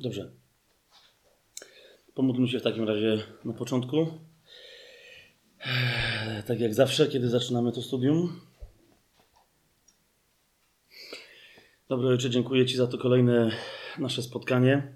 [0.00, 0.30] Dobrze.
[2.14, 4.06] Pomódlmy się w takim razie na początku.
[6.46, 8.40] Tak jak zawsze, kiedy zaczynamy to studium.
[11.88, 13.50] Dobry Ojcze, dziękuję Ci za to kolejne
[13.98, 14.94] nasze spotkanie.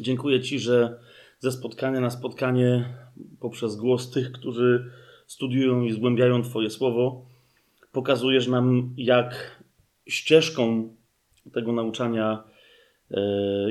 [0.00, 1.00] Dziękuję Ci, że
[1.38, 2.94] ze spotkania na spotkanie,
[3.40, 4.90] poprzez głos tych, którzy
[5.26, 7.26] studiują i zgłębiają Twoje słowo,
[7.92, 9.62] pokazujesz nam, jak
[10.06, 10.94] ścieżką
[11.52, 12.44] tego nauczania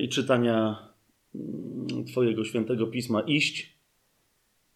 [0.02, 0.88] i czytania
[1.36, 3.78] yy, Twojego świętego pisma iść.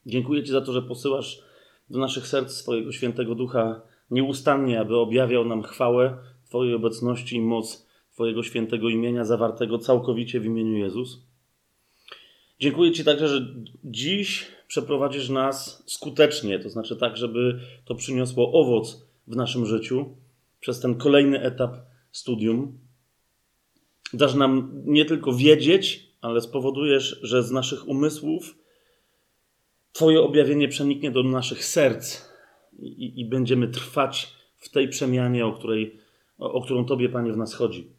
[0.06, 1.42] Dziękuję Ci za to, że posyłasz
[1.90, 7.88] do naszych serc swojego świętego ducha nieustannie, aby objawiał nam chwałę Twojej obecności i moc
[8.14, 11.26] Twojego świętego imienia, zawartego całkowicie w imieniu Jezus.
[12.60, 19.08] Dziękuję Ci także, że dziś przeprowadzisz nas skutecznie, to znaczy tak, żeby to przyniosło owoc
[19.28, 20.16] w naszym życiu
[20.60, 21.78] przez ten kolejny etap
[22.12, 22.80] studium.
[24.14, 28.56] Dasz nam nie tylko wiedzieć, ale spowodujesz, że z naszych umysłów
[29.92, 32.22] Twoje objawienie przeniknie do naszych serc
[32.80, 36.00] i, i będziemy trwać w tej przemianie, o, której,
[36.38, 37.92] o, o którą Tobie, Panie, w nas chodzi.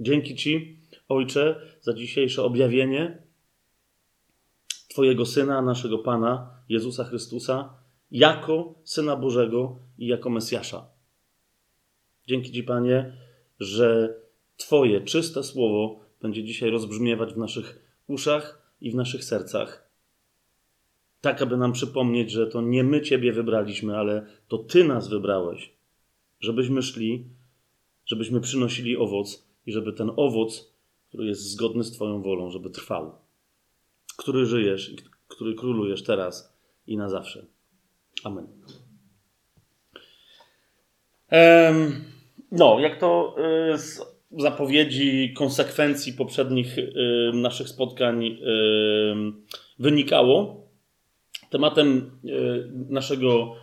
[0.00, 3.22] Dzięki Ci, Ojcze, za dzisiejsze objawienie
[4.88, 7.74] Twojego Syna, naszego Pana, Jezusa Chrystusa,
[8.10, 10.86] jako Syna Bożego i jako Mesjasza.
[12.26, 13.16] Dzięki Ci, Panie,
[13.60, 14.14] że
[14.66, 19.90] Twoje czyste słowo będzie dzisiaj rozbrzmiewać w naszych uszach i w naszych sercach.
[21.20, 25.72] Tak, aby nam przypomnieć, że to nie my Ciebie wybraliśmy, ale to Ty nas wybrałeś,
[26.40, 27.24] żebyśmy szli,
[28.06, 30.72] żebyśmy przynosili owoc i żeby ten owoc,
[31.08, 33.12] który jest zgodny z Twoją wolą, żeby trwał,
[34.16, 34.96] który żyjesz i
[35.28, 36.56] który królujesz teraz
[36.86, 37.46] i na zawsze.
[38.24, 38.46] Amen.
[42.52, 43.36] No, jak to
[43.74, 46.92] y, z zapowiedzi, konsekwencji poprzednich y,
[47.34, 48.36] naszych spotkań y,
[49.78, 50.66] wynikało,
[51.50, 52.10] tematem
[52.88, 53.56] naszego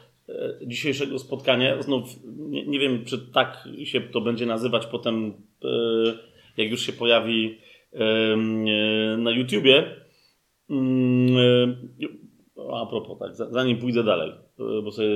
[0.66, 2.10] dzisiejszego spotkania, znów
[2.48, 5.34] nie, wiem, czy tak się to będzie nazywać potem,
[6.58, 7.58] jak już się pojawi
[9.18, 9.96] na YouTubie.
[12.74, 14.32] A propos, tak, zanim pójdę dalej,
[14.84, 15.10] bo sobie,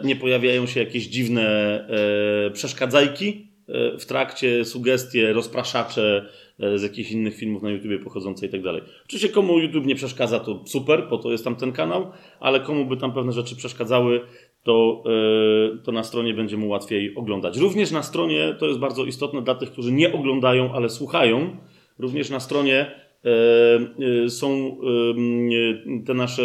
[0.04, 1.88] nie pojawiają się jakieś dziwne
[2.52, 3.46] przeszkadzajki
[3.98, 8.82] w trakcie, sugestie, rozpraszacze, z jakichś innych filmów na YouTubie pochodzące i tak dalej.
[9.04, 12.10] Oczywiście komu YouTube nie przeszkadza, to super, po to jest tam ten kanał,
[12.40, 14.20] ale komu by tam pewne rzeczy przeszkadzały,
[14.62, 17.56] to, yy, to na stronie będzie mu łatwiej oglądać.
[17.58, 21.56] Również na stronie, to jest bardzo istotne dla tych, którzy nie oglądają, ale słuchają,
[21.98, 22.90] również na stronie
[23.98, 24.76] yy, są
[26.06, 26.42] te nasze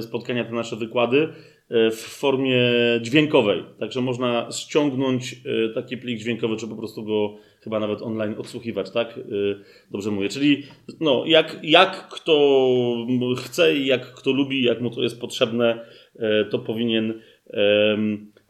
[0.00, 1.51] spotkania, te nasze wykłady E,
[1.90, 2.60] w formie
[3.00, 3.64] dźwiękowej.
[3.78, 5.36] Także można ściągnąć e,
[5.68, 9.18] taki plik dźwiękowy, czy po prostu go chyba nawet online odsłuchiwać, tak?
[9.18, 9.22] E,
[9.90, 10.28] dobrze mówię.
[10.28, 10.62] Czyli
[11.00, 13.06] no, jak, jak kto
[13.36, 15.86] chce i jak kto lubi, jak mu to jest potrzebne,
[16.50, 17.20] to powinien,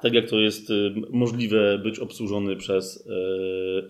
[0.00, 0.73] tak jak to jest
[1.11, 3.08] możliwe, być obsłużony przez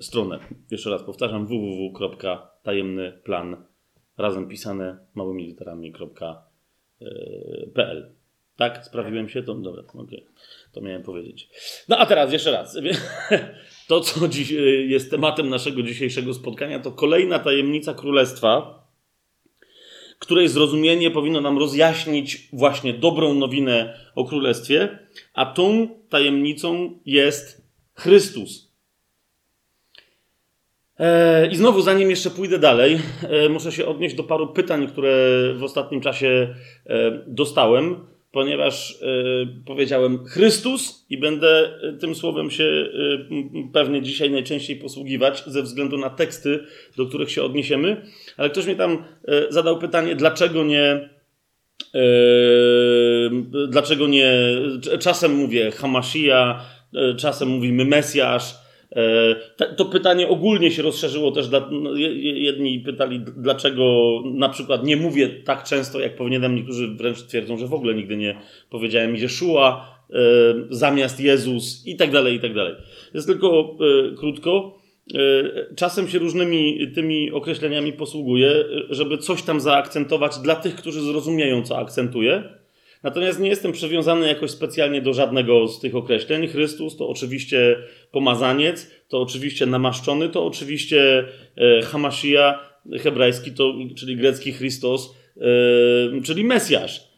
[0.00, 0.38] stronę.
[0.70, 3.56] Jeszcze raz powtarzam www.tajemnyplan
[4.18, 8.21] razem pisane małymi literami.pl
[8.56, 9.54] tak, sprawiłem się to?
[9.54, 9.82] Dobra.
[9.94, 10.26] Okay.
[10.72, 11.48] To miałem powiedzieć.
[11.88, 12.76] No a teraz jeszcze raz.
[13.88, 14.50] To, co dziś
[14.86, 18.82] jest tematem naszego dzisiejszego spotkania, to kolejna tajemnica królestwa,
[20.18, 24.98] której zrozumienie powinno nam rozjaśnić właśnie dobrą nowinę o królestwie,
[25.34, 28.72] a tą tajemnicą jest Chrystus.
[30.98, 35.14] E, I znowu, zanim jeszcze pójdę dalej, e, muszę się odnieść do paru pytań, które
[35.54, 36.54] w ostatnim czasie
[36.86, 42.88] e, dostałem ponieważ y, powiedziałem Chrystus i będę e, tym słowem się y,
[43.72, 46.64] pewnie dzisiaj najczęściej posługiwać ze względu na teksty,
[46.96, 48.02] do których się odniesiemy.
[48.36, 49.04] Ale ktoś mi tam
[49.50, 51.08] zadał pytanie, dlaczego nie.
[53.68, 54.32] dlaczego nie.
[55.00, 56.64] Czasem mówię Hamashia,
[57.16, 58.61] czasem mówimy Mesjasz.
[59.76, 61.48] To pytanie ogólnie się rozszerzyło też.
[61.48, 66.54] Dla, no, jedni pytali, dlaczego na przykład nie mówię tak często, jak powinienem.
[66.56, 68.38] Niektórzy wręcz twierdzą, że w ogóle nigdy nie
[68.70, 69.92] powiedziałem Jeszua
[70.70, 72.74] zamiast Jezus i tak dalej, i tak dalej.
[73.14, 73.78] Jest tylko
[74.16, 74.78] krótko.
[75.76, 81.78] Czasem się różnymi tymi określeniami posługuję, żeby coś tam zaakcentować dla tych, którzy zrozumieją, co
[81.78, 82.61] akcentuję
[83.02, 86.48] Natomiast nie jestem przywiązany jakoś specjalnie do żadnego z tych określeń.
[86.48, 87.76] Chrystus to oczywiście
[88.10, 92.58] pomazaniec, to oczywiście namaszczony, to oczywiście e, Hamashia,
[93.00, 97.12] hebrajski, to, czyli grecki Christos, e, czyli Mesjasz.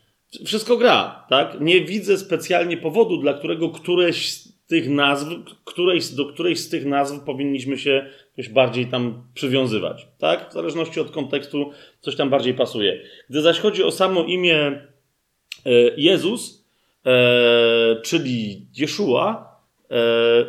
[0.46, 1.60] Wszystko gra, tak?
[1.60, 5.26] Nie widzę specjalnie powodu, dla którego któreś z tych nazw,
[5.64, 10.50] którejś, do którejś z tych nazw powinniśmy się jakoś bardziej tam przywiązywać, tak?
[10.50, 11.70] W zależności od kontekstu
[12.00, 13.00] coś tam bardziej pasuje.
[13.30, 14.86] Gdy zaś chodzi o samo imię
[15.96, 16.64] Jezus,
[17.06, 19.56] e, czyli Jeszua,
[19.90, 19.96] e,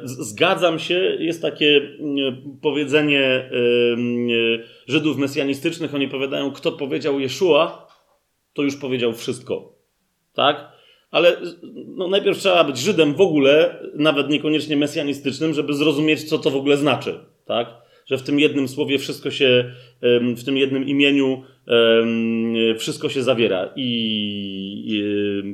[0.04, 3.50] zgadzam się, jest takie mm, powiedzenie
[4.88, 7.88] Żydów mesjanistycznych, oni powiadają, kto powiedział Jeszua,
[8.54, 9.76] to już powiedział wszystko.
[10.34, 10.72] Tak?
[11.12, 11.38] Ale
[11.88, 16.56] no, najpierw trzeba być Żydem w ogóle, nawet niekoniecznie mesjanistycznym, żeby zrozumieć, co to w
[16.56, 17.20] ogóle znaczy.
[17.46, 17.68] Tak?
[18.06, 19.72] Że w tym jednym słowie wszystko się,
[20.38, 21.44] w tym jednym imieniu
[22.78, 25.04] wszystko się zawiera i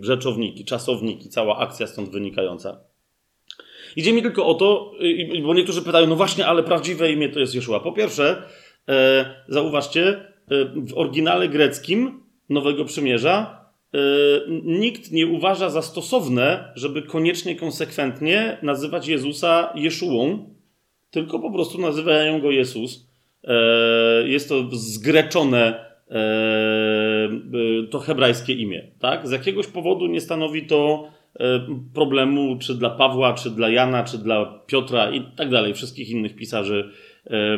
[0.02, 2.92] rzeczowniki, czasowniki, cała akcja stąd wynikająca.
[3.96, 4.94] Idzie mi tylko o to,
[5.44, 7.80] bo niektórzy pytają, no właśnie, ale prawdziwe imię to jest Jeszua.
[7.80, 8.44] Po pierwsze,
[8.90, 10.26] e, zauważcie, e,
[10.76, 13.62] w oryginale greckim Nowego Przymierza
[13.94, 13.98] e,
[14.64, 20.50] nikt nie uważa za stosowne, żeby koniecznie, konsekwentnie nazywać Jezusa Jeszułą,
[21.12, 23.12] tylko po prostu nazywają go Jezus.
[24.26, 25.91] Jest to zgreczone
[27.92, 28.88] to hebrajskie imię.
[29.00, 29.28] Tak?
[29.28, 31.10] Z jakiegoś powodu nie stanowi to
[31.40, 36.10] e, problemu, czy dla Pawła, czy dla Jana, czy dla Piotra i tak dalej, wszystkich
[36.10, 36.92] innych pisarzy
[37.28, 37.58] e,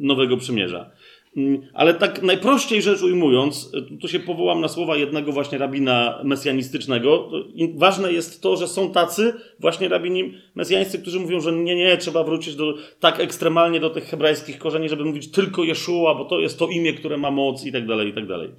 [0.00, 0.90] Nowego Przymierza.
[1.36, 7.30] Mm, ale tak najprościej rzecz ujmując, tu się powołam na słowa jednego właśnie rabina mesjanistycznego.
[7.74, 12.24] Ważne jest to, że są tacy właśnie rabini mesjańscy, którzy mówią, że nie, nie, trzeba
[12.24, 16.58] wrócić do, tak ekstremalnie do tych hebrajskich korzeni, żeby mówić tylko Jeszua, bo to jest
[16.58, 18.50] to imię, które ma moc i tak dalej, i tak dalej.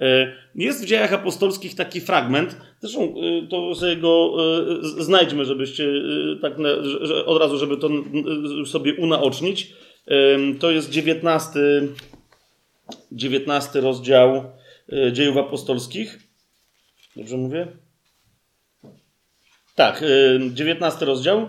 [0.00, 4.36] E, jest w dziejach apostolskich taki fragment, zresztą e, to sobie go
[4.98, 5.88] e, znajdźmy, żebyście
[6.42, 6.52] tak
[7.26, 7.88] od razu, żeby to
[8.66, 9.72] sobie unaocznić.
[10.60, 11.60] To jest 19,
[13.12, 14.52] 19 rozdział
[14.92, 16.18] e, dziejów apostolskich.
[17.16, 17.66] Dobrze mówię?
[19.74, 20.04] Tak,
[20.50, 21.48] 19 rozdział.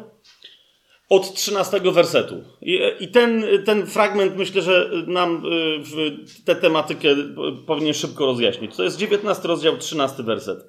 [1.09, 2.43] Od 13 wersetu.
[2.61, 5.43] I, i ten, ten fragment myślę, że nam
[5.79, 7.09] w tę tematykę
[7.67, 8.75] powinien szybko rozjaśnić.
[8.75, 10.59] To jest 19 rozdział, 13 werset.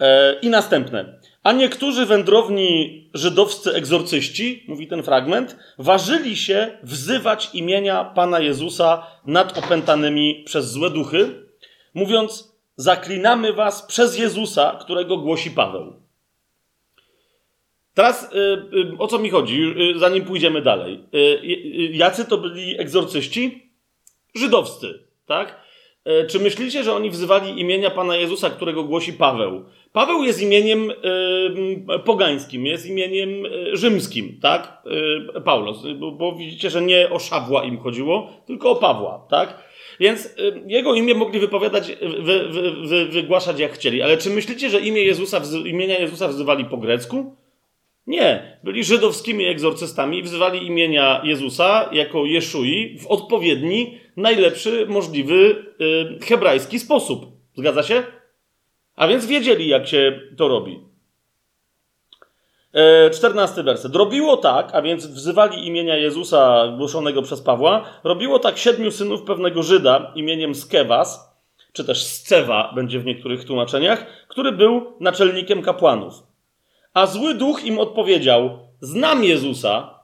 [0.00, 1.20] E, I następne.
[1.42, 9.58] A niektórzy wędrowni żydowscy egzorcyści, mówi ten fragment, ważyli się wzywać imienia Pana Jezusa nad
[9.58, 11.46] opętanymi przez złe duchy,
[11.94, 16.02] mówiąc: Zaklinamy was przez Jezusa, którego głosi Paweł.
[17.94, 18.36] Teraz y,
[18.76, 21.04] y, o co mi chodzi, y, zanim pójdziemy dalej?
[21.92, 23.72] Jacy to byli egzorcyści?
[24.34, 25.62] Żydowscy, tak?
[26.28, 29.64] Czy myślicie, że oni wzywali imienia Pana Jezusa, którego głosi Paweł?
[29.92, 34.82] Paweł jest imieniem y, pogańskim, jest imieniem e, rzymskim, tak?
[35.36, 39.64] Y, Paulos, bo, bo, widzicie, że nie o Szawła im chodziło, tylko o Pawła, tak?
[40.00, 44.02] Więc y, jego imię mogli wypowiadać, wy, wy, wy, wygłaszać jak chcieli.
[44.02, 47.36] Ale czy myślicie, że imię Jezusa, imienia Jezusa wzywali po grecku?
[48.06, 48.58] Nie.
[48.64, 55.64] Byli żydowskimi egzorcystami i wzywali imienia Jezusa jako Jeszui w odpowiedni, najlepszy możliwy
[56.20, 57.26] y, hebrajski sposób.
[57.56, 58.02] Zgadza się?
[58.96, 60.80] A więc wiedzieli, jak się to robi.
[62.72, 63.96] E, czternasty werset.
[63.96, 69.62] Robiło tak, a więc wzywali imienia Jezusa głoszonego przez Pawła, robiło tak siedmiu synów pewnego
[69.62, 71.36] Żyda imieniem Skewas,
[71.72, 76.14] czy też Scewa będzie w niektórych tłumaczeniach, który był naczelnikiem kapłanów.
[76.94, 79.98] A zły duch im odpowiedział: Znam Jezusa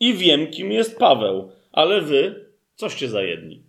[0.00, 3.62] i wiem, kim jest Paweł, ale wy coście za jedni.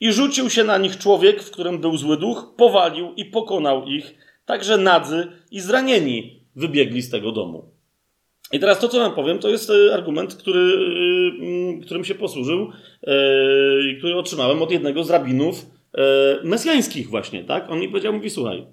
[0.00, 4.14] I rzucił się na nich człowiek, w którym był zły duch, powalił i pokonał ich,
[4.46, 7.70] także nadzy i zranieni wybiegli z tego domu.
[8.52, 10.60] I teraz to, co wam powiem, to jest e, argument, który,
[11.78, 13.12] e, którym się posłużył e,
[13.90, 15.66] i który otrzymałem od jednego z rabinów
[16.44, 17.70] mesjańskich właśnie, tak?
[17.70, 18.66] On mi powiedział, mówi, słuchaj,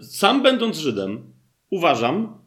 [0.00, 1.32] sam będąc Żydem,
[1.70, 2.38] uważam,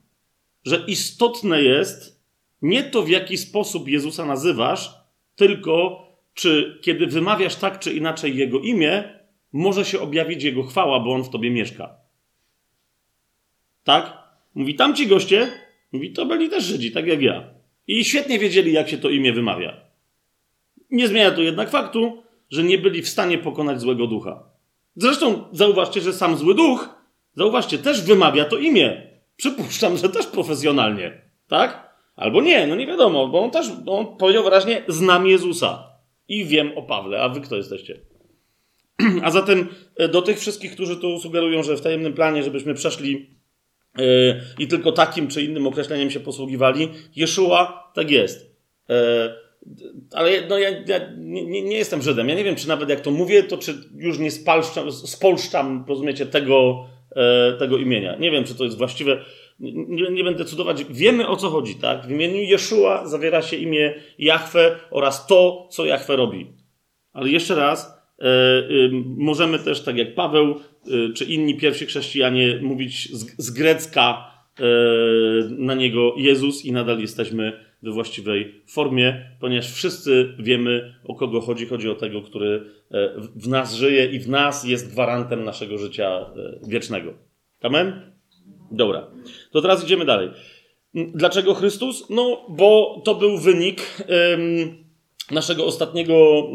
[0.65, 2.23] że istotne jest
[2.61, 4.93] nie to, w jaki sposób Jezusa nazywasz,
[5.35, 6.02] tylko
[6.33, 9.19] czy kiedy wymawiasz tak czy inaczej Jego imię,
[9.53, 11.95] może się objawić Jego chwała, bo On w tobie mieszka.
[13.83, 14.17] Tak?
[14.55, 15.51] Mówi, tamci goście
[15.93, 17.43] Mówi, to byli też Żydzi, tak jak ja.
[17.87, 19.81] I świetnie wiedzieli, jak się to imię wymawia.
[20.91, 24.43] Nie zmienia to jednak faktu, że nie byli w stanie pokonać złego ducha.
[24.95, 26.89] Zresztą zauważcie, że sam zły duch,
[27.35, 29.07] zauważcie, też wymawia to imię.
[29.35, 31.21] Przypuszczam, że też profesjonalnie.
[31.47, 31.93] Tak?
[32.15, 35.92] Albo nie, no nie wiadomo, bo on też on powiedział wyraźnie: Znam Jezusa
[36.27, 37.99] i wiem o Pawle, a wy kto jesteście?
[39.23, 43.29] A zatem e, do tych wszystkich, którzy tu sugerują, że w tajemnym planie, żebyśmy przeszli
[43.97, 48.55] yy, i tylko takim czy innym określeniem się posługiwali, Jeszua tak jest.
[48.89, 48.95] Yy,
[50.11, 52.29] ale no ja, ja nie, nie, jestem Żydem.
[52.29, 54.31] Ja nie wiem, czy nawet jak to mówię, to czy już nie
[54.91, 58.15] spolszczam, rozumiecie, tego, yy, tego imienia.
[58.15, 59.25] Nie wiem, czy to jest właściwe.
[59.59, 60.85] Nie, nie, będę decydować.
[60.85, 62.07] Wiemy o co chodzi, tak?
[62.07, 66.47] W imieniu Jeszua zawiera się imię Jahwe oraz to, co Jahwe robi.
[67.13, 73.15] Ale jeszcze raz, E, możemy też, tak jak Paweł e, czy inni pierwsi chrześcijanie, mówić
[73.15, 74.63] z, z grecka e,
[75.49, 81.65] na niego Jezus i nadal jesteśmy we właściwej formie, ponieważ wszyscy wiemy, o kogo chodzi.
[81.65, 82.65] Chodzi o tego, który
[83.35, 86.25] w nas żyje i w nas jest gwarantem naszego życia
[86.67, 87.13] wiecznego.
[87.61, 88.12] Amen?
[88.73, 89.07] Dobra.
[89.51, 90.29] To teraz idziemy dalej.
[90.93, 92.09] Dlaczego Chrystus?
[92.09, 93.81] No, bo to był wynik
[95.31, 96.47] naszego ostatniego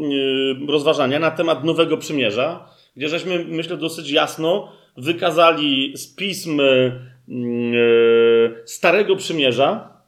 [0.67, 6.91] rozważania na temat Nowego Przymierza, gdzie żeśmy, myślę, dosyć jasno wykazali z pism y,
[8.65, 9.99] Starego Przymierza.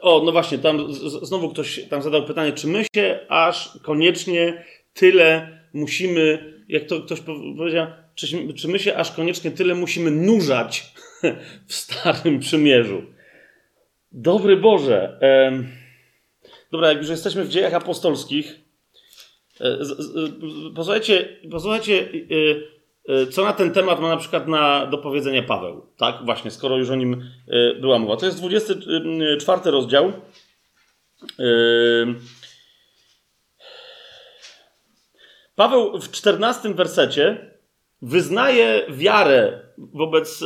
[0.00, 5.58] O, no właśnie, tam znowu ktoś tam zadał pytanie, czy my się aż koniecznie tyle
[5.72, 7.20] musimy, jak to ktoś
[7.56, 7.86] powiedział,
[8.16, 10.94] czy, czy my się aż koniecznie tyle musimy nurzać
[11.68, 13.02] w Starym Przymierzu?
[14.12, 15.20] Dobry Boże.
[16.70, 18.60] Dobra, jak już jesteśmy w dziejach apostolskich,
[19.60, 19.78] e,
[20.74, 22.08] posłuchajcie, posłuchajcie
[23.08, 25.86] e, e, co na ten temat ma na przykład na, do powiedzenia Paweł.
[25.96, 27.30] Tak, właśnie, skoro już o nim
[27.80, 28.16] była mowa.
[28.16, 30.12] To jest 24 rozdział.
[35.54, 37.55] Paweł w 14 wersecie
[38.02, 40.44] wyznaje wiarę wobec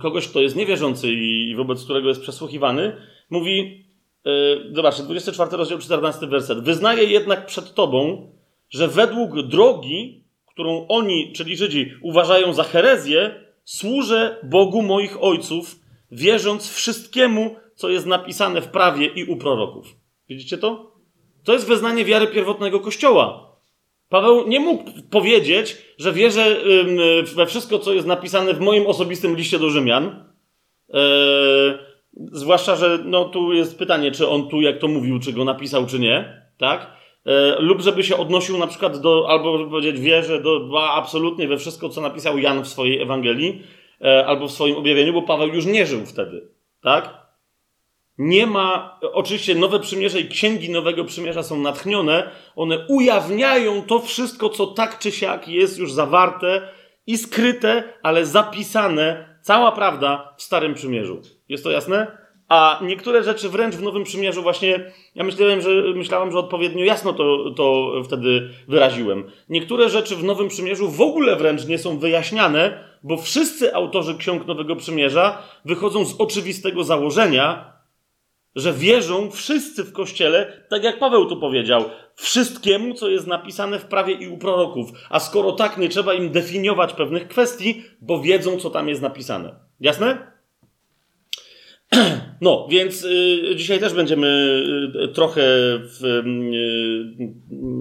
[0.00, 2.96] kogoś, kto jest niewierzący i wobec którego jest przesłuchiwany.
[3.30, 3.88] Mówi,
[4.24, 6.60] Yy, zobaczcie, 24 rozdział, 14 werset.
[6.60, 8.32] Wyznaję jednak przed Tobą,
[8.70, 15.76] że według drogi, którą oni, czyli Żydzi, uważają za herezję, służę Bogu moich ojców,
[16.10, 19.96] wierząc wszystkiemu, co jest napisane w prawie i u proroków.
[20.28, 20.92] Widzicie to?
[21.44, 23.47] To jest wyznanie wiary pierwotnego Kościoła.
[24.08, 26.56] Paweł nie mógł powiedzieć, że wierzę
[27.34, 30.24] we wszystko, co jest napisane w moim osobistym liście do Rzymian.
[30.88, 30.98] Yy,
[32.32, 35.86] Zwłaszcza, że no, tu jest pytanie, czy on tu, jak to mówił, czy go napisał,
[35.86, 36.90] czy nie, tak?
[37.26, 41.58] E, lub żeby się odnosił na przykład do, albo żeby powiedzieć, wierzę do, absolutnie we
[41.58, 43.62] wszystko, co napisał Jan w swojej Ewangelii,
[44.00, 46.48] e, albo w swoim objawieniu, bo Paweł już nie żył wtedy,
[46.82, 47.27] tak?
[48.18, 54.48] Nie ma, oczywiście Nowe Przymierze i księgi Nowego Przymierza są natchnione, one ujawniają to wszystko,
[54.48, 56.68] co tak czy siak jest już zawarte
[57.06, 61.20] i skryte, ale zapisane, cała prawda w Starym Przymierzu.
[61.48, 62.18] Jest to jasne?
[62.48, 67.12] A niektóre rzeczy wręcz w Nowym Przymierzu właśnie, ja myślałem, że, myślałem, że odpowiednio jasno
[67.12, 69.30] to, to wtedy wyraziłem.
[69.48, 74.46] Niektóre rzeczy w Nowym Przymierzu w ogóle wręcz nie są wyjaśniane, bo wszyscy autorzy ksiąg
[74.46, 77.77] Nowego Przymierza wychodzą z oczywistego założenia,
[78.58, 81.84] że wierzą wszyscy w Kościele, tak jak Paweł tu powiedział,
[82.14, 84.90] wszystkiemu, co jest napisane w prawie i u proroków.
[85.10, 89.54] A skoro tak, nie trzeba im definiować pewnych kwestii, bo wiedzą, co tam jest napisane.
[89.80, 90.18] Jasne?
[92.40, 94.62] No, więc y, dzisiaj też będziemy
[95.04, 95.42] y, trochę
[95.78, 96.04] w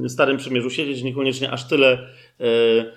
[0.06, 2.92] y, Starym Przymierzu siedzieć, niekoniecznie aż tyle y, y,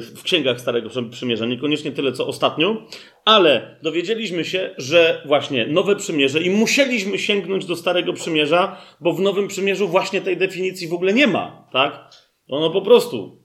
[0.00, 2.86] w księgach Starego Przymierza, niekoniecznie tyle co ostatnio,
[3.24, 9.20] ale dowiedzieliśmy się, że właśnie Nowe Przymierze i musieliśmy sięgnąć do Starego Przymierza, bo w
[9.20, 12.10] Nowym Przymierzu właśnie tej definicji w ogóle nie ma, tak?
[12.48, 13.42] Ono po prostu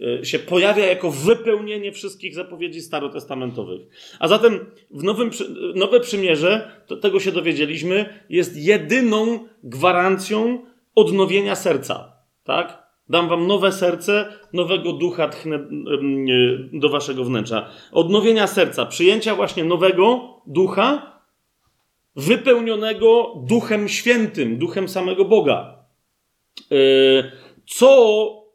[0.00, 3.80] yy, się pojawia jako wypełnienie wszystkich zapowiedzi starotestamentowych.
[4.18, 5.30] A zatem w nowym,
[5.74, 12.12] Nowe Przymierze, to, tego się dowiedzieliśmy, jest jedyną gwarancją odnowienia serca.
[12.44, 12.85] Tak?
[13.08, 15.58] Dam wam nowe serce, nowego ducha tchnę
[16.72, 17.70] do waszego wnętrza.
[17.92, 21.20] Odnowienia serca, przyjęcia właśnie nowego ducha,
[22.16, 25.76] wypełnionego duchem świętym, duchem samego Boga.
[26.70, 27.30] Yy,
[27.66, 28.46] co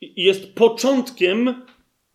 [0.00, 1.54] jest początkiem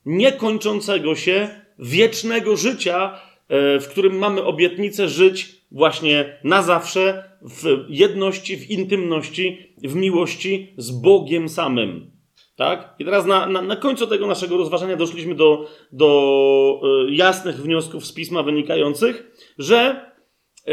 [0.06, 1.50] niekończącego się
[1.80, 9.76] wiecznego życia, e, w którym mamy obietnicę żyć właśnie na zawsze w jedności, w intymności,
[9.84, 12.12] w miłości z Bogiem samym.
[12.56, 12.96] Tak?
[13.00, 18.06] I teraz na, na, na końcu tego naszego rozważania doszliśmy do, do y, jasnych wniosków
[18.06, 20.12] z pisma wynikających, że
[20.68, 20.72] y,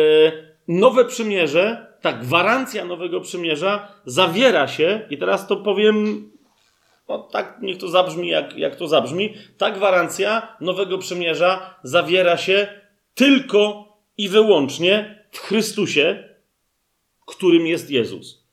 [0.68, 6.30] nowe przymierze, ta gwarancja nowego przymierza zawiera się, i teraz to powiem,
[7.08, 12.68] no tak, niech to zabrzmi, jak, jak to zabrzmi, ta gwarancja nowego przymierza zawiera się
[13.14, 16.29] tylko i wyłącznie w Chrystusie,
[17.30, 18.44] którym jest Jezus.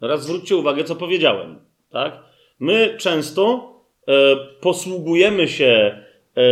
[0.00, 1.60] Teraz zwróćcie uwagę, co powiedziałem.
[1.90, 2.18] Tak?
[2.58, 3.72] My często
[4.08, 5.98] e, posługujemy się
[6.36, 6.42] e,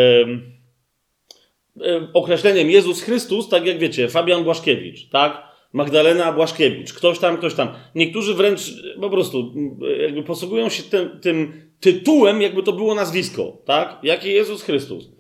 [1.80, 5.50] e, określeniem Jezus Chrystus, tak jak wiecie, Fabian Błaszkiewicz, tak?
[5.72, 7.68] Magdalena Błaszkiewicz, ktoś tam, ktoś tam.
[7.94, 8.60] Niektórzy wręcz
[9.00, 9.54] po prostu
[10.00, 13.99] jakby posługują się tym, tym tytułem, jakby to było nazwisko, tak?
[14.02, 15.10] Jaki Jezus Chrystus.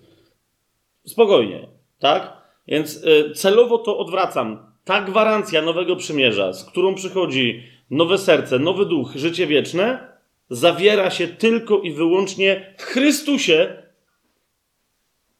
[1.06, 2.32] Spokojnie, tak?
[2.68, 4.69] Więc e, celowo to odwracam.
[4.84, 10.08] Ta gwarancja nowego przymierza, z którą przychodzi nowe serce, nowy duch, życie wieczne,
[10.50, 13.82] zawiera się tylko i wyłącznie w Chrystusie,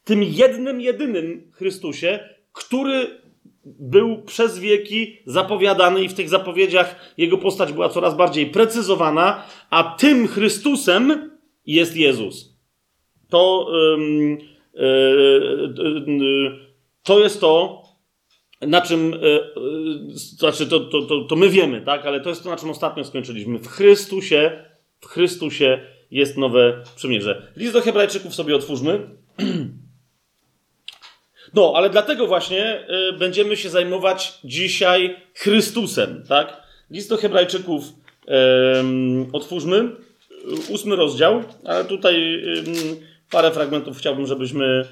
[0.05, 2.19] tym jednym, jedynym Chrystusie,
[2.53, 3.21] który
[3.65, 9.97] był przez wieki zapowiadany i w tych zapowiedziach jego postać była coraz bardziej precyzowana, a
[9.99, 11.31] tym Chrystusem
[11.67, 12.57] jest Jezus.
[13.29, 14.39] To, yy,
[14.75, 15.75] yy,
[16.07, 16.59] yy,
[17.03, 17.83] to jest to,
[18.61, 19.15] na czym,
[20.13, 23.05] znaczy to, to, to, to my wiemy, tak, ale to jest to, na czym ostatnio
[23.05, 23.59] skończyliśmy.
[23.59, 24.65] W Chrystusie,
[25.01, 27.53] w Chrystusie jest nowe przymierze.
[27.57, 29.01] List do Hebrajczyków sobie otwórzmy.
[31.55, 36.63] No, ale dlatego właśnie y, będziemy się zajmować dzisiaj Chrystusem, tak?
[36.91, 38.31] List do Hebrajczyków y,
[39.33, 39.89] otwórzmy,
[40.69, 42.65] ósmy rozdział, ale tutaj y,
[43.31, 44.85] parę fragmentów chciałbym, żebyśmy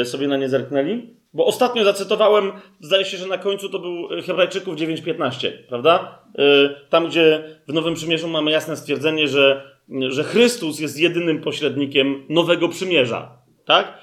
[0.00, 1.17] y, sobie na nie zerknęli.
[1.38, 6.22] Bo ostatnio zacytowałem, zdaje się, że na końcu to był Hebrajczyków 9.15, prawda?
[6.38, 9.62] Y, tam, gdzie w Nowym Przymierzu mamy jasne stwierdzenie, że,
[10.08, 13.98] że Chrystus jest jedynym pośrednikiem nowego przymierza, tak?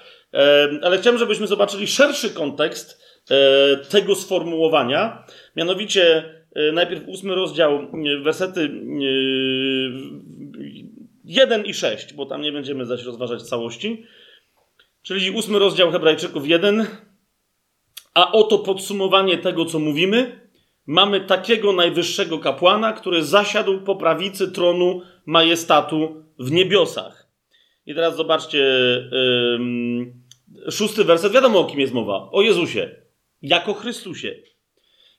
[0.81, 5.23] Ale chciałem, żebyśmy zobaczyli szerszy kontekst e, tego sformułowania.
[5.55, 6.23] Mianowicie
[6.55, 8.69] e, najpierw ósmy rozdział, e, wersety
[11.25, 14.05] 1 i 6, bo tam nie będziemy zaś rozważać całości.
[15.05, 16.87] Czyli ósmy rozdział Hebrajczyków 1.
[18.15, 20.49] A oto podsumowanie tego, co mówimy.
[20.87, 27.27] Mamy takiego najwyższego kapłana, który zasiadł po prawicy tronu majestatu w niebiosach.
[27.85, 28.57] I teraz zobaczcie.
[29.11, 32.29] Yy, szósty werset, wiadomo o kim jest mowa.
[32.31, 32.95] O Jezusie.
[33.41, 34.35] Jako Chrystusie.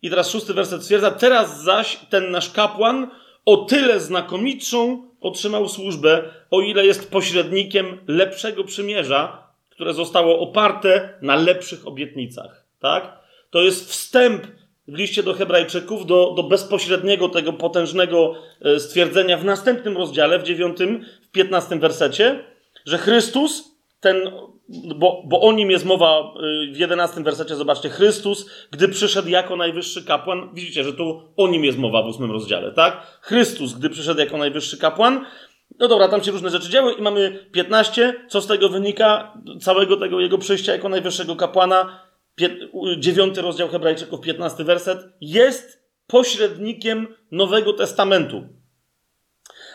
[0.03, 3.11] I teraz szósty werset stwierdza, teraz zaś ten nasz kapłan
[3.45, 11.37] o tyle znakomitszą otrzymał służbę, o ile jest pośrednikiem lepszego przymierza, które zostało oparte na
[11.37, 12.66] lepszych obietnicach.
[12.87, 13.19] Tak?
[13.51, 14.47] To jest wstęp
[14.89, 20.43] w liście do Hebrajczyków do, do bezpośredniego tego potężnego e, stwierdzenia w następnym rozdziale, w
[20.43, 22.45] dziewiątym, w piętnastym wersecie,
[22.85, 24.31] że Chrystus, ten
[24.97, 26.35] bo, bo o nim jest mowa
[26.69, 31.49] y, w 11 wersecie, zobaczcie, Chrystus, gdy przyszedł jako najwyższy kapłan, widzicie, że tu o
[31.49, 33.19] nim jest mowa w 8 rozdziale, tak?
[33.21, 35.27] Chrystus, gdy przyszedł jako najwyższy kapłan,
[35.79, 39.97] no dobra, tam się różne rzeczy działy i mamy 15, co z tego wynika, całego
[39.97, 42.01] tego jego przyjścia jako najwyższego kapłana,
[42.99, 48.57] 9 rozdział Hebrajczyków, 15 werset, jest pośrednikiem Nowego Testamentu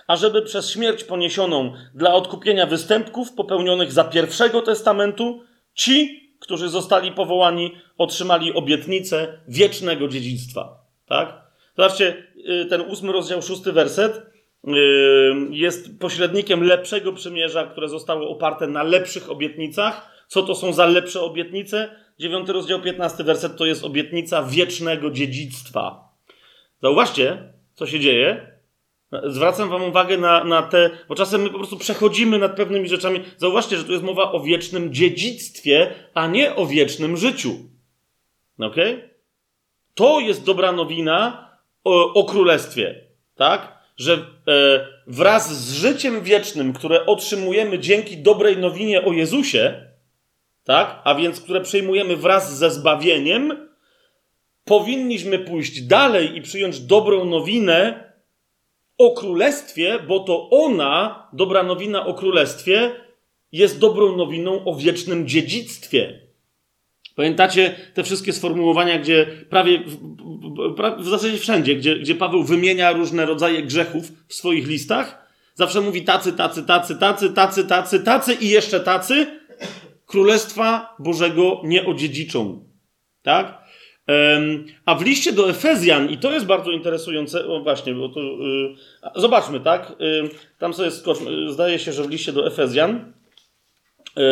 [0.07, 5.41] ażeby przez śmierć poniesioną dla odkupienia występków popełnionych za pierwszego testamentu,
[5.73, 10.85] ci, którzy zostali powołani, otrzymali obietnicę wiecznego dziedzictwa.
[11.05, 11.41] Tak?
[11.77, 12.27] Zobaczcie,
[12.63, 14.71] y, ten ósmy rozdział, szósty werset y,
[15.49, 20.11] jest pośrednikiem lepszego przymierza, które zostało oparte na lepszych obietnicach.
[20.27, 21.95] Co to są za lepsze obietnice?
[22.21, 26.09] Dziewiąty rozdział, piętnasty werset to jest obietnica wiecznego dziedzictwa.
[26.81, 28.57] Zauważcie, co się dzieje.
[29.23, 33.19] Zwracam Wam uwagę na, na te, bo czasem my po prostu przechodzimy nad pewnymi rzeczami.
[33.37, 37.55] Zauważcie, że tu jest mowa o wiecznym dziedzictwie, a nie o wiecznym życiu.
[38.59, 38.75] Ok?
[39.95, 41.49] To jest dobra nowina
[41.83, 42.95] o, o królestwie,
[43.35, 43.77] tak?
[43.97, 44.19] Że e,
[45.07, 49.90] wraz z życiem wiecznym, które otrzymujemy dzięki dobrej nowinie o Jezusie,
[50.63, 51.01] tak?
[51.03, 53.69] A więc które przyjmujemy wraz ze zbawieniem,
[54.65, 58.11] powinniśmy pójść dalej i przyjąć dobrą nowinę
[58.97, 62.91] o królestwie, bo to ona, dobra nowina o królestwie,
[63.51, 66.19] jest dobrą nowiną o wiecznym dziedzictwie.
[67.15, 69.79] Pamiętacie te wszystkie sformułowania, gdzie prawie
[70.99, 75.27] w, zasadzie wszędzie, gdzie, gdzie Paweł wymienia różne rodzaje grzechów w swoich listach?
[75.53, 79.40] Zawsze mówi tacy, tacy, tacy, tacy, tacy, tacy, tacy i jeszcze tacy.
[80.11, 82.65] Królestwa Bożego nie odziedziczą.
[83.23, 83.61] Tak?
[84.85, 88.75] A w liście do Efezjan, i to jest bardzo interesujące, o właśnie, bo to, yy,
[89.15, 89.93] zobaczmy, tak?
[89.99, 93.13] Yy, tam sobie skoczmy, zdaje się, że w liście do Efezjan
[94.15, 94.23] yy,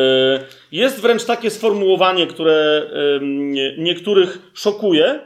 [0.72, 2.90] jest wręcz takie sformułowanie, które
[3.78, 5.20] niektórych szokuje.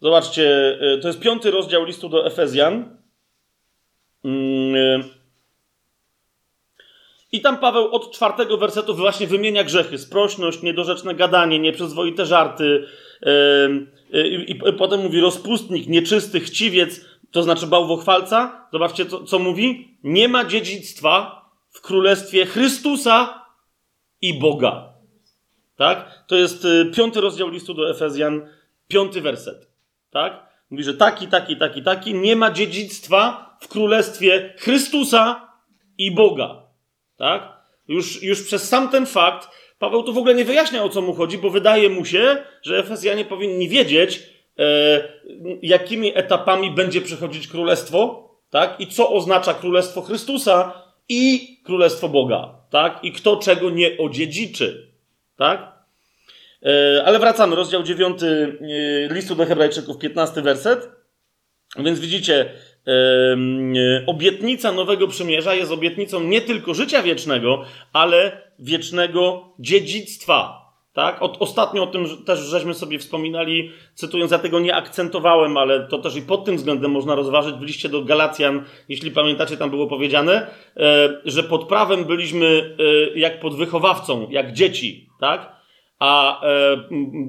[0.00, 2.96] Zobaczcie, y, to jest piąty rozdział listu do Efezjan.
[4.24, 5.23] Yy,
[7.34, 9.98] i tam Paweł od czwartego wersetu właśnie wymienia grzechy.
[9.98, 12.86] Sprośność, niedorzeczne gadanie, nieprzyzwoite żarty.
[14.12, 18.66] Yy, I, potem mówi rozpustnik, nieczysty, chciwiec, to znaczy bałwochwalca.
[18.72, 19.98] Zobaczcie, co, co mówi.
[20.02, 23.44] Nie ma dziedzictwa w królestwie Chrystusa
[24.20, 24.92] i Boga.
[25.76, 26.24] Tak?
[26.26, 28.48] To jest y, piąty rozdział listu do Efezjan,
[28.88, 29.68] piąty werset.
[30.10, 30.46] Tak?
[30.70, 35.48] Mówi, że taki, taki, taki, taki nie ma dziedzictwa w królestwie Chrystusa
[35.98, 36.63] i Boga.
[37.16, 37.64] Tak?
[37.88, 39.48] Już, już przez sam ten fakt
[39.84, 42.78] Paweł tu w ogóle nie wyjaśnia o co mu chodzi, bo wydaje mu się, że
[42.78, 44.22] Efezjanie powinni wiedzieć,
[44.58, 44.64] e,
[45.62, 48.80] jakimi etapami będzie przechodzić królestwo, tak?
[48.80, 52.98] I co oznacza królestwo Chrystusa i królestwo Boga, tak?
[53.02, 54.92] I kto czego nie odziedziczy,
[55.36, 55.72] tak?
[56.62, 58.26] E, ale wracamy, rozdział 9 e,
[59.10, 60.88] listu do Hebrajczyków, 15 werset.
[61.78, 62.52] Więc widzicie,
[64.06, 70.64] obietnica Nowego Przymierza jest obietnicą nie tylko życia wiecznego, ale wiecznego dziedzictwa.
[70.94, 71.22] Tak?
[71.22, 75.98] Od, ostatnio o tym też żeśmy sobie wspominali, cytując, ja tego nie akcentowałem, ale to
[75.98, 79.86] też i pod tym względem można rozważyć w liście do Galacjan, jeśli pamiętacie, tam było
[79.86, 82.76] powiedziane, e, że pod prawem byliśmy
[83.14, 85.52] e, jak pod wychowawcą, jak dzieci, tak?
[85.98, 86.76] A e,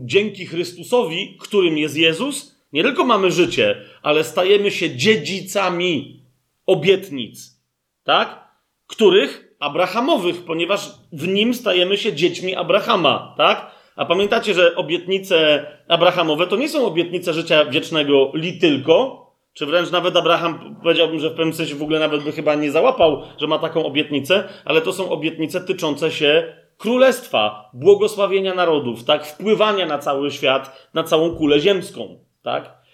[0.03, 6.23] dzięki Chrystusowi, którym jest Jezus, nie tylko mamy życie, ale stajemy się dziedzicami
[6.65, 7.61] obietnic,
[8.03, 8.49] tak?
[8.87, 9.55] Których?
[9.59, 13.71] Abrahamowych, ponieważ w nim stajemy się dziećmi Abrahama, tak?
[13.95, 19.91] A pamiętacie, że obietnice Abrahamowe to nie są obietnice życia wiecznego li tylko, czy wręcz
[19.91, 23.47] nawet Abraham, powiedziałbym, że w pewnym sensie w ogóle nawet by chyba nie załapał, że
[23.47, 29.25] ma taką obietnicę, ale to są obietnice tyczące się królestwa, błogosławienia narodów, tak?
[29.25, 32.85] Wpływania na cały świat, na całą kulę ziemską tak?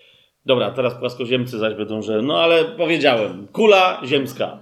[0.46, 4.60] Dobra, teraz płaskoziemcy zaś będą, że no ale powiedziałem, kula ziemska.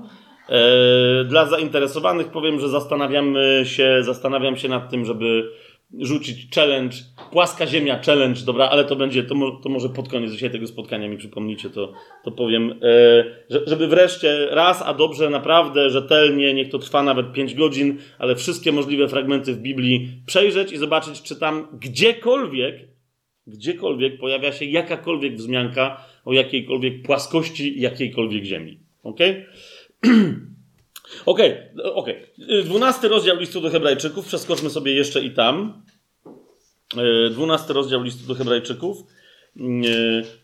[0.50, 5.52] E, dla zainteresowanych powiem, że zastanawiamy się, zastanawiam się nad tym, żeby
[6.00, 6.98] rzucić challenge,
[7.32, 10.68] płaska ziemia challenge, dobra, ale to będzie, to, mo, to może pod koniec dzisiaj tego
[10.68, 16.70] spotkania mi przypomnicie, to, to powiem, e, żeby wreszcie raz, a dobrze, naprawdę, rzetelnie, niech
[16.70, 21.36] to trwa nawet 5 godzin, ale wszystkie możliwe fragmenty w Biblii przejrzeć i zobaczyć, czy
[21.36, 22.99] tam gdziekolwiek
[23.50, 28.80] gdziekolwiek pojawia się jakakolwiek wzmianka o jakiejkolwiek płaskości jakiejkolwiek ziemi.
[29.04, 29.20] Ok?
[31.26, 31.40] ok,
[31.94, 32.08] ok.
[32.66, 35.84] Dwunasty rozdział listu do Hebrajczyków, przeskoczmy sobie jeszcze i tam.
[36.98, 38.98] E, dwunasty rozdział listu do Hebrajczyków,
[39.58, 39.62] e,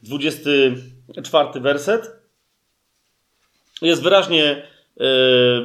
[0.04, 0.76] dwudziesty
[1.24, 2.12] czwarty werset.
[3.82, 4.64] Jest wyraźnie e,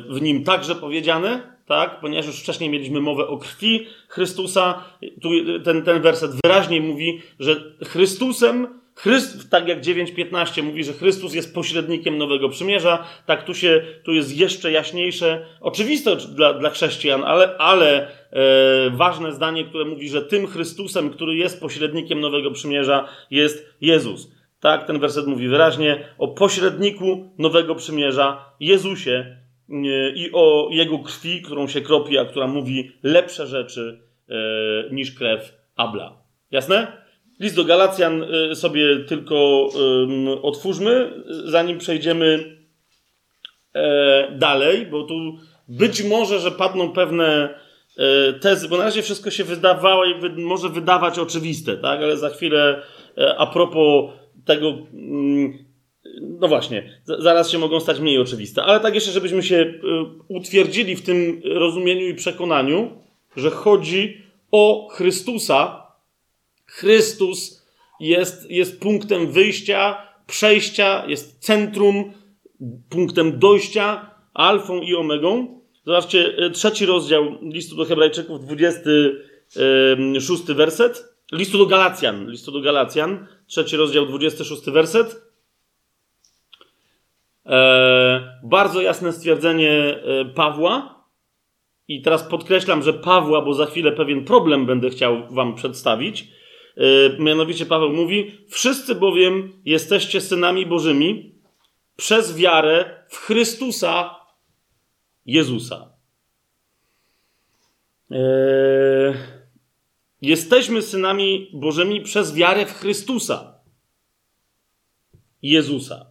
[0.08, 2.00] w nim także powiedziane, tak?
[2.00, 4.84] Ponieważ już wcześniej mieliśmy mowę o krwi Chrystusa,
[5.22, 5.30] tu
[5.64, 11.54] ten, ten werset wyraźnie mówi, że Chrystusem, Chryst, tak jak 9.15 mówi, że Chrystus jest
[11.54, 17.56] pośrednikiem nowego przymierza, tak tu się, tu jest jeszcze jaśniejsze, oczywiste dla, dla chrześcijan, ale,
[17.58, 23.74] ale e, ważne zdanie, które mówi, że tym Chrystusem, który jest pośrednikiem nowego przymierza, jest
[23.80, 24.30] Jezus.
[24.60, 29.39] Tak, ten werset mówi wyraźnie o pośredniku nowego przymierza, Jezusie,
[30.14, 34.34] i o jego krwi, którą się kropi, a która mówi lepsze rzeczy e,
[34.94, 36.22] niż krew Abla.
[36.50, 36.86] Jasne?
[37.40, 39.68] List do Galacjan e, sobie tylko
[40.42, 42.56] otwórzmy, zanim przejdziemy
[43.74, 45.14] e, dalej, bo tu
[45.68, 47.60] być może, że padną pewne
[48.40, 52.02] tezy, bo na razie wszystko się wydawało i może wydawać oczywiste, tak?
[52.02, 52.82] Ale za chwilę
[53.38, 54.10] a propos
[54.44, 55.69] tego, mm,
[56.20, 58.62] no właśnie, zaraz się mogą stać mniej oczywiste.
[58.62, 59.80] Ale tak jeszcze, żebyśmy się y,
[60.28, 62.90] utwierdzili w tym rozumieniu i przekonaniu,
[63.36, 65.86] że chodzi o Chrystusa.
[66.66, 67.66] Chrystus
[68.00, 72.12] jest, jest punktem wyjścia, przejścia, jest centrum,
[72.88, 75.60] punktem dojścia, alfą i omegą.
[75.86, 81.10] Zobaczcie, y, trzeci rozdział listu do Hebrajczyków, 26 werset.
[81.32, 85.29] Listu do Galacjan, listu do Galacjan, trzeci rozdział, 26 werset.
[87.46, 91.04] E, bardzo jasne stwierdzenie e, Pawła.
[91.88, 96.28] I teraz podkreślam, że Pawła, bo za chwilę pewien problem będę chciał Wam przedstawić.
[96.76, 96.82] E,
[97.18, 101.34] mianowicie Paweł mówi: Wszyscy bowiem jesteście synami Bożymi
[101.96, 104.16] przez wiarę w Chrystusa
[105.26, 105.90] Jezusa.
[110.22, 113.60] Jesteśmy synami Bożymi przez wiarę w Chrystusa.
[115.42, 116.09] Jezusa.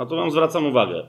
[0.00, 1.06] Na to wam zwracam uwagę.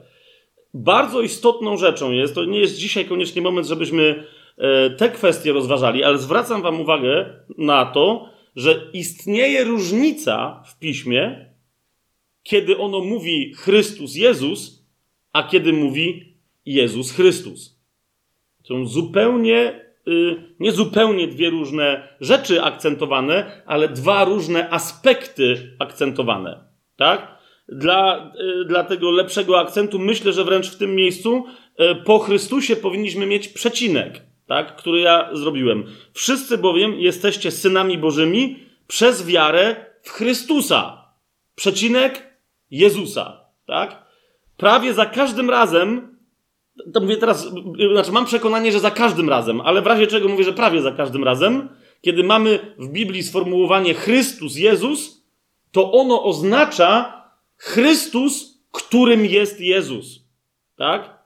[0.73, 4.23] Bardzo istotną rzeczą jest, to nie jest dzisiaj koniecznie moment, żebyśmy
[4.57, 11.45] e, te kwestie rozważali, ale zwracam wam uwagę na to, że istnieje różnica w piśmie,
[12.43, 14.85] kiedy ono mówi Chrystus Jezus,
[15.33, 17.79] a kiedy mówi Jezus Chrystus.
[18.63, 26.63] Są zupełnie, y, nie zupełnie dwie różne rzeczy akcentowane, ale dwa różne aspekty akcentowane.
[26.95, 27.30] Tak?
[27.71, 28.31] Dla,
[28.61, 31.45] y, dla tego lepszego akcentu myślę, że wręcz w tym miejscu
[31.91, 34.75] y, po Chrystusie powinniśmy mieć przecinek, tak?
[34.75, 35.83] który ja zrobiłem.
[36.13, 41.05] Wszyscy bowiem jesteście synami Bożymi przez wiarę w Chrystusa.
[41.55, 42.37] Przecinek
[42.71, 43.45] Jezusa.
[43.65, 44.05] Tak?
[44.57, 46.17] Prawie za każdym razem,
[46.93, 47.51] to mówię teraz,
[47.93, 50.91] znaczy mam przekonanie, że za każdym razem, ale w razie czego mówię, że prawie za
[50.91, 51.69] każdym razem,
[52.01, 55.25] kiedy mamy w Biblii sformułowanie Chrystus, Jezus,
[55.71, 57.20] to ono oznacza
[57.61, 60.25] Chrystus, którym jest Jezus.
[60.77, 61.21] Tak?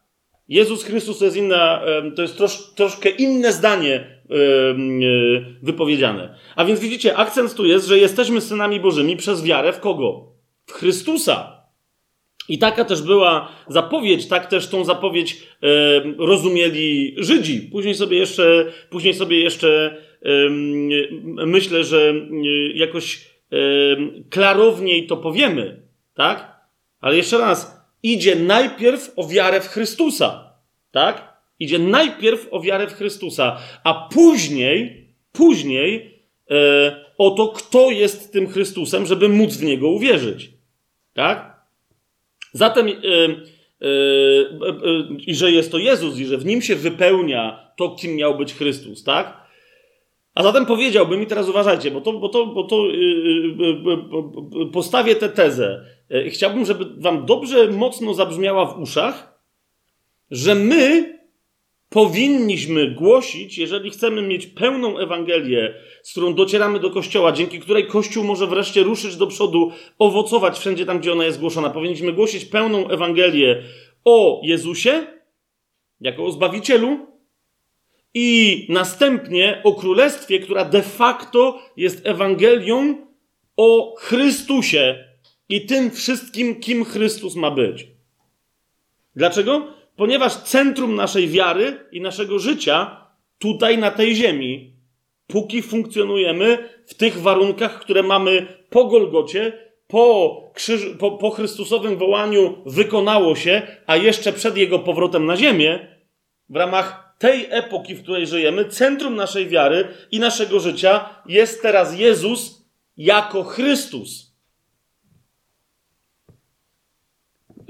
[0.48, 1.82] Jezus Chrystus to jest inna,
[2.16, 4.06] to jest trosz, troszkę inne zdanie e,
[5.64, 6.36] wypowiedziane.
[6.56, 10.32] A więc widzicie, akcent tu jest, że jesteśmy synami Bożymi przez wiarę w kogo?
[10.66, 11.66] W Chrystusa.
[12.50, 15.44] I taka też była zapowiedź, tak też tą zapowiedź
[16.18, 17.62] rozumieli Żydzi.
[17.72, 19.98] Później sobie jeszcze, później sobie jeszcze
[21.46, 22.14] myślę, że
[22.74, 23.30] jakoś
[24.30, 25.85] klarowniej to powiemy,
[26.16, 26.62] tak?
[27.02, 30.54] Ale jeszcze raz, idzie najpierw o wiarę w Chrystusa,
[30.92, 31.36] tak?
[31.60, 38.48] Idzie najpierw o wiarę w Chrystusa, a później, później e, o to, kto jest tym
[38.48, 40.50] Chrystusem, żeby móc w niego uwierzyć,
[41.14, 41.56] tak?
[42.54, 43.88] Zatem, e, e,
[45.28, 48.54] i że jest to Jezus, i że w nim się wypełnia to, kim miał być
[48.54, 49.46] Chrystus, tak?
[50.36, 52.84] A zatem powiedziałbym, i teraz uważajcie, bo to, bo to, bo to
[54.74, 55.86] postawię tę tezę.
[56.10, 59.40] Yy, chciałbym, żeby wam dobrze, mocno zabrzmiała w uszach,
[60.32, 61.16] że my
[61.90, 68.24] powinniśmy głosić, jeżeli chcemy mieć pełną Ewangelię, z którą docieramy do Kościoła, dzięki której Kościół
[68.24, 71.70] może wreszcie ruszyć do przodu, owocować wszędzie tam, gdzie ona jest głoszona.
[71.70, 73.64] Powinniśmy głosić pełną Ewangelię
[74.06, 75.08] o Jezusie,
[76.02, 77.16] jako o Zbawicielu,
[78.14, 83.08] i następnie o Królestwie, która de facto jest Ewangelią
[83.58, 85.15] o Chrystusie
[85.50, 87.88] i tym wszystkim, kim Chrystus ma być.
[89.16, 89.68] Dlaczego?
[89.96, 93.06] Ponieważ centrum naszej wiary i naszego życia
[93.40, 94.74] tutaj na tej ziemi,
[95.28, 100.42] póki funkcjonujemy w tych warunkach, które mamy po Golgocie, po,
[101.00, 105.88] po, po Chrystusowym wołaniu wykonało się, a jeszcze przed jego powrotem na ziemię,
[106.50, 112.00] w ramach tej epoki, w której żyjemy, centrum naszej wiary i naszego życia jest teraz
[112.00, 112.66] Jezus
[112.98, 114.25] jako Chrystus.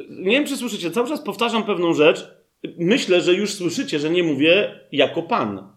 [0.09, 2.27] Nie wiem, czy słyszycie, cały czas powtarzam pewną rzecz.
[2.77, 5.75] Myślę, że już słyszycie, że nie mówię jako Pan.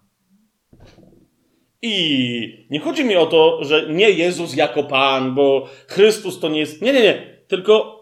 [1.82, 6.60] I nie chodzi mi o to, że nie Jezus jako Pan, bo Chrystus to nie
[6.60, 6.82] jest.
[6.82, 7.38] Nie, nie, nie.
[7.48, 7.98] Tylko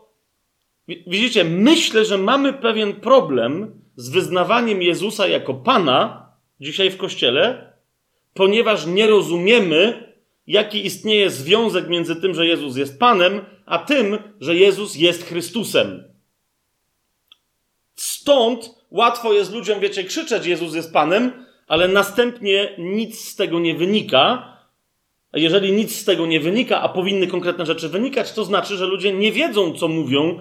[1.07, 7.73] widzicie, myślę, że mamy pewien problem z wyznawaniem Jezusa jako Pana dzisiaj w kościele,
[8.35, 10.07] ponieważ nie rozumiemy,
[10.47, 16.16] jaki istnieje związek między tym, że Jezus jest Panem, a tym, że Jezus jest Chrystusem.
[18.27, 23.75] Stąd łatwo jest ludziom, wiecie, krzyczeć: Jezus jest Panem, ale następnie nic z tego nie
[23.75, 24.57] wynika.
[25.33, 29.13] Jeżeli nic z tego nie wynika, a powinny konkretne rzeczy wynikać, to znaczy, że ludzie
[29.13, 30.41] nie wiedzą, co mówią,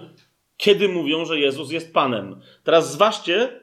[0.56, 2.40] kiedy mówią, że Jezus jest Panem.
[2.64, 3.60] Teraz zważcie,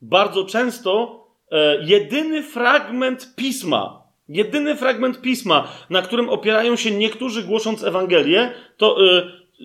[0.00, 7.84] bardzo często e, jedyny fragment pisma, jedyny fragment pisma, na którym opierają się niektórzy głosząc
[7.84, 9.22] Ewangelię, to, e,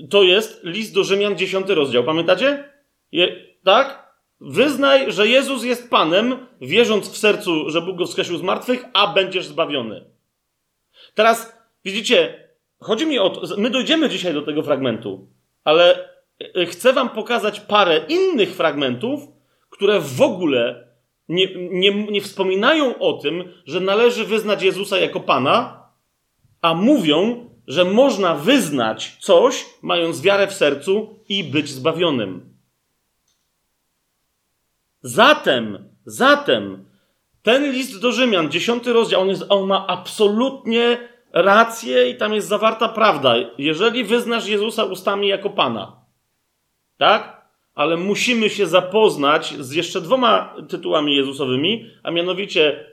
[0.09, 2.03] to jest list do Rzymian, 10 rozdział.
[2.03, 2.63] Pamiętacie?
[3.11, 4.13] Je, tak?
[4.41, 9.13] Wyznaj, że Jezus jest Panem, wierząc w sercu, że Bóg go wskrzesił z martwych, a
[9.13, 10.05] będziesz zbawiony.
[11.15, 12.49] Teraz, widzicie,
[12.79, 15.27] chodzi mi o to, my dojdziemy dzisiaj do tego fragmentu,
[15.63, 16.07] ale
[16.55, 19.21] E, chcę wam pokazać parę innych fragmentów,
[19.69, 20.87] które w ogóle
[21.29, 25.83] nie, nie, nie wspominają o tym, że należy wyznać Jezusa jako Pana,
[26.61, 32.56] a mówią, że można wyznać coś, mając wiarę w sercu i być zbawionym.
[35.07, 36.85] Zatem, zatem,
[37.43, 40.97] ten list do Rzymian, dziesiąty rozdział, on, jest, on ma absolutnie
[41.33, 43.35] rację i tam jest zawarta prawda.
[43.57, 46.05] Jeżeli wyznasz Jezusa ustami jako Pana,
[46.97, 47.47] tak?
[47.75, 52.85] Ale musimy się zapoznać z jeszcze dwoma tytułami Jezusowymi, a mianowicie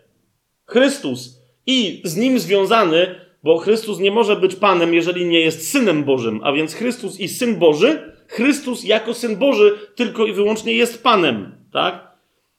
[0.66, 6.04] Chrystus i z nim związany, bo Chrystus nie może być Panem, jeżeli nie jest Synem
[6.04, 11.02] Bożym, a więc Chrystus i Syn Boży, Chrystus jako Syn Boży tylko i wyłącznie jest
[11.02, 12.14] Panem, tak?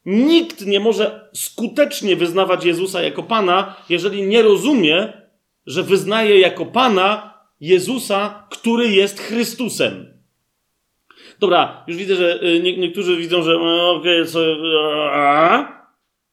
[0.05, 5.13] Nikt nie może skutecznie wyznawać Jezusa jako Pana, jeżeli nie rozumie,
[5.65, 10.13] że wyznaje jako Pana Jezusa, który jest Chrystusem.
[11.39, 14.39] Dobra, już widzę, że y, nie, niektórzy widzą, że no, okej, okay, co.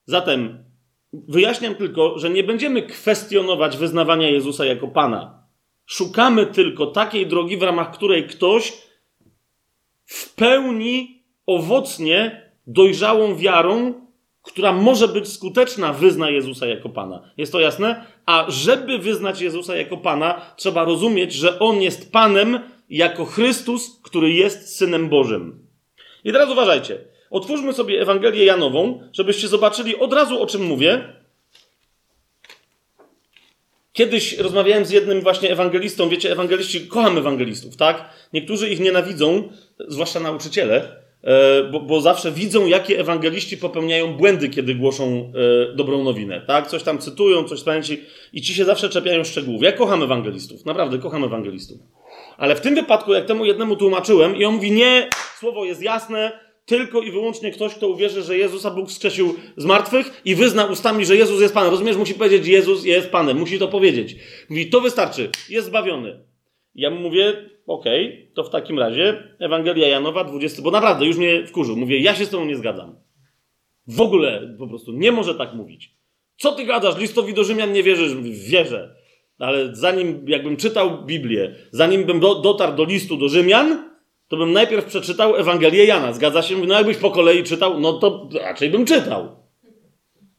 [0.05, 0.65] Zatem
[1.13, 5.47] wyjaśniam tylko, że nie będziemy kwestionować wyznawania Jezusa jako Pana.
[5.87, 8.73] Szukamy tylko takiej drogi, w ramach której ktoś
[10.05, 13.95] w pełni owocnie dojrzałą wiarą,
[14.43, 17.31] która może być skuteczna, wyzna Jezusa jako Pana.
[17.37, 18.07] Jest to jasne?
[18.27, 24.33] A żeby wyznać Jezusa jako Pana, trzeba rozumieć, że On jest Panem jako Chrystus, który
[24.33, 25.67] jest Synem Bożym.
[26.25, 26.99] I teraz uważajcie.
[27.31, 31.15] Otwórzmy sobie Ewangelię Janową, żebyście zobaczyli od razu, o czym mówię.
[33.93, 36.09] Kiedyś rozmawiałem z jednym właśnie ewangelistą.
[36.09, 38.11] Wiecie, ewangeliści, kocham ewangelistów, tak?
[38.33, 39.49] Niektórzy ich nienawidzą,
[39.89, 41.02] zwłaszcza nauczyciele,
[41.73, 45.33] bo, bo, zawsze widzą, jakie ewangeliści popełniają błędy, kiedy głoszą
[45.73, 46.67] e, dobrą nowinę, tak?
[46.67, 47.81] Coś tam cytują, coś tam
[48.33, 49.63] i ci się zawsze czepiają szczegółów.
[49.63, 51.79] Ja kocham ewangelistów, naprawdę kocham ewangelistów.
[52.37, 55.09] Ale w tym wypadku, jak temu jednemu tłumaczyłem i on mówi, nie,
[55.39, 56.33] słowo jest jasne,
[56.67, 61.07] tylko i wyłącznie ktoś, kto uwierzy, że Jezusa Bóg wskrzesił z martwych i wyzna ustami,
[61.07, 61.71] że Jezus jest Panem.
[61.71, 64.17] Rozumiesz, musi powiedzieć, Jezus jest Panem, musi to powiedzieć.
[64.51, 66.25] Mówi, to wystarczy, jest zbawiony.
[66.75, 71.17] Ja mu mówię, okej, okay, to w takim razie Ewangelia Janowa, 20, bo naprawdę już
[71.17, 71.77] mnie wkurzył.
[71.77, 72.97] Mówię, ja się z tobą nie zgadzam.
[73.87, 75.97] W ogóle po prostu nie może tak mówić.
[76.37, 76.99] Co ty gadasz?
[76.99, 78.15] Listowi do Rzymian nie wierzysz?
[78.49, 78.95] Wierzę.
[79.39, 83.93] Ale zanim jakbym czytał Biblię, zanim bym do, dotarł do listu do Rzymian,
[84.29, 86.13] to bym najpierw przeczytał Ewangelię Jana.
[86.13, 86.57] Zgadza się?
[86.67, 89.42] No jakbyś po kolei czytał, no to raczej bym czytał.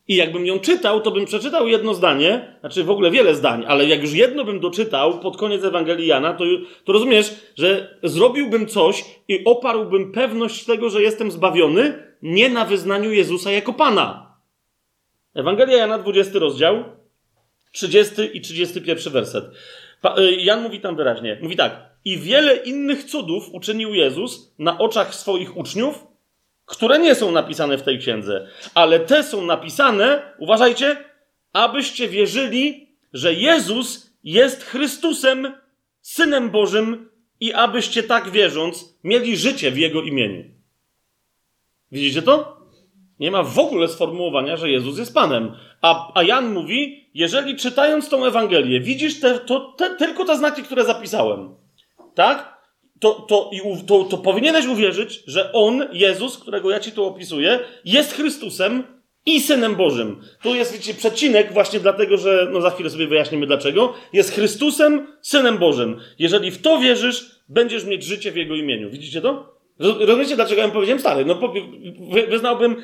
[0.07, 3.85] I jakbym ją czytał, to bym przeczytał jedno zdanie, znaczy w ogóle wiele zdań, ale
[3.85, 6.43] jak już jedno bym doczytał pod koniec Ewangelii Jana, to,
[6.85, 13.11] to rozumiesz, że zrobiłbym coś i oparłbym pewność tego, że jestem zbawiony, nie na wyznaniu
[13.11, 14.35] Jezusa jako Pana.
[15.35, 16.83] Ewangelia Jana, 20 rozdział,
[17.71, 19.45] 30 i 31 werset.
[20.19, 25.15] Y, Jan mówi tam wyraźnie, mówi tak, i wiele innych cudów uczynił Jezus na oczach
[25.15, 26.05] swoich uczniów,
[26.73, 30.97] które nie są napisane w tej księdze, ale te są napisane, uważajcie,
[31.53, 35.53] abyście wierzyli, że Jezus jest Chrystusem,
[36.01, 37.09] Synem Bożym
[37.39, 40.43] i abyście tak wierząc mieli życie w Jego imieniu.
[41.91, 42.57] Widzicie to?
[43.19, 45.55] Nie ma w ogóle sformułowania, że Jezus jest Panem.
[45.81, 50.63] A, a Jan mówi, jeżeli czytając tą Ewangelię widzisz te, to, te, tylko te znaki,
[50.63, 51.55] które zapisałem,
[52.15, 52.52] tak?
[53.03, 53.49] To, to,
[53.87, 58.83] to, to powinieneś uwierzyć, że On, Jezus, którego ja ci tu opisuję, jest Chrystusem
[59.25, 60.21] i Synem Bożym.
[60.43, 65.07] Tu jest, widzicie, przecinek właśnie dlatego, że, no za chwilę sobie wyjaśnimy dlaczego, jest Chrystusem,
[65.21, 65.99] Synem Bożym.
[66.19, 68.89] Jeżeli w to wierzysz, będziesz mieć życie w Jego imieniu.
[68.89, 69.53] Widzicie to?
[69.79, 71.25] Rozumiecie, dlaczego ja powiedziałem stary?
[71.25, 71.53] No,
[72.29, 72.75] wyznałbym,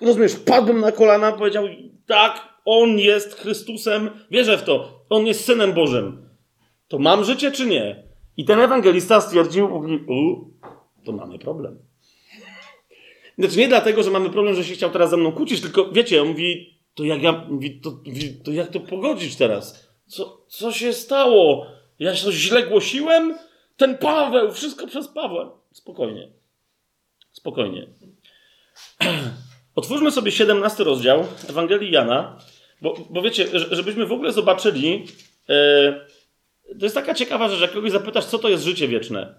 [0.00, 1.68] rozumiesz, padłbym na kolana, powiedział,
[2.06, 6.28] tak, On jest Chrystusem, wierzę w to, On jest Synem Bożym.
[6.88, 8.07] To mam życie, czy nie?
[8.38, 10.50] I ten ewangelista stwierdził, mówi, u,
[11.04, 11.78] to mamy problem.
[13.38, 16.22] Znaczy nie dlatego, że mamy problem, że się chciał teraz ze mną kłócić, tylko wiecie,
[16.22, 19.88] on mówi, to jak ja, mówi, to, mówi, to jak to pogodzić teraz?
[20.06, 21.66] Co, co się stało?
[21.98, 23.38] Ja coś źle głosiłem?
[23.76, 25.58] Ten Paweł, wszystko przez Pawła.
[25.72, 26.28] Spokojnie.
[27.32, 27.86] Spokojnie.
[29.74, 32.38] Otwórzmy sobie 17 rozdział Ewangelii Jana,
[32.82, 35.06] bo, bo wiecie, żebyśmy w ogóle zobaczyli,
[35.48, 36.07] yy,
[36.78, 39.34] to jest taka ciekawa rzecz, jak kogoś zapytasz, co to jest życie wieczne.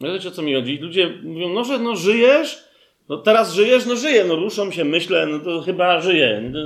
[0.00, 0.78] No wiecie, o co mi chodzi?
[0.78, 2.64] Ludzie mówią, no, że no żyjesz,
[3.08, 6.50] no teraz żyjesz, no żyję, no ruszam się, myślę, no to chyba żyję.
[6.52, 6.60] No,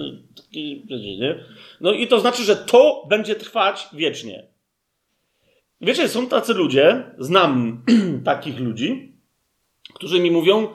[1.80, 4.46] no i to znaczy, że to będzie trwać wiecznie.
[5.80, 7.82] Wiecie, są tacy ludzie, znam
[8.24, 9.12] takich ludzi,
[9.94, 10.68] którzy mi mówią,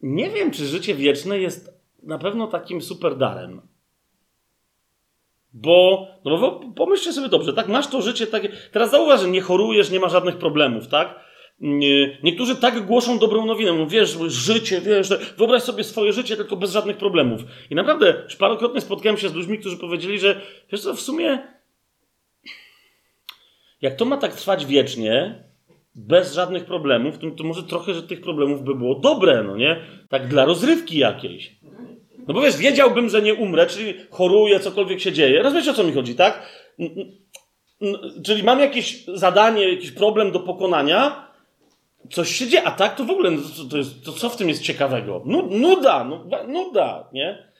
[0.00, 3.60] nie wiem, czy życie wieczne jest na pewno takim super darem.
[5.54, 7.68] Bo, no bo pomyślcie sobie dobrze, tak?
[7.68, 8.48] Masz to życie takie.
[8.72, 11.20] Teraz zauważ, że nie chorujesz, nie ma żadnych problemów, tak?
[11.60, 13.72] Nie, niektórzy tak głoszą dobrą nowinę.
[13.72, 17.40] Mówią, wiesz, życie, wiesz, wyobraź sobie swoje życie tylko bez żadnych problemów.
[17.70, 20.40] I naprawdę, już parokrotnie spotkałem się z ludźmi, którzy powiedzieli, że
[20.72, 21.54] wiesz co, w sumie
[23.84, 25.44] jak to ma tak trwać wiecznie,
[25.94, 29.80] bez żadnych problemów, to, to może trochę, że tych problemów by było dobre, no nie?
[30.08, 31.56] Tak dla rozrywki jakiejś.
[32.28, 35.42] No bo wiesz, wiedziałbym, że nie umrę, czyli choruję, cokolwiek się dzieje.
[35.42, 36.48] Rozumiesz, o co mi chodzi, tak?
[38.24, 41.28] Czyli mam jakieś zadanie, jakiś problem do pokonania,
[42.10, 44.36] coś się dzieje, a tak to w ogóle, no to, to, jest, to co w
[44.36, 45.22] tym jest ciekawego?
[45.50, 47.54] Nuda, no, nuda, nie?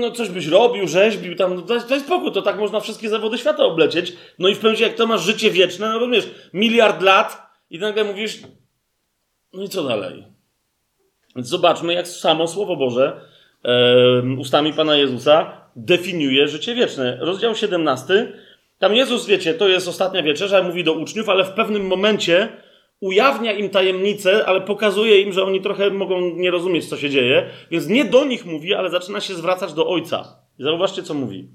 [0.00, 3.38] No coś byś robił, rzeźbił, tam, no to jest spokój, to tak można wszystkie zawody
[3.38, 4.12] świata oblecieć.
[4.38, 8.04] No i w pewnym jak to masz życie wieczne, no rozumiesz, miliard lat i nagle
[8.04, 8.38] mówisz,
[9.52, 10.24] no i co dalej?
[11.36, 13.33] Więc zobaczmy, jak samo Słowo Boże
[14.38, 17.18] ustami Pana Jezusa definiuje życie wieczne.
[17.20, 18.32] Rozdział 17.
[18.78, 22.48] Tam Jezus, wiecie, to jest ostatnia wieczerza, mówi do uczniów, ale w pewnym momencie
[23.00, 27.50] ujawnia im tajemnicę, ale pokazuje im, że oni trochę mogą nie rozumieć, co się dzieje.
[27.70, 30.38] Więc nie do nich mówi, ale zaczyna się zwracać do Ojca.
[30.58, 31.48] I zauważcie, co mówi.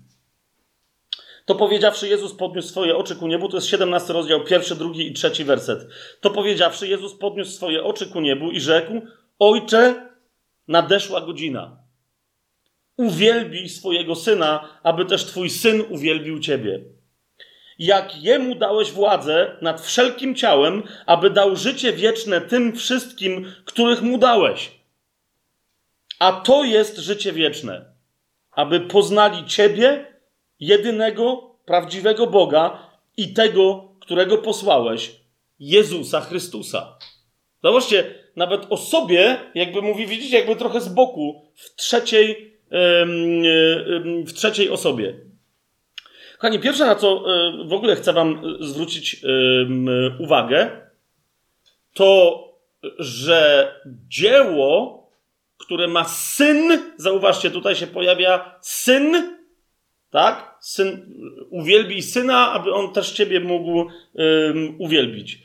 [1.46, 3.50] To powiedziawszy, Jezus podniósł swoje oczy ku niebu.
[3.50, 5.88] To jest 17 rozdział, pierwszy, drugi i trzeci werset.
[6.22, 9.02] To powiedziawszy, Jezus podniósł swoje oczy ku niebu i rzekł:
[9.40, 10.10] Ojcze,
[10.68, 11.79] nadeszła godzina.
[13.00, 16.80] Uwielbij swojego syna, aby też twój syn uwielbił ciebie.
[17.80, 24.18] Jak jemu dałeś władzę nad wszelkim ciałem, aby dał życie wieczne tym wszystkim, których mu
[24.18, 24.72] dałeś.
[26.20, 27.86] A to jest życie wieczne,
[28.52, 30.06] aby poznali ciebie,
[30.60, 35.12] jedynego, prawdziwego Boga i tego, którego posłałeś,
[35.60, 36.98] Jezusa Chrystusa.
[37.64, 42.49] Zobaczcie, nawet o sobie, jakby mówi, widzicie, jakby trochę z boku, w trzeciej,
[44.26, 45.14] w trzeciej osobie.
[46.38, 49.26] Kochani, pierwsze na co e, w ogóle chcę Wam zwrócić
[50.20, 50.70] uwagę,
[51.94, 52.44] to,
[53.00, 53.72] że
[54.08, 55.00] dzieło,
[55.58, 59.38] które ma syn, zauważcie, tutaj się pojawia syn,
[60.10, 60.58] tak?
[60.62, 61.16] Syn,
[61.50, 63.92] uwielbij syna, aby on też Ciebie mógł
[64.78, 65.38] uwielbić.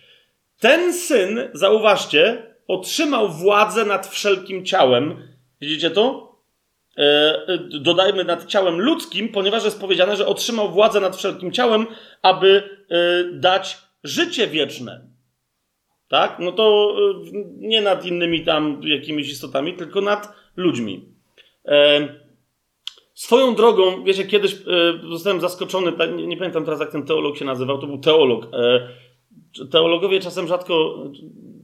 [0.60, 5.28] Ten syn, zauważcie, otrzymał władzę nad wszelkim ciałem.
[5.60, 6.33] Widzicie to?
[6.96, 7.02] E,
[7.48, 11.86] e, dodajmy nad ciałem ludzkim, ponieważ jest powiedziane, że otrzymał władzę nad wszelkim ciałem,
[12.22, 15.08] aby e, dać życie wieczne.
[16.08, 16.38] Tak?
[16.38, 16.96] No to
[17.58, 21.08] nie nad innymi tam jakimiś istotami, tylko nad ludźmi.
[23.14, 24.56] Swoją drogą, wiecie, kiedyś
[25.10, 25.92] zostałem zaskoczony,
[26.26, 28.46] nie pamiętam teraz jak ten teolog się nazywał, to był teolog
[29.70, 31.04] teologowie czasem rzadko,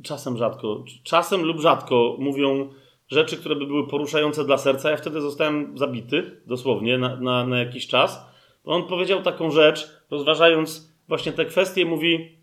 [0.03, 2.69] czasem rzadko, czasem lub rzadko mówią
[3.11, 4.91] rzeczy, które by były poruszające dla serca.
[4.91, 8.27] Ja wtedy zostałem zabity, dosłownie, na, na, na jakiś czas.
[8.65, 12.39] On powiedział taką rzecz, rozważając właśnie te kwestie, mówi: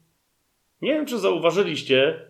[0.82, 2.22] Nie wiem, czy zauważyliście,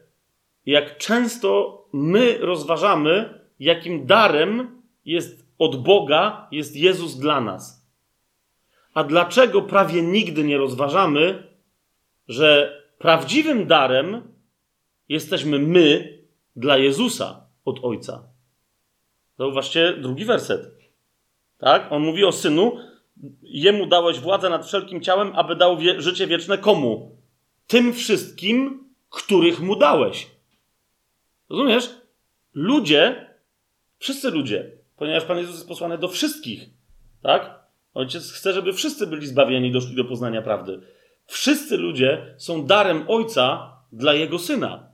[0.66, 7.88] jak często my rozważamy, jakim darem jest od Boga jest Jezus dla nas.
[8.94, 11.44] A dlaczego prawie nigdy nie rozważamy,
[12.28, 14.34] że Prawdziwym darem
[15.10, 16.18] jesteśmy my
[16.56, 18.24] dla Jezusa od Ojca.
[19.40, 20.72] Zauważcie drugi werset.
[21.58, 21.92] Tak?
[21.92, 22.78] On mówi o synu.
[23.42, 27.18] Jemu dałeś władzę nad wszelkim ciałem, aby dał wie życie wieczne komu?
[27.68, 30.28] Tym wszystkim, których mu dałeś.
[31.50, 31.90] Rozumiesz?
[32.54, 33.28] Ludzie,
[33.98, 36.70] wszyscy ludzie, ponieważ Pan Jezus jest posłany do wszystkich,
[37.22, 37.60] tak?
[37.94, 40.82] Ojciec chce, żeby wszyscy byli zbawieni, doszli do poznania prawdy.
[41.26, 44.87] Wszyscy ludzie są darem Ojca dla Jego Syna.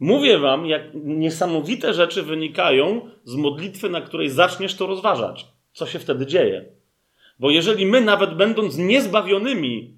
[0.00, 5.46] Mówię wam, jak niesamowite rzeczy wynikają z modlitwy, na której zaczniesz to rozważać.
[5.72, 6.64] Co się wtedy dzieje?
[7.38, 9.94] Bo jeżeli my, nawet będąc niezbawionymi,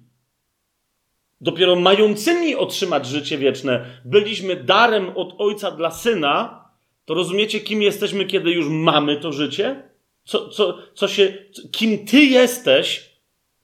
[1.41, 6.65] dopiero mającymi otrzymać życie wieczne, byliśmy darem od Ojca dla Syna,
[7.05, 9.83] to rozumiecie, kim jesteśmy, kiedy już mamy to życie?
[10.23, 11.33] Co, co, co się,
[11.71, 13.09] kim Ty jesteś,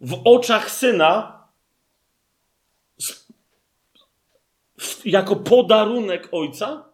[0.02, 1.35] w oczach syna
[5.06, 6.90] jako podarunek ojca?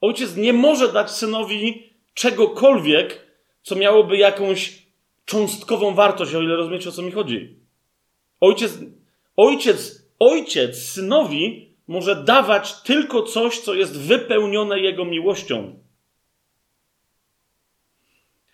[0.00, 3.26] Ojciec nie może dać synowi czegokolwiek,
[3.62, 4.82] co miałoby jakąś
[5.24, 7.58] cząstkową wartość, o ile rozumiecie, o co mi chodzi.
[8.40, 8.78] Ojciec,
[9.36, 15.78] ojciec, ojciec synowi może dawać tylko coś, co jest wypełnione jego miłością.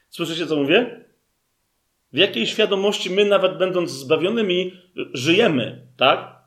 [0.08, 1.04] Słyszycie, co mówię?
[2.12, 4.72] W jakiej świadomości my, nawet będąc zbawionymi,
[5.12, 6.39] żyjemy, tak?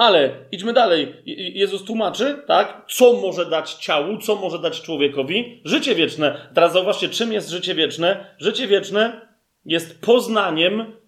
[0.00, 1.14] Ale idźmy dalej.
[1.54, 2.84] Jezus tłumaczy, tak?
[2.88, 5.62] Co może dać ciału, co może dać człowiekowi?
[5.64, 6.48] Życie wieczne.
[6.54, 8.34] Teraz zauważcie, czym jest życie wieczne?
[8.38, 9.28] Życie wieczne
[9.64, 11.00] jest poznaniem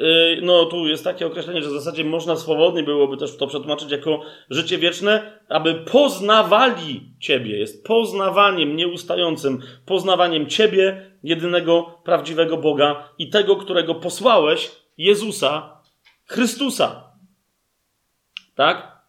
[0.00, 3.90] Y, no tu jest takie określenie, że w zasadzie można swobodnie byłoby też to przetłumaczyć
[3.90, 4.20] jako
[4.50, 7.58] życie wieczne, aby poznawali Ciebie.
[7.58, 15.80] Jest poznawaniem nieustającym, poznawaniem Ciebie, jedynego prawdziwego Boga i tego, którego posłałeś, Jezusa,
[16.24, 17.11] Chrystusa.
[18.54, 19.02] Tak?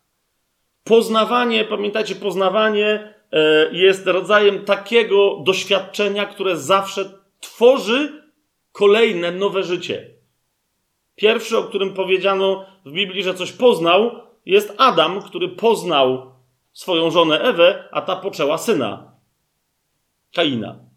[0.84, 8.24] Poznawanie, pamiętajcie, poznawanie e, jest rodzajem takiego doświadczenia, które zawsze tworzy
[8.72, 10.10] kolejne nowe życie.
[11.16, 14.12] Pierwszy, o którym powiedziano w Biblii, że coś poznał,
[14.46, 16.34] jest Adam, który poznał
[16.74, 19.14] swoją żonę Ewę, a ta poczęła syna
[20.36, 20.93] Kaina.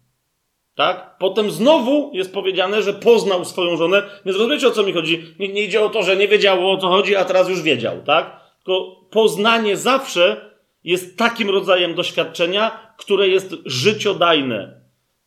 [0.77, 1.17] Tak?
[1.19, 5.35] Potem znowu jest powiedziane, że poznał swoją żonę, więc rozumiecie o co mi chodzi?
[5.39, 8.01] Nie, nie idzie o to, że nie wiedziało o co chodzi, a teraz już wiedział,
[8.05, 8.39] tak?
[8.57, 10.51] Tylko poznanie zawsze
[10.83, 14.81] jest takim rodzajem doświadczenia, które jest życiodajne.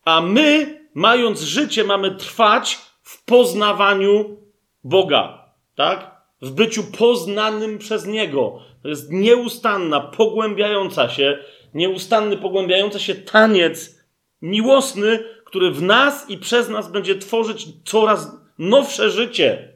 [0.04, 4.36] A my, mając życie, mamy trwać w poznawaniu
[4.84, 6.20] Boga, tak?
[6.42, 8.58] W byciu poznanym przez Niego.
[8.82, 11.38] To jest nieustanna, pogłębiająca się,
[11.74, 14.00] nieustanny, pogłębiający się taniec
[14.42, 19.72] miłosny, który w nas i przez nas będzie tworzyć coraz nowsze życie.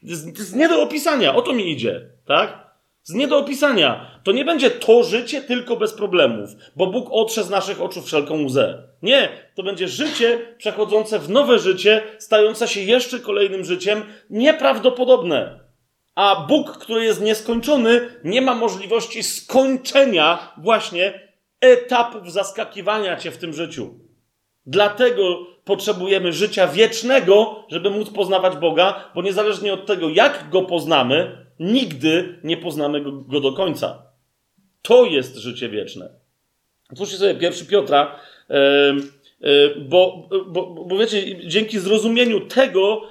[0.00, 2.66] To jest, to jest nie do opisania, o to mi idzie, tak?
[3.02, 4.20] Z nie do opisania.
[4.24, 8.44] To nie będzie to życie tylko bez problemów, bo Bóg otrze z naszych oczu wszelką
[8.44, 8.88] łzę.
[9.02, 15.60] Nie, to będzie życie przechodzące w nowe życie, stające się jeszcze kolejnym życiem, nieprawdopodobne.
[16.14, 21.28] A Bóg, który jest nieskończony, nie ma możliwości skończenia właśnie
[21.60, 24.05] etapów zaskakiwania cię w tym życiu.
[24.66, 31.46] Dlatego potrzebujemy życia wiecznego, żeby móc poznawać Boga, bo niezależnie od tego, jak go poznamy,
[31.60, 34.02] nigdy nie poznamy go, go do końca.
[34.82, 36.08] To jest życie wieczne.
[36.92, 38.20] Otwórzcie sobie pierwszy Piotra,
[39.76, 43.02] bo, bo, bo wiecie, dzięki zrozumieniu tego,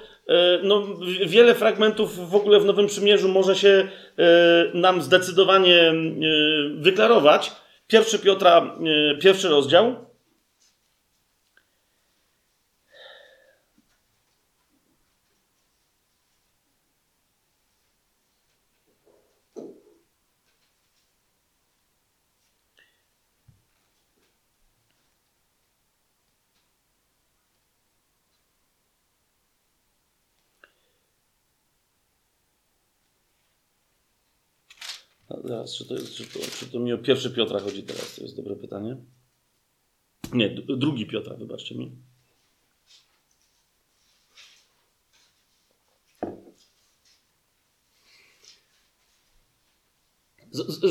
[0.62, 0.86] no,
[1.26, 3.88] wiele fragmentów w ogóle w Nowym Przymierzu może się
[4.74, 5.92] nam zdecydowanie
[6.78, 7.52] wyklarować.
[7.86, 8.76] Pierwszy Piotra,
[9.20, 10.05] pierwszy rozdział.
[35.56, 38.16] Zaraz, czy to, jest, czy, to, czy to mi o pierwszy Piotra chodzi teraz?
[38.16, 38.96] To jest dobre pytanie.
[40.32, 41.90] Nie, drugi Piotra, wybaczcie mi.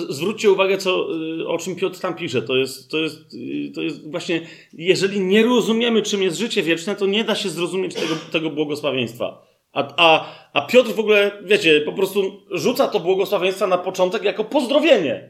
[0.09, 1.07] zwróćcie uwagę, co,
[1.41, 2.41] y, o czym Piotr tam pisze.
[2.41, 6.95] To jest, to, jest, y, to jest właśnie, jeżeli nie rozumiemy, czym jest życie wieczne,
[6.95, 9.54] to nie da się zrozumieć tego, tego błogosławieństwa.
[9.75, 14.43] A, a, a Piotr w ogóle, wiecie, po prostu rzuca to błogosławieństwo na początek jako
[14.43, 15.29] pozdrowienie.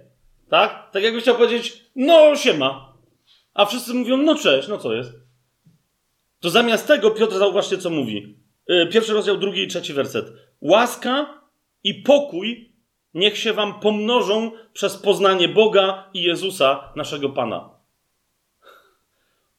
[0.49, 0.91] Tak?
[0.91, 2.93] Tak jakby chciał powiedzieć, no siema.
[3.53, 5.11] A wszyscy mówią, no cześć, no co jest?
[6.39, 8.37] To zamiast tego Piotr zauważcie, co mówi.
[8.69, 10.25] Y, pierwszy rozdział, drugi i trzeci werset.
[10.61, 11.41] Łaska
[11.83, 12.73] i pokój
[13.13, 17.69] niech się wam pomnożą przez poznanie Boga i Jezusa, naszego Pana.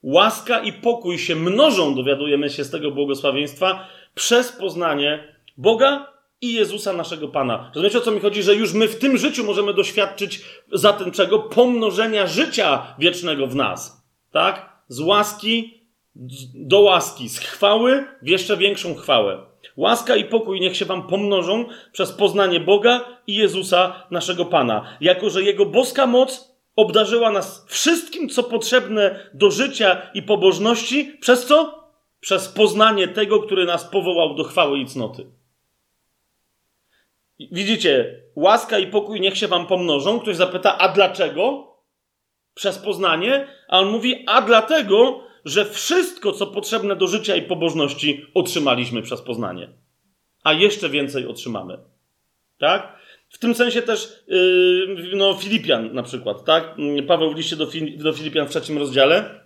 [0.03, 6.93] Łaska i pokój się mnożą, dowiadujemy się z tego błogosławieństwa, przez poznanie Boga i Jezusa
[6.93, 7.71] naszego Pana.
[7.75, 8.43] Rozumiecie o co mi chodzi?
[8.43, 10.41] Że już my w tym życiu możemy doświadczyć
[10.73, 11.39] zatem czego?
[11.39, 14.07] Pomnożenia życia wiecznego w nas.
[14.33, 14.83] Tak?
[14.89, 15.81] Z łaski
[16.55, 19.39] do łaski, z chwały w jeszcze większą chwałę.
[19.77, 24.97] Łaska i pokój niech się wam pomnożą przez poznanie Boga i Jezusa naszego Pana.
[25.01, 31.19] Jako, że Jego boska moc obdarzyła nas wszystkim, co potrzebne do życia i pobożności.
[31.21, 31.86] Przez co?
[32.27, 35.27] Przez poznanie tego, który nas powołał do chwały i cnoty.
[37.53, 40.21] Widzicie, łaska i pokój niech się wam pomnożą.
[40.21, 41.75] Ktoś zapyta, a dlaczego?
[42.55, 48.27] Przez poznanie, a on mówi, a dlatego, że wszystko, co potrzebne do życia i pobożności,
[48.35, 49.69] otrzymaliśmy przez poznanie.
[50.43, 51.79] A jeszcze więcej otrzymamy.
[52.59, 52.99] Tak?
[53.29, 56.77] W tym sensie też, yy, no, Filipian na przykład, tak?
[57.09, 57.67] Paweł w liście do,
[57.97, 59.46] do Filipian w trzecim rozdziale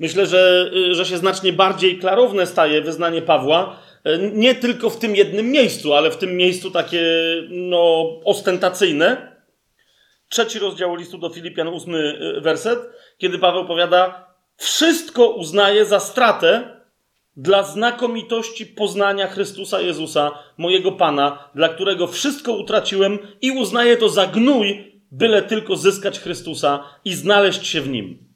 [0.00, 3.76] Myślę, że, y, że się znacznie bardziej klarowne staje wyznanie Pawła,
[4.06, 7.02] y, nie tylko w tym jednym miejscu, ale w tym miejscu takie
[7.48, 9.36] no, ostentacyjne.
[10.28, 12.78] Trzeci rozdział listu do Filipian, ósmy y, werset,
[13.18, 14.26] kiedy Paweł powiada:
[14.56, 16.80] Wszystko uznaję za stratę
[17.36, 24.26] dla znakomitości poznania Chrystusa Jezusa, mojego Pana, dla którego wszystko utraciłem i uznaję to za
[24.26, 28.29] gnój, byle tylko zyskać Chrystusa i znaleźć się w nim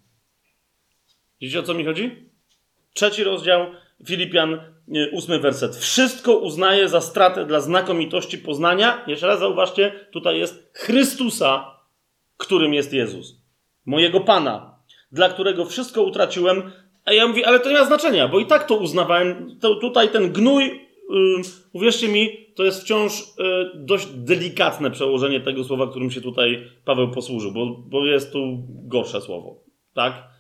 [1.41, 2.29] Widzicie o co mi chodzi?
[2.95, 3.67] Trzeci rozdział,
[4.07, 4.61] Filipian,
[5.13, 5.77] ósmy werset.
[5.77, 9.05] Wszystko uznaje za stratę dla znakomitości poznania.
[9.07, 11.81] Jeszcze raz zauważcie, tutaj jest Chrystusa,
[12.37, 13.45] którym jest Jezus.
[13.87, 14.79] Mojego Pana,
[15.13, 16.73] dla którego wszystko utraciłem.
[17.05, 19.59] A ja mówię, ale to nie ma znaczenia, bo i tak to uznawałem.
[19.61, 25.65] To tutaj ten gnój, yy, uwierzcie mi, to jest wciąż yy, dość delikatne przełożenie tego
[25.65, 29.61] słowa, którym się tutaj Paweł posłużył, bo, bo jest tu gorsze słowo.
[29.95, 30.34] Tak?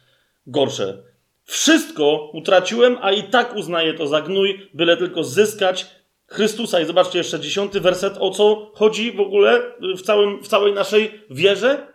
[0.47, 1.03] Gorsze.
[1.45, 5.87] Wszystko utraciłem, a i tak uznaję to za gnój, byle tylko zyskać
[6.27, 6.81] Chrystusa.
[6.81, 9.63] I zobaczcie jeszcze dziesiąty werset, o co chodzi w ogóle
[9.97, 11.87] w, całym, w całej naszej wierze?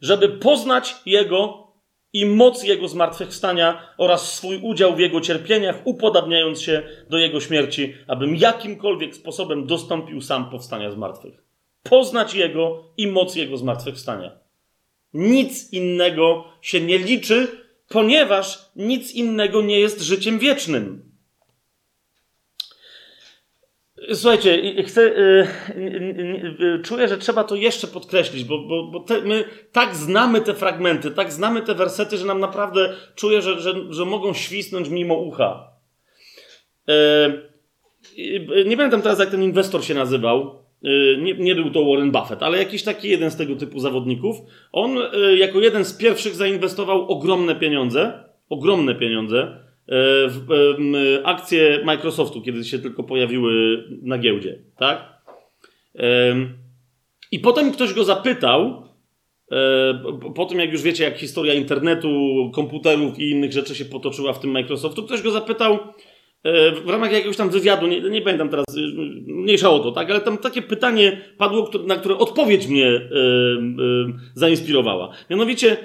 [0.00, 1.70] Żeby poznać Jego
[2.12, 7.94] i moc Jego zmartwychwstania oraz swój udział w Jego cierpieniach, upodabniając się do Jego śmierci,
[8.06, 11.44] abym jakimkolwiek sposobem dostąpił sam powstania z martwych.
[11.82, 14.38] Poznać Jego i moc Jego zmartwychwstania.
[15.14, 17.48] Nic innego się nie liczy,
[17.88, 21.10] ponieważ nic innego nie jest życiem wiecznym.
[24.14, 29.20] Słuchajcie, chcę, y, y, y, czuję, że trzeba to jeszcze podkreślić, bo, bo, bo te,
[29.20, 33.74] my tak znamy te fragmenty, tak znamy te wersety, że nam naprawdę czuję, że, że,
[33.90, 35.70] że mogą świsnąć mimo ucha.
[38.66, 40.64] Nie pamiętam teraz, jak ten inwestor się nazywał.
[41.18, 44.36] Nie, nie był to Warren Buffett, ale jakiś taki jeden z tego typu zawodników.
[44.72, 44.98] On
[45.36, 49.60] jako jeden z pierwszych zainwestował ogromne pieniądze, ogromne pieniądze
[49.90, 50.74] E, w
[51.24, 55.20] akcje Microsoftu, kiedy się tylko pojawiły na giełdzie, tak?
[57.32, 58.82] I potem ktoś go zapytał,
[59.52, 60.02] e,
[60.34, 62.08] po tym jak już wiecie, jak historia internetu,
[62.54, 65.78] komputerów i innych rzeczy się potoczyła w tym Microsoftu, ktoś go zapytał
[66.84, 68.66] w ramach jakiegoś tam wywiadu, nie, nie pamiętam teraz,
[69.26, 73.00] mniejsza o to, tak, ale tam takie pytanie padło, na które odpowiedź mnie
[74.34, 75.12] zainspirowała.
[75.30, 75.76] Mianowicie,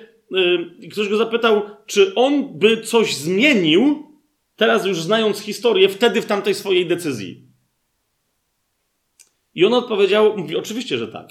[0.84, 4.12] Y, ktoś go zapytał, czy on by coś zmienił,
[4.56, 7.47] teraz już znając historię, wtedy w tamtej swojej decyzji.
[9.56, 11.30] I on odpowiedział, mówi, oczywiście, że tak.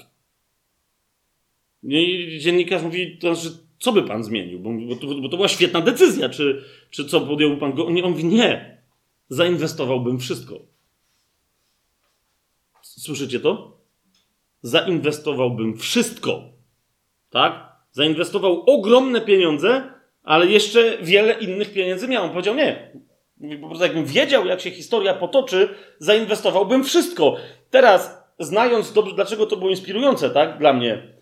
[1.83, 4.59] I dziennikarz mówi, to znaczy, co by pan zmienił?
[4.59, 7.85] Bo, bo, to, bo to była świetna decyzja, czy, czy co podjąłby pan go?
[7.85, 8.74] On mówi, nie,
[9.29, 10.59] zainwestowałbym wszystko.
[12.81, 13.77] Słyszycie to?
[14.61, 16.41] Zainwestowałbym wszystko.
[17.29, 17.75] Tak?
[17.91, 19.91] Zainwestował ogromne pieniądze,
[20.23, 22.23] ale jeszcze wiele innych pieniędzy miał.
[22.23, 22.91] On powiedział nie.
[23.61, 25.69] Po prostu jakbym wiedział, jak się historia potoczy,
[25.99, 27.35] zainwestowałbym wszystko.
[27.69, 31.15] Teraz, znając dobrze, dlaczego to było inspirujące, tak, dla mnie,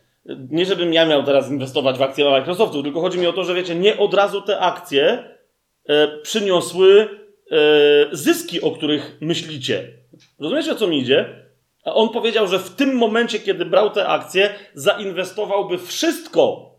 [0.49, 3.53] nie żebym ja miał teraz inwestować w akcje Microsoftu, tylko chodzi mi o to, że
[3.53, 5.29] wiecie, nie od razu te akcje
[5.85, 7.22] e, przyniosły
[8.11, 9.87] zyski, o których myślicie.
[10.39, 11.43] Rozumiecie, o co mi idzie?
[11.85, 16.75] A on powiedział, że w tym momencie, kiedy brał te akcje, zainwestowałby wszystko,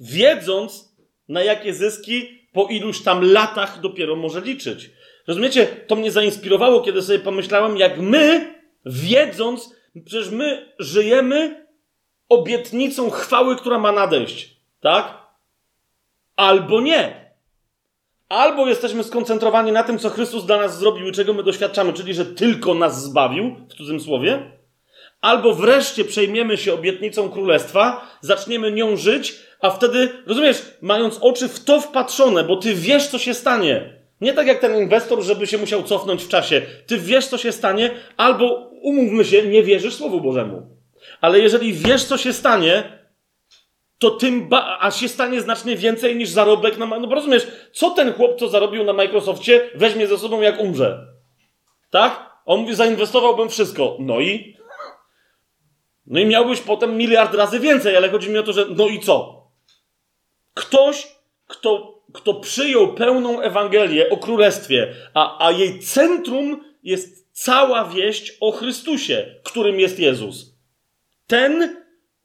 [0.00, 0.96] wiedząc,
[1.28, 4.90] na jakie zyski po iluś tam latach dopiero może liczyć.
[5.26, 5.66] Rozumiecie?
[5.66, 8.54] To mnie zainspirowało, kiedy sobie pomyślałem, jak my,
[8.86, 11.66] wiedząc, przecież my żyjemy
[12.28, 14.56] obietnicą chwały, która ma nadejść.
[14.80, 15.18] Tak?
[16.36, 17.19] Albo nie.
[18.30, 22.14] Albo jesteśmy skoncentrowani na tym, co Chrystus dla nas zrobił i czego my doświadczamy, czyli
[22.14, 24.42] że tylko nas zbawił, w cudzym słowie,
[25.20, 31.64] albo wreszcie przejmiemy się obietnicą królestwa, zaczniemy nią żyć, a wtedy, rozumiesz, mając oczy w
[31.64, 34.00] to wpatrzone, bo ty wiesz, co się stanie.
[34.20, 36.62] Nie tak jak ten inwestor, żeby się musiał cofnąć w czasie.
[36.86, 40.62] Ty wiesz, co się stanie, albo umówmy się, nie wierzysz Słowu Bożemu.
[41.20, 42.99] Ale jeżeli wiesz, co się stanie,
[44.00, 46.86] to tym, ba- a się stanie znacznie więcej niż zarobek na.
[46.86, 51.06] No bo rozumiesz, co ten chłop, co zarobił na Microsoftie, weźmie ze sobą, jak umrze?
[51.90, 52.30] Tak?
[52.46, 53.96] On mówi, zainwestowałbym wszystko.
[53.98, 54.56] No i?
[56.06, 59.00] No i miałbyś potem miliard razy więcej, ale chodzi mi o to, że no i
[59.00, 59.44] co?
[60.54, 61.08] Ktoś,
[61.46, 68.52] kto, kto przyjął pełną Ewangelię o Królestwie, a, a jej centrum jest cała wieść o
[68.52, 70.54] Chrystusie, którym jest Jezus.
[71.26, 71.79] Ten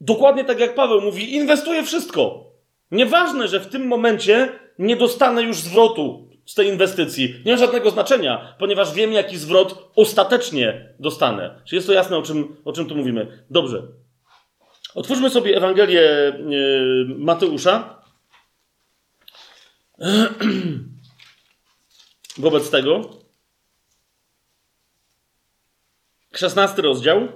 [0.06, 2.46] Dokładnie tak jak Paweł mówi, inwestuję wszystko.
[2.92, 4.50] Nieważne, że w tym momencie
[4.80, 7.36] nie dostanę już zwrotu z tej inwestycji.
[7.46, 11.62] Nie ma żadnego znaczenia, ponieważ wiem, jaki zwrot ostatecznie dostanę.
[11.66, 13.46] Czy jest to jasne, o czym, o czym tu mówimy?
[13.50, 13.84] Dobrze.
[14.96, 16.02] Otwórzmy sobie Ewangelię
[16.48, 18.02] yy, Mateusza.
[22.38, 23.02] Wobec tego.
[26.34, 27.28] 16 rozdział.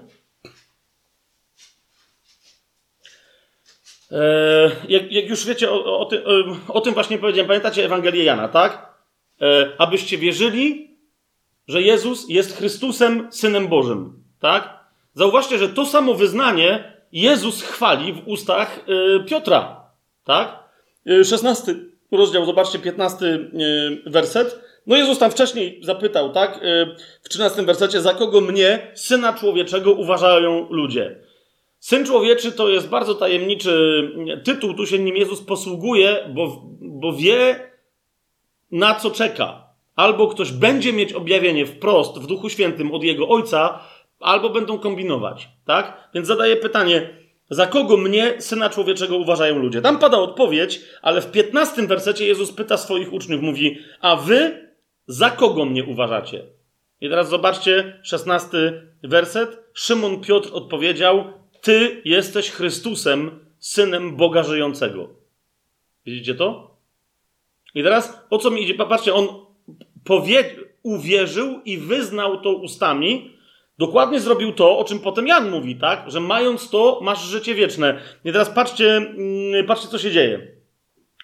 [4.88, 6.24] Jak, jak, już wiecie, o, o, ty,
[6.68, 8.90] o, tym właśnie powiedziałem, pamiętacie Ewangelię Jana, tak?
[9.42, 10.98] E, abyście wierzyli,
[11.68, 14.80] że Jezus jest Chrystusem, Synem Bożym, tak?
[15.14, 19.92] Zauważcie, że to samo wyznanie Jezus chwali w ustach e, Piotra,
[20.24, 20.60] tak?
[21.24, 21.76] 16
[22.12, 23.40] rozdział, zobaczcie, 15
[24.06, 24.60] werset.
[24.88, 26.60] No Jezus tam wcześniej zapytał, tak?
[27.24, 31.20] W 13 wersecie, za kogo mnie, Syna Człowieczego, uważają ludzie?
[31.80, 34.04] Syn człowieczy to jest bardzo tajemniczy
[34.44, 37.70] tytuł, tu się nim Jezus posługuje, bo, bo wie,
[38.72, 39.70] na co czeka.
[39.96, 43.80] Albo ktoś będzie mieć objawienie wprost w Duchu Świętym od Jego Ojca,
[44.20, 46.10] albo będą kombinować, tak?
[46.14, 47.10] Więc zadaję pytanie,
[47.50, 49.82] za kogo mnie, Syna Człowieczego, uważają ludzie?
[49.82, 54.70] Tam pada odpowiedź, ale w 15 wersecie Jezus pyta swoich uczniów, mówi, a wy
[55.08, 56.46] za kogo mnie uważacie?
[57.02, 58.58] I teraz zobaczcie, 16
[59.04, 59.60] werset.
[59.74, 61.24] Szymon Piotr odpowiedział,
[61.70, 65.10] ty jesteś Chrystusem, synem Boga żyjącego.
[66.06, 66.78] Widzicie to?
[67.76, 68.74] I teraz o co mi idzie?
[68.74, 69.28] Popatrzcie, on
[70.84, 73.32] uwierzył i wyznał to ustami,
[73.78, 76.12] dokładnie zrobił to, o czym potem Jan mówi, tak?
[76.12, 78.02] Że mając to, masz życie wieczne.
[78.26, 80.48] I teraz patrzcie, mm, patrzcie, co się dzieje.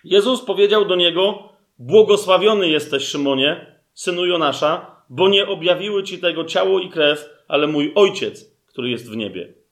[0.04, 6.80] Jezus powiedział do niego: Błogosławiony jesteś, Szymonie, synu Jonasza, bo nie objawiły ci tego ciało
[6.80, 9.65] i krew, ale mój ojciec, który jest w niebie.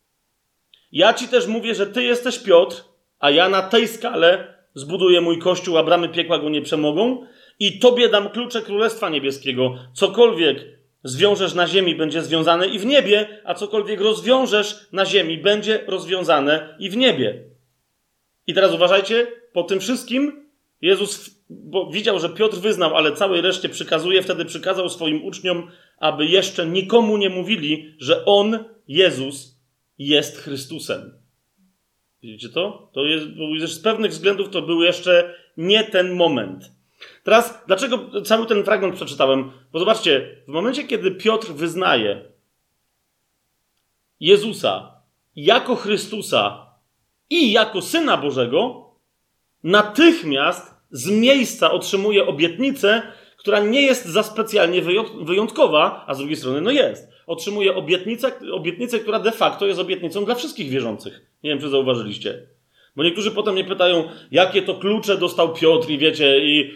[0.93, 2.83] Ja ci też mówię, że ty jesteś Piotr,
[3.19, 7.25] a ja na tej skale zbuduję mój kościół, a bramy piekła go nie przemogą,
[7.59, 9.75] i tobie dam klucze Królestwa Niebieskiego.
[9.93, 10.57] Cokolwiek
[11.03, 16.75] zwiążesz na ziemi, będzie związane i w niebie, a cokolwiek rozwiążesz na ziemi, będzie rozwiązane
[16.79, 17.43] i w niebie.
[18.47, 20.49] I teraz uważajcie, po tym wszystkim
[20.81, 26.25] Jezus bo widział, że Piotr wyznał, ale całej reszcie przykazuje, wtedy przykazał swoim uczniom, aby
[26.25, 29.52] jeszcze nikomu nie mówili, że On, Jezus,
[29.97, 31.23] jest Chrystusem.
[32.21, 32.91] Widzicie to?
[32.93, 33.25] To jest,
[33.73, 36.71] z pewnych względów to był jeszcze nie ten moment.
[37.23, 39.51] Teraz, dlaczego cały ten fragment przeczytałem?
[39.71, 42.31] Bo zobaczcie, w momencie, kiedy Piotr wyznaje
[44.19, 45.01] Jezusa
[45.35, 46.73] jako Chrystusa
[47.29, 48.89] i jako Syna Bożego,
[49.63, 53.01] natychmiast z miejsca otrzymuje obietnicę,
[53.37, 54.81] która nie jest za specjalnie
[55.21, 57.12] wyjątkowa, a z drugiej strony no jest.
[57.27, 61.21] Otrzymuje obietnicę, obietnicę, która de facto jest obietnicą dla wszystkich wierzących.
[61.43, 62.47] Nie wiem, czy zauważyliście.
[62.95, 66.73] Bo niektórzy potem mnie pytają, jakie to klucze dostał Piotr i wiecie, i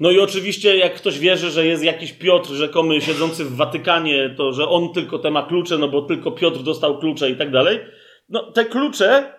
[0.00, 4.52] no i oczywiście jak ktoś wierzy, że jest jakiś Piotr rzekomy siedzący w Watykanie, to
[4.52, 7.78] że on tylko te ma klucze, no bo tylko Piotr dostał klucze i tak dalej.
[8.28, 9.32] No te klucze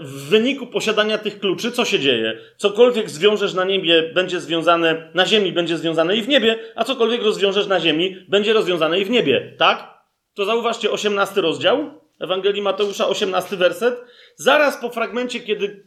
[0.00, 2.38] w wyniku posiadania tych kluczy, co się dzieje?
[2.56, 7.22] Cokolwiek zwiążesz na niebie, będzie związane, na ziemi będzie związane i w niebie, a cokolwiek
[7.22, 9.54] rozwiążesz na ziemi, będzie rozwiązane i w niebie.
[9.58, 10.00] Tak?
[10.34, 14.00] To zauważcie 18 rozdział Ewangelii Mateusza, 18 werset.
[14.36, 15.84] Zaraz po fragmencie, kiedy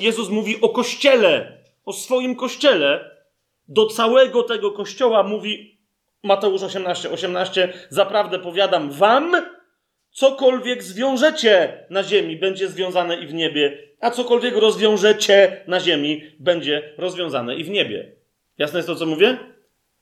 [0.00, 3.10] Jezus mówi o kościele, o swoim kościele,
[3.68, 5.80] do całego tego kościoła mówi
[6.22, 9.36] Mateusz 18, 18, zaprawdę powiadam wam,
[10.14, 16.94] cokolwiek zwiążecie na ziemi, będzie związane i w niebie, a cokolwiek rozwiążecie na ziemi, będzie
[16.98, 18.12] rozwiązane i w niebie.
[18.58, 19.38] Jasne jest to, co mówię?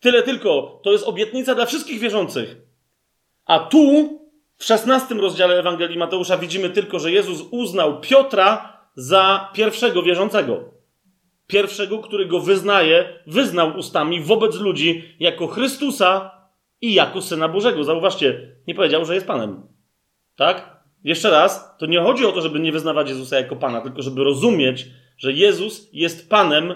[0.00, 0.80] Tyle tylko.
[0.84, 2.56] To jest obietnica dla wszystkich wierzących.
[3.46, 4.18] A tu,
[4.56, 10.72] w szesnastym rozdziale Ewangelii Mateusza, widzimy tylko, że Jezus uznał Piotra za pierwszego wierzącego.
[11.46, 16.30] Pierwszego, który go wyznaje, wyznał ustami wobec ludzi jako Chrystusa
[16.80, 17.84] i jako Syna Bożego.
[17.84, 19.71] Zauważcie, nie powiedział, że jest Panem.
[20.36, 20.82] Tak?
[21.04, 24.24] Jeszcze raz, to nie chodzi o to, żeby nie wyznawać Jezusa jako Pana, tylko żeby
[24.24, 24.86] rozumieć,
[25.18, 26.74] że Jezus jest Panem,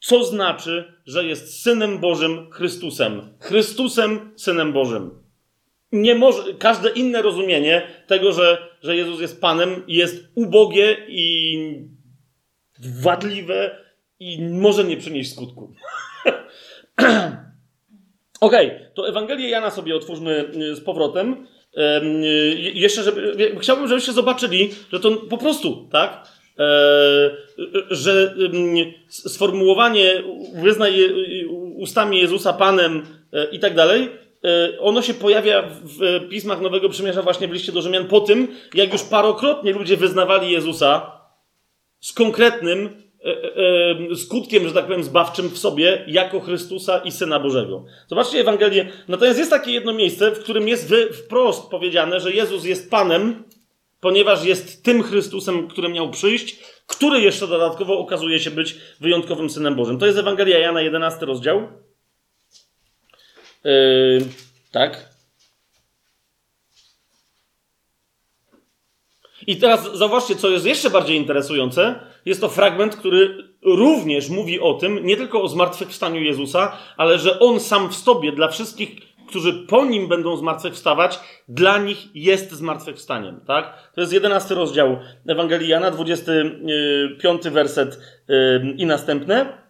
[0.00, 3.36] co znaczy, że jest Synem Bożym Chrystusem.
[3.40, 5.10] Chrystusem, Synem Bożym.
[5.92, 11.88] Nie może, każde inne rozumienie tego, że, że Jezus jest Panem, jest ubogie i
[12.78, 13.78] wadliwe
[14.20, 15.74] i może nie przynieść skutku.
[18.40, 21.46] Okej, okay, to Ewangelię Jana sobie otwórzmy y, z powrotem.
[22.74, 26.28] Jeszcze, żeby, chciałbym, żebyście zobaczyli, że to po prostu, tak?
[26.58, 27.30] E,
[27.90, 28.34] że
[29.08, 30.22] sformułowanie
[30.54, 30.94] wyznaj
[31.76, 34.08] ustami Jezusa Panem e, i tak dalej,
[34.44, 38.48] e, ono się pojawia w pismach Nowego Przymierza właśnie w liście do Rzymian po tym,
[38.74, 41.20] jak już parokrotnie ludzie wyznawali Jezusa
[42.00, 43.01] z konkretnym E, e, e,
[44.16, 47.84] skutkiem, że tak powiem, zbawczym w sobie jako Chrystusa i Syna Bożego.
[48.08, 48.88] Zobaczcie Ewangelię.
[49.08, 53.44] Natomiast jest takie jedno miejsce, w którym jest wprost powiedziane, że Jezus jest Panem,
[54.00, 56.56] ponieważ jest tym Chrystusem, który miał przyjść,
[56.86, 59.98] który jeszcze dodatkowo okazuje się być wyjątkowym Synem Bożym.
[59.98, 61.68] To jest Ewangelia Jana, 11 rozdział.
[64.72, 65.11] Tak.
[69.46, 71.94] I teraz zauważcie, co jest jeszcze bardziej interesujące.
[72.24, 77.40] Jest to fragment, który również mówi o tym, nie tylko o zmartwychwstaniu Jezusa, ale że
[77.40, 78.96] On sam w sobie, dla wszystkich,
[79.28, 83.40] którzy po Nim będą zmartwychwstawać, dla nich jest zmartwychwstaniem.
[83.46, 83.92] Tak?
[83.94, 87.98] To jest jedenasty rozdział Ewangelii Jana, 25 werset
[88.76, 89.61] i następne.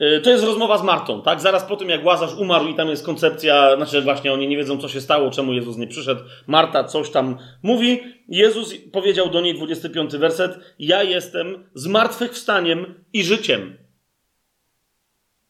[0.00, 1.40] Y, to jest rozmowa z Martą, tak?
[1.40, 4.78] Zaraz po tym, jak Łazarz umarł i tam jest koncepcja, znaczy właśnie oni nie wiedzą,
[4.78, 6.20] co się stało, czemu Jezus nie przyszedł.
[6.46, 8.00] Marta coś tam mówi.
[8.28, 13.78] Jezus powiedział do niej, 25 werset, ja jestem zmartwychwstaniem i życiem.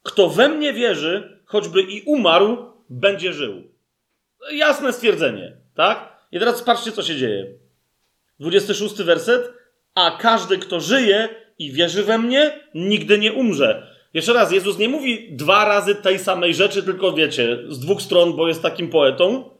[0.02, 3.62] Kto we mnie wierzy, choćby i umarł, będzie żył.
[4.52, 6.18] Jasne stwierdzenie, tak?
[6.32, 7.46] I teraz patrzcie, co się dzieje.
[8.40, 9.52] 26 werset.
[9.94, 11.28] A każdy, kto żyje
[11.58, 13.93] i wierzy we mnie, nigdy nie umrze.
[14.14, 18.36] Jeszcze raz, Jezus nie mówi dwa razy tej samej rzeczy, tylko wiecie, z dwóch stron,
[18.36, 19.50] bo jest takim poetą.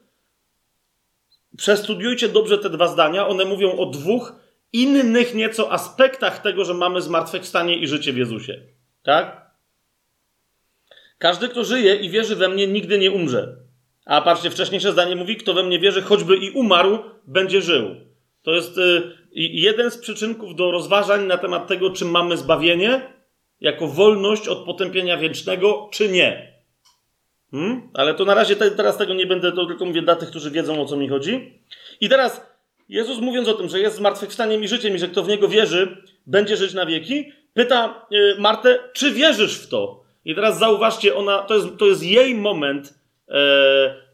[1.57, 3.28] Przestudiujcie dobrze te dwa zdania.
[3.28, 4.32] One mówią o dwóch
[4.72, 8.61] innych nieco aspektach tego, że mamy zmartwychwstanie i życie w Jezusie.
[9.02, 9.50] Tak?
[11.18, 13.57] Każdy, kto żyje i wierzy we mnie, nigdy nie umrze.
[14.05, 17.96] A patrzcie, wcześniejsze zdanie mówi, kto we mnie wierzy, choćby i umarł, będzie żył.
[18.42, 19.02] To jest y,
[19.32, 23.13] jeden z przyczynków do rozważań na temat tego, czy mamy zbawienie
[23.64, 26.54] jako wolność od potępienia wiecznego, czy nie.
[27.50, 27.90] Hmm?
[27.94, 30.50] Ale to na razie te, teraz tego nie będę, to tylko mówię dla tych, którzy
[30.50, 31.62] wiedzą o co mi chodzi.
[32.00, 32.46] I teraz
[32.88, 35.96] Jezus mówiąc o tym, że jest zmartwychwstaniem i życiem i że kto w Niego wierzy,
[36.26, 40.04] będzie żyć na wieki, pyta y, Martę, czy wierzysz w to?
[40.24, 42.94] I teraz zauważcie, ona, to, jest, to jest jej moment
[43.28, 43.34] e,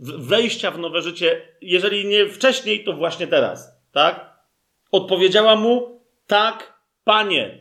[0.00, 1.42] wejścia w nowe życie.
[1.60, 3.80] Jeżeli nie wcześniej, to właśnie teraz.
[3.92, 4.30] Tak?
[4.92, 7.58] Odpowiedziała mu, tak, panie.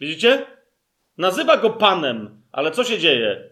[0.00, 0.46] Widzicie?
[1.18, 3.50] Nazywa go panem, ale co się dzieje?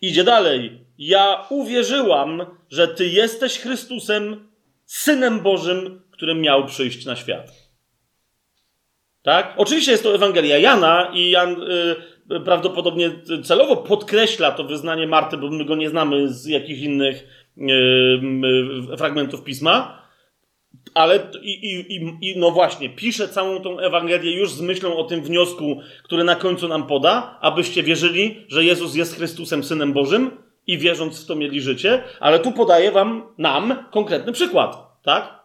[0.00, 0.86] Idzie dalej.
[0.98, 4.48] Ja uwierzyłam, że ty jesteś Chrystusem,
[4.84, 7.64] synem Bożym, który miał przyjść na świat.
[9.22, 9.54] Tak?
[9.56, 11.62] Oczywiście jest to Ewangelia Jana i Jan
[12.30, 13.10] y, prawdopodobnie
[13.44, 17.62] celowo podkreśla to wyznanie Marty, bo my go nie znamy z jakichś innych y,
[18.92, 20.03] y, fragmentów pisma.
[20.94, 25.22] Ale i, i, i, no właśnie, pisze całą tą Ewangelię już z myślą o tym
[25.22, 30.30] wniosku, który na końcu nam poda, abyście wierzyli, że Jezus jest Chrystusem, Synem Bożym
[30.66, 32.02] i wierząc w to mieli życie.
[32.20, 35.44] Ale tu podaje wam, nam konkretny przykład, tak?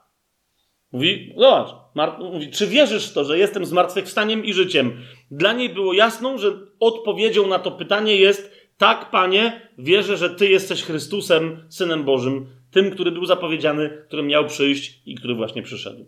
[0.91, 5.01] Mówi, zobacz, Mar- mówi, czy wierzysz w to, że jestem zmartwychwstaniem i życiem?
[5.31, 10.49] Dla niej było jasną, że odpowiedzią na to pytanie jest tak, Panie, wierzę, że Ty
[10.49, 16.05] jesteś Chrystusem, Synem Bożym, tym, który był zapowiedziany, który miał przyjść i który właśnie przyszedł.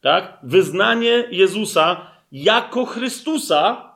[0.00, 0.38] Tak?
[0.42, 3.92] Wyznanie Jezusa jako Chrystusa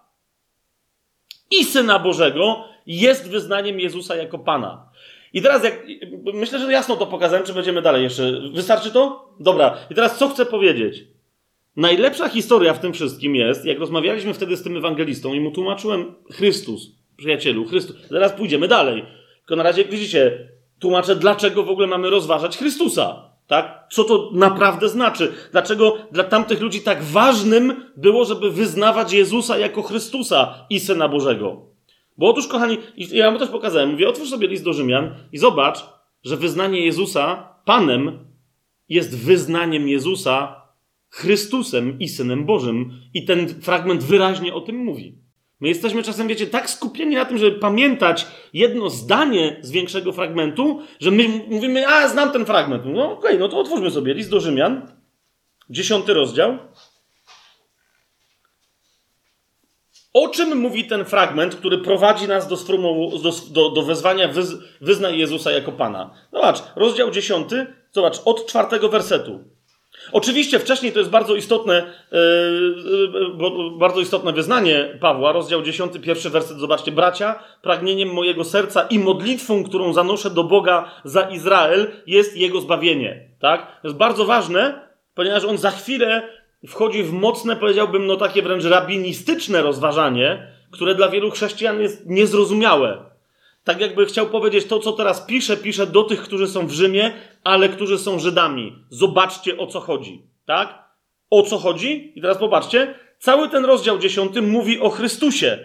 [1.51, 4.89] i Syna Bożego jest wyznaniem Jezusa jako Pana.
[5.33, 5.87] I teraz, jak,
[6.35, 8.41] myślę, że jasno to pokazałem, czy będziemy dalej jeszcze.
[8.53, 9.29] Wystarczy to?
[9.41, 9.79] Dobra.
[9.91, 11.05] I teraz co chcę powiedzieć?
[11.77, 16.14] Najlepsza historia w tym wszystkim jest, jak rozmawialiśmy wtedy z tym ewangelistą i mu tłumaczyłem
[16.33, 17.97] Chrystus, przyjacielu, Chrystus.
[18.09, 19.05] Zaraz pójdziemy dalej.
[19.39, 20.49] Tylko na razie, widzicie,
[20.79, 23.31] tłumaczę, dlaczego w ogóle mamy rozważać Chrystusa.
[23.47, 23.87] Tak?
[23.91, 25.33] Co to naprawdę znaczy?
[25.53, 31.62] Dlaczego dla tamtych ludzi tak ważnym było, żeby wyznawać Jezusa jako Chrystusa i Syna Bożego?
[32.18, 35.87] Bo otóż, kochani, ja wam też pokazałem, mówię, otwórz sobie list do Rzymian i zobacz,
[36.24, 38.18] że wyznanie Jezusa Panem
[38.89, 40.62] jest wyznaniem Jezusa
[41.09, 42.93] Chrystusem i Synem Bożym.
[43.14, 45.18] I ten fragment wyraźnie o tym mówi.
[45.61, 50.82] My jesteśmy czasem, wiecie, tak skupieni na tym, żeby pamiętać jedno zdanie z większego fragmentu,
[51.00, 52.82] że my mówimy, a znam ten fragment.
[52.86, 54.92] No okej, okay, no to otwórzmy sobie list do Rzymian,
[55.70, 56.59] dziesiąty rozdział.
[60.12, 62.57] O czym mówi ten fragment, który prowadzi nas do,
[63.22, 66.14] do, do, do wezwania wyz, wyznaj Jezusa jako Pana?
[66.32, 69.55] Zobacz, rozdział dziesiąty, zobacz, od czwartego wersetu.
[70.12, 76.59] Oczywiście wcześniej to jest bardzo istotne, yy, bardzo istotne wyznanie Pawła, rozdział 10, pierwszy werset,
[76.59, 82.61] zobaczcie, bracia, pragnieniem mojego serca i modlitwą, którą zanoszę do Boga za Izrael, jest jego
[82.61, 83.28] zbawienie.
[83.38, 83.80] Tak?
[83.82, 84.80] To jest bardzo ważne,
[85.14, 86.28] ponieważ on za chwilę
[86.68, 93.15] wchodzi w mocne, powiedziałbym, no takie wręcz rabinistyczne rozważanie, które dla wielu chrześcijan jest niezrozumiałe.
[93.66, 97.12] Tak jakby chciał powiedzieć, to co teraz pisze, pisze do tych, którzy są w Rzymie,
[97.44, 98.72] ale którzy są Żydami.
[98.90, 100.22] Zobaczcie o co chodzi.
[100.44, 100.84] Tak?
[101.30, 102.12] O co chodzi?
[102.18, 102.94] I teraz popatrzcie.
[103.18, 105.58] Cały ten rozdział dziesiąty mówi o Chrystusie.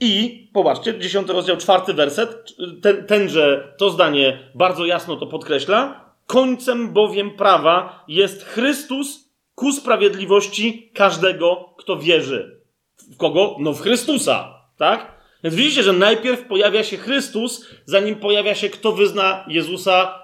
[0.00, 6.10] I popatrzcie, dziesiąty rozdział, czwarty werset, ten, tenże to zdanie bardzo jasno to podkreśla.
[6.26, 12.60] Końcem bowiem prawa jest Chrystus ku sprawiedliwości każdego, kto wierzy.
[12.96, 13.56] W kogo?
[13.58, 15.13] No w Chrystusa, tak?
[15.44, 20.22] Więc widzicie, że najpierw pojawia się Chrystus, zanim pojawia się kto wyzna Jezusa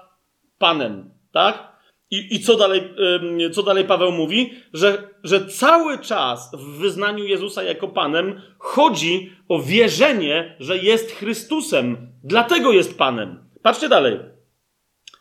[0.57, 1.71] Panem, tak?
[2.11, 2.93] I, i co, dalej,
[3.53, 4.53] co dalej Paweł mówi?
[4.73, 11.97] Że, że cały czas w wyznaniu Jezusa jako Panem chodzi o wierzenie, że jest Chrystusem.
[12.23, 13.49] Dlatego jest Panem.
[13.61, 14.19] Patrzcie dalej.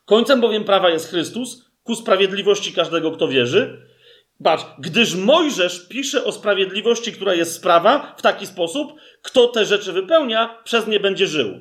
[0.05, 3.90] Końcem bowiem prawa jest Chrystus, ku sprawiedliwości każdego, kto wierzy.
[4.45, 9.93] Patrz, gdyż Mojżesz pisze o sprawiedliwości, która jest sprawa, w taki sposób, kto te rzeczy
[9.93, 11.61] wypełnia, przez nie będzie żył.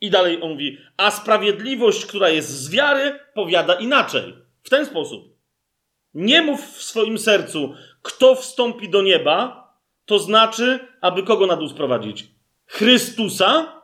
[0.00, 4.34] I dalej on mówi, a sprawiedliwość, która jest z wiary, powiada inaczej.
[4.62, 5.36] W ten sposób.
[6.14, 9.68] Nie mów w swoim sercu, kto wstąpi do nieba,
[10.06, 12.24] to znaczy, aby kogo na dół sprowadzić?
[12.66, 13.82] Chrystusa,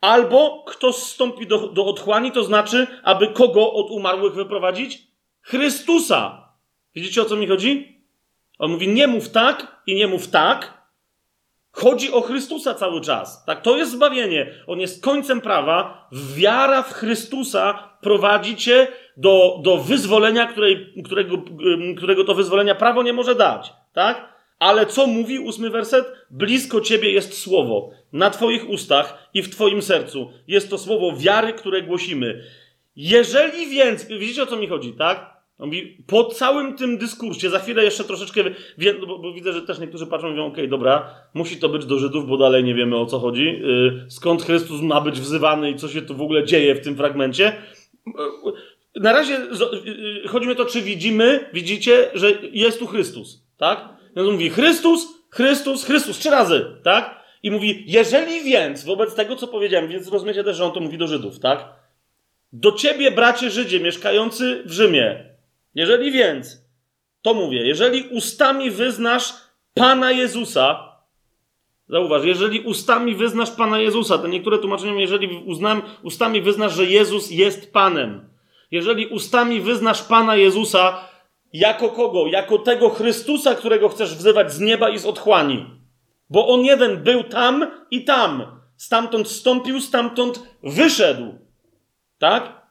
[0.00, 5.06] albo kto zstąpi do, do otchłani, to znaczy, aby kogo od umarłych wyprowadzić?
[5.40, 6.41] Chrystusa.
[6.94, 8.02] Widzicie o co mi chodzi?
[8.58, 10.82] On mówi: Nie mów tak i nie mów tak.
[11.72, 13.44] Chodzi o Chrystusa cały czas.
[13.44, 14.54] Tak, to jest zbawienie.
[14.66, 16.08] On jest końcem prawa.
[16.36, 21.42] Wiara w Chrystusa prowadzi cię do, do wyzwolenia, której, którego,
[21.96, 23.72] którego to wyzwolenia prawo nie może dać.
[23.92, 24.32] Tak?
[24.58, 26.12] Ale co mówi ósmy werset?
[26.30, 30.32] Blisko ciebie jest słowo, na twoich ustach i w twoim sercu.
[30.46, 32.44] Jest to słowo wiary, które głosimy.
[32.96, 35.31] Jeżeli więc, widzicie o co mi chodzi, tak?
[35.62, 38.44] On mówi, po całym tym dyskursie, za chwilę jeszcze troszeczkę,
[38.78, 41.68] wie, bo, bo, widzę, że też niektórzy patrzą i mówią, okej, okay, dobra, musi to
[41.68, 45.20] być do Żydów, bo dalej nie wiemy o co chodzi, yy, skąd Chrystus ma być
[45.20, 47.52] wzywany i co się tu w ogóle dzieje w tym fragmencie.
[48.06, 48.12] Yy,
[48.96, 49.38] na razie
[50.28, 53.88] chodzi mi o to, czy widzimy, widzicie, że jest tu Chrystus, tak?
[54.16, 57.22] No on mówi Chrystus, Chrystus, Chrystus, trzy razy, tak?
[57.42, 60.98] I mówi, jeżeli więc, wobec tego, co powiedziałem, więc rozumiecie też, że on to mówi
[60.98, 61.68] do Żydów, tak?
[62.52, 65.31] Do ciebie, bracie Żydzie, mieszkający w Rzymie,
[65.74, 66.64] jeżeli więc,
[67.22, 69.34] to mówię, jeżeli ustami wyznasz
[69.74, 70.96] Pana Jezusa,
[71.88, 77.30] zauważ, jeżeli ustami wyznasz Pana Jezusa, to niektóre tłumaczenia, jeżeli uznam, ustami wyznasz, że Jezus
[77.30, 78.28] jest Panem,
[78.70, 81.08] jeżeli ustami wyznasz Pana Jezusa,
[81.52, 82.26] jako kogo?
[82.26, 85.66] Jako tego Chrystusa, którego chcesz wzywać z nieba i z otchłani.
[86.30, 88.60] Bo on jeden był tam i tam.
[88.76, 91.38] Stamtąd stąpił, stamtąd wyszedł.
[92.18, 92.62] Tak?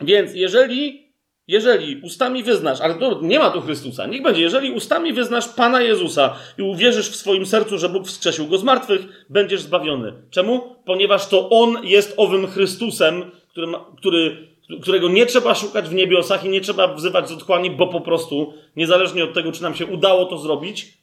[0.00, 1.05] Więc jeżeli,
[1.48, 5.80] jeżeli ustami wyznasz, ale to nie ma tu Chrystusa, niech będzie, jeżeli ustami wyznasz Pana
[5.80, 10.12] Jezusa i uwierzysz w swoim sercu, że Bóg wskrzesił go z martwych, będziesz zbawiony.
[10.30, 10.76] Czemu?
[10.84, 14.46] Ponieważ to On jest owym Chrystusem, który, który
[14.80, 18.54] którego nie trzeba szukać w niebiosach i nie trzeba wzywać z otchłani, bo po prostu,
[18.76, 20.98] niezależnie od tego, czy nam się udało to zrobić,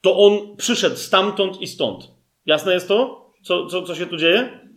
[0.00, 2.10] to on przyszedł stamtąd i stąd.
[2.46, 4.67] Jasne jest to, co, co, co się tu dzieje?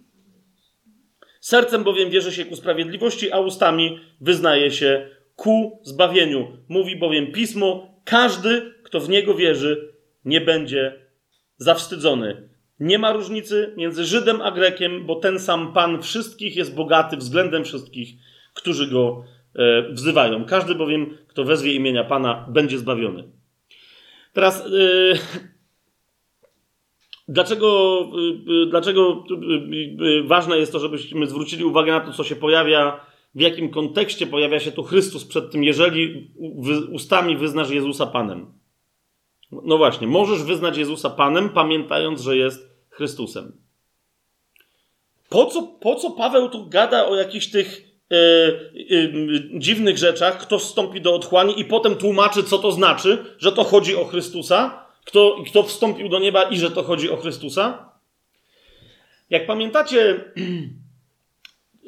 [1.42, 6.58] Sercem bowiem wierzy się ku sprawiedliwości, a ustami wyznaje się ku zbawieniu.
[6.70, 9.94] Mówi bowiem pismo: każdy, kto w niego wierzy,
[10.26, 11.06] nie będzie
[11.58, 12.50] zawstydzony.
[12.80, 17.64] Nie ma różnicy między Żydem a Grekiem, bo ten sam Pan wszystkich jest bogaty względem
[17.64, 18.10] wszystkich,
[18.54, 19.24] którzy go
[19.56, 20.46] e, wzywają.
[20.46, 23.24] Każdy bowiem, kto wezwie imienia Pana, będzie zbawiony.
[24.34, 24.70] Teraz, e,
[27.32, 28.00] dlaczego,
[28.64, 29.24] e, dlaczego
[30.24, 33.06] ważne jest to, żebyśmy zwrócili uwagę na to, co się pojawia,
[33.36, 36.32] w jakim kontekście pojawia się tu Chrystus przed tym, jeżeli
[36.92, 38.54] ustami wyznasz Jezusa Panem.
[39.52, 43.62] No właśnie, możesz wyznać Jezusa Panem, pamiętając, że jest Chrystusem.
[45.30, 48.50] Po co, po co Paweł tu gada o jakichś tych e, e,
[49.60, 53.96] dziwnych rzeczach, kto wstąpi do otchłani i potem tłumaczy, co to znaczy, że to chodzi
[53.96, 57.92] o Chrystusa, kto, kto wstąpił do nieba i że to chodzi o Chrystusa?
[59.30, 60.00] Jak pamiętacie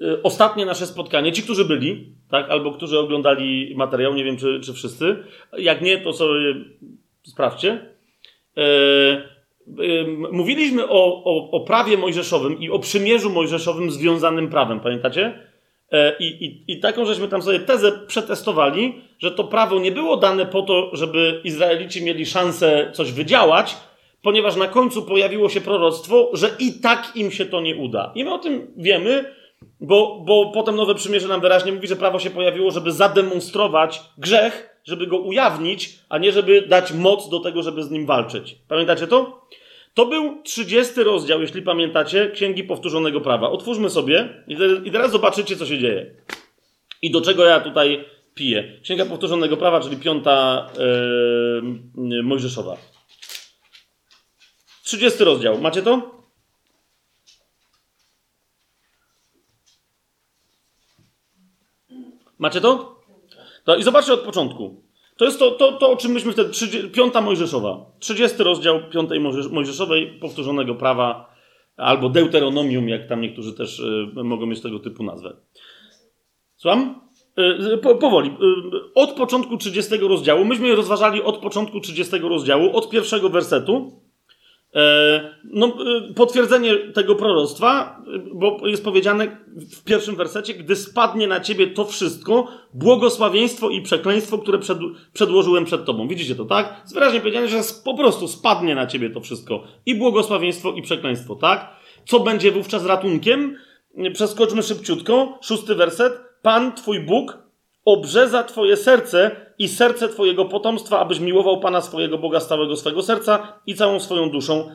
[0.02, 4.60] e, ostatnie nasze spotkanie, ci, którzy byli, tak, albo którzy oglądali materiał, nie wiem, czy,
[4.64, 5.24] czy wszyscy,
[5.58, 6.56] jak nie, to sobie
[7.24, 7.94] sprawdźcie.
[10.32, 15.53] Mówiliśmy o, o, o prawie mojżeszowym i o przymierzu mojżeszowym związanym prawem, pamiętacie?
[15.94, 20.18] E, I, i, I taką żeśmy tam sobie tezę przetestowali, że to prawo nie było
[20.18, 23.78] dane po to, żeby Izraelici mieli szansę coś wydziałać,
[24.22, 28.12] ponieważ na końcu pojawiło się proroctwo, że i tak im się to nie uda.
[28.16, 29.34] I my o tym wiemy,
[29.80, 34.70] bo, bo potem Nowe Przymierze nam wyraźnie mówi, że prawo się pojawiło, żeby zademonstrować grzech,
[34.84, 38.56] żeby go ujawnić, a nie żeby dać moc do tego, żeby z nim walczyć.
[38.68, 39.48] Pamiętacie to?
[39.94, 43.50] To był 30 rozdział, jeśli pamiętacie, Księgi Powtórzonego Prawa.
[43.50, 44.44] Otwórzmy sobie
[44.86, 46.16] i teraz zobaczycie, co się dzieje.
[47.02, 48.80] I do czego ja tutaj piję.
[48.84, 50.68] Księga Powtórzonego Prawa, czyli piąta
[51.98, 52.78] yy, Mojżeszowa.
[54.84, 55.62] 30 rozdział.
[55.62, 56.24] Macie to?
[62.38, 63.02] Macie to?
[63.68, 64.83] No i zobaczcie od początku.
[65.18, 66.50] To jest to, to, to o czym myśmy wtedy.
[66.50, 67.86] 30, piąta Mojżeszowa.
[68.00, 69.20] 30 rozdział piątej
[69.52, 71.34] Mojżeszowej powtórzonego prawa,
[71.78, 75.36] albo Deuteronomium, jak tam niektórzy też y, mogą mieć tego typu nazwę.
[76.56, 77.02] Słucham?
[77.74, 78.30] Y, po, powoli.
[78.30, 84.03] Y, od początku 30 rozdziału, myśmy rozważali od początku 30 rozdziału, od pierwszego wersetu, E,
[85.44, 88.02] no, e, potwierdzenie tego proroctwa,
[88.34, 94.38] bo jest powiedziane w pierwszym wersecie, gdy spadnie na ciebie to wszystko, błogosławieństwo i przekleństwo,
[94.38, 94.78] które przed,
[95.14, 96.08] przedłożyłem przed tobą.
[96.08, 96.80] Widzicie to, tak?
[96.82, 99.64] Jest wyraźnie powiedziane, że po prostu spadnie na ciebie to wszystko.
[99.86, 101.70] I błogosławieństwo, i przekleństwo, tak?
[102.06, 103.58] Co będzie wówczas ratunkiem?
[104.14, 105.40] Przeskoczmy szybciutko.
[105.42, 106.14] Szósty werset.
[106.42, 107.38] Pan, twój Bóg,
[107.86, 113.04] obrzeza twoje serce i serce twojego potomstwa, abyś miłował Pana swojego Boga z całego swojego
[113.04, 114.70] serca i całą swoją duszą,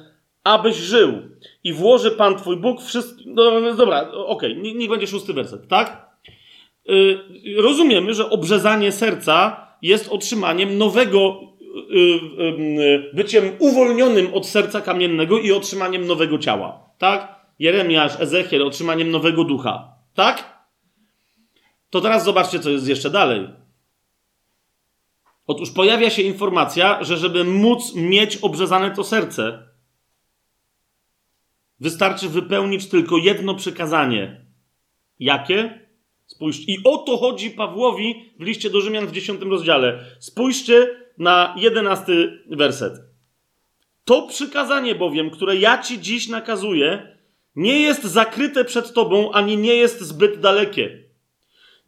[0.45, 1.13] abyś żył.
[1.65, 3.23] I włoży Pan twój Bóg wszystko...
[3.27, 4.75] No, dobra, okej, okay.
[4.75, 6.09] niech będzie szósty werset, tak?
[6.85, 11.41] Yy, rozumiemy, że obrzezanie serca jest otrzymaniem nowego,
[11.91, 12.21] yy,
[12.85, 17.39] yy, byciem uwolnionym od serca kamiennego i otrzymaniem nowego ciała, tak?
[17.59, 20.59] Jeremiasz, Ezechiel, otrzymaniem nowego ducha, tak?
[21.91, 23.49] To teraz zobaczcie, co jest jeszcze dalej.
[25.49, 29.69] Otóż pojawia się informacja, że żeby móc mieć obrzezane to serce,
[31.81, 34.47] wystarczy wypełnić tylko jedno przykazanie.
[35.19, 35.89] Jakie?
[36.27, 36.73] Spójrzcie.
[36.73, 40.05] I o to chodzi Pawłowi w liście do Rzymian w 10 rozdziale.
[40.19, 40.87] Spójrzcie
[41.19, 42.95] na jedenasty werset.
[44.05, 47.17] To przykazanie bowiem, które ja ci dziś nakazuję,
[47.57, 51.08] nie jest zakryte przed tobą, ani nie jest zbyt dalekie.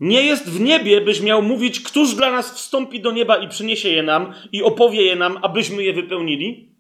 [0.01, 3.89] Nie jest w niebie, byś miał mówić, któż dla nas wstąpi do nieba i przyniesie
[3.89, 6.71] je nam i opowie je nam, abyśmy je wypełnili.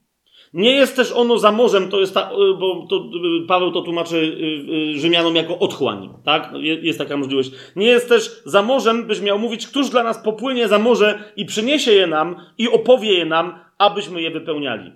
[0.55, 3.11] Nie jest też ono za morzem, to jest ta, bo to,
[3.49, 6.53] Paweł to tłumaczy y, y, Rzymianom jako otchłań, tak?
[6.83, 7.51] Jest taka możliwość.
[7.77, 11.45] Nie jest też za morzem, byś miał mówić, któż dla nas popłynie za morze i
[11.45, 14.93] przyniesie je nam i opowie je nam, abyśmy je wypełniali.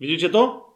[0.00, 0.70] Widzicie to?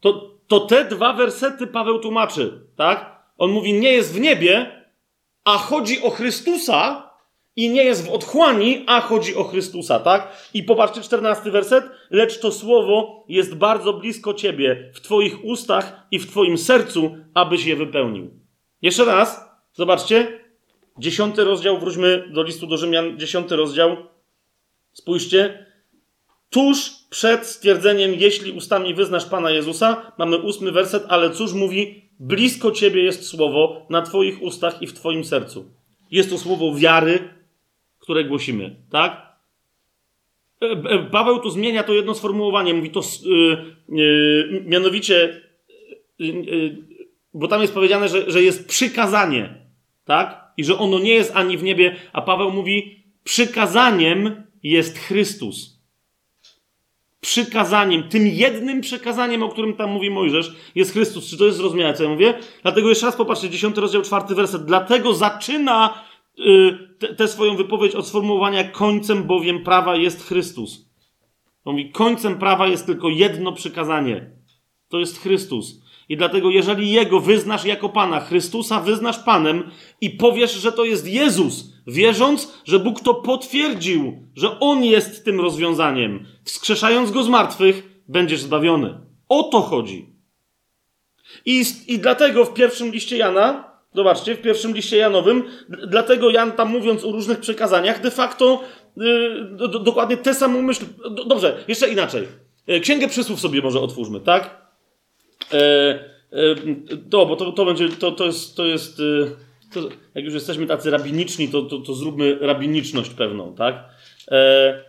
[0.00, 3.16] To, to te dwa wersety Paweł tłumaczy, tak?
[3.38, 4.75] On mówi, nie jest w niebie,
[5.46, 7.10] a chodzi o Chrystusa
[7.56, 10.50] i nie jest w otchłani, a chodzi o Chrystusa, tak?
[10.54, 11.84] I popatrzcie, czternasty werset.
[12.10, 17.66] Lecz to słowo jest bardzo blisko ciebie, w twoich ustach i w twoim sercu, abyś
[17.66, 18.30] je wypełnił.
[18.82, 20.40] Jeszcze raz, zobaczcie.
[20.98, 23.96] Dziesiąty rozdział, wróćmy do listu do Rzymian, dziesiąty rozdział.
[24.92, 25.66] Spójrzcie.
[26.50, 32.70] Tuż przed stwierdzeniem, jeśli ustami wyznasz Pana Jezusa, mamy ósmy werset, ale cóż mówi, blisko
[32.70, 35.70] Ciebie jest słowo na Twoich ustach i w Twoim sercu.
[36.10, 37.28] Jest to słowo wiary,
[37.98, 39.26] które głosimy, tak?
[40.62, 45.42] E, e, Paweł tu zmienia to jedno sformułowanie, mówi to yy, yy, mianowicie,
[46.18, 46.76] yy,
[47.34, 49.54] bo tam jest powiedziane, że, że jest przykazanie,
[50.04, 50.52] tak?
[50.56, 55.75] I że ono nie jest ani w niebie, a Paweł mówi, przykazaniem jest Chrystus
[57.26, 61.30] przykazaniem, tym jednym przykazaniem, o którym tam mówi Mojżesz, jest Chrystus.
[61.30, 62.34] Czy to jest zrozumiałe, co ja mówię?
[62.62, 64.64] Dlatego jeszcze raz popatrzcie, 10 rozdział, 4 werset.
[64.64, 66.04] Dlatego zaczyna
[66.38, 70.90] y, tę swoją wypowiedź od sformułowania końcem bowiem prawa jest Chrystus.
[71.64, 74.30] On mówi, końcem prawa jest tylko jedno przykazanie.
[74.88, 75.82] To jest Chrystus.
[76.08, 79.70] I dlatego, jeżeli Jego wyznasz jako Pana, Chrystusa wyznasz Panem
[80.00, 85.40] i powiesz, że to jest Jezus, wierząc, że Bóg to potwierdził, że On jest tym
[85.40, 88.98] rozwiązaniem, wskrzeszając Go z martwych, będziesz zbawiony.
[89.28, 90.06] O to chodzi.
[91.44, 93.64] I, I dlatego w pierwszym liście Jana,
[93.94, 95.44] zobaczcie, w pierwszym liście Janowym,
[95.86, 98.62] dlatego Jan tam mówiąc o różnych przekazaniach, de facto
[98.96, 100.84] yy, do, do, dokładnie tę samą myśl.
[101.10, 102.28] Do, dobrze, jeszcze inaczej.
[102.66, 104.66] Yy, Księgę przysłów sobie może otwórzmy, tak?
[105.52, 105.58] E,
[106.32, 106.54] e,
[107.10, 109.02] to, bo to, to będzie, to, to jest, to jest e,
[109.72, 113.84] to, jak już jesteśmy tacy rabiniczni, to, to, to zróbmy rabiniczność pewną, tak?
[114.30, 114.84] E,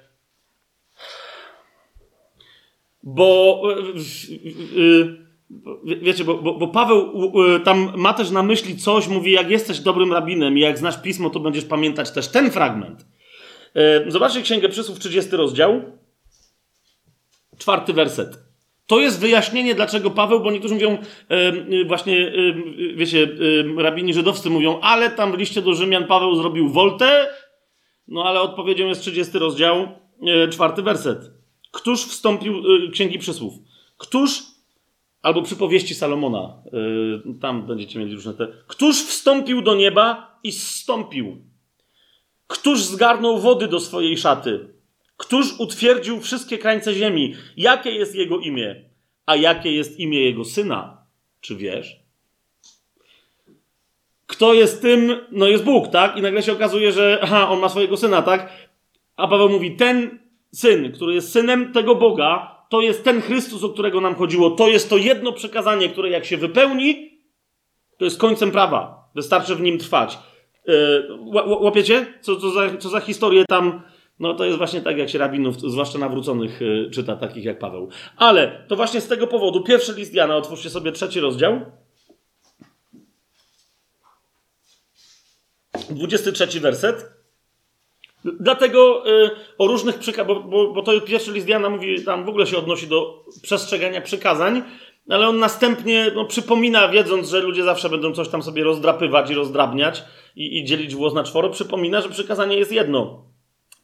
[3.03, 3.61] bo
[6.01, 7.31] wiecie, bo, bo, bo, Paweł
[7.63, 11.29] tam ma też na myśli coś, mówi, jak jesteś dobrym rabinem i jak znasz pismo,
[11.29, 13.05] to będziesz pamiętać też ten fragment.
[14.07, 15.81] Zobaczcie Księgę Przysłów, 30 rozdział,
[17.57, 18.46] czwarty werset.
[18.87, 20.97] To jest wyjaśnienie, dlaczego Paweł, bo niektórzy mówią,
[21.69, 23.27] yy, właśnie, yy, wiecie,
[23.77, 27.27] rabini żydowscy mówią, ale tam w liście do Rzymian Paweł zrobił woltę,
[28.07, 29.87] no ale odpowiedzią jest 30 rozdział,
[30.51, 31.31] czwarty werset.
[31.71, 33.53] Któż wstąpił, Księgi Przysłów,
[33.97, 34.43] któż,
[35.21, 36.63] albo przypowieści Salomona,
[37.41, 41.37] tam będziecie mieli różne te, któż wstąpił do nieba i zstąpił?
[42.47, 44.76] Któż zgarnął wody do swojej szaty?
[45.17, 47.35] Któż utwierdził wszystkie krańce ziemi?
[47.57, 48.75] Jakie jest jego imię?
[49.25, 51.05] A jakie jest imię jego syna?
[51.41, 51.99] Czy wiesz?
[54.27, 55.17] Kto jest tym?
[55.31, 56.17] No jest Bóg, tak?
[56.17, 58.51] I nagle się okazuje, że aha, on ma swojego syna, tak?
[59.15, 60.19] A Paweł mówi, ten
[60.51, 64.51] syn, który jest synem tego Boga, to jest ten Chrystus, o którego nam chodziło.
[64.51, 67.19] To jest to jedno przekazanie, które jak się wypełni,
[67.97, 69.09] to jest końcem prawa.
[69.15, 70.17] Wystarczy w nim trwać.
[70.67, 71.07] Yy,
[71.45, 72.05] łapiecie?
[72.21, 73.81] Co, co, za, co za historię tam
[74.19, 77.89] no to jest właśnie tak, jak się rabinów, zwłaszcza nawróconych, y, czyta, takich jak Paweł.
[78.17, 81.61] Ale to właśnie z tego powodu, pierwszy list Jana, otwórzcie sobie trzeci rozdział.
[85.89, 87.17] 23 werset.
[88.39, 92.29] Dlatego y, o różnych przykazach, bo, bo, bo, to pierwszy list Jana mówi, tam w
[92.29, 94.63] ogóle się odnosi do przestrzegania przykazań,
[95.09, 99.33] ale on następnie no, przypomina, wiedząc, że ludzie zawsze będą coś tam sobie rozdrapywać i
[99.33, 100.03] rozdrabniać
[100.35, 103.27] i, i dzielić włos na czworo, przypomina, że przykazanie jest jedno.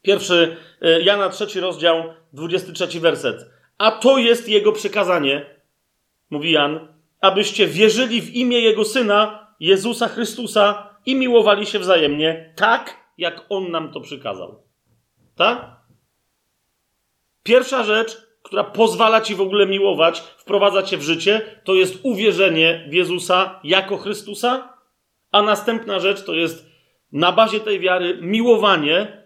[0.04, 3.50] Pierwszy e, Jana, trzeci rozdział, 23 werset.
[3.78, 5.46] A to jest jego przykazanie,
[6.30, 6.88] mówi Jan,
[7.20, 13.70] abyście wierzyli w imię jego syna, Jezusa Chrystusa i miłowali się wzajemnie, tak jak on
[13.70, 14.62] nam to przykazał.
[15.36, 15.76] Tak?
[17.42, 22.86] Pierwsza rzecz, która pozwala ci w ogóle miłować, wprowadza cię w życie, to jest uwierzenie
[22.90, 24.74] w Jezusa jako Chrystusa,
[25.32, 26.66] a następna rzecz to jest
[27.12, 29.23] na bazie tej wiary miłowanie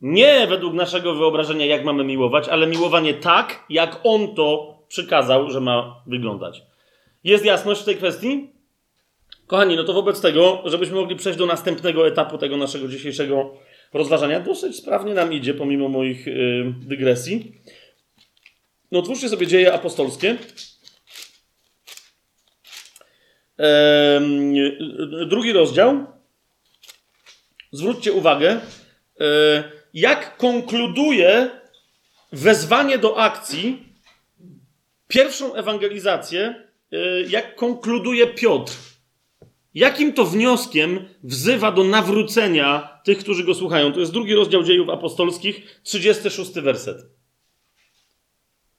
[0.00, 5.60] Nie według naszego wyobrażenia, jak mamy miłować, ale miłowanie tak, jak On to przykazał, że
[5.60, 6.62] ma wyglądać.
[7.24, 8.50] Jest jasność w tej kwestii?
[9.46, 13.54] Kochani, no to wobec tego, żebyśmy mogli przejść do następnego etapu tego naszego dzisiejszego
[13.92, 17.52] rozważania, dosyć sprawnie nam idzie, pomimo moich yy, dygresji.
[18.92, 20.36] No, otwórzcie sobie dzieje apostolskie.
[23.58, 26.06] Yy, drugi rozdział.
[27.72, 28.60] Zwróćcie uwagę,
[29.20, 31.50] yy, jak konkluduje
[32.32, 33.82] wezwanie do akcji,
[35.08, 38.72] pierwszą ewangelizację, yy, jak konkluduje Piotr.
[39.74, 43.92] Jakim to wnioskiem wzywa do nawrócenia tych, którzy go słuchają?
[43.92, 46.96] To jest drugi rozdział dziejów apostolskich, 36 werset.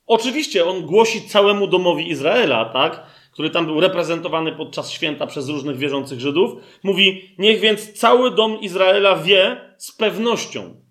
[0.05, 3.03] Oczywiście on głosi całemu domowi Izraela, tak?
[3.31, 6.51] który tam był reprezentowany podczas święta przez różnych wierzących Żydów.
[6.83, 10.81] Mówi: Niech więc cały dom Izraela wie z pewnością,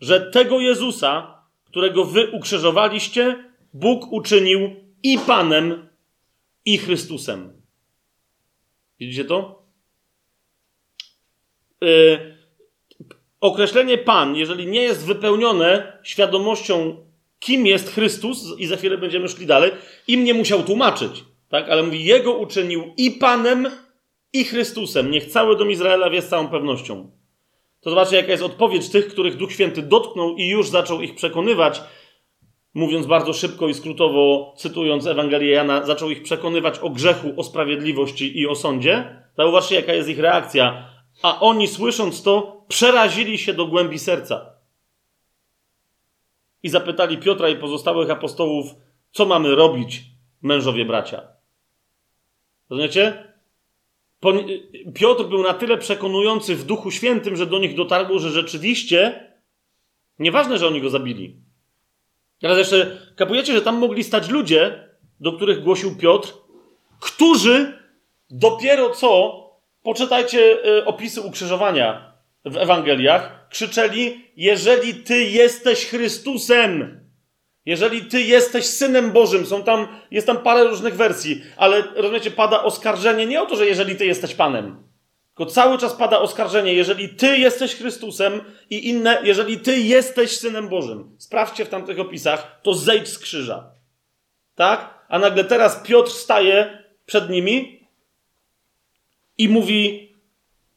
[0.00, 4.70] że tego Jezusa, którego wy ukrzyżowaliście, Bóg uczynił
[5.02, 5.88] i Panem,
[6.64, 7.62] i Chrystusem.
[9.00, 9.62] Widzicie to?
[11.80, 12.36] Yy,
[13.40, 17.04] określenie Pan, jeżeli nie jest wypełnione świadomością,
[17.38, 19.70] kim jest Chrystus, i za chwilę będziemy szli dalej,
[20.08, 21.68] im nie musiał tłumaczyć, tak?
[21.68, 23.68] Ale mówi, Jego uczynił i Panem,
[24.32, 25.10] i Chrystusem.
[25.10, 27.10] Niech cały dom Izraela wie z całą pewnością.
[27.88, 31.82] To zobaczcie, jaka jest odpowiedź tych, których Duch Święty dotknął i już zaczął ich przekonywać,
[32.74, 38.38] mówiąc bardzo szybko i skrótowo, cytując Ewangelię Jana, zaczął ich przekonywać o grzechu, o sprawiedliwości
[38.38, 39.24] i o sądzie.
[39.36, 40.88] Zauważcie, jaka jest ich reakcja.
[41.22, 44.50] A oni, słysząc to, przerazili się do głębi serca.
[46.62, 48.66] I zapytali Piotra i pozostałych apostołów,
[49.12, 50.02] co mamy robić,
[50.42, 51.22] mężowie bracia.
[52.70, 53.27] Rozumiecie?
[54.94, 59.28] Piotr był na tyle przekonujący w Duchu Świętym, że do nich dotarło, że rzeczywiście
[60.18, 61.36] nieważne, że oni go zabili.
[62.40, 64.88] Teraz jeszcze kapujecie, że tam mogli stać ludzie,
[65.20, 66.34] do których głosił Piotr,
[67.00, 67.78] którzy
[68.30, 69.42] dopiero co,
[69.82, 72.12] poczytajcie y, opisy ukrzyżowania
[72.44, 77.00] w Ewangeliach, krzyczeli: Jeżeli ty jesteś Chrystusem,
[77.68, 82.62] jeżeli ty jesteś synem Bożym, są tam, jest tam parę różnych wersji, ale rozumiecie, pada
[82.62, 84.82] oskarżenie nie o to, że jeżeli ty jesteś Panem,
[85.28, 88.40] tylko cały czas pada oskarżenie, jeżeli ty jesteś Chrystusem
[88.70, 91.16] i inne, jeżeli ty jesteś synem Bożym.
[91.18, 93.70] Sprawdźcie w tamtych opisach, to zejdź z krzyża.
[94.54, 95.04] Tak?
[95.08, 97.88] A nagle teraz Piotr staje przed nimi
[99.38, 100.12] i mówi: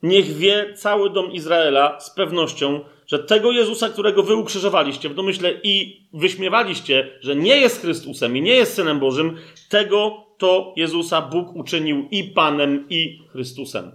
[0.04, 5.54] Niech wie cały dom Izraela z pewnością, że tego Jezusa, którego wy ukrzyżowaliście w domyśle
[5.64, 9.38] i wyśmiewaliście, że nie jest Chrystusem i nie jest Synem Bożym,
[9.70, 13.92] tego to Jezusa Bóg uczynił i Panem, i Chrystusem.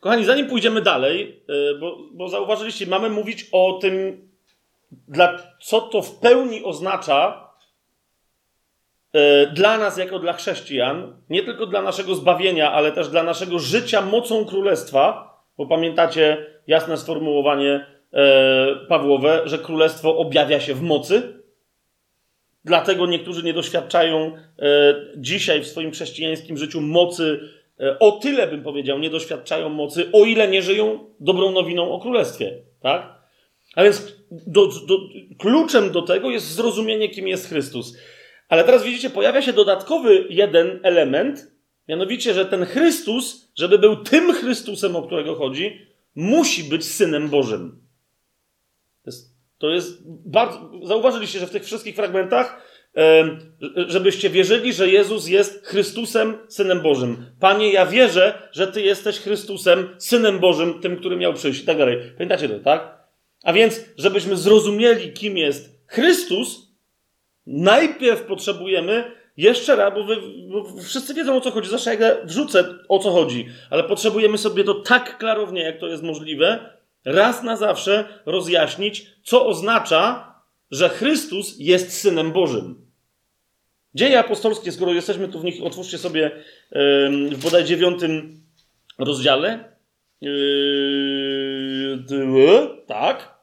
[0.00, 4.28] Kochani, zanim pójdziemy dalej, e, bo, bo zauważyliście, mamy mówić o tym,
[5.08, 7.48] dla, co to w pełni oznacza
[9.52, 14.00] dla nas, jako dla chrześcijan, nie tylko dla naszego zbawienia, ale też dla naszego życia
[14.02, 21.42] mocą królestwa, bo pamiętacie jasne sformułowanie e, Pawłowe, że królestwo objawia się w mocy.
[22.64, 27.40] Dlatego niektórzy nie doświadczają e, dzisiaj w swoim chrześcijańskim życiu mocy,
[28.00, 32.58] o tyle bym powiedział, nie doświadczają mocy, o ile nie żyją dobrą nowiną o królestwie.
[32.80, 33.14] Tak?
[33.76, 34.98] A więc do, do,
[35.38, 37.96] kluczem do tego jest zrozumienie, kim jest Chrystus.
[38.52, 41.52] Ale teraz widzicie, pojawia się dodatkowy jeden element,
[41.88, 47.80] mianowicie, że ten Chrystus, żeby był tym Chrystusem, o którego chodzi, musi być synem Bożym.
[49.04, 50.70] To jest, to jest bardzo.
[50.82, 52.62] Zauważyliście, że w tych wszystkich fragmentach,
[53.86, 57.26] żebyście wierzyli, że Jezus jest Chrystusem, synem Bożym.
[57.40, 61.78] Panie, ja wierzę, że Ty jesteś Chrystusem, synem Bożym, tym, który miał przyjść i tak
[61.78, 61.98] dalej.
[62.16, 63.08] Pamiętacie to, tak?
[63.42, 66.71] A więc, żebyśmy zrozumieli, kim jest Chrystus,
[67.46, 70.16] Najpierw potrzebujemy, jeszcze raz, bo, wy,
[70.48, 74.64] bo wszyscy wiedzą o co chodzi, zawsze jak wrzucę o co chodzi, ale potrzebujemy sobie
[74.64, 76.70] to tak klarownie, jak to jest możliwe,
[77.04, 80.34] raz na zawsze rozjaśnić, co oznacza,
[80.70, 82.86] że Chrystus jest Synem Bożym.
[83.94, 86.30] Dzieje apostolskie, skoro jesteśmy tu w nich, otwórzcie sobie
[87.32, 88.42] w bodaj dziewiątym
[88.98, 89.72] rozdziale.
[90.20, 91.98] Yy,
[92.86, 93.34] tak.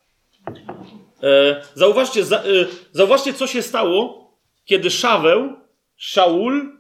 [1.24, 2.44] E, zauważcie, za, e,
[2.92, 4.30] zauważcie, co się stało,
[4.66, 5.54] kiedy Szaweł,
[5.98, 6.80] Szaul,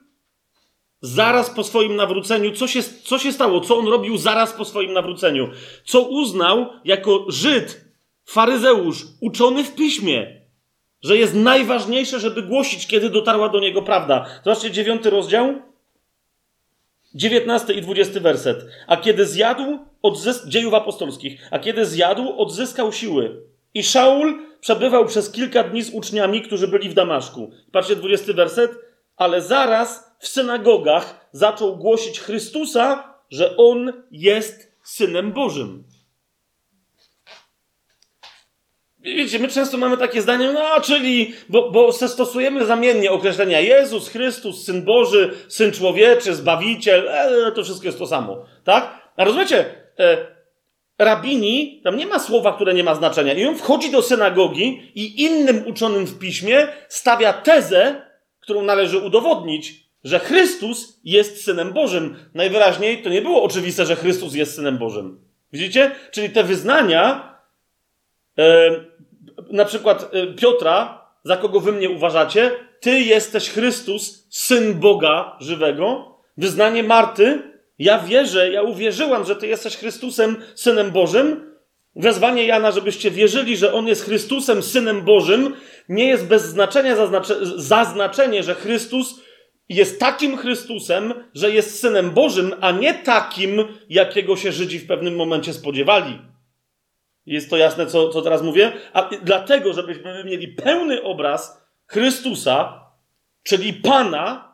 [1.01, 4.93] zaraz po swoim nawróceniu, co się, co się stało, co on robił zaraz po swoim
[4.93, 5.49] nawróceniu,
[5.85, 7.85] co uznał jako Żyd,
[8.25, 10.41] faryzeusz, uczony w piśmie,
[11.01, 14.25] że jest najważniejsze, żeby głosić, kiedy dotarła do niego prawda.
[14.43, 15.61] Zobaczcie, dziewiąty rozdział.
[17.15, 18.65] 19 i 20 werset.
[18.87, 23.41] A kiedy zjadł, odzys- dziejów apostolskich, a kiedy zjadł, odzyskał siły.
[23.73, 27.51] I Szaul przebywał przez kilka dni z uczniami, którzy byli w Damaszku.
[27.71, 28.71] Patrzcie, 20 werset.
[29.17, 35.83] Ale zaraz w synagogach zaczął głosić Chrystusa, że on jest synem Bożym.
[39.01, 44.65] Wiecie, my często mamy takie zdanie, no czyli, bo, bo stosujemy zamiennie określenia Jezus, Chrystus,
[44.65, 49.11] Syn Boży, Syn Człowieczy, Zbawiciel, e, to wszystko jest to samo, tak?
[49.15, 49.65] A rozumiecie,
[49.99, 50.38] e,
[50.99, 53.33] rabini, tam nie ma słowa, które nie ma znaczenia.
[53.33, 58.01] I on wchodzi do synagogi i innym uczonym w piśmie stawia tezę,
[58.39, 62.15] którą należy udowodnić, że Chrystus jest Synem Bożym.
[62.33, 65.19] Najwyraźniej to nie było oczywiste, że Chrystus jest Synem Bożym.
[65.53, 65.91] Widzicie?
[66.11, 67.33] Czyli te wyznania,
[68.37, 68.71] e,
[69.51, 76.15] na przykład e, Piotra, za kogo wy mnie uważacie, ty jesteś Chrystus, Syn Boga żywego.
[76.37, 77.48] Wyznanie Marty,
[77.79, 81.49] ja wierzę, ja uwierzyłam, że ty jesteś Chrystusem, Synem Bożym.
[81.95, 85.55] Wezwanie Jana, żebyście wierzyli, że on jest Chrystusem, Synem Bożym,
[85.89, 89.21] nie jest bez znaczenia zaznacze, zaznaczenie, że Chrystus
[89.69, 95.15] jest takim Chrystusem, że jest Synem Bożym, a nie takim, jakiego się Żydzi w pewnym
[95.15, 96.19] momencie spodziewali.
[97.25, 98.71] Jest to jasne, co, co teraz mówię?
[98.93, 102.85] A dlatego, żebyśmy mieli pełny obraz Chrystusa,
[103.43, 104.48] czyli Pana,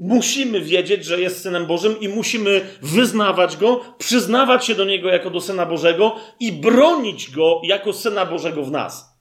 [0.00, 5.30] musimy wiedzieć, że jest Synem Bożym i musimy wyznawać Go, przyznawać się do Niego jako
[5.30, 9.18] do Syna Bożego i bronić Go jako Syna Bożego w nas.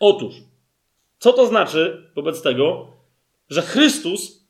[0.00, 0.34] Otóż,
[1.18, 2.86] co to znaczy wobec tego,
[3.48, 4.46] że Chrystus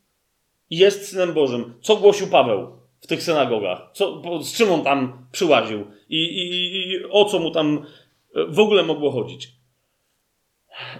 [0.69, 1.73] jest Synem Bożym?
[1.81, 2.67] Co głosił Paweł
[3.01, 3.89] w tych synagogach?
[3.93, 5.87] Co, z czym on tam przyłaził?
[6.09, 7.85] I, i, I o co mu tam
[8.47, 9.60] w ogóle mogło chodzić?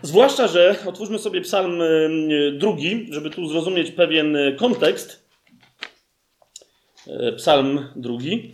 [0.02, 5.30] Zwłaszcza, że otwórzmy sobie psalm y, drugi, żeby tu zrozumieć pewien kontekst.
[7.08, 8.54] Y, psalm drugi.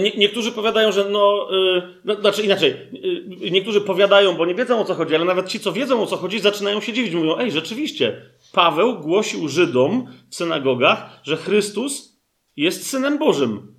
[0.00, 1.48] Nie, niektórzy powiadają, że no,
[2.04, 2.76] no, znaczy inaczej,
[3.50, 6.16] niektórzy powiadają, bo nie wiedzą o co chodzi, ale nawet ci, co wiedzą o co
[6.16, 7.14] chodzi, zaczynają się dziwić.
[7.14, 8.22] Mówią, ej, rzeczywiście,
[8.52, 12.20] Paweł głosił Żydom w synagogach, że Chrystus
[12.56, 13.73] jest Synem Bożym.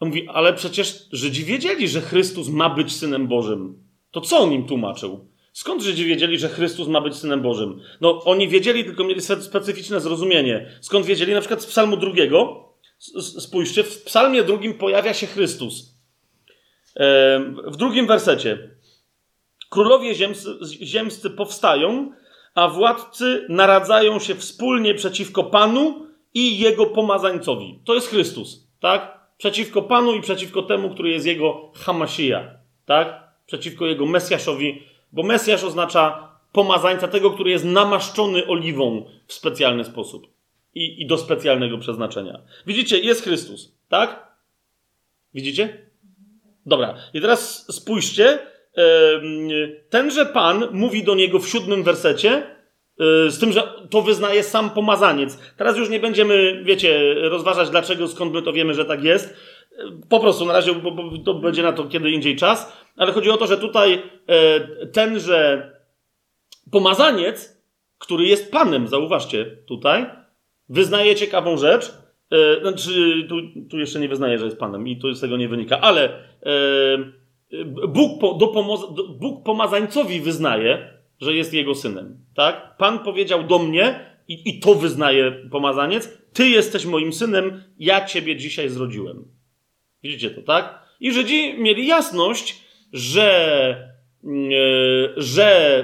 [0.00, 3.82] On mówi, ale przecież Żydzi wiedzieli, że Chrystus ma być Synem Bożym.
[4.10, 5.28] To co on im tłumaczył?
[5.52, 7.80] Skąd Żydzi wiedzieli, że Chrystus ma być Synem Bożym?
[8.00, 10.70] No, oni wiedzieli, tylko mieli specyficzne zrozumienie.
[10.80, 11.34] Skąd wiedzieli?
[11.34, 12.66] Na przykład z psalmu drugiego,
[13.38, 15.96] Spójrzcie, w psalmie drugim pojawia się Chrystus.
[17.66, 18.70] W drugim wersecie.
[19.70, 20.50] Królowie ziemscy,
[20.82, 22.12] ziemscy powstają,
[22.54, 27.80] a władcy naradzają się wspólnie przeciwko Panu i Jego pomazańcowi.
[27.84, 29.15] To jest Chrystus, tak?
[29.38, 32.50] Przeciwko Panu i przeciwko temu, który jest Jego Hamasija,
[32.86, 33.22] tak?
[33.46, 34.82] Przeciwko Jego Mesjaszowi,
[35.12, 40.26] bo Mesjasz oznacza pomazańca, tego, który jest namaszczony oliwą w specjalny sposób
[40.74, 42.40] i, i do specjalnego przeznaczenia.
[42.66, 44.26] Widzicie, jest Chrystus, tak?
[45.34, 45.86] Widzicie?
[46.66, 48.38] Dobra, i teraz spójrzcie.
[49.90, 52.55] Tenże Pan mówi do niego w siódmym wersecie,
[53.28, 55.38] z tym, że to wyznaje sam pomazaniec.
[55.56, 59.36] Teraz już nie będziemy, wiecie, rozważać dlaczego, skąd my to wiemy, że tak jest.
[60.08, 63.30] Po prostu na razie, bo, bo to będzie na to kiedy indziej czas, ale chodzi
[63.30, 65.70] o to, że tutaj e, tenże
[66.70, 67.62] pomazaniec,
[67.98, 70.06] który jest Panem, zauważcie tutaj,
[70.68, 71.92] wyznaje ciekawą rzecz.
[72.30, 73.36] E, znaczy, tu,
[73.70, 76.04] tu, jeszcze nie wyznaje, że jest Panem i to z tego nie wynika, ale
[76.42, 78.46] e, Bóg, po, do,
[79.08, 82.18] Bóg pomazańcowi wyznaje, że jest jego synem.
[82.34, 82.76] Tak?
[82.76, 88.36] Pan powiedział do mnie, i, i to wyznaje pomazaniec, ty jesteś moim synem, ja ciebie
[88.36, 89.24] dzisiaj zrodziłem.
[90.02, 90.86] Widzicie to, tak?
[91.00, 92.62] I Żydzi mieli jasność,
[92.92, 93.30] że,
[94.24, 94.28] e,
[95.16, 95.78] że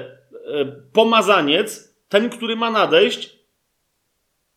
[0.47, 3.39] e, pomazaniec, ten, który ma nadejść,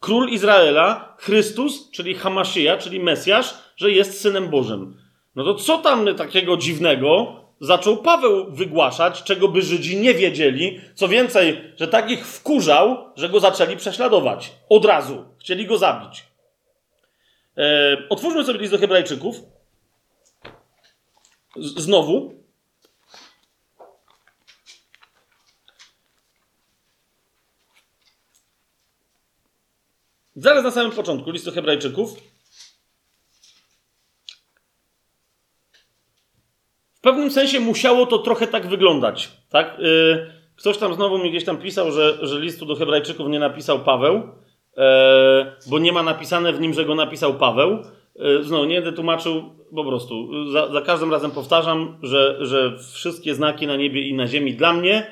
[0.01, 4.97] król Izraela, Chrystus, czyli Hamaszyja, czyli Mesjasz, że jest synem Bożym.
[5.37, 10.81] No to co tam takiego dziwnego zaczął Paweł wygłaszać, czego by Żydzi nie wiedzieli?
[10.95, 14.53] Co więcej, że tak ich wkurzał, że go zaczęli prześladować.
[14.69, 15.25] Od razu.
[15.41, 16.25] Chcieli go zabić.
[17.57, 19.37] E, otwórzmy sobie list do Hebrajczyków.
[21.57, 22.35] Z znowu.
[30.37, 32.11] Zaraz na samym początku listu Hebrajczyków.
[37.07, 39.33] Pewnym sensie musiało to trochę tak wyglądać.
[39.51, 39.79] Tak?
[39.79, 43.79] Yy, ktoś tam znowu mi gdzieś tam pisał, że, że listu do Hebrajczyków nie napisał
[43.79, 44.83] Paweł, yy,
[45.71, 47.79] bo nie ma napisane w nim, że go napisał Paweł.
[48.17, 49.43] Yy, znowu nie będę tłumaczył,
[49.75, 54.27] po prostu, za, za każdym razem powtarzam, że, że wszystkie znaki na niebie i na
[54.27, 55.07] ziemi dla mnie,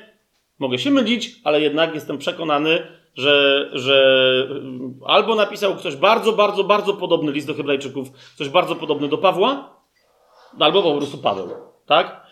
[0.59, 3.97] mogę się mylić, ale jednak jestem przekonany, że, że
[5.05, 9.69] albo napisał ktoś bardzo, bardzo, bardzo podobny list do Hebrajczyków, ktoś bardzo podobny do Pawła,
[10.59, 11.74] albo po prostu Paweł.
[11.85, 12.25] Tak?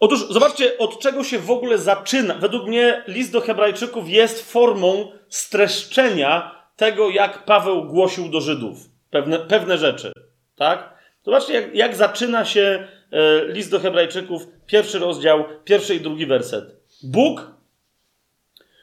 [0.00, 2.34] Otóż zobaczcie, od czego się w ogóle zaczyna.
[2.34, 8.78] Według mnie list do Hebrajczyków jest formą streszczenia tego, jak Paweł głosił do Żydów
[9.10, 10.12] pewne, pewne rzeczy.
[10.56, 10.94] Tak?
[11.24, 16.64] Zobaczcie, jak, jak zaczyna się e, list do Hebrajczyków, pierwszy rozdział, pierwszy i drugi werset.
[17.02, 17.50] Bóg,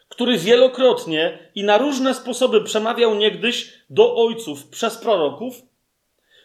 [0.09, 5.61] który wielokrotnie i na różne sposoby przemawiał niegdyś do ojców przez proroków,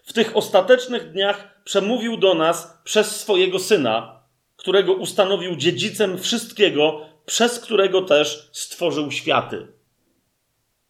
[0.05, 4.23] w tych ostatecznych dniach przemówił do nas przez swojego syna,
[4.57, 9.67] którego ustanowił dziedzicem wszystkiego, przez którego też stworzył światy.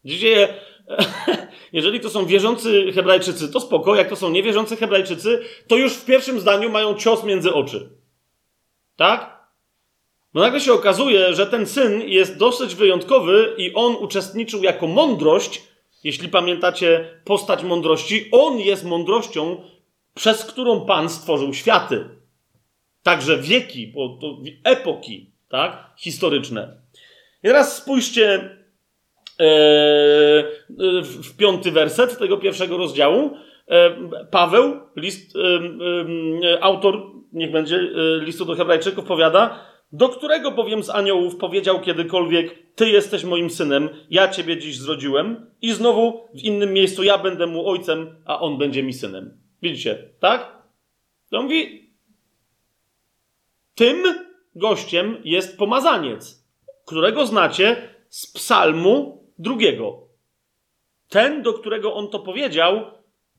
[0.05, 0.49] Widzicie,
[1.73, 3.95] jeżeli to są wierzący Hebrajczycy, to spoko.
[3.97, 7.91] Jak to są niewierzący Hebrajczycy, to już w pierwszym zdaniu mają cios między oczy.
[8.97, 9.35] Tak?
[10.35, 15.63] No nagle się okazuje, że ten syn jest dosyć wyjątkowy i on uczestniczył jako mądrość.
[16.05, 19.63] Jeśli pamiętacie postać mądrości, on jest mądrością,
[20.15, 22.05] przez którą Pan stworzył światy.
[23.03, 23.93] Także wieki,
[24.65, 25.91] epoki, tak?
[25.97, 26.77] Historyczne.
[27.43, 28.57] I teraz spójrzcie
[29.41, 29.47] E,
[31.03, 33.31] w piąty werset tego pierwszego rozdziału.
[33.69, 33.91] E,
[34.31, 37.03] Paweł, list, e, autor,
[37.33, 37.81] niech będzie
[38.21, 39.61] listu do Hebrajczyków, powiada,
[39.95, 45.51] do którego bowiem z aniołów powiedział kiedykolwiek: Ty jesteś moim synem, ja ciebie dziś zrodziłem,
[45.63, 49.39] i znowu w innym miejscu ja będę mu ojcem, a on będzie mi synem.
[49.63, 50.63] Widzicie, tak?
[51.31, 51.91] To mówi:
[53.75, 54.05] Tym
[54.55, 56.45] gościem jest pomazaniec,
[56.85, 60.09] którego znacie z psalmu drugiego.
[61.09, 62.81] Ten, do którego on to powiedział,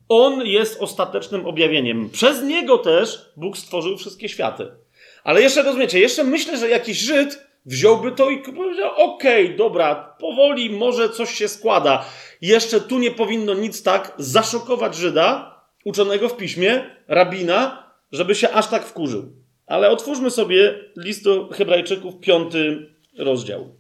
[0.10, 2.10] on jest ostatecznym objawieniem.
[2.10, 4.85] Przez niego też Bóg stworzył wszystkie światy.
[5.26, 10.16] Ale jeszcze rozumiecie, jeszcze myślę, że jakiś Żyd wziąłby to i powiedział: Okej, okay, dobra,
[10.20, 12.06] powoli może coś się składa.
[12.42, 18.68] Jeszcze tu nie powinno nic tak zaszokować Żyda, uczonego w piśmie, rabina, żeby się aż
[18.68, 19.32] tak wkurzył.
[19.68, 23.76] Ale otwórzmy sobie list do Hebrajczyków, piąty rozdział.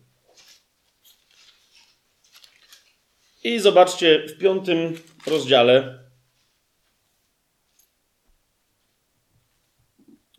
[3.43, 4.93] I zobaczcie w piątym
[5.27, 5.99] rozdziale,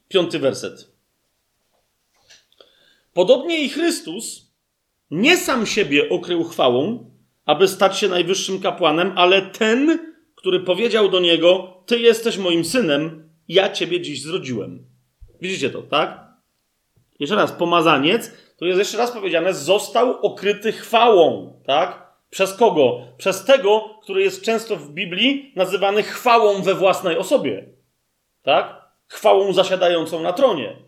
[0.08, 0.95] piąty werset.
[3.16, 4.52] Podobnie i Chrystus
[5.10, 7.10] nie sam siebie okrył chwałą,
[7.46, 13.30] aby stać się najwyższym kapłanem, ale ten, który powiedział do niego: Ty jesteś moim synem,
[13.48, 14.86] ja ciebie dziś zrodziłem.
[15.40, 16.26] Widzicie to, tak?
[17.18, 22.12] Jeszcze raz, pomazaniec, to jest jeszcze raz powiedziane, został okryty chwałą, tak?
[22.30, 23.00] Przez kogo?
[23.18, 27.68] Przez tego, który jest często w Biblii nazywany chwałą we własnej osobie.
[28.42, 28.90] Tak?
[29.08, 30.85] Chwałą zasiadającą na tronie.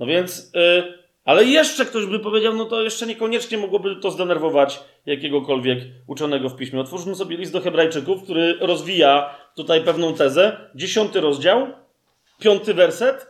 [0.00, 4.80] No więc, yy, ale jeszcze ktoś by powiedział, no to jeszcze niekoniecznie mogłoby to zdenerwować
[5.06, 6.80] jakiegokolwiek uczonego w piśmie.
[6.80, 10.70] Otwórzmy sobie list do Hebrajczyków, który rozwija tutaj pewną tezę.
[10.74, 11.66] Dziesiąty rozdział,
[12.38, 13.26] piąty werset.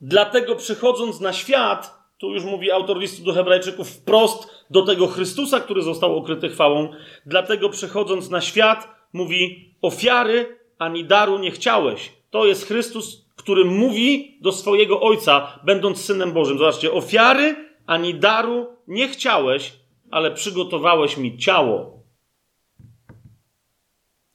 [0.00, 5.60] Dlatego przychodząc na świat, tu już mówi autor listu do Hebrajczyków wprost do tego Chrystusa,
[5.60, 6.88] który został okryty chwałą.
[7.26, 12.12] Dlatego przechodząc na świat, mówi: Ofiary ani daru nie chciałeś.
[12.30, 16.58] To jest Chrystus, który mówi do swojego ojca, będąc synem Bożym.
[16.58, 19.72] Zobaczcie, ofiary ani daru nie chciałeś,
[20.10, 22.02] ale przygotowałeś mi ciało.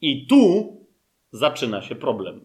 [0.00, 0.72] I tu
[1.32, 2.44] zaczyna się problem.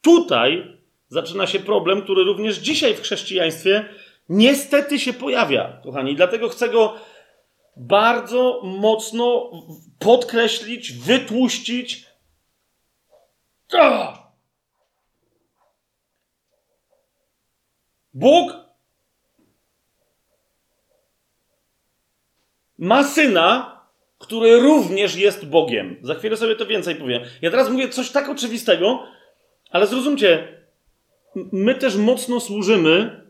[0.00, 0.78] Tutaj
[1.08, 3.88] zaczyna się problem, który również dzisiaj w chrześcijaństwie
[4.28, 6.16] niestety się pojawia, kochani.
[6.16, 6.94] Dlatego chcę go
[7.76, 9.50] bardzo mocno
[9.98, 12.06] podkreślić, wytłuścić.
[18.14, 18.52] Bóg
[22.78, 23.80] ma syna,
[24.18, 25.96] który również jest Bogiem.
[26.02, 27.22] Za chwilę sobie to więcej powiem.
[27.42, 29.06] Ja teraz mówię coś tak oczywistego,
[29.70, 30.62] ale zrozumcie,
[31.34, 33.26] my też mocno służymy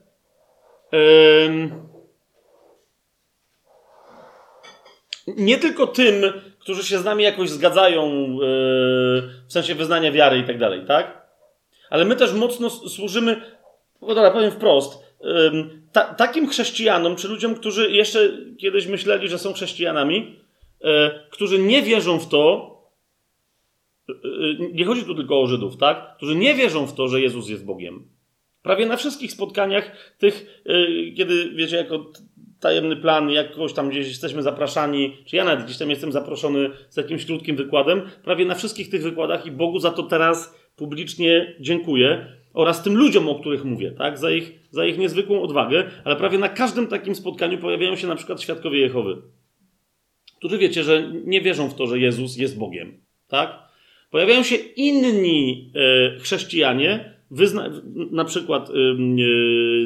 [5.27, 6.15] nie tylko tym,
[6.59, 8.41] którzy się z nami jakoś zgadzają yy,
[9.49, 11.27] w sensie wyznania wiary i tak dalej, tak?
[11.91, 13.43] Ale my też mocno służymy,
[14.03, 15.07] no dobra, powiem wprost,
[15.93, 20.37] ta, takim chrześcijanom, czy ludziom, którzy jeszcze kiedyś myśleli, że są chrześcijanami,
[20.81, 20.89] yy,
[21.31, 22.77] którzy nie wierzą w to,
[24.11, 24.15] y,
[24.73, 26.17] nie chodzi tu tylko o Żydów, tak?
[26.17, 28.09] Którzy nie wierzą w to, że Jezus jest Bogiem.
[28.63, 30.63] Prawie na wszystkich spotkaniach tych,
[31.17, 32.13] kiedy, wiecie, jako
[32.61, 36.97] tajemny plan, jakoś tam gdzieś jesteśmy zapraszani, czy ja nawet gdzieś tam jestem zaproszony z
[36.97, 42.27] jakimś krótkim wykładem, prawie na wszystkich tych wykładach i Bogu za to teraz publicznie dziękuję
[42.55, 46.39] oraz tym ludziom, o których mówię, tak, za ich, za ich niezwykłą odwagę, ale prawie
[46.39, 49.23] na każdym takim spotkaniu pojawiają się na przykład świadkowie Jehowy,
[50.39, 53.67] którzy wiecie, że nie wierzą w to, że Jezus jest Bogiem, tak?
[54.11, 57.71] Pojawiają się inni e, chrześcijanie, wyzna,
[58.11, 58.73] na przykład e,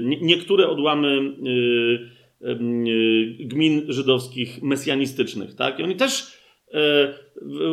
[0.03, 2.20] niektóre odłamy e,
[3.41, 5.79] gmin żydowskich mesjanistycznych, tak?
[5.79, 6.41] I oni też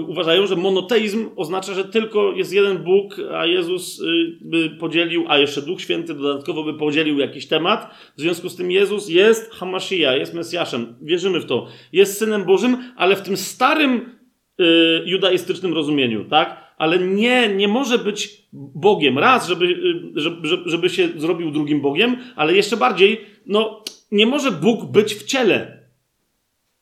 [0.07, 4.02] uważają, że monoteizm oznacza, że tylko jest jeden Bóg, a Jezus
[4.41, 7.95] by podzielił, a jeszcze Duch Święty dodatkowo by podzielił jakiś temat.
[8.18, 10.95] W związku z tym Jezus jest Hamashiach, jest Mesjaszem.
[11.02, 11.68] Wierzymy w to.
[11.94, 14.16] Jest Synem Bożym, ale w tym starym
[14.60, 16.74] Y, judaistycznym rozumieniu, tak?
[16.78, 19.20] Ale nie, nie może być Bogiem.
[19.20, 24.52] Raz, żeby, y, żeby, żeby się zrobił drugim Bogiem, ale jeszcze bardziej, no, nie może
[24.52, 25.84] Bóg być w ciele.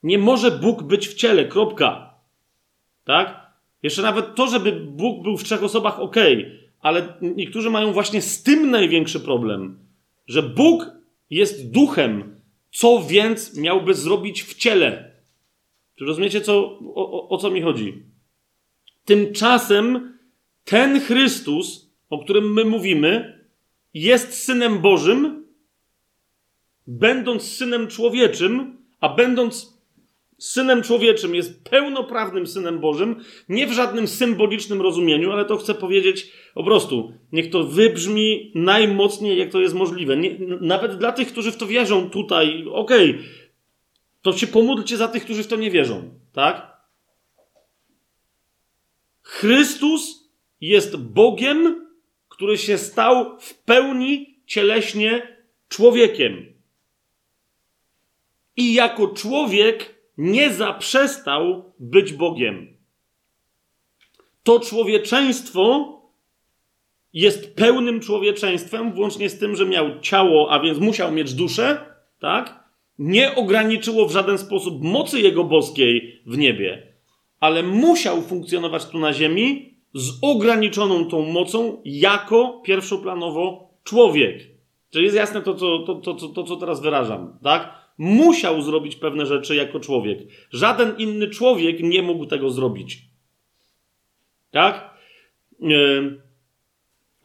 [0.02, 2.14] Nie może Bóg być w ciele, kropka.
[3.04, 3.46] Tak?
[3.82, 6.16] Jeszcze nawet to, żeby Bóg był w trzech osobach, ok,
[6.80, 9.78] ale niektórzy mają właśnie z tym największy problem,
[10.26, 10.90] że Bóg
[11.30, 12.40] jest duchem.
[12.70, 15.15] Co więc miałby zrobić w ciele?
[15.96, 18.02] Czy rozumiecie, co, o, o co mi chodzi?
[19.04, 20.18] Tymczasem
[20.64, 23.40] ten Chrystus, o którym my mówimy,
[23.94, 25.46] jest synem Bożym,
[26.86, 29.76] będąc synem człowieczym, a będąc
[30.38, 33.16] synem człowieczym jest pełnoprawnym synem Bożym,
[33.48, 37.12] nie w żadnym symbolicznym rozumieniu, ale to chcę powiedzieć po prostu.
[37.32, 40.16] Niech to wybrzmi najmocniej, jak to jest możliwe.
[40.16, 43.24] Nie, nawet dla tych, którzy w to wierzą tutaj, okej, okay,
[44.26, 46.20] to się pomódlcie za tych, którzy w to nie wierzą.
[46.32, 46.76] Tak?
[49.22, 50.30] Chrystus
[50.60, 51.86] jest Bogiem,
[52.28, 55.36] który się stał w pełni cieleśnie
[55.68, 56.54] człowiekiem.
[58.56, 62.76] I jako człowiek nie zaprzestał być Bogiem.
[64.42, 65.92] To człowieczeństwo
[67.12, 72.65] jest pełnym człowieczeństwem, włącznie z tym, że miał ciało, a więc musiał mieć duszę, tak?
[72.98, 76.92] Nie ograniczyło w żaden sposób mocy Jego boskiej w niebie,
[77.40, 84.42] ale musiał funkcjonować tu na ziemi z ograniczoną tą mocą jako pierwszoplanowo człowiek.
[84.90, 87.86] Czyli jest jasne to, co, to, to, to, to, co teraz wyrażam, tak?
[87.98, 90.18] Musiał zrobić pewne rzeczy jako człowiek.
[90.50, 92.98] Żaden inny człowiek nie mógł tego zrobić.
[94.50, 94.90] Tak?
[95.60, 96.25] Yy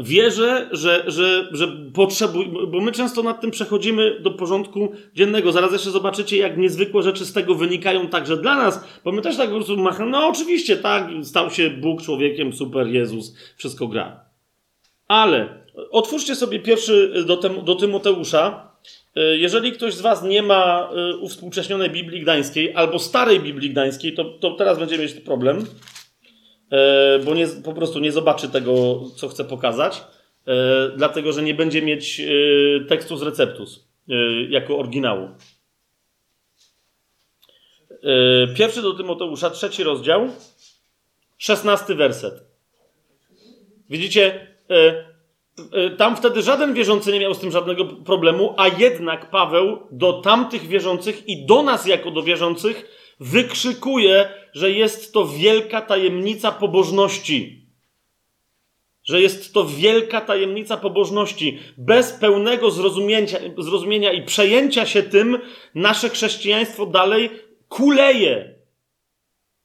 [0.03, 5.51] wierzę, że, że, że potrzebuj, bo my często nad tym przechodzimy do porządku dziennego.
[5.51, 9.37] Zaraz jeszcze zobaczycie, jak niezwykłe rzeczy z tego wynikają także dla nas, bo my też
[9.37, 14.25] tak po prostu machamy, no oczywiście, tak, stał się Bóg człowiekiem, super, Jezus, wszystko gra.
[15.07, 15.61] Ale
[15.91, 18.71] otwórzcie sobie pierwszy do, tem, do Tymoteusza.
[19.15, 24.25] Jeżeli ktoś z Was nie ma y, uwspółcześnionej Biblii Gdańskiej albo starej Biblii Gdańskiej, to,
[24.25, 25.65] to teraz będziemy mieć problem.
[26.71, 30.03] E, bo nie, po prostu nie zobaczy tego, co chce pokazać,
[30.47, 30.53] e,
[30.95, 33.91] dlatego że nie będzie mieć e, tekstu z receptus
[34.49, 35.29] jako oryginału.
[38.57, 40.29] Pierwszy do Tymoteusza, trzeci rozdział,
[41.37, 42.33] szesnasty werset.
[43.89, 44.47] Widzicie,
[45.97, 50.67] tam wtedy żaden wierzący nie miał z tym żadnego problemu, a jednak Paweł do tamtych
[50.67, 57.61] wierzących i do nas jako do wierzących wykrzykuje, że jest to wielka tajemnica pobożności.
[59.03, 61.59] Że jest to wielka tajemnica pobożności.
[61.77, 65.39] Bez pełnego zrozumienia, zrozumienia i przejęcia się tym,
[65.75, 67.29] nasze chrześcijaństwo dalej
[67.69, 68.55] kuleje.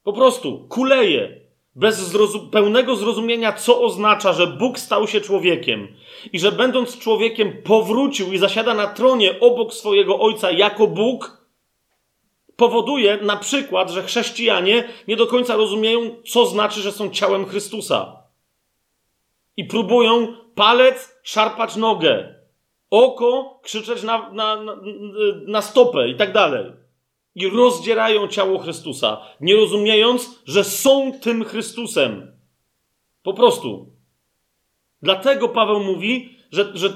[0.03, 1.47] Po prostu kuleje.
[1.75, 5.89] Bez zrozum pełnego zrozumienia, co oznacza, że Bóg stał się człowiekiem
[6.33, 11.46] i że będąc człowiekiem powrócił i zasiada na tronie obok swojego Ojca jako Bóg,
[12.57, 18.23] powoduje na przykład, że chrześcijanie nie do końca rozumieją, co znaczy, że są ciałem Chrystusa.
[19.57, 22.35] I próbują palec szarpać nogę,
[22.91, 24.77] oko krzyczeć na, na, na,
[25.47, 26.73] na stopę i tak dalej.
[27.35, 32.33] I rozdzierają ciało Chrystusa, nie rozumiejąc, że są tym Chrystusem.
[33.23, 33.87] Po prostu.
[35.03, 36.89] Dlatego Paweł mówi, że, że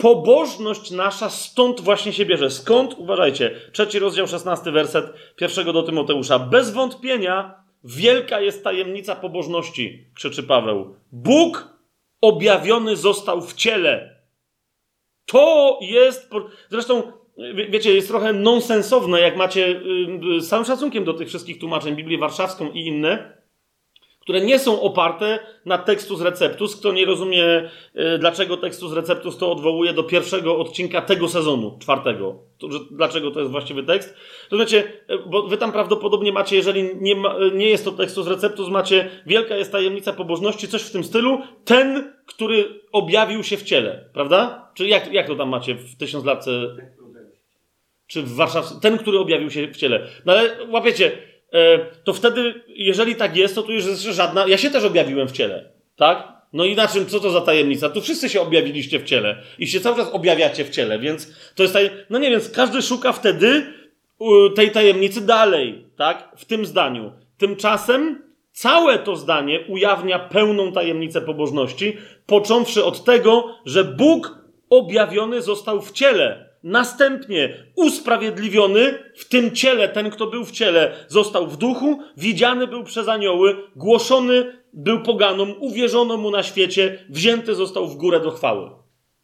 [0.00, 2.50] Pobożność nasza stąd właśnie się bierze.
[2.50, 2.94] Skąd?
[2.98, 3.56] Uważajcie.
[3.72, 6.38] Trzeci rozdział, szesnasty werset pierwszego do Tymoteusza.
[6.38, 10.94] Bez wątpienia wielka jest tajemnica pobożności, krzyczy Paweł.
[11.12, 11.78] Bóg
[12.20, 14.20] objawiony został w ciele.
[15.26, 16.30] To jest.
[16.68, 17.12] Zresztą,
[17.70, 19.80] wiecie, jest trochę nonsensowne, jak macie
[20.38, 23.39] z całym szacunkiem do tych wszystkich tłumaczeń, Biblię Warszawską i inne
[24.30, 26.76] które nie są oparte na tekstu receptus.
[26.76, 27.70] Kto nie rozumie,
[28.14, 32.38] y, dlaczego tekstu receptus, to odwołuje do pierwszego odcinka tego sezonu, czwartego.
[32.90, 34.14] Dlaczego to jest właściwy tekst.
[34.50, 34.76] To znaczy,
[35.10, 38.68] y, bo wy tam prawdopodobnie macie, jeżeli nie, ma, y, nie jest to tekstu receptus,
[38.68, 41.40] macie wielka jest tajemnica pobożności, coś w tym stylu.
[41.64, 44.70] Ten, który objawił się w ciele, prawda?
[44.74, 46.50] Czy jak, jak to tam macie w tysiąclatce?
[48.06, 48.66] Czy w Warszawie?
[48.82, 50.06] Ten, który objawił się w ciele.
[50.24, 51.29] No ale łapiecie, E,
[52.04, 54.46] to wtedy, jeżeli tak jest, to tu już jest żadna.
[54.48, 56.28] Ja się też objawiłem w ciele, tak?
[56.52, 57.90] No i na czym, co to za tajemnica?
[57.90, 61.62] Tu wszyscy się objawiliście w ciele i się cały czas objawiacie w ciele, więc to
[61.62, 61.90] jest taj...
[62.10, 63.72] No nie wiem, każdy szuka wtedy
[64.54, 66.32] tej tajemnicy dalej, tak?
[66.36, 67.12] W tym zdaniu.
[67.38, 68.22] Tymczasem
[68.52, 71.96] całe to zdanie ujawnia pełną tajemnicę pobożności,
[72.26, 74.38] począwszy od tego, że Bóg
[74.70, 81.46] objawiony został w ciele Następnie usprawiedliwiony w tym ciele, ten, kto był w ciele, został
[81.46, 87.88] w duchu, widziany był przez anioły, głoszony był poganom, uwierzono mu na świecie, wzięty został
[87.88, 88.70] w górę do chwały.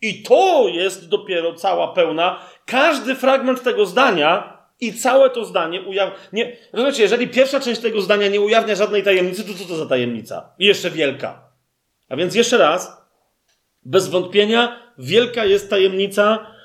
[0.00, 2.38] I to jest dopiero cała pełna.
[2.66, 6.16] Każdy fragment tego zdania i całe to zdanie ujawnia.
[6.32, 9.86] Nie, rozumiecie, jeżeli pierwsza część tego zdania nie ujawnia żadnej tajemnicy, to co to za
[9.86, 10.54] tajemnica?
[10.58, 11.42] Jeszcze wielka.
[12.08, 12.96] A więc jeszcze raz,
[13.82, 16.55] bez wątpienia, wielka jest tajemnica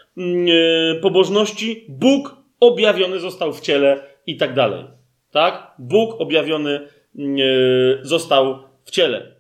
[1.02, 4.86] pobożności, Bóg objawiony został w ciele i tak dalej.
[5.32, 5.72] Tak?
[5.80, 9.36] Bóg objawiony mm, e, został w ciele.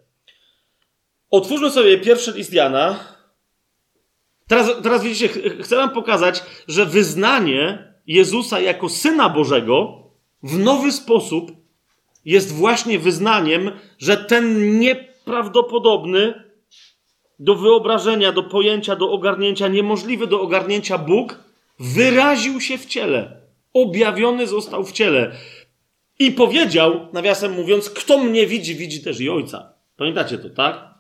[1.32, 3.00] Otwórzmy sobie pierwszy list Jana.
[4.48, 5.28] Teraz, teraz widzicie,
[5.62, 10.04] chcę wam pokazać, że wyznanie Jezusa jako Syna Bożego
[10.44, 11.52] w nowy sposób
[12.26, 16.51] jest właśnie wyznaniem, że ten nieprawdopodobny,
[17.42, 21.40] do wyobrażenia, do pojęcia, do ogarnięcia, niemożliwy do ogarnięcia Bóg
[21.80, 23.42] wyraził się w ciele.
[23.74, 25.32] Objawiony został w ciele.
[26.20, 29.74] I powiedział, nawiasem mówiąc, kto mnie widzi, widzi też i Ojca.
[29.98, 30.94] Pamiętacie to, tak?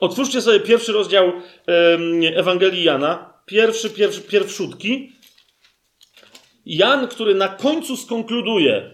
[0.00, 1.32] Otwórzcie sobie pierwszy rozdział
[2.34, 3.32] Ewangelii Jana.
[3.46, 5.12] Pierwszy, pierwszy, pierwszutki.
[6.66, 8.90] Jan, który na końcu skonkluduje,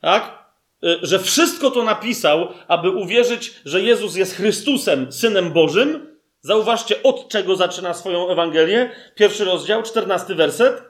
[0.00, 0.41] tak?
[0.84, 6.16] Y, że wszystko to napisał, aby uwierzyć, że Jezus jest Chrystusem, Synem Bożym.
[6.40, 8.90] Zauważcie, od czego zaczyna swoją Ewangelię.
[9.14, 10.82] Pierwszy rozdział, czternasty werset.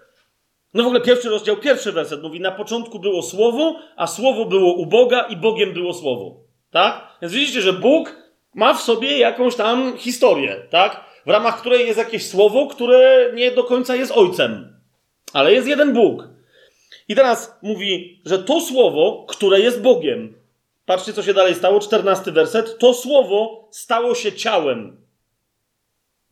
[0.74, 4.74] No w ogóle pierwszy rozdział, pierwszy werset mówi: Na początku było słowo, a słowo było
[4.74, 6.36] u Boga i Bogiem było słowo.
[6.70, 7.19] Tak?
[7.23, 8.16] Więc widzicie, że Bóg
[8.55, 11.05] ma w sobie jakąś tam historię, tak?
[11.27, 14.81] W ramach której jest jakieś słowo, które nie do końca jest ojcem.
[15.32, 16.32] Ale jest jeden Bóg.
[17.09, 20.35] I teraz mówi, że to słowo, które jest Bogiem,
[20.87, 25.03] patrzcie co się dalej stało, czternasty werset, to słowo stało się ciałem.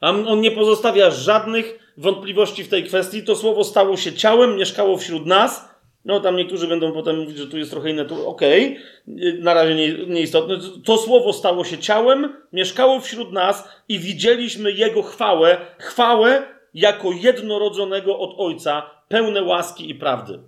[0.00, 3.22] On nie pozostawia żadnych wątpliwości w tej kwestii.
[3.22, 5.70] To słowo stało się ciałem, mieszkało wśród nas.
[6.04, 8.04] No tam niektórzy będą potem mówić, że tu jest trochę inne.
[8.04, 9.38] Tu okej, okay.
[9.38, 10.58] na razie nie, nieistotne.
[10.84, 16.42] To słowo stało się ciałem, mieszkało wśród nas i widzieliśmy Jego chwałę, chwałę
[16.74, 20.38] jako jednorodzonego od Ojca, pełne łaski i prawdy.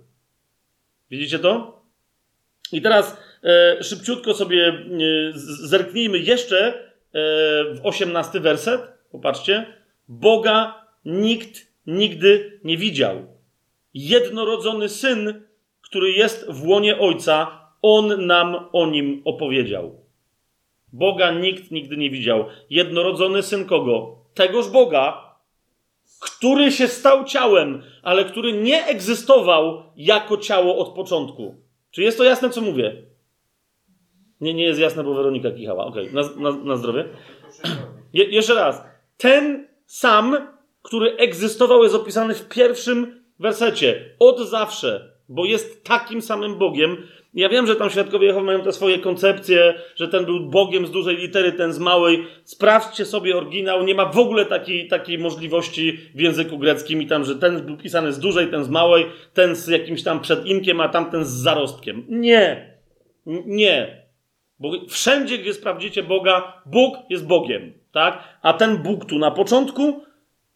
[1.13, 1.81] Widzicie to?
[2.71, 4.73] I teraz e, szybciutko sobie e,
[5.67, 6.79] zerknijmy jeszcze e,
[7.73, 8.81] w osiemnasty werset.
[9.11, 9.65] Popatrzcie.
[10.07, 13.27] Boga nikt nigdy nie widział.
[13.93, 15.41] Jednorodzony syn,
[15.81, 20.05] który jest w łonie ojca, on nam o nim opowiedział.
[20.93, 22.45] Boga nikt nigdy nie widział.
[22.69, 24.17] Jednorodzony syn kogo?
[24.33, 25.32] Tegoż Boga,
[26.23, 31.55] który się stał ciałem, ale który nie egzystował jako ciało od początku.
[31.91, 33.03] Czy jest to jasne, co mówię?
[34.41, 35.85] Nie, nie jest jasne, bo Weronika kichała.
[35.85, 36.23] Okej, okay.
[36.23, 37.05] na, na, na, zdrowie.
[38.13, 38.83] Je, jeszcze raz.
[39.17, 40.37] Ten sam,
[40.81, 44.15] który egzystował, jest opisany w pierwszym wersecie.
[44.19, 46.97] Od zawsze, bo jest takim samym Bogiem,
[47.33, 50.91] ja wiem, że tam świadkowie Jehowy mają te swoje koncepcje, że ten był Bogiem z
[50.91, 52.25] dużej litery, ten z małej.
[52.43, 53.83] Sprawdźcie sobie oryginał.
[53.83, 57.77] Nie ma w ogóle takiej, takiej możliwości w języku greckim i tam, że ten był
[57.77, 62.05] pisany z dużej, ten z małej, ten z jakimś tam przedimkiem, a tamten z zarostkiem.
[62.09, 62.73] Nie.
[63.45, 64.03] Nie.
[64.59, 68.23] Bo wszędzie, gdzie sprawdzicie Boga, Bóg jest Bogiem, tak?
[68.41, 70.03] A ten Bóg tu na początku,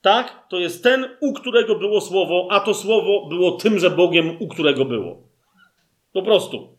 [0.02, 0.48] tak?
[0.50, 4.86] To jest ten, u którego było słowo, a to słowo było tymże Bogiem, u którego
[4.86, 5.27] było.
[6.14, 6.78] Po prostu.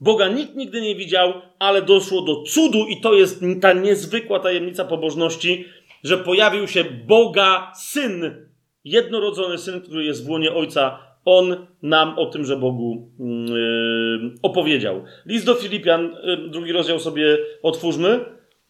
[0.00, 4.84] Boga nikt nigdy nie widział, ale doszło do cudu, i to jest ta niezwykła tajemnica
[4.84, 5.64] pobożności,
[6.04, 8.46] że pojawił się Boga syn,
[8.84, 10.98] jednorodzony syn, który jest w łonie ojca.
[11.24, 15.04] On nam o tym, że Bogu yy, opowiedział.
[15.26, 18.24] List do Filipian, yy, drugi rozdział sobie otwórzmy.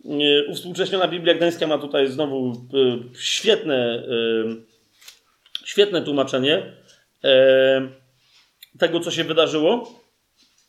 [0.05, 2.53] Yy, uwspółcześniona Biblia Gdańska ma tutaj znowu
[3.19, 4.09] świetne,
[5.65, 6.73] świetne tłumaczenie.
[7.23, 7.31] Yy,
[8.79, 10.01] tego, co się wydarzyło.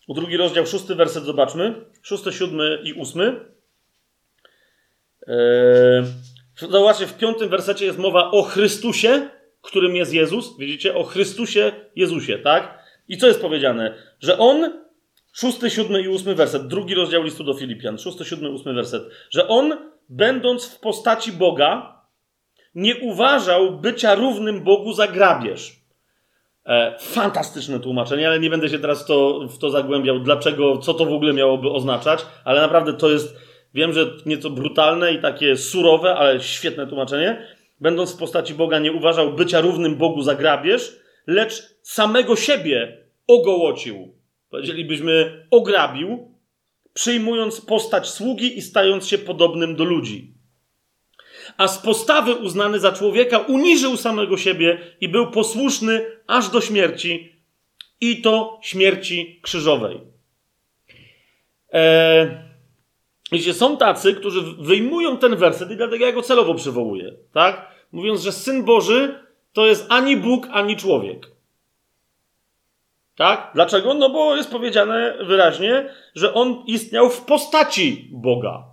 [0.09, 1.75] Drugi rozdział, szósty werset, zobaczmy.
[2.01, 3.45] Szósty, siódmy i ósmy.
[5.27, 6.03] Eee,
[6.69, 9.29] zobaczcie, w piątym wersecie jest mowa o Chrystusie,
[9.61, 10.57] którym jest Jezus.
[10.57, 10.95] Widzicie?
[10.95, 12.83] O Chrystusie Jezusie, tak?
[13.07, 13.93] I co jest powiedziane?
[14.19, 14.73] Że On,
[15.33, 19.47] szósty, siódmy i ósmy werset, drugi rozdział listu do Filipian, szósty, siódmy, ósmy werset, że
[19.47, 19.77] On,
[20.09, 22.01] będąc w postaci Boga,
[22.75, 25.76] nie uważał bycia równym Bogu za grabież.
[26.67, 31.05] E, fantastyczne tłumaczenie, ale nie będę się teraz to, w to zagłębiał, dlaczego, co to
[31.05, 33.35] w ogóle miałoby oznaczać, ale naprawdę to jest,
[33.73, 37.47] wiem, że nieco brutalne i takie surowe, ale świetne tłumaczenie.
[37.81, 44.15] Będąc w postaci Boga, nie uważał bycia równym Bogu za grabież, lecz samego siebie ogołocił.
[44.49, 46.35] Powiedzielibyśmy, ograbił,
[46.93, 50.36] przyjmując postać sługi i stając się podobnym do ludzi
[51.57, 57.37] a z postawy uznany za człowieka uniżył samego siebie i był posłuszny aż do śmierci,
[58.01, 60.01] i to śmierci krzyżowej.
[61.71, 67.71] Eee, są tacy, którzy wyjmują ten werset i dlatego ja go celowo przywołuję, tak?
[67.91, 69.19] Mówiąc, że Syn Boży
[69.53, 71.31] to jest ani Bóg, ani człowiek.
[73.15, 73.51] Tak?
[73.53, 73.93] Dlaczego?
[73.93, 78.63] No bo jest powiedziane wyraźnie, że on istniał w postaci Boga.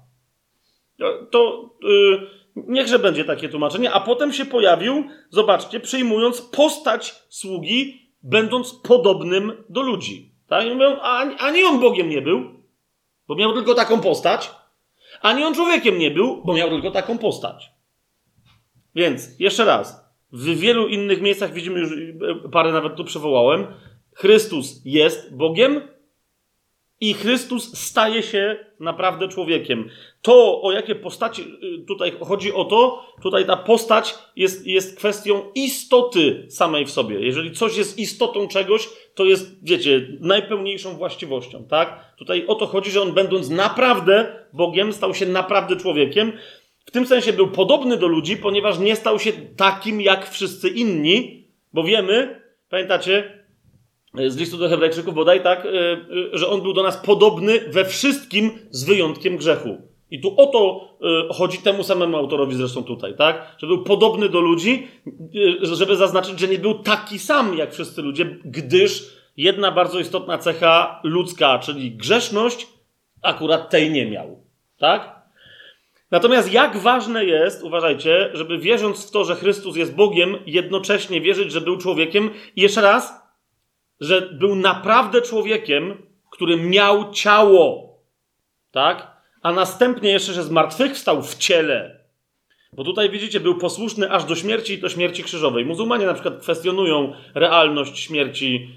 [1.30, 8.74] To, yy, Niechże będzie takie tłumaczenie, a potem się pojawił, zobaczcie, przyjmując postać sługi, będąc
[8.74, 10.34] podobnym do ludzi.
[10.46, 10.66] Tak?
[10.66, 12.44] I mówią, ani, ani on Bogiem nie był,
[13.28, 14.50] bo miał tylko taką postać,
[15.20, 17.70] ani on człowiekiem nie był, bo miał tylko taką postać.
[18.94, 21.90] Więc, jeszcze raz, w wielu innych miejscach widzimy już,
[22.52, 23.66] parę nawet tu przywołałem,
[24.14, 25.80] Chrystus jest Bogiem,
[27.00, 29.90] i Chrystus staje się naprawdę człowiekiem.
[30.22, 35.42] To, o jakie postaci y, tutaj chodzi o to, tutaj ta postać jest, jest kwestią
[35.54, 37.20] istoty samej w sobie.
[37.20, 42.14] Jeżeli coś jest istotą czegoś, to jest, wiecie, najpełniejszą właściwością, tak?
[42.16, 46.32] Tutaj o to chodzi, że on będąc naprawdę Bogiem, stał się naprawdę człowiekiem.
[46.86, 51.48] W tym sensie był podobny do ludzi, ponieważ nie stał się takim jak wszyscy inni,
[51.72, 53.43] bo wiemy, pamiętacie,
[54.28, 55.98] z listu do Hebrajczyków bodaj tak, e, e,
[56.32, 59.76] że on był do nas podobny we wszystkim z wyjątkiem grzechu.
[60.10, 60.88] I tu o to
[61.30, 63.56] e, chodzi temu samemu autorowi zresztą tutaj, tak?
[63.58, 64.88] Że był podobny do ludzi,
[65.62, 71.00] żeby zaznaczyć, że nie był taki sam jak wszyscy ludzie, gdyż jedna bardzo istotna cecha
[71.04, 72.66] ludzka, czyli grzeszność,
[73.22, 74.44] akurat tej nie miał.
[74.78, 75.14] Tak?
[76.10, 81.52] Natomiast jak ważne jest, uważajcie, żeby wierząc w to, że Chrystus jest Bogiem, jednocześnie wierzyć,
[81.52, 82.30] że był człowiekiem.
[82.56, 83.23] I jeszcze raz,
[84.00, 87.98] że był naprawdę człowiekiem, który miał ciało,
[88.70, 89.14] tak?
[89.42, 92.04] A następnie jeszcze, że zmartwychwstał w ciele.
[92.72, 95.64] Bo tutaj widzicie, był posłuszny aż do śmierci i to śmierci krzyżowej.
[95.64, 98.68] Muzułmanie na przykład kwestionują realność śmierci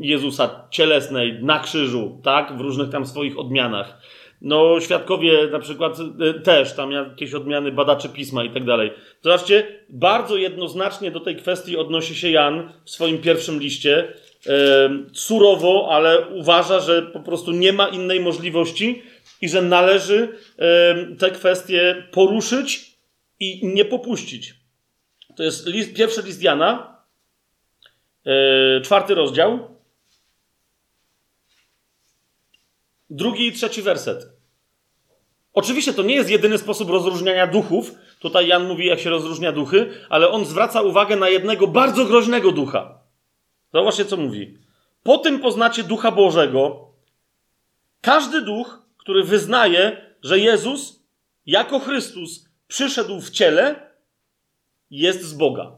[0.00, 2.56] Jezusa cielesnej na krzyżu, tak?
[2.56, 3.98] W różnych tam swoich odmianach.
[4.40, 8.90] No, świadkowie na przykład y, też, tam jakieś odmiany badaczy pisma i tak dalej.
[9.22, 14.12] Zobaczcie, bardzo jednoznacznie do tej kwestii odnosi się Jan w swoim pierwszym liście.
[15.12, 19.02] Surowo, ale uważa, że po prostu nie ma innej możliwości
[19.40, 20.28] i że należy
[21.18, 22.96] te kwestie poruszyć
[23.40, 24.54] i nie popuścić.
[25.36, 26.96] To jest list, pierwszy list Jana,
[28.26, 29.75] e, czwarty rozdział,
[33.10, 34.36] drugi i trzeci werset.
[35.52, 37.94] Oczywiście to nie jest jedyny sposób rozróżniania duchów.
[38.18, 42.52] Tutaj Jan mówi, jak się rozróżnia duchy, ale on zwraca uwagę na jednego bardzo groźnego
[42.52, 42.98] ducha.
[43.72, 44.58] Zobaczcie, co mówi.
[45.02, 46.88] Po tym poznacie ducha Bożego.
[48.00, 51.02] Każdy duch, który wyznaje, że Jezus
[51.46, 53.90] jako Chrystus przyszedł w ciele,
[54.90, 55.72] jest z Boga.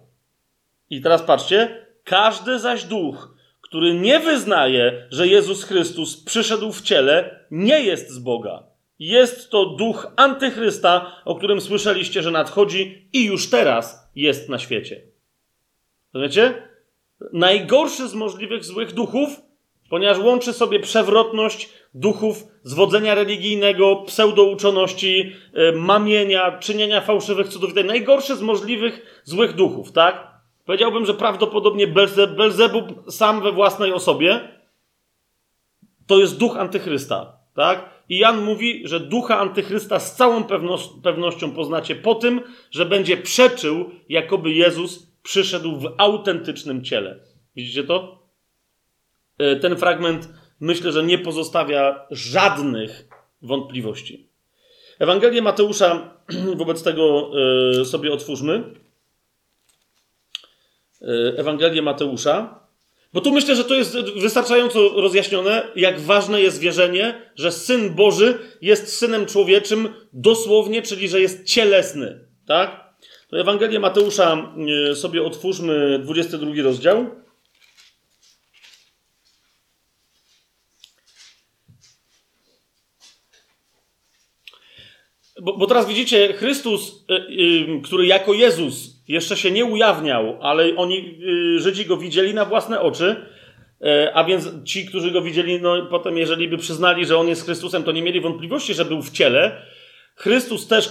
[0.91, 3.35] I teraz patrzcie, każdy zaś duch,
[3.69, 8.63] który nie wyznaje, że Jezus Chrystus przyszedł w ciele, nie jest z Boga.
[8.99, 15.03] Jest to duch antychrysta, o którym słyszeliście, że nadchodzi i już teraz jest na świecie.
[16.15, 16.69] Rozumiecie?
[17.33, 19.41] Najgorszy z możliwych złych duchów,
[19.91, 27.75] ponieważ łączy sobie przewrotność duchów zwodzenia religijnego, pseudouczoności, e, mamienia, czynienia fałszywych cudów.
[27.75, 30.38] To najgorszy z możliwych złych duchów, tak?
[30.69, 31.87] Powiedziałbym, że prawdopodobnie
[32.37, 34.41] Belzebub sam we własnej osobie
[36.07, 37.91] to jest duch antychrysta, tak?
[38.09, 40.45] I Jan mówi, że ducha antychrysta z całą
[41.03, 42.41] pewnością poznacie po tym,
[42.71, 47.21] że będzie przeczył, jakoby Jezus przyszedł w autentycznym ciele.
[47.57, 48.23] Widzicie to?
[49.39, 50.29] E, ten fragment
[50.61, 53.09] myślę, że nie pozostawia żadnych
[53.43, 54.29] wątpliwości.
[54.99, 56.15] Ewangelię Mateusza
[56.61, 57.31] wobec tego
[57.81, 58.88] e, sobie otwórzmy.
[61.03, 62.69] E, Ewangelię Mateusza.
[63.13, 68.39] Bo tu myślę, że to jest wystarczająco rozjaśnione, jak ważne jest wierzenie, że Syn Boży
[68.63, 72.29] jest Synem Człowieczym dosłownie, czyli że jest cielesny.
[72.47, 72.95] Tak?
[73.31, 74.55] To Ewangelię Mateusza
[74.91, 77.07] e, sobie otwórzmy, 22 rozdział.
[85.43, 91.19] Bo, bo, teraz widzicie, Chrystus, y, który jako Jezus jeszcze się nie ujawniał, ale oni,
[91.57, 93.17] y, Żydzi go widzieli na własne oczy,
[94.15, 97.83] a więc ci, którzy go widzieli, no potem, jeżeli by przyznali, że on jest Chrystusem,
[97.83, 99.63] to nie mieli wątpliwości, że był w ciele.
[100.17, 100.91] Chrystus też,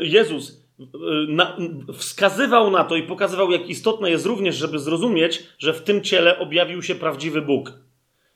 [0.00, 0.66] Jezus
[1.28, 1.56] na,
[1.92, 6.38] wskazywał na to i pokazywał, jak istotne jest również, żeby zrozumieć, że w tym ciele
[6.38, 7.85] objawił się prawdziwy Bóg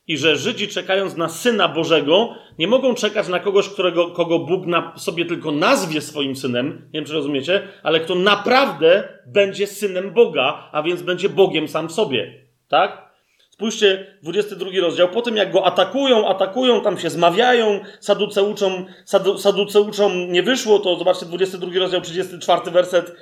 [0.07, 4.65] i że Żydzi czekając na Syna Bożego nie mogą czekać na kogoś, którego, kogo Bóg
[4.97, 10.69] sobie tylko nazwie swoim synem, nie wiem czy rozumiecie, ale kto naprawdę będzie synem Boga,
[10.73, 12.45] a więc będzie Bogiem sam w sobie.
[12.69, 13.11] Tak?
[13.51, 15.09] Spójrzcie, 22 rozdział.
[15.09, 20.97] Po tym jak go atakują, atakują, tam się zmawiają, saduceuczom, sadu, saduceuczom nie wyszło, to
[20.97, 23.13] zobaczcie 22 rozdział, 34 werset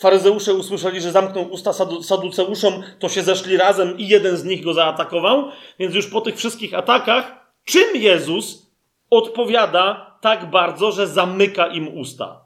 [0.00, 1.72] faryzeusze usłyszeli, że zamknął usta
[2.02, 5.48] saduceuszom, to się zeszli razem i jeden z nich go zaatakował.
[5.78, 7.32] Więc już po tych wszystkich atakach,
[7.64, 8.70] czym Jezus
[9.10, 12.40] odpowiada tak bardzo, że zamyka im usta?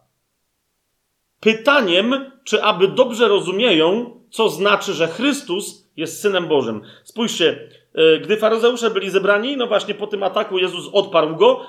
[1.40, 6.82] Pytaniem, czy aby dobrze rozumieją, co znaczy, że Chrystus jest Synem Bożym.
[7.04, 11.66] Spójrzcie, e, gdy faryzeusze byli zebrani, no właśnie po tym ataku Jezus odparł go,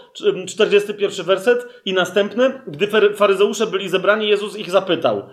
[0.47, 5.23] 41 werset i następny, gdy faryzeusze byli zebrani, Jezus ich zapytał–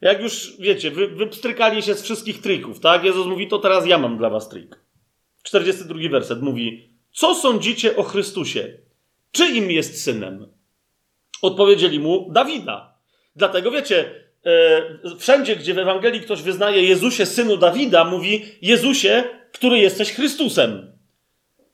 [0.00, 3.04] jak już wiecie, wy, wypstrykali się z wszystkich trików, tak?
[3.04, 4.80] Jezus mówi, to teraz ja mam dla was trik.
[5.42, 8.78] 42 werset mówi: Co sądzicie o Chrystusie?
[9.32, 10.46] Czy im jest synem?
[11.42, 12.94] Odpowiedzieli mu Dawida.
[13.36, 14.10] Dlatego wiecie,
[14.46, 20.92] e, wszędzie, gdzie w Ewangelii ktoś wyznaje Jezusie, synu Dawida, mówi Jezusie, który jesteś Chrystusem.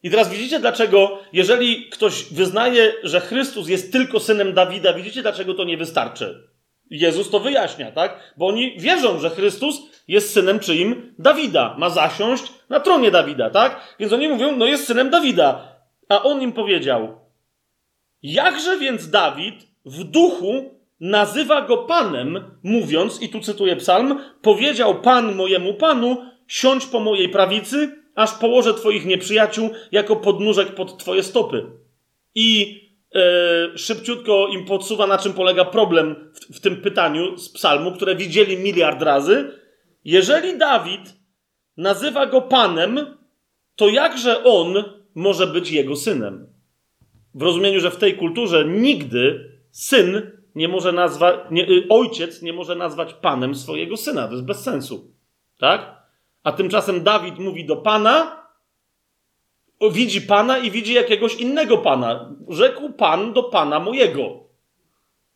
[0.03, 5.55] I teraz widzicie, dlaczego, jeżeli ktoś wyznaje, że Chrystus jest tylko synem Dawida, widzicie, dlaczego
[5.55, 6.49] to nie wystarczy.
[6.91, 8.35] Jezus to wyjaśnia, tak?
[8.37, 11.15] Bo oni wierzą, że Chrystus jest synem czyim?
[11.19, 11.75] Dawida.
[11.79, 13.97] Ma zasiąść na tronie Dawida, tak?
[13.99, 15.77] Więc oni mówią, no jest synem Dawida.
[16.09, 17.19] A on im powiedział,
[18.23, 19.55] jakże więc Dawid
[19.85, 26.87] w duchu nazywa go panem, mówiąc, i tu cytuję psalm, powiedział pan mojemu panu, siądź
[26.87, 31.67] po mojej prawicy, aż położę twoich nieprzyjaciół jako podnóżek pod twoje stopy.
[32.35, 32.81] I
[33.77, 38.57] szybciutko im podsuwa, na czym polega problem w, w tym pytaniu z psalmu, które widzieli
[38.57, 39.53] miliard razy.
[40.05, 41.01] Jeżeli Dawid
[41.77, 43.17] nazywa go panem,
[43.77, 44.85] to jakże on
[45.15, 46.47] może być jego synem?
[47.35, 52.75] W rozumieniu, że w tej kulturze nigdy syn nie może nazwać, y, ojciec nie może
[52.75, 54.27] nazwać panem swojego syna.
[54.27, 55.15] To jest bez sensu.
[55.59, 56.03] Tak?
[56.43, 58.46] A tymczasem Dawid mówi do pana,
[59.93, 62.35] widzi Pana i widzi jakiegoś innego Pana.
[62.49, 64.45] Rzekł Pan do Pana mojego.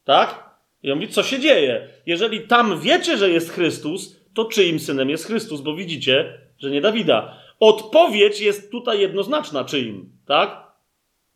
[0.05, 0.51] Tak?
[0.83, 1.89] I on mówi, co się dzieje?
[2.07, 5.61] Jeżeli tam wiecie, że jest Chrystus, to czyim synem jest Chrystus?
[5.61, 7.37] Bo widzicie, że nie Dawida.
[7.61, 10.71] Odpowiedź jest tutaj jednoznaczna, czyim, tak?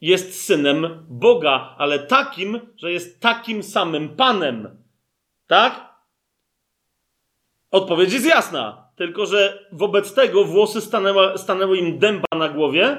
[0.01, 4.83] Jest synem Boga, ale takim, że jest takim samym Panem.
[5.47, 5.95] Tak?
[7.71, 8.84] Odpowiedź jest jasna.
[8.97, 12.97] Tylko, że wobec tego włosy stanęły, stanęły im dęba na głowie,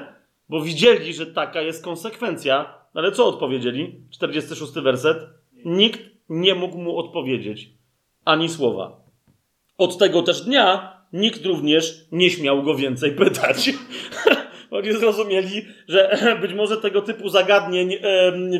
[0.48, 2.74] bo widzieli, że taka jest konsekwencja.
[2.94, 4.00] Ale co odpowiedzieli?
[4.10, 5.18] 46 werset.
[5.64, 7.70] Nikt nie mógł mu odpowiedzieć
[8.24, 9.00] ani słowa.
[9.78, 13.70] Od tego też dnia nikt również nie śmiał go więcej pytać.
[14.70, 17.90] Oni zrozumieli, że być może tego typu zagadnień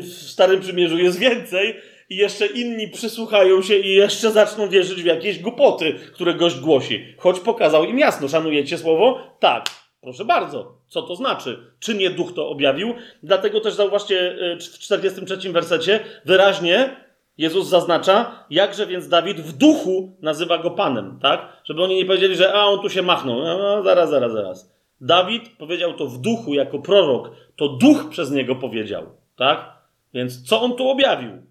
[0.01, 1.75] w Starym Przymierzu jest więcej,
[2.09, 7.15] i jeszcze inni przysłuchają się i jeszcze zaczną wierzyć w jakieś głupoty, które gość głosi.
[7.17, 9.19] Choć pokazał im jasno, szanujecie słowo?
[9.39, 9.65] Tak.
[10.01, 10.77] Proszę bardzo.
[10.87, 11.73] Co to znaczy?
[11.79, 12.93] Czy nie duch to objawił?
[13.23, 16.95] Dlatego też zauważcie e, w 43 wersecie wyraźnie
[17.37, 21.61] Jezus zaznacza, jakże więc Dawid w duchu nazywa go Panem, tak?
[21.63, 23.39] Żeby oni nie powiedzieli, że a on tu się machnął.
[23.39, 24.77] No, no, zaraz, zaraz, zaraz.
[25.01, 27.31] Dawid powiedział to w duchu jako prorok.
[27.55, 29.03] To duch przez niego powiedział,
[29.35, 29.77] tak?
[30.13, 31.46] Więc co on tu objawił?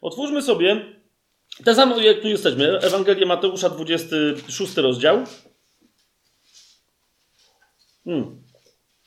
[0.00, 1.00] Otwórzmy sobie
[1.64, 5.24] te samo, jak tu jesteśmy, Ewangelię Mateusza, 26 rozdział.
[8.04, 8.42] Hmm.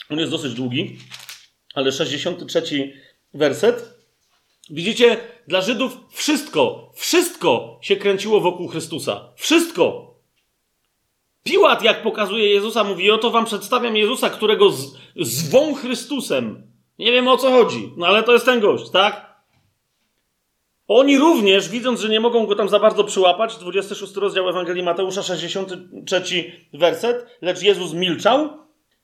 [0.09, 0.97] On jest dosyć długi,
[1.73, 2.93] ale 63
[3.33, 3.99] werset.
[4.69, 5.17] Widzicie,
[5.47, 9.33] dla Żydów wszystko, wszystko się kręciło wokół Chrystusa.
[9.35, 10.13] Wszystko.
[11.43, 16.71] Piłat, jak pokazuje Jezusa, mówi: Oto wam przedstawiam Jezusa, którego z, zwą Chrystusem.
[16.99, 19.32] Nie wiem o co chodzi, no ale to jest ten gość, tak?
[20.87, 25.23] Oni również, widząc, że nie mogą go tam za bardzo przyłapać, 26 rozdział Ewangelii Mateusza,
[25.23, 26.23] 63
[26.73, 28.49] werset, lecz Jezus milczał,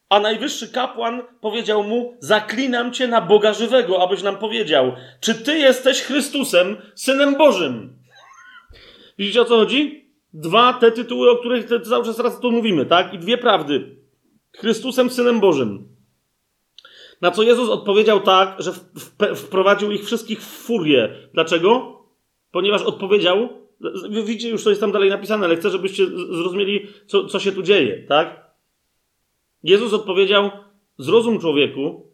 [0.10, 5.58] a najwyższy kapłan powiedział mu: Zaklinam cię na Boga żywego, abyś nam powiedział, czy ty
[5.58, 8.00] jesteś Chrystusem, synem Bożym.
[9.18, 10.10] Widzicie o co chodzi?
[10.34, 13.14] Dwa te tytuły, o których cały czas raz tu mówimy, tak?
[13.14, 13.96] I dwie prawdy.
[14.58, 15.99] Chrystusem, synem Bożym.
[17.22, 18.74] Na co Jezus odpowiedział tak, że
[19.36, 21.30] wprowadził ich wszystkich w furię.
[21.34, 22.00] Dlaczego?
[22.52, 23.50] Ponieważ odpowiedział,
[24.10, 27.64] widzicie, już to jest tam dalej napisane, ale chcę, żebyście zrozumieli, co, co się tu
[27.64, 28.50] dzieje, tak?
[29.64, 30.52] Jezus odpowiedział:
[30.98, 32.12] Zrozum, człowieku,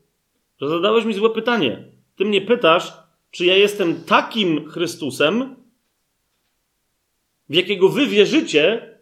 [0.62, 1.92] że zadałeś mi złe pytanie.
[2.16, 2.94] Ty mnie pytasz,
[3.32, 5.56] czy ja jestem takim Chrystusem,
[7.50, 8.98] w jakiego wy wierzycie,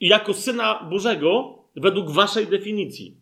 [0.00, 3.19] jako syna Bożego, według waszej definicji.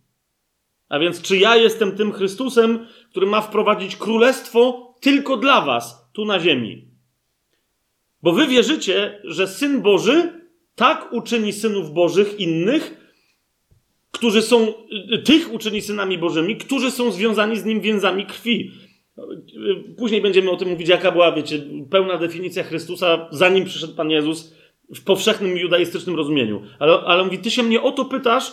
[0.88, 6.24] A więc, czy ja jestem tym Chrystusem, który ma wprowadzić królestwo tylko dla was, tu
[6.24, 6.88] na ziemi?
[8.22, 10.32] Bo wy wierzycie, że syn Boży
[10.74, 13.08] tak uczyni synów Bożych innych,
[14.10, 14.74] którzy są,
[15.24, 18.72] tych uczyni synami Bożymi, którzy są związani z nim więzami krwi.
[19.96, 24.54] Później będziemy o tym mówić, jaka była, wiecie, pełna definicja Chrystusa, zanim przyszedł Pan Jezus
[24.94, 26.62] w powszechnym judaistycznym rozumieniu.
[26.78, 28.52] Ale, ale mówi, ty się mnie o to pytasz,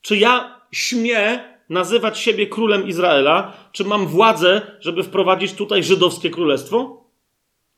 [0.00, 3.52] czy ja śmie nazywać siebie królem Izraela?
[3.72, 7.04] Czy mam władzę, żeby wprowadzić tutaj żydowskie królestwo?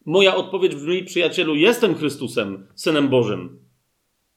[0.06, 3.58] Moja odpowiedź brzmi, przyjacielu, jestem Chrystusem, Synem Bożym.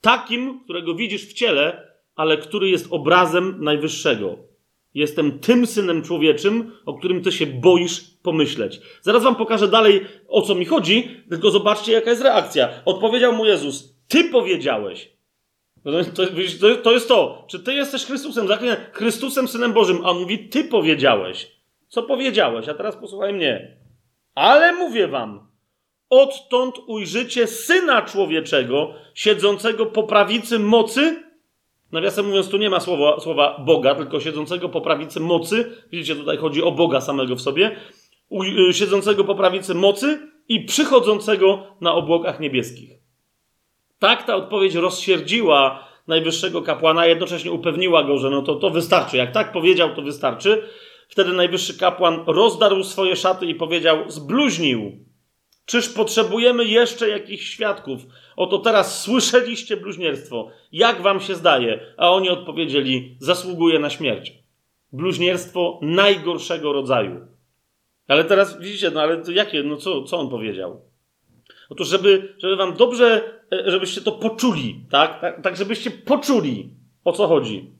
[0.02, 4.38] Takim, którego widzisz w ciele, ale który jest obrazem Najwyższego.
[4.94, 8.82] Jestem tym synem człowieczym, o którym ty się boisz pomyśleć.
[9.02, 12.70] Zaraz wam pokażę dalej, o co mi chodzi, tylko zobaczcie, jaka jest reakcja.
[12.86, 15.17] Odpowiedział mu Jezus: Ty powiedziałeś.
[15.84, 15.92] To,
[16.62, 17.46] to, to jest to.
[17.48, 18.48] Czy ty jesteś Chrystusem?
[18.94, 20.06] Chrystusem, synem Bożym.
[20.06, 21.58] A on mówi: Ty powiedziałeś.
[21.88, 22.70] Co powiedziałeś?
[22.70, 23.78] A teraz posłuchaj mnie.
[24.36, 25.48] Ale mówię wam,
[26.10, 31.28] odtąd ujrzycie syna człowieczego, siedzącego po prawicy mocy
[31.92, 35.72] Nawiasem mówiąc, tu nie ma słowa, słowa Boga, tylko siedzącego po prawicy mocy.
[35.92, 37.76] Widzicie, tutaj chodzi o Boga samego w sobie.
[38.70, 42.90] Y, siedzącego po prawicy mocy i przychodzącego na obłokach niebieskich.
[44.00, 49.18] Tak ta odpowiedź rozsierdziła najwyższego kapłana, jednocześnie upewniła go, że no to, to wystarczy.
[49.18, 50.70] Jak tak powiedział, to wystarczy.
[51.10, 54.92] Wtedy najwyższy kapłan rozdarł swoje szaty i powiedział: Zbluźnił.
[55.66, 58.02] Czyż potrzebujemy jeszcze jakichś świadków?
[58.36, 60.50] Oto teraz słyszeliście bluźnierstwo.
[60.72, 61.80] Jak wam się zdaje?
[61.98, 64.34] A oni odpowiedzieli: zasługuje na śmierć.
[64.94, 67.28] Bluźnierstwo najgorszego rodzaju.
[68.08, 70.87] Ale teraz widzicie, no ale to jakie, no co, co on powiedział?
[71.70, 73.22] Otóż, żeby, żeby wam dobrze,
[73.54, 75.22] e, żebyście to poczuli, tak?
[75.22, 75.42] tak?
[75.42, 76.70] Tak, żebyście poczuli,
[77.04, 77.72] o co chodzi.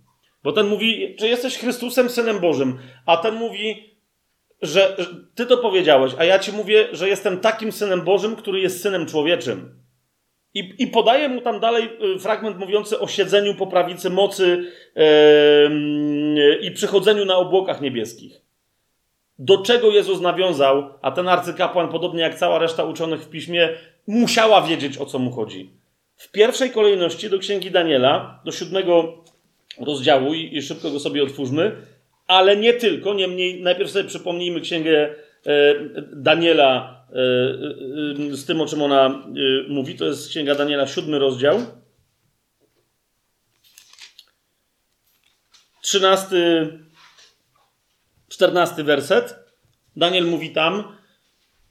[0.44, 3.98] Bo ten mówi, że jesteś Chrystusem, Synem Bożym, a ten mówi,
[4.62, 5.06] że, że
[5.36, 9.06] ty to powiedziałeś, a ja ci mówię, że jestem takim Synem Bożym, który jest Synem
[9.06, 9.78] Człowieczym.
[10.54, 14.64] I, I podaje mu tam dalej y, fragment mówiący o siedzeniu po prawicy mocy
[14.96, 18.47] yy, i przychodzeniu na obłokach niebieskich.
[19.40, 23.70] Do czego Jezus nawiązał, a ten arcykapłan, podobnie jak cała reszta uczonych w piśmie,
[24.08, 25.70] musiała wiedzieć, o co mu chodzi.
[26.16, 29.24] W pierwszej kolejności do księgi Daniela, do siódmego
[29.80, 31.72] rozdziału, i, szybko go sobie otwórzmy,
[32.28, 33.14] ale nie tylko.
[33.14, 35.16] Niemniej, najpierw sobie przypomnijmy księgę
[35.46, 35.76] e,
[36.14, 39.24] Daniela E, e, z tym, o czym ona
[39.70, 39.96] mówi.
[39.96, 41.60] To jest Księga Daniela, siódmy rozdział.
[45.82, 46.70] Trzynasty,
[48.30, 49.36] czternasty werset.
[49.96, 50.84] Daniel mówi tam: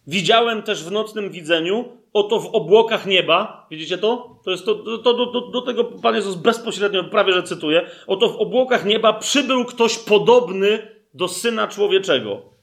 [0.07, 4.41] Widziałem też w nocnym widzeniu, oto w obłokach nieba, widzicie to?
[4.45, 7.91] To jest to, to, to do, do, tego Pan Jezus bezpośrednio, prawie że cytuję.
[8.07, 12.57] Oto w obłokach nieba przybył ktoś podobny do syna człowieczego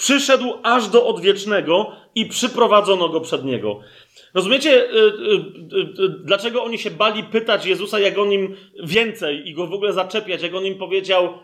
[0.00, 3.80] przyszedł aż do odwiecznego i przyprowadzono go przed niego.
[4.34, 9.54] Rozumiecie, y, y, y, dlaczego oni się bali pytać Jezusa, jak on im więcej i
[9.54, 11.38] go w ogóle zaczepiać, jak on im powiedział,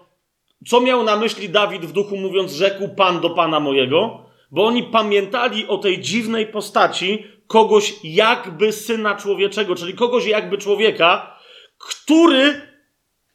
[0.67, 4.27] co miał na myśli Dawid w duchu, mówiąc, rzekł Pan do Pana mojego?
[4.51, 11.39] Bo oni pamiętali o tej dziwnej postaci kogoś jakby syna człowieczego, czyli kogoś jakby człowieka,
[11.79, 12.77] który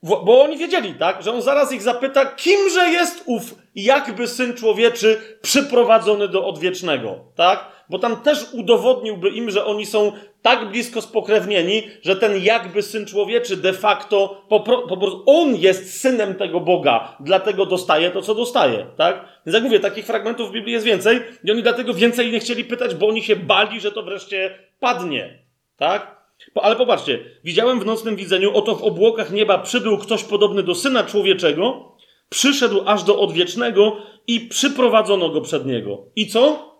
[0.03, 5.37] bo oni wiedzieli, tak, że on zaraz ich zapyta, kimże jest ów jakby syn człowieczy
[5.41, 7.80] przyprowadzony do odwiecznego, tak?
[7.91, 10.11] Bo tam też udowodniłby im, że oni są
[10.41, 16.35] tak blisko spokrewnieni, że ten jakby syn człowieczy de facto po, prostu on jest synem
[16.35, 19.25] tego Boga, dlatego dostaje to, co dostaje, tak?
[19.45, 22.63] Więc jak mówię, takich fragmentów w Biblii jest więcej i oni dlatego więcej nie chcieli
[22.63, 25.39] pytać, bo oni się bali, że to wreszcie padnie,
[25.77, 26.21] tak?
[26.55, 31.03] Ale popatrzcie, widziałem w nocnym widzeniu, oto w obłokach nieba przybył ktoś podobny do syna
[31.03, 31.95] człowieczego,
[32.29, 33.97] przyszedł aż do odwiecznego
[34.27, 36.05] i przyprowadzono go przed niego.
[36.15, 36.70] I co?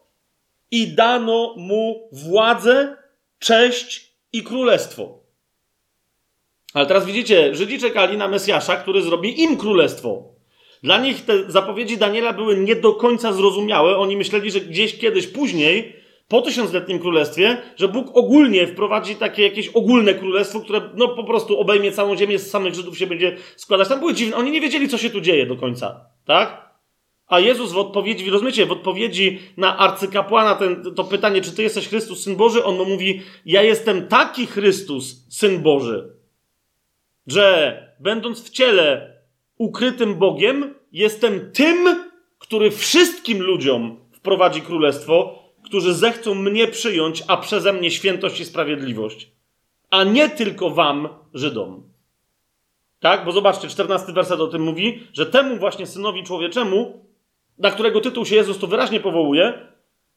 [0.71, 2.97] I dano mu władzę,
[3.39, 5.19] cześć i królestwo.
[6.73, 10.23] Ale teraz widzicie, Żydzi czekali na Mesjasza, który zrobi im królestwo.
[10.83, 13.97] Dla nich te zapowiedzi Daniela były nie do końca zrozumiałe.
[13.97, 19.67] Oni myśleli, że gdzieś kiedyś później, po tysiącletnim królestwie, że Bóg ogólnie wprowadzi takie jakieś
[19.67, 23.87] ogólne królestwo, które no po prostu obejmie całą ziemię, z samych Żydów się będzie składać.
[23.87, 26.70] Tam były dziwne, oni nie wiedzieli, co się tu dzieje do końca, tak?
[27.31, 31.87] A Jezus w odpowiedzi, rozumiecie, w odpowiedzi na arcykapłana ten, to pytanie, czy ty jesteś
[31.87, 36.15] Chrystus, Syn Boży, on mu mówi, ja jestem taki Chrystus, Syn Boży,
[37.27, 39.13] że będąc w ciele
[39.57, 42.05] ukrytym Bogiem, jestem tym,
[42.39, 49.31] który wszystkim ludziom wprowadzi królestwo, którzy zechcą mnie przyjąć, a przeze mnie świętość i sprawiedliwość,
[49.89, 51.83] a nie tylko wam, Żydom.
[52.99, 53.25] Tak?
[53.25, 57.10] Bo zobaczcie, 14 werset o tym mówi, że temu właśnie synowi człowieczemu,
[57.61, 59.53] na którego tytuł się Jezus tu wyraźnie powołuje,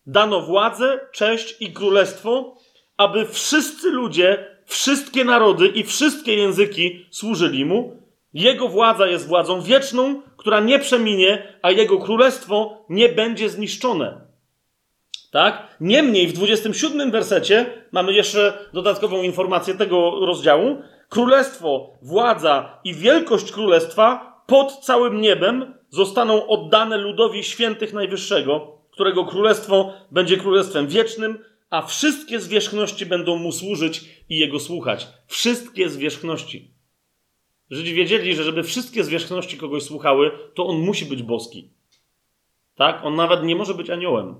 [0.06, 2.56] dano władzę, cześć i królestwo,
[2.96, 7.96] aby wszyscy ludzie, wszystkie narody i wszystkie języki służyli mu.
[8.34, 14.20] Jego władza jest władzą wieczną, która nie przeminie, a jego królestwo nie będzie zniszczone.
[15.30, 15.76] Tak?
[15.80, 20.82] Niemniej w 27 wersecie mamy jeszcze dodatkową informację tego rozdziału.
[21.08, 29.92] Królestwo, władza i wielkość królestwa pod całym niebem zostaną oddane ludowi świętych Najwyższego, którego królestwo
[30.10, 31.38] będzie królestwem wiecznym,
[31.70, 35.06] a wszystkie zwierzchności będą mu służyć i jego słuchać.
[35.26, 36.70] Wszystkie zwierzchności.
[37.70, 41.70] Żydzi wiedzieli, że żeby wszystkie zwierzchności kogoś słuchały, to on musi być boski.
[42.74, 43.04] Tak?
[43.04, 44.34] On nawet nie może być aniołem.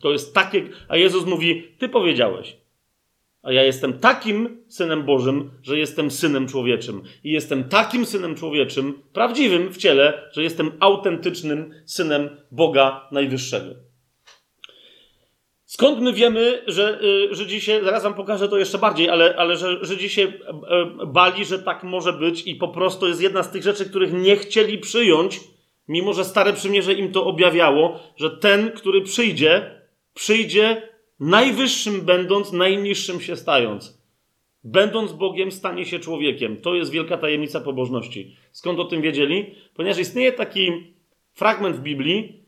[0.00, 0.68] To jest takie.
[0.88, 2.56] A Jezus mówi: Ty powiedziałeś.
[3.42, 7.02] A ja jestem takim synem Bożym, że jestem synem człowieczym.
[7.24, 13.74] I jestem takim synem człowieczym, prawdziwym w ciele, że jestem autentycznym synem Boga Najwyższego.
[15.64, 19.56] Skąd my wiemy, że y, Żydzi się, zaraz wam pokażę to jeszcze bardziej, ale, ale
[19.56, 23.42] że Żydzi się e, e, bali, że tak może być i po prostu jest jedna
[23.42, 25.40] z tych rzeczy, których nie chcieli przyjąć,
[25.88, 29.82] mimo że Stare Przymierze im to objawiało, że ten, który przyjdzie,
[30.14, 30.91] przyjdzie
[31.22, 34.02] najwyższym będąc, najniższym się stając.
[34.64, 36.56] Będąc Bogiem, stanie się człowiekiem.
[36.56, 38.36] To jest wielka tajemnica pobożności.
[38.52, 39.54] Skąd o tym wiedzieli?
[39.74, 40.94] Ponieważ istnieje taki
[41.32, 42.44] fragment w Biblii,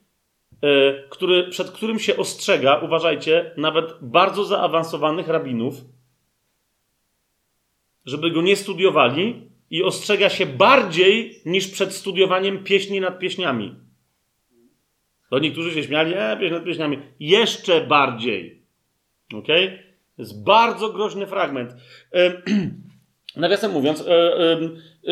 [0.63, 5.75] yy, który, przed którym się ostrzega, uważajcie, nawet bardzo zaawansowanych rabinów,
[8.05, 13.75] żeby go nie studiowali i ostrzega się bardziej niż przed studiowaniem pieśni nad pieśniami.
[15.31, 16.99] To niektórzy się śmiali, e, pieśń nad pieśniami.
[17.21, 18.64] Jeszcze bardziej.
[19.39, 19.47] Ok?
[20.17, 21.71] To jest bardzo groźny fragment.
[23.37, 24.59] Nawiasem mówiąc, e,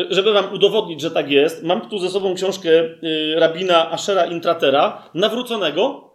[0.09, 5.09] żeby wam udowodnić, że tak jest, mam tu ze sobą książkę e, rabina Ashera Intratera,
[5.13, 6.09] nawróconego.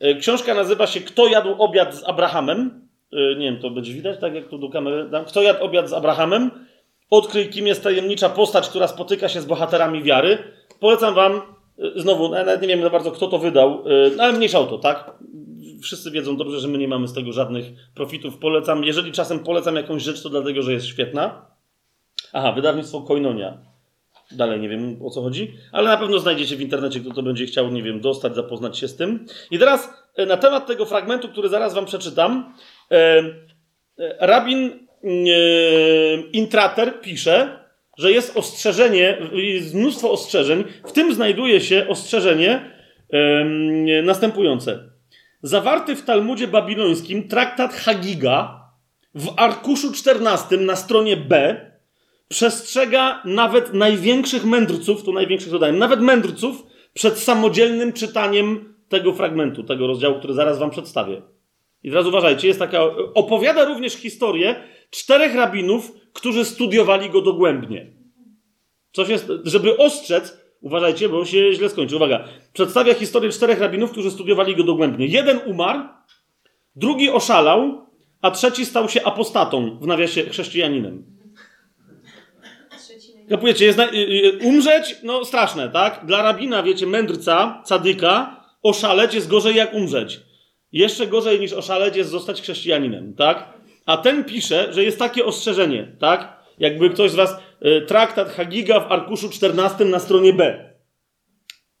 [0.00, 2.88] E, książka nazywa się Kto jadł obiad z Abrahamem?
[3.12, 5.24] Nie wiem, to będzie widać, tak jak tu do kamery dam.
[5.24, 6.50] Kto jadł obiad z Abrahamem?
[7.10, 10.38] Odkryj, kim jest tajemnicza postać, która spotyka się z bohaterami wiary.
[10.80, 11.42] Polecam wam
[11.96, 13.84] Znowu, nawet nie wiem za bardzo, kto to wydał,
[14.18, 15.10] ale mniejsza o to, tak?
[15.82, 17.64] Wszyscy wiedzą dobrze, że my nie mamy z tego żadnych
[17.94, 18.38] profitów.
[18.38, 21.46] Polecam, jeżeli czasem polecam jakąś rzecz, to dlatego, że jest świetna.
[22.32, 23.58] Aha, wydawnictwo Koinonia.
[24.30, 27.46] Dalej nie wiem o co chodzi, ale na pewno znajdziecie w internecie, kto to będzie
[27.46, 29.26] chciał, nie wiem, dostać, zapoznać się z tym.
[29.50, 29.90] I teraz
[30.26, 32.54] na temat tego fragmentu, który zaraz wam przeczytam,
[34.20, 34.88] rabin
[36.32, 37.58] Intrater pisze,
[37.98, 42.70] że jest ostrzeżenie, jest mnóstwo ostrzeżeń, w tym znajduje się ostrzeżenie
[44.02, 44.90] następujące.
[45.42, 48.60] Zawarty w Talmudzie babilońskim traktat Hagiga
[49.14, 51.60] w arkuszu 14 na stronie B
[52.28, 56.62] przestrzega nawet największych mędrców, tu największych dodałem, nawet mędrców
[56.94, 61.22] przed samodzielnym czytaniem tego fragmentu, tego rozdziału, który zaraz wam przedstawię.
[61.82, 62.82] I teraz uważajcie, jest taka,
[63.14, 67.92] opowiada również historię czterech rabinów, którzy studiowali go dogłębnie.
[68.92, 71.96] Coś jest, żeby ostrzec, uważajcie, bo się źle skończy.
[71.96, 72.24] Uwaga.
[72.52, 75.06] Przedstawia historię czterech rabinów, którzy studiowali go dogłębnie.
[75.06, 75.80] Jeden umarł,
[76.76, 77.86] drugi oszalał,
[78.22, 81.18] a trzeci stał się apostatą, w nawiasie chrześcijaninem.
[83.28, 86.06] Kapujecie, jest na, y, y, umrzeć, no straszne, tak?
[86.06, 90.20] Dla rabina, wiecie, mędrca, cadyka, oszaleć jest gorzej jak umrzeć.
[90.72, 93.48] Jeszcze gorzej niż oszaleć jest zostać chrześcijaninem, tak?
[93.86, 96.38] A ten pisze, że jest takie ostrzeżenie, tak?
[96.58, 97.36] Jakby ktoś z was y,
[97.86, 100.70] traktat Hagiga w arkuszu 14 na stronie B.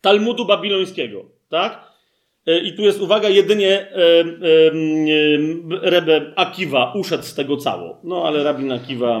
[0.00, 1.88] Talmudu babilońskiego, tak?
[2.48, 4.00] Y, I tu jest uwaga, jedynie y,
[4.46, 8.00] y, Rebe Akiwa uszedł z tego cało.
[8.04, 9.20] No ale rabin Akiwa.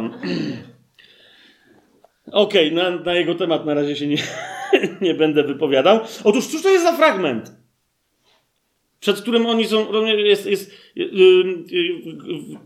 [2.32, 4.16] Okej, okay, na, na, jego temat na razie się nie,
[5.00, 6.00] nie będę wypowiadał.
[6.24, 7.57] Otóż cóż to jest za fragment?
[9.00, 10.06] Przed którym oni są.
[10.06, 11.04] Jest, jest, yy,
[11.70, 12.02] yy,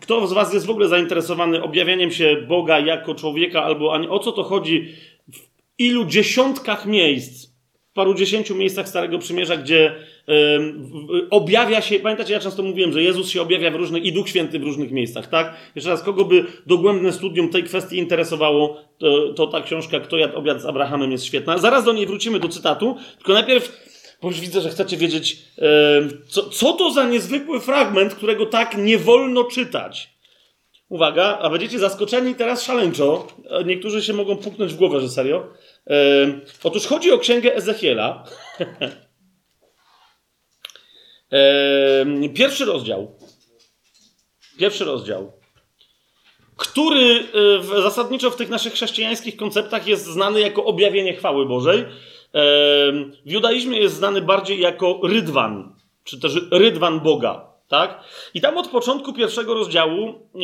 [0.00, 4.32] kto z Was jest w ogóle zainteresowany objawianiem się Boga jako człowieka, albo o co
[4.32, 4.88] to chodzi
[5.32, 5.38] w
[5.78, 7.52] ilu dziesiątkach miejsc,
[7.90, 9.94] w paru dziesięciu miejscach Starego Przymierza, gdzie
[11.30, 14.58] objawia się, pamiętacie, ja często mówiłem, że Jezus się objawia w różnych, i Duch Święty
[14.58, 15.54] w różnych miejscach, tak?
[15.74, 20.38] Jeszcze raz, kogo by dogłębne studium tej kwestii interesowało, to, to ta książka Kto jadł
[20.38, 21.58] obiad z Abrahamem jest świetna.
[21.58, 23.91] Zaraz do niej wrócimy, do cytatu, tylko najpierw,
[24.22, 25.38] bo już widzę, że chcecie wiedzieć,
[26.28, 30.12] co, co to za niezwykły fragment, którego tak nie wolno czytać.
[30.88, 33.26] Uwaga, a będziecie zaskoczeni teraz szaleńczo.
[33.66, 35.48] Niektórzy się mogą puknąć w głowę, że serio.
[36.62, 38.24] Otóż chodzi o księgę Ezechiela.
[42.34, 43.18] Pierwszy rozdział.
[44.58, 45.32] Pierwszy rozdział.
[46.56, 47.24] Który
[47.70, 51.84] e, zasadniczo w tych naszych chrześcijańskich konceptach jest znany jako objawienie chwały Bożej.
[53.24, 57.52] W judaizmie jest znany bardziej jako rydwan, czy też rydwan Boga.
[57.68, 58.04] Tak?
[58.34, 60.38] I tam od początku pierwszego rozdziału, e,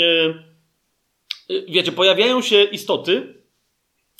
[1.55, 3.35] e, wiecie, pojawiają się istoty,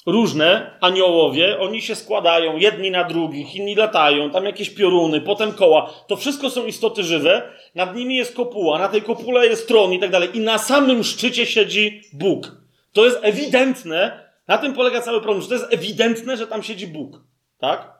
[0.07, 5.91] różne aniołowie, oni się składają jedni na drugich, inni latają, tam jakieś pioruny, potem koła.
[6.07, 9.99] To wszystko są istoty żywe, nad nimi jest kopuła, na tej kopule jest tron i
[9.99, 10.29] tak dalej.
[10.35, 12.57] I na samym szczycie siedzi Bóg.
[12.93, 16.87] To jest ewidentne, na tym polega cały problem, że to jest ewidentne, że tam siedzi
[16.87, 17.28] Bóg.
[17.59, 17.99] Tak?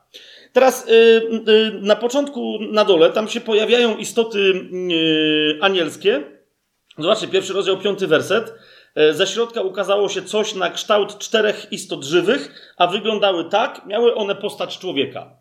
[0.53, 4.39] Teraz yy, yy, na początku, na dole, tam się pojawiają istoty
[4.71, 6.23] yy, anielskie.
[6.97, 8.53] Zobaczcie, pierwszy rozdział, piąty werset.
[8.95, 14.15] E, ze środka ukazało się coś na kształt czterech istot żywych, a wyglądały tak, miały
[14.15, 15.38] one postać człowieka.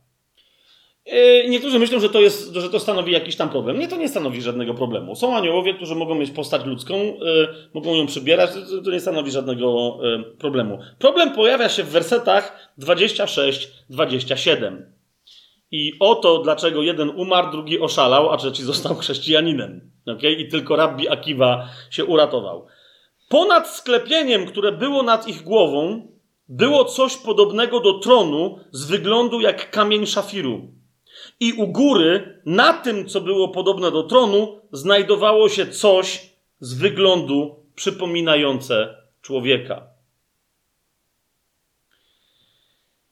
[1.09, 3.79] E, niektórzy myślą, że to, jest, że to stanowi jakiś tam problem.
[3.79, 5.17] Nie, to nie stanowi żadnego problemu.
[5.17, 7.15] Są aniołowie, którzy mogą mieć postać ludzką, e,
[7.75, 8.51] mogą ją przybierać,
[8.85, 9.99] to nie stanowi żadnego
[10.39, 10.79] problemu.
[10.99, 14.83] Problem pojawia się w wersetach 26-27.
[15.71, 19.91] I oto dlaczego jeden umarł, drugi oszalał, a trzeci został chrześcijaninem.
[20.07, 20.33] Okay?
[20.33, 22.67] I tylko rabbi Akiwa się uratował.
[23.29, 26.09] Ponad sklepieniem, które było nad ich głową,
[26.49, 30.78] było coś podobnego do tronu z wyglądu jak kamień szafiru.
[31.41, 37.57] I u góry, na tym, co było podobne do tronu, znajdowało się coś z wyglądu
[37.75, 39.87] przypominające człowieka.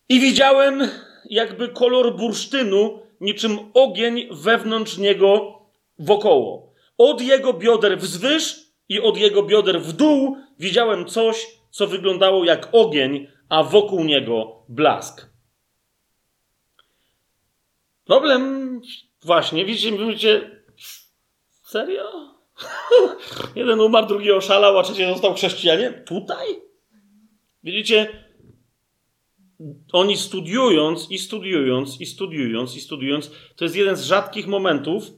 [0.08, 0.88] I widziałem
[1.30, 5.58] jakby kolor bursztynu, niczym ogień wewnątrz niego
[5.98, 6.72] wokoło.
[6.98, 12.68] Od jego bioder wzwyż i od jego bioder w dół widziałem coś, co wyglądało jak
[12.72, 15.35] ogień, a wokół niego blask.
[18.06, 18.80] Problem
[19.22, 20.62] właśnie, widzicie, mówicie,
[21.62, 22.36] serio?
[23.56, 25.92] Jeden umarł, drugi oszalał, a trzeci został chrześcijanin?
[26.06, 26.46] Tutaj?
[27.64, 28.24] Widzicie,
[29.92, 35.10] oni studiując i studiując i studiując i studiując, to jest jeden z rzadkich momentów,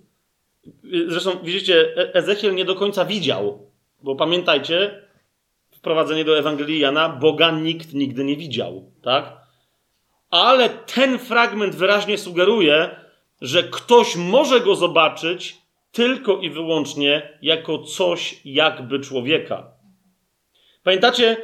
[1.09, 3.71] Zresztą widzicie, e- Ezechiel nie do końca widział,
[4.03, 5.03] bo pamiętajcie,
[5.71, 9.48] wprowadzenie do Ewangelii Jana, Boga nikt nigdy nie widział, tak?
[10.31, 13.01] Ale ten fragment wyraźnie sugeruje,
[13.41, 15.59] że ktoś może go zobaczyć
[15.93, 19.71] tylko i wyłącznie jako coś jakby człowieka.
[20.83, 21.37] Pamiętacie,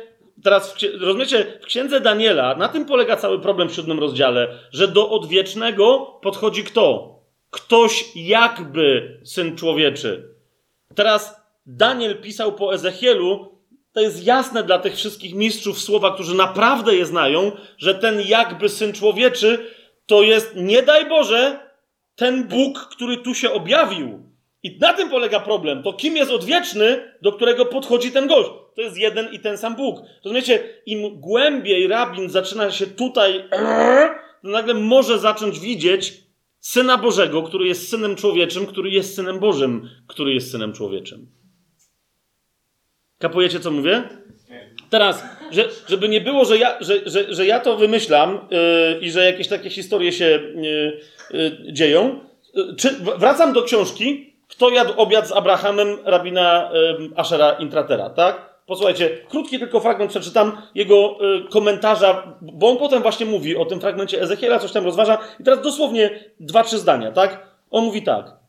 [0.43, 5.11] teraz rozumiecie, w księdze Daniela, na tym polega cały problem w siódmym rozdziale, że do
[5.11, 7.15] odwiecznego podchodzi kto?
[7.51, 10.35] Ktoś jakby syn człowieczy.
[10.94, 13.53] Teraz Daniel pisał po Ezechielu,
[13.95, 18.69] to jest jasne dla tych wszystkich mistrzów słowa, którzy naprawdę je znają, że ten jakby
[18.69, 19.71] syn człowieczy
[20.07, 21.59] to jest, nie daj Boże,
[22.16, 24.23] ten Bóg, który tu się objawił.
[24.62, 25.83] I na tym polega problem.
[25.83, 28.51] To kim jest odwieczny, do którego podchodzi ten gość?
[28.77, 30.01] To jest jeden i ten sam Bóg.
[30.25, 33.45] Rozumiecie, im głębiej rabin zaczyna się tutaj,
[34.43, 36.25] to nagle może zacząć widzieć,
[36.61, 41.27] Syna Bożego, który jest synem człowieczym, który jest synem Bożym, który jest synem człowieczym.
[43.24, 44.02] Kapujecie, co mówię?
[44.90, 49.10] Teraz, że, żeby nie było, że ja, że, że, że ja to wymyślam yy, i
[49.10, 52.20] że jakieś takie historie się yy, yy, dzieją,
[52.78, 56.70] czy, wracam do książki Kto jadł obiad z Abrahamem rabina
[57.16, 58.60] Ashera Intratera, tak?
[58.66, 61.18] Posłuchajcie, krótki tylko fragment przeczytam jego
[61.51, 65.18] komentarza, bo on potem właśnie mówi o tym fragmencie Ezechiela, coś tam rozważa.
[65.40, 66.10] I teraz dosłownie
[66.40, 67.46] dwa, trzy zdania, tak?
[67.70, 68.44] On mówi tak.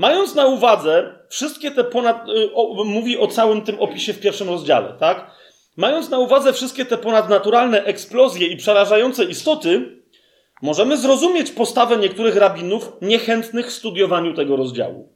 [0.00, 2.28] Mając na uwadze wszystkie te ponad.
[2.28, 5.30] Y, o, mówi o całym tym opisie w pierwszym rozdziale, tak?
[5.76, 10.02] Mając na uwadze wszystkie te ponadnaturalne eksplozje i przerażające istoty,
[10.62, 15.12] możemy zrozumieć postawę niektórych rabinów niechętnych studiowaniu tego rozdziału.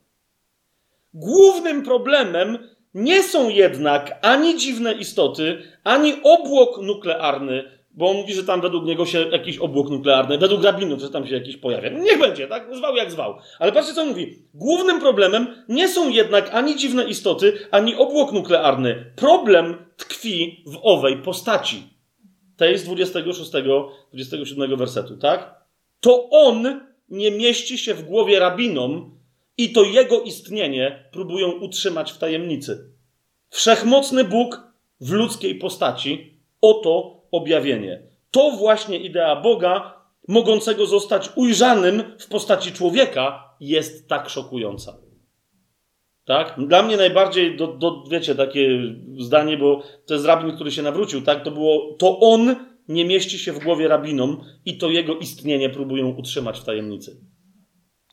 [1.13, 7.63] Głównym problemem nie są jednak ani dziwne istoty, ani obłok nuklearny,
[7.95, 11.27] bo on mówi, że tam według niego się jakiś obłok nuklearny, według rabinów, że tam
[11.27, 11.89] się jakiś pojawia.
[11.89, 12.75] Niech będzie, tak?
[12.75, 13.35] Zwał jak zwał.
[13.59, 14.39] Ale patrzcie, co mówi.
[14.53, 19.13] Głównym problemem nie są jednak ani dziwne istoty, ani obłok nuklearny.
[19.15, 21.83] Problem tkwi w owej postaci.
[22.57, 25.65] Tej z 26-27 wersetu, tak?
[25.99, 29.17] To on nie mieści się w głowie rabinom
[29.57, 32.89] i to jego istnienie próbują utrzymać w tajemnicy.
[33.49, 34.61] Wszechmocny Bóg
[35.01, 38.03] w ludzkiej postaci, oto objawienie.
[38.31, 44.97] To właśnie idea Boga, mogącego zostać ujrzanym w postaci człowieka, jest tak szokująca.
[46.25, 46.55] Tak?
[46.67, 48.69] Dla mnie najbardziej, do, do, wiecie, takie
[49.19, 51.43] zdanie, bo to jest rabin, który się nawrócił, tak?
[51.43, 52.55] To było, to on
[52.87, 57.21] nie mieści się w głowie rabinom i to jego istnienie próbują utrzymać w tajemnicy.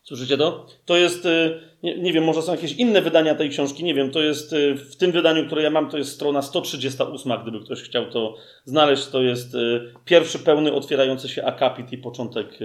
[0.02, 0.66] Słyszycie to?
[0.84, 4.10] To jest, y, nie, nie, wiem, może są jakieś inne wydania tej książki, nie wiem,
[4.10, 7.82] to jest y, w tym wydaniu, które ja mam, to jest strona 138, gdyby ktoś
[7.82, 12.58] chciał to znaleźć, to jest y, pierwszy pełny otwierający się akapit i początek,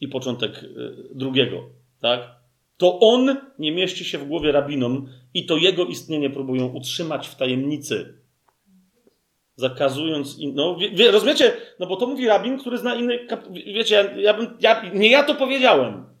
[0.00, 0.64] i początek
[1.14, 1.62] drugiego,
[2.00, 2.20] tak?
[2.76, 7.36] To on nie mieści się w głowie rabinom i to jego istnienie próbują utrzymać w
[7.36, 8.18] tajemnicy.
[9.56, 10.54] Zakazując, in...
[10.54, 11.52] no wie, wie, rozumiecie?
[11.78, 13.26] No bo to mówi rabin, który zna inny,
[13.66, 16.13] wiecie, ja, ja, bym, ja, nie ja to powiedziałem.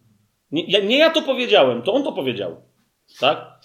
[0.62, 2.56] Nie nie ja to powiedziałem, to on to powiedział.
[3.20, 3.60] Tak?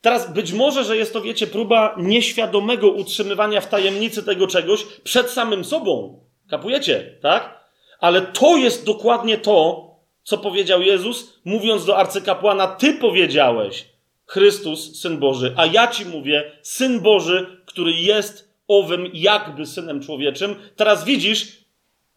[0.00, 5.30] Teraz być może, że jest to, wiecie, próba nieświadomego utrzymywania w tajemnicy tego czegoś przed
[5.30, 6.20] samym sobą.
[6.50, 7.64] Kapujecie, tak?
[8.00, 9.88] Ale to jest dokładnie to,
[10.22, 13.88] co powiedział Jezus, mówiąc do arcykapłana: Ty powiedziałeś,
[14.26, 20.54] Chrystus, syn Boży, a ja ci mówię, syn Boży, który jest owym jakby synem człowieczym.
[20.76, 21.64] Teraz widzisz,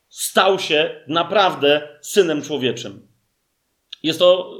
[0.09, 3.10] stał się naprawdę synem człowieczym.
[4.03, 4.57] Jest to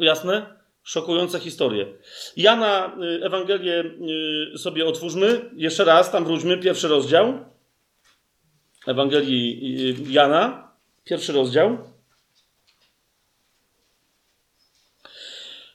[0.00, 0.56] jasne?
[0.82, 1.86] Szokujące historie.
[2.36, 3.84] Jana y, Ewangelię
[4.54, 5.50] y, sobie otwórzmy.
[5.56, 6.58] Jeszcze raz, tam wróćmy.
[6.58, 7.44] Pierwszy rozdział.
[8.86, 10.72] Ewangelii y, Jana.
[11.04, 11.78] Pierwszy rozdział.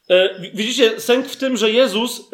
[0.10, 2.30] E, widzicie, sęk w tym, że Jezus,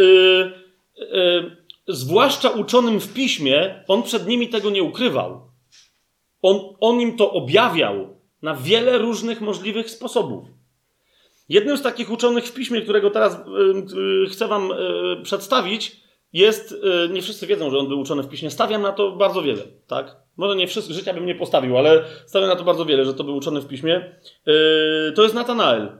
[1.87, 5.51] zwłaszcza uczonym w piśmie, on przed nimi tego nie ukrywał.
[6.41, 10.47] On, on im to objawiał na wiele różnych możliwych sposobów.
[11.49, 13.39] Jednym z takich uczonych w piśmie, którego teraz
[13.93, 16.75] yy, chcę Wam yy, przedstawić, jest,
[17.09, 20.15] nie wszyscy wiedzą, że on był uczony w piśmie, stawiam na to bardzo wiele, tak?
[20.37, 23.23] Może nie wszyscy, życia bym nie postawił, ale stawiam na to bardzo wiele, że to
[23.23, 24.15] był uczony w piśmie.
[24.47, 25.91] Y, to jest Natanael.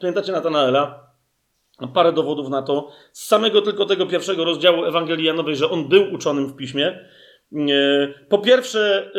[0.00, 1.08] Pamiętacie Natanaela?
[1.94, 2.90] Parę dowodów na to.
[3.12, 7.08] Z samego tylko tego pierwszego rozdziału Ewangelii Janowej, że on był uczonym w piśmie.
[8.28, 9.12] Po pierwsze,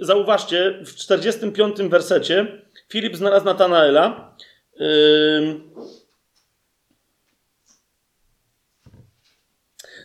[0.00, 4.36] zauważcie, w 45 wersecie Filip znalazł Natanaela.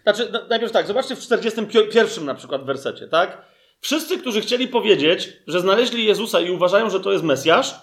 [0.04, 3.42] Znaczy, najpierw tak, zobaczcie w 41 na przykład wersecie, tak?
[3.82, 7.76] Wszyscy, którzy chcieli powiedzieć, że znaleźli Jezusa i uważają, że to jest Mesjasz,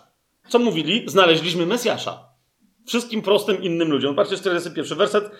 [0.48, 1.04] co mówili?
[1.06, 2.27] Znaleźliśmy Mesjasza.
[2.88, 4.14] Wszystkim prostym innym ludziom.
[4.14, 5.30] Patrzcie, 41 werset.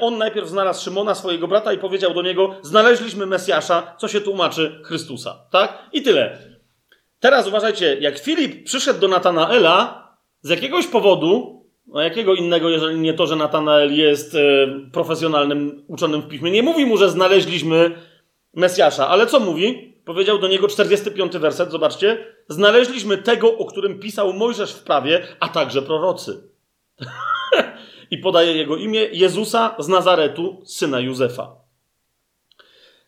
[0.00, 4.80] On najpierw znalazł Szymona, swojego brata, i powiedział do niego: Znaleźliśmy Mesjasza, co się tłumaczy
[4.84, 5.36] Chrystusa.
[5.50, 5.78] Tak?
[5.92, 6.38] I tyle.
[7.20, 10.08] Teraz uważajcie, jak Filip przyszedł do Natanaela,
[10.42, 14.38] z jakiegoś powodu, no jakiego innego, jeżeli nie to, że Natanael jest e,
[14.92, 17.90] profesjonalnym uczonym w piśmie, nie mówi mu, że znaleźliśmy
[18.54, 19.94] Mesjasza, ale co mówi?
[20.04, 22.24] Powiedział do niego 45 werset, zobaczcie.
[22.48, 26.48] Znaleźliśmy tego, o którym pisał Mojżesz w prawie, a także prorocy.
[28.10, 31.68] I podaje jego imię Jezusa z Nazaretu, syna Józefa.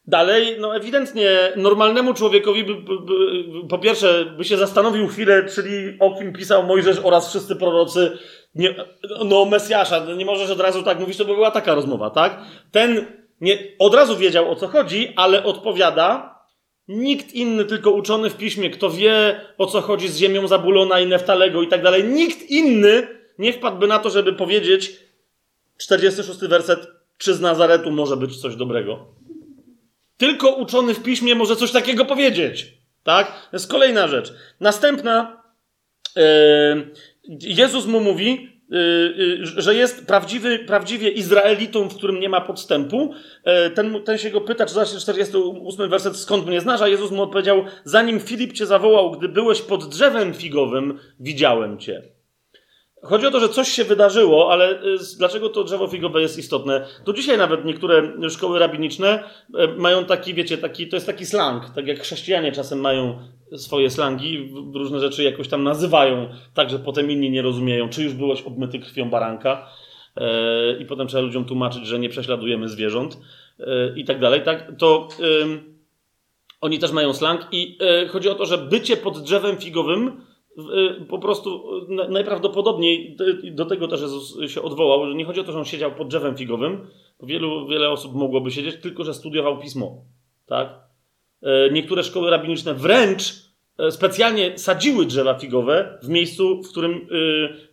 [0.06, 3.14] Dalej, no ewidentnie normalnemu człowiekowi by, by, by,
[3.68, 8.18] po pierwsze by się zastanowił chwilę, czyli o kim pisał Mojżesz oraz wszyscy prorocy,
[8.54, 8.74] nie,
[9.24, 12.40] no Mesjasza, nie możesz od razu tak mówić, to by była taka rozmowa, tak?
[12.70, 13.06] Ten
[13.40, 16.40] nie, od razu wiedział o co chodzi, ale odpowiada
[16.88, 21.06] nikt inny, tylko uczony w piśmie, kto wie o co chodzi z ziemią Zabulona i
[21.06, 24.92] Neftalego i tak dalej, nikt inny nie wpadłby na to, żeby powiedzieć
[25.78, 26.86] 46 werset,
[27.18, 29.06] czy z Nazaretu może być coś dobrego.
[30.16, 32.74] Tylko uczony w piśmie może coś takiego powiedzieć.
[33.04, 33.26] Tak?
[33.26, 34.32] To jest kolejna rzecz.
[34.60, 35.42] Następna.
[36.16, 36.22] Yy,
[37.40, 43.14] Jezus mu mówi, yy, że jest prawdziwy, prawdziwie Izraelitą, w którym nie ma podstępu.
[43.46, 47.10] Yy, ten, ten się go pyta, czy zacznie 48 werset, skąd mnie znasz, a Jezus
[47.10, 52.19] mu odpowiedział, zanim Filip cię zawołał, gdy byłeś pod drzewem figowym, widziałem cię.
[53.02, 56.86] Chodzi o to, że coś się wydarzyło, ale y, dlaczego to drzewo figowe jest istotne?
[57.04, 61.70] Do dzisiaj nawet niektóre szkoły rabiniczne y, mają taki, wiecie, taki, to jest taki slang,
[61.74, 63.18] tak jak chrześcijanie czasem mają
[63.56, 68.12] swoje slangi, różne rzeczy jakoś tam nazywają, tak że potem inni nie rozumieją, czy już
[68.12, 69.68] byłeś obmyty krwią baranka
[70.16, 70.22] y,
[70.82, 73.18] i potem trzeba ludziom tłumaczyć, że nie prześladujemy zwierząt
[73.96, 74.72] i tak dalej, tak?
[74.78, 75.08] To
[76.60, 80.20] Oni też mają slang i y, chodzi o to, że bycie pod drzewem figowym
[81.08, 83.16] po prostu y, najprawdopodobniej
[83.52, 86.08] do tego też Jezus się odwołał, że nie chodzi o to, że on siedział pod
[86.08, 86.86] drzewem figowym,
[87.22, 90.04] wielu, wiele osób mogłoby siedzieć, tylko że studiował pismo.
[90.46, 90.68] Tak?
[91.72, 93.34] Niektóre szkoły rabiniczne wręcz
[93.90, 97.06] specjalnie sadziły drzewa figowe w miejscu, w którym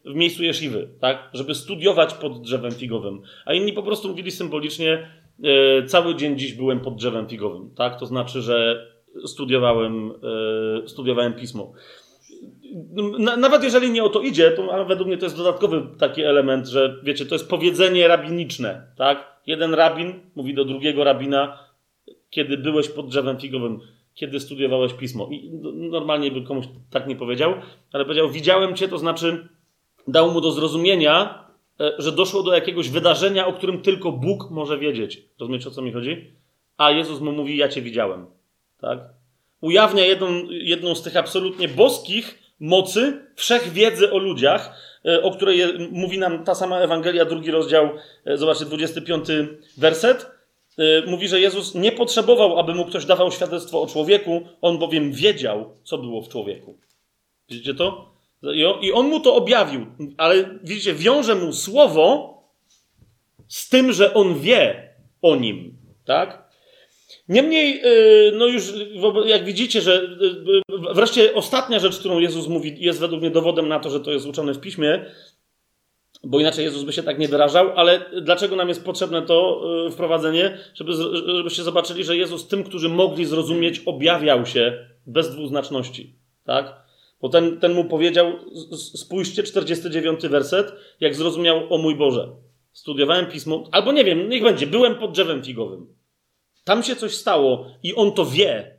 [0.06, 1.30] w miejscu jesziwy, tak?
[1.34, 3.22] żeby studiować pod drzewem figowym.
[3.46, 5.08] A inni po prostu mówili symbolicznie,
[5.44, 8.00] E, cały dzień dziś byłem pod drzewem figowym, tak?
[8.00, 8.88] To znaczy, że
[9.26, 10.12] studiowałem,
[10.84, 11.74] e, studiowałem pismo.
[13.38, 17.00] Nawet jeżeli nie o to idzie, to według mnie to jest dodatkowy taki element, że
[17.04, 19.42] wiecie, to jest powiedzenie rabiniczne, tak?
[19.48, 21.60] Jeden rabin mówi do drugiego rabina,
[22.30, 23.80] kiedy byłeś pod drzewem figowym,
[24.14, 25.28] kiedy studiowałeś pismo.
[25.32, 27.54] I normalnie by komuś tak nie powiedział,
[27.94, 29.48] ale powiedział, widziałem cię, to znaczy
[30.08, 31.48] dał mu do zrozumienia,
[31.80, 35.24] E, że doszło do jakiegoś wydarzenia, o którym tylko Bóg może wiedzieć.
[35.40, 36.32] Rozumiecie, o co mi chodzi?
[36.78, 38.26] A Jezus mu mówi, ja cię widziałem.
[38.82, 39.00] Tak?
[39.62, 44.74] Ujawnia jedną, jedną z tych absolutnie boskich mocy, wszechwiedzy o ludziach,
[45.06, 45.62] e, o której
[45.92, 47.90] mówi nam ta sama Ewangelia, drugi rozdział,
[48.26, 49.28] e, zobaczcie, 25
[49.78, 50.38] werset.
[51.08, 55.74] Mówi, że Jezus nie potrzebował, aby mu ktoś dawał świadectwo o człowieku, on bowiem wiedział,
[55.84, 56.78] co było w człowieku.
[57.50, 58.12] Widzicie to?
[58.82, 59.86] I on mu to objawił,
[60.18, 62.38] ale widzicie, wiąże mu słowo
[63.48, 66.47] z tym, że on wie o nim, tak?
[67.30, 68.74] Niemniej, y, no już
[69.26, 70.06] jak widzicie, że y,
[70.76, 74.12] y, wreszcie ostatnia rzecz, którą Jezus mówi, jest według mnie dowodem na to, że to
[74.12, 75.06] jest uczone w piśmie,
[76.24, 79.62] bo inaczej Jezus by się tak nie wyrażał, ale dlaczego nam jest potrzebne to
[79.92, 80.58] wprowadzenie?
[80.74, 80.94] Żeby,
[81.38, 86.16] żebyście zobaczyli, że Jezus tym, którzy mogli zrozumieć, objawiał się bez dwuznaczności,
[86.46, 86.76] tak?
[87.22, 88.34] Bo ten, ten mu powiedział,
[88.78, 92.30] spójrzcie, 49 werset, jak zrozumiał, o mój Boże,
[92.74, 95.97] studiowałem pismo, albo nie wiem, niech będzie, byłem pod drzewem figowym.
[96.68, 98.78] Tam się coś stało i on to wie.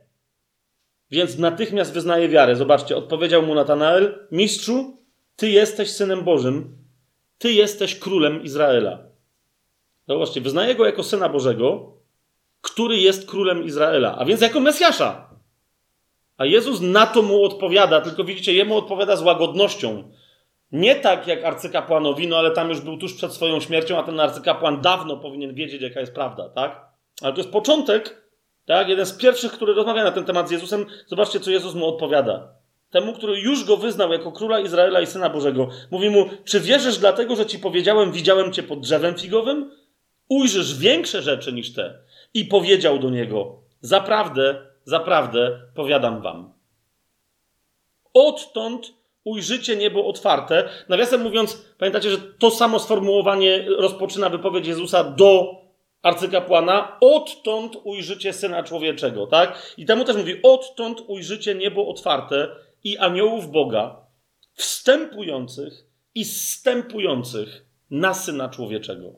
[1.11, 2.55] Więc natychmiast wyznaje wiarę.
[2.55, 4.97] Zobaczcie, odpowiedział mu Natanael, mistrzu,
[5.35, 6.77] ty jesteś synem Bożym,
[7.37, 9.03] ty jesteś królem Izraela.
[10.07, 11.93] Zobaczcie, wyznaje go jako syna Bożego,
[12.61, 15.29] który jest królem Izraela, a więc jako Mesjasza.
[16.37, 20.11] A Jezus na to mu odpowiada, tylko widzicie, jemu odpowiada z łagodnością.
[20.71, 24.19] Nie tak jak arcykapłanowi, no ale tam już był tuż przed swoją śmiercią, a ten
[24.19, 26.88] arcykapłan dawno powinien wiedzieć, jaka jest prawda, tak?
[27.21, 28.21] Ale to jest początek,
[28.65, 28.89] tak?
[28.89, 30.85] Jeden z pierwszych, który rozmawia na ten temat z Jezusem.
[31.07, 32.47] Zobaczcie, co Jezus mu odpowiada.
[32.89, 35.69] Temu, który już go wyznał jako króla Izraela i syna Bożego.
[35.91, 39.71] Mówi mu: Czy wierzysz dlatego, że ci powiedziałem, widziałem cię pod drzewem figowym?
[40.29, 41.99] Ujrzysz większe rzeczy niż te.
[42.33, 46.53] I powiedział do niego: Zaprawdę, Zaprawdę powiadam wam.
[48.13, 48.93] Odtąd
[49.23, 50.69] ujrzycie niebo otwarte.
[50.89, 55.58] Nawiasem mówiąc, pamiętacie, że to samo sformułowanie rozpoczyna wypowiedź Jezusa do
[56.01, 56.97] arcykapłana.
[57.01, 59.73] Odtąd ujrzycie Syna Człowieczego, tak?
[59.77, 62.47] I temu też mówi, odtąd ujrzycie niebo otwarte
[62.83, 63.95] i aniołów Boga,
[64.53, 65.85] wstępujących
[66.15, 69.11] i zstępujących na Syna Człowieczego.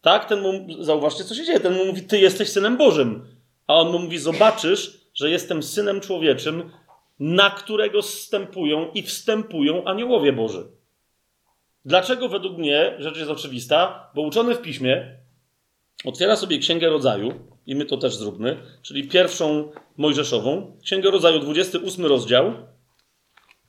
[0.00, 0.24] Tak?
[0.24, 1.60] Ten mu, zauważcie, co się dzieje.
[1.60, 3.26] Ten mu mówi, ty jesteś Synem Bożym.
[3.66, 6.70] A on mu mówi: Zobaczysz, że jestem synem człowieczym,
[7.20, 10.66] na którego zstępują i wstępują aniołowie Boży.
[11.84, 14.10] Dlaczego według mnie rzecz jest oczywista?
[14.14, 15.18] Bo uczony w piśmie
[16.04, 17.32] otwiera sobie Księgę Rodzaju,
[17.66, 22.52] i my to też zróbmy, czyli pierwszą Mojżeszową, Księgę Rodzaju, 28 rozdział,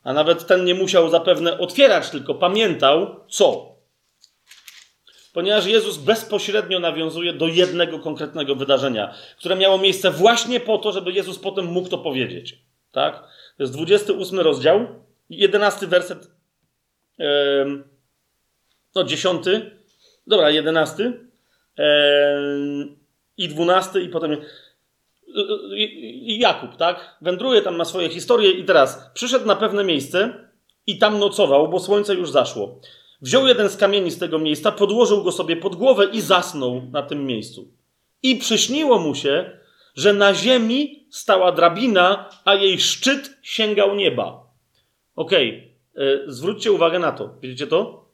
[0.03, 3.77] a nawet ten nie musiał zapewne otwierać, tylko pamiętał, co?
[5.37, 11.11] ponieważ Jezus bezpośrednio nawiązuje do jednego konkretnego wydarzenia, które miało miejsce właśnie po to, żeby
[11.11, 12.59] Jezus potem mógł to powiedzieć.
[12.91, 13.19] Tak?
[13.57, 14.87] To jest 28 rozdział,
[15.29, 16.31] 11 werset,
[17.17, 17.83] yy,
[18.95, 19.45] no 10,
[20.27, 21.26] dobra, 11 yy,
[23.37, 24.37] i 12 i potem
[25.95, 27.17] i Jakub, tak?
[27.21, 30.33] Wędruje tam, ma swoje historie i teraz przyszedł na pewne miejsce
[30.87, 32.79] i tam nocował, bo słońce już zaszło.
[33.21, 37.03] Wziął jeden z kamieni z tego miejsca, podłożył go sobie pod głowę i zasnął na
[37.03, 37.67] tym miejscu.
[38.23, 39.59] I przyśniło mu się,
[39.95, 44.47] że na ziemi stała drabina, a jej szczyt sięgał nieba.
[45.15, 46.23] Okej, okay.
[46.27, 47.29] zwróćcie uwagę na to.
[47.41, 48.05] Widzicie to?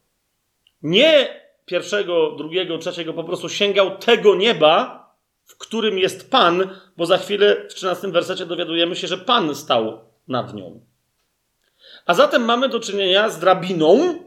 [0.81, 5.03] Nie pierwszego, drugiego, trzeciego, po prostu sięgał tego nieba,
[5.45, 9.99] w którym jest Pan, bo za chwilę w 13 wersecie dowiadujemy się, że Pan stał
[10.27, 10.85] nad nią.
[12.05, 14.19] A zatem mamy do czynienia z drabiną,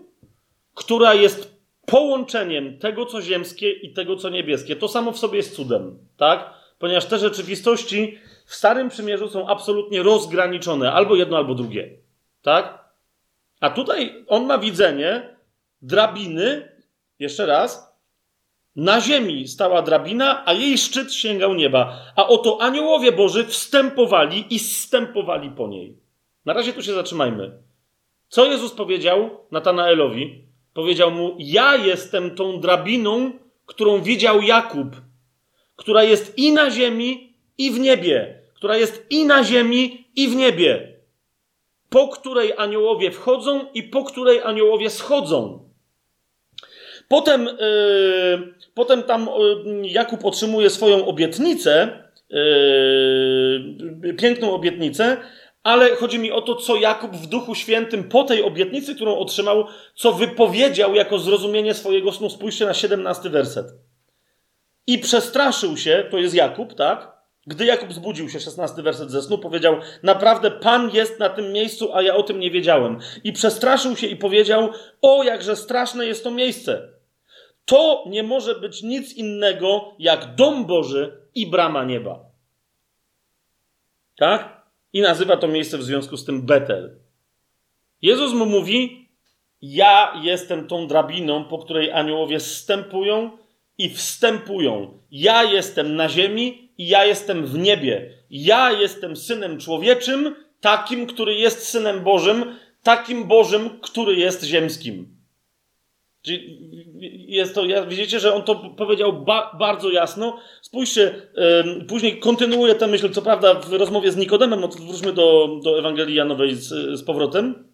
[0.74, 1.56] która jest
[1.86, 4.76] połączeniem tego, co ziemskie i tego, co niebieskie.
[4.76, 6.50] To samo w sobie jest cudem, tak?
[6.78, 11.90] Ponieważ te rzeczywistości w Starym Przymierzu są absolutnie rozgraniczone, albo jedno, albo drugie,
[12.42, 12.86] tak?
[13.60, 15.36] A tutaj on ma widzenie
[15.82, 16.75] drabiny,
[17.18, 17.96] jeszcze raz,
[18.76, 22.12] Na ziemi stała drabina, a jej szczyt sięgał nieba.
[22.16, 25.98] A oto aniołowie Boży wstępowali i zstępowali po niej.
[26.44, 27.62] Na razie tu się zatrzymajmy.
[28.28, 30.44] Co Jezus powiedział Natanaelowi?
[30.74, 33.32] Powiedział mu: Ja jestem tą drabiną,
[33.66, 34.96] którą widział Jakub,
[35.76, 38.42] która jest i na ziemi, i w niebie.
[38.54, 40.98] Która jest i na ziemi, i w niebie.
[41.88, 45.65] Po której aniołowie wchodzą i po której aniołowie schodzą.
[47.08, 49.28] Potem, yy, potem tam
[49.64, 55.16] yy, Jakub otrzymuje swoją obietnicę, yy, piękną obietnicę,
[55.62, 59.66] ale chodzi mi o to, co Jakub w Duchu Świętym po tej obietnicy, którą otrzymał,
[59.94, 62.30] co wypowiedział jako zrozumienie swojego snu.
[62.30, 63.66] Spójrzcie na 17 werset.
[64.86, 67.16] I przestraszył się, to jest Jakub, tak?
[67.46, 71.94] Gdy Jakub zbudził się, 16 werset ze snu, powiedział: Naprawdę Pan jest na tym miejscu,
[71.94, 72.98] a ja o tym nie wiedziałem.
[73.24, 74.70] I przestraszył się i powiedział:
[75.02, 76.88] O, jakże straszne jest to miejsce.
[77.66, 82.24] To nie może być nic innego jak dom Boży i brama nieba.
[84.16, 84.66] Tak?
[84.92, 87.00] I nazywa to miejsce w związku z tym Betel.
[88.02, 89.08] Jezus mu mówi:
[89.62, 93.30] Ja jestem tą drabiną, po której aniołowie zstępują
[93.78, 94.98] i wstępują.
[95.10, 98.12] Ja jestem na ziemi i ja jestem w niebie.
[98.30, 105.15] Ja jestem synem człowieczym, takim, który jest synem Bożym, takim Bożym, który jest ziemskim.
[106.26, 106.58] Czyli
[107.28, 110.38] jest to, widzicie, że on to powiedział ba, bardzo jasno.
[110.62, 111.28] Spójrzcie,
[111.88, 116.14] później kontynuuje tę myśl, co prawda w rozmowie z Nikodemem, no wróćmy do, do Ewangelii
[116.14, 117.68] Janowej z, z powrotem.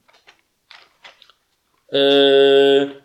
[1.93, 3.02] Yy,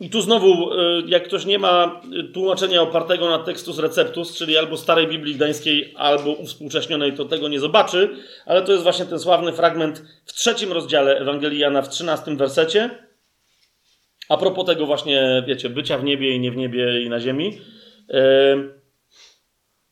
[0.00, 2.00] I tu znowu, yy, jak ktoś nie ma
[2.34, 7.60] tłumaczenia opartego na tekstus receptus, czyli albo starej Biblii Gdańskiej, albo uwspółcześnionej, to tego nie
[7.60, 8.16] zobaczy,
[8.46, 13.04] ale to jest właśnie ten sławny fragment w trzecim rozdziale Ewangelii Jana, w trzynastym wersecie
[14.28, 17.60] a propos tego właśnie, wiecie, bycia w niebie i nie w niebie i na ziemi.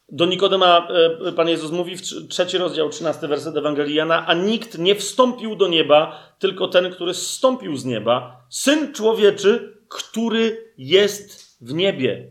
[0.08, 0.88] Do Nikodema
[1.28, 5.56] e, Pan Jezus mówi w trzeci rozdział, 13 werset Ewangelii Jana, a nikt nie wstąpił
[5.56, 12.28] do nieba, tylko ten, który zstąpił z nieba, Syn Człowieczy, który jest w niebie.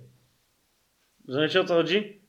[1.28, 2.22] Rozumiecie o co chodzi?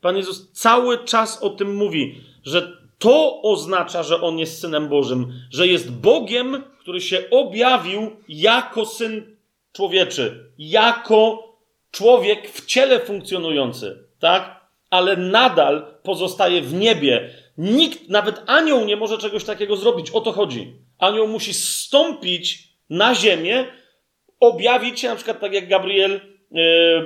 [0.00, 5.32] Pan Jezus cały czas o tym mówi, że to oznacza, że On jest Synem Bożym,
[5.50, 9.36] że jest Bogiem, który się objawił jako Syn
[9.72, 11.48] Człowieczy, jako
[11.90, 14.60] człowiek w ciele funkcjonujący, tak?
[14.90, 17.30] Ale nadal pozostaje w niebie.
[17.58, 20.10] Nikt, nawet anioł nie może czegoś takiego zrobić.
[20.10, 20.76] O to chodzi.
[20.98, 23.66] Anioł musi stąpić na ziemię,
[24.48, 26.60] objawić się, na przykład tak jak Gabriel yy,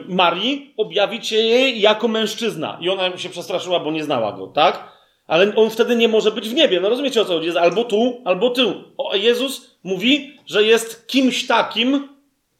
[0.09, 2.78] Marii, objawić się jej jako mężczyzna.
[2.81, 4.98] I ona się przestraszyła, bo nie znała go, tak?
[5.27, 6.81] Ale on wtedy nie może być w niebie.
[6.81, 7.47] No rozumiecie o co chodzi?
[7.47, 8.85] Jest albo tu, albo tu.
[8.97, 12.09] O, Jezus mówi, że jest kimś takim,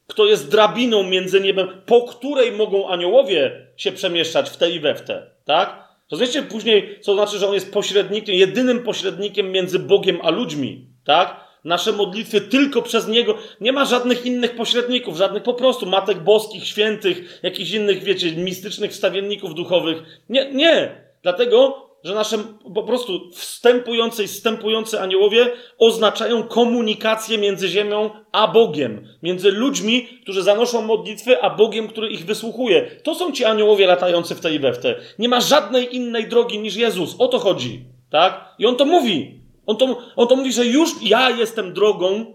[0.07, 4.95] kto jest drabiną między niebem, po której mogą aniołowie się przemieszczać w te i we
[4.95, 5.31] w te.
[5.45, 5.89] Tak?
[6.11, 10.87] Rozumiecie później, co znaczy, że on jest pośrednikiem, jedynym pośrednikiem między Bogiem a ludźmi.
[11.05, 11.48] Tak?
[11.65, 13.35] Nasze modlitwy tylko przez Niego.
[13.61, 18.91] Nie ma żadnych innych pośredników, żadnych po prostu matek boskich, świętych, jakichś innych, wiecie, mistycznych
[18.91, 20.03] wstawienników duchowych.
[20.29, 21.03] Nie, nie.
[21.23, 22.39] Dlatego że nasze
[22.75, 30.43] po prostu wstępujące i wstępujące aniołowie oznaczają komunikację między ziemią a Bogiem, między ludźmi, którzy
[30.43, 32.91] zanoszą modlitwy, a Bogiem, który ich wysłuchuje.
[33.03, 34.95] To są ci aniołowie latający w tej i we w te.
[35.19, 37.17] Nie ma żadnej innej drogi niż Jezus.
[37.19, 37.85] O to chodzi.
[38.11, 38.55] Tak?
[38.59, 39.38] I on to mówi.
[39.69, 42.35] On to, on to mówi, że już ja jestem drogą.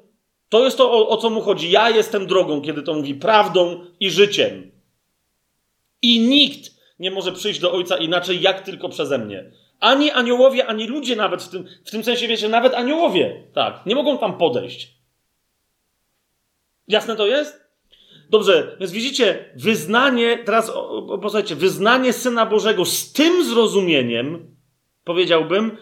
[0.50, 1.72] To jest to, o, o co mu chodzi.
[1.72, 4.72] Ja jestem drogą, kiedy to mówi prawdą i życiem.
[6.02, 9.52] I nikt nie może przyjść do Ojca inaczej, jak tylko przeze mnie.
[9.80, 13.96] Ani aniołowie, ani ludzie nawet w tym, w tym sensie, wiecie, nawet aniołowie, tak, nie
[13.96, 14.94] mogą tam podejść.
[16.88, 17.64] Jasne to jest?
[18.30, 20.72] Dobrze, więc widzicie, wyznanie, teraz
[21.22, 24.56] posłuchajcie, wyznanie Syna Bożego z tym zrozumieniem,
[25.04, 25.78] powiedziałbym,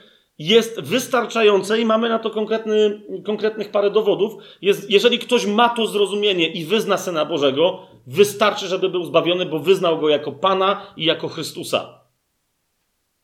[0.48, 4.34] jest wystarczające i mamy na to konkretny, konkretnych parę dowodów.
[4.62, 9.60] Jest, jeżeli ktoś ma to zrozumienie i wyzna Syna Bożego, wystarczy, żeby był zbawiony, bo
[9.60, 12.00] wyznał go jako Pana i jako Chrystusa.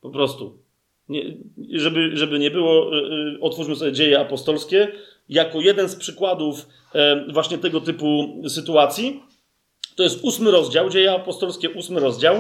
[0.02, 0.58] Po prostu.
[1.10, 1.38] Nie,
[1.74, 4.92] żeby, żeby nie było, e, e, otwórzmy sobie dzieje apostolskie,
[5.30, 9.24] jako jeden z przykładów e, właśnie tego typu sytuacji.
[9.96, 12.36] To jest ósmy rozdział, dzieje apostolskie, ósmy rozdział.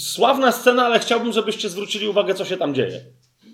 [0.00, 3.00] Sławna scena, ale chciałbym, żebyście zwrócili uwagę, co się tam dzieje.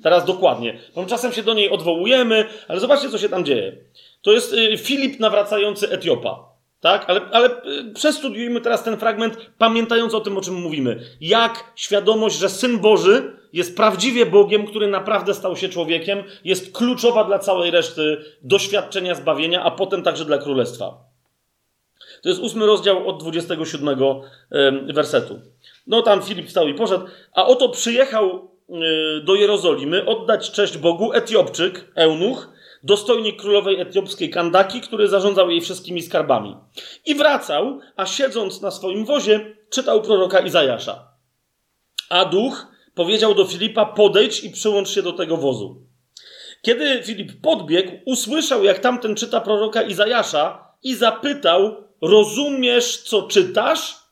[0.02, 0.78] Teraz dokładnie.
[0.94, 3.76] Bo czasem się do niej odwołujemy, ale zobaczcie, co się tam dzieje.
[4.22, 6.56] To jest Filip nawracający Etiopa.
[6.80, 7.10] Tak?
[7.10, 11.00] Ale, ale y, przestudiujmy teraz ten fragment, pamiętając o tym, o czym mówimy.
[11.20, 17.24] Jak świadomość, że Syn Boży jest prawdziwie Bogiem, który naprawdę stał się człowiekiem, jest kluczowa
[17.24, 21.05] dla całej reszty doświadczenia zbawienia, a potem także dla królestwa.
[22.26, 23.98] To jest ósmy rozdział od 27
[24.94, 25.40] wersetu.
[25.86, 27.04] No tam Filip wstał i poszedł,
[27.34, 32.48] a oto przyjechał y, do Jerozolimy oddać cześć Bogu Etiopczyk, eunuch,
[32.82, 36.56] dostojnik królowej etiopskiej Kandaki, który zarządzał jej wszystkimi skarbami.
[37.04, 41.08] I wracał, a siedząc na swoim wozie, czytał proroka Izajasza.
[42.10, 45.82] A duch powiedział do Filipa: Podejdź i przyłącz się do tego wozu.
[46.62, 54.06] Kiedy Filip podbiegł, usłyszał, jak tamten czyta proroka Izajasza i zapytał: Rozumiesz, co czytasz?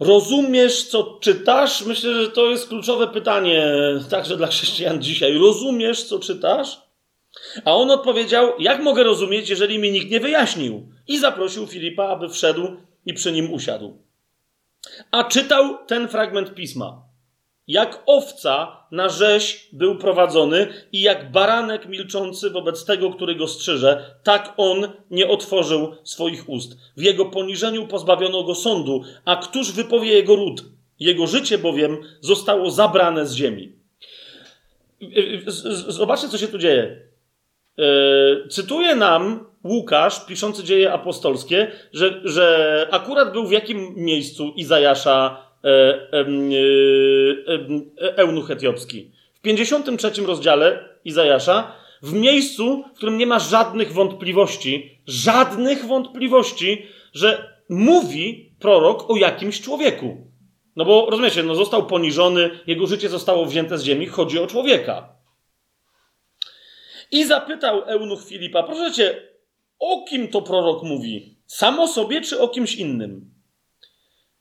[0.00, 1.82] Rozumiesz, co czytasz?
[1.82, 3.74] Myślę, że to jest kluczowe pytanie
[4.10, 5.38] także dla chrześcijan dzisiaj.
[5.38, 6.80] Rozumiesz, co czytasz?
[7.64, 10.88] A on odpowiedział: Jak mogę rozumieć, jeżeli mi nikt nie wyjaśnił?
[11.08, 13.98] I zaprosił Filipa, aby wszedł i przy nim usiadł.
[15.10, 17.09] A czytał ten fragment pisma.
[17.70, 24.14] Jak owca na rzeź był prowadzony i jak baranek milczący wobec tego, który go strzyże,
[24.22, 26.76] tak on nie otworzył swoich ust.
[26.96, 30.64] W jego poniżeniu pozbawiono go sądu, a któż wypowie jego ród?
[31.00, 33.72] Jego życie bowiem zostało zabrane z ziemi.
[35.88, 37.00] Zobaczcie, co się tu dzieje.
[37.78, 45.49] E, cytuje nam Łukasz, piszący dzieje apostolskie, że, że akurat był w jakim miejscu Izajasza
[48.16, 49.10] eunuch etiopski.
[49.34, 51.72] W 53 rozdziale Izajasza,
[52.02, 59.60] w miejscu, w którym nie ma żadnych wątpliwości, żadnych wątpliwości, że mówi prorok o jakimś
[59.60, 60.30] człowieku.
[60.76, 65.08] No bo rozumiecie, no został poniżony, jego życie zostało wzięte z ziemi, chodzi o człowieka.
[67.10, 69.22] I zapytał eunuch Filipa, proszę cię,
[69.78, 71.36] o kim to prorok mówi?
[71.46, 73.29] Sam o sobie czy o kimś innym?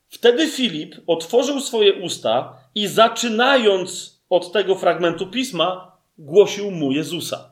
[0.10, 7.52] Wtedy Filip otworzył swoje usta i zaczynając od tego fragmentu pisma, głosił mu Jezusa.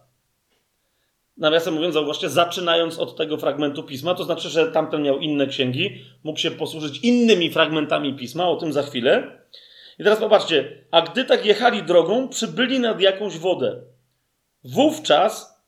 [1.37, 6.05] Nawiasem mówiąc, zauważcie, zaczynając od tego fragmentu pisma, to znaczy, że tamten miał inne księgi,
[6.23, 9.41] mógł się posłużyć innymi fragmentami pisma, o tym za chwilę.
[9.99, 13.81] I teraz popatrzcie, a gdy tak jechali drogą, przybyli nad jakąś wodę.
[14.63, 15.61] Wówczas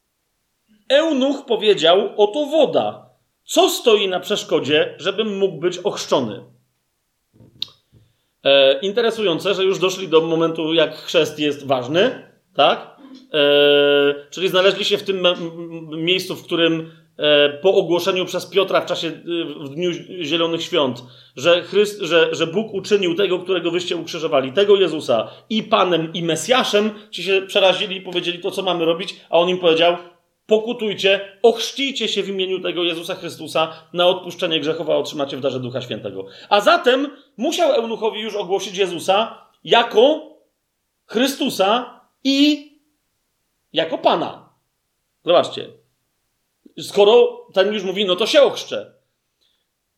[0.89, 3.09] eunuch powiedział: Oto woda.
[3.45, 6.43] Co stoi na przeszkodzie, żebym mógł być ochrzczony?
[8.43, 12.99] E, interesujące, że już doszli do momentu, jak chrzest jest ważny, tak?
[13.33, 15.27] E, czyli znaleźli się w tym
[15.91, 19.13] miejscu, w którym e, po ogłoszeniu przez Piotra w czasie, e,
[19.65, 21.03] w Dniu Zielonych Świąt,
[21.35, 26.23] że, Chryst, że, że Bóg uczynił tego, którego wyście ukrzyżowali, tego Jezusa i Panem i
[26.23, 29.97] Mesjaszem, ci się przerazili i powiedzieli to, co mamy robić, a on im powiedział,
[30.49, 35.59] pokutujcie, ochrzcijcie się w imieniu tego Jezusa Chrystusa na odpuszczenie grzechów, a otrzymacie w darze
[35.59, 36.25] Ducha Świętego.
[36.49, 40.29] A zatem musiał eunuchowi już ogłosić Jezusa jako
[41.05, 42.69] Chrystusa i
[43.73, 44.49] jako Pana.
[45.25, 45.67] Zobaczcie.
[46.79, 48.93] Skoro ten już mówi, no to się ochrzczę.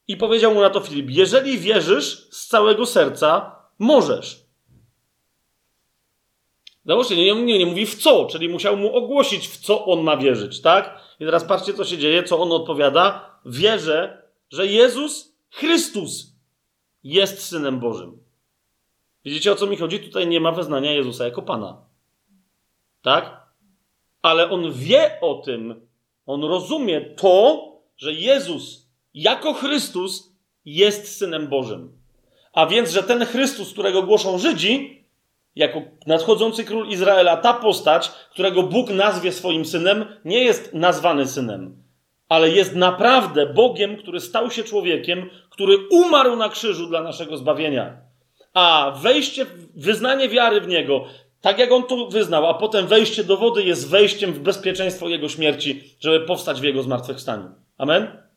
[0.07, 4.40] I powiedział mu na to Filip: Jeżeli wierzysz z całego serca, możesz.
[6.85, 10.17] Zobaczcie, nie, nie, nie mówi w co, czyli musiał mu ogłosić, w co on ma
[10.17, 10.99] wierzyć, tak?
[11.19, 13.35] I teraz patrzcie, co się dzieje, co on odpowiada.
[13.45, 16.35] Wierzę, że Jezus Chrystus
[17.03, 18.17] jest Synem Bożym.
[19.25, 19.99] Widzicie, o co mi chodzi?
[19.99, 21.85] Tutaj nie ma wyznania Jezusa jako Pana.
[23.01, 23.41] Tak?
[24.21, 25.87] Ale on wie o tym,
[26.25, 30.31] on rozumie to, że Jezus jako Chrystus
[30.65, 31.97] jest Synem Bożym.
[32.53, 35.00] A więc, że ten Chrystus, którego głoszą Żydzi,
[35.55, 41.83] jako nadchodzący król Izraela, ta postać, którego Bóg nazwie swoim synem, nie jest nazwany synem,
[42.29, 47.97] ale jest naprawdę Bogiem, który stał się człowiekiem, który umarł na krzyżu dla naszego zbawienia.
[48.53, 51.05] A wejście, wyznanie wiary w niego,
[51.41, 55.29] tak jak on to wyznał, a potem wejście do wody jest wejściem w bezpieczeństwo jego
[55.29, 57.49] śmierci, żeby powstać w jego zmartwychwstaniu.
[57.77, 58.30] Amen?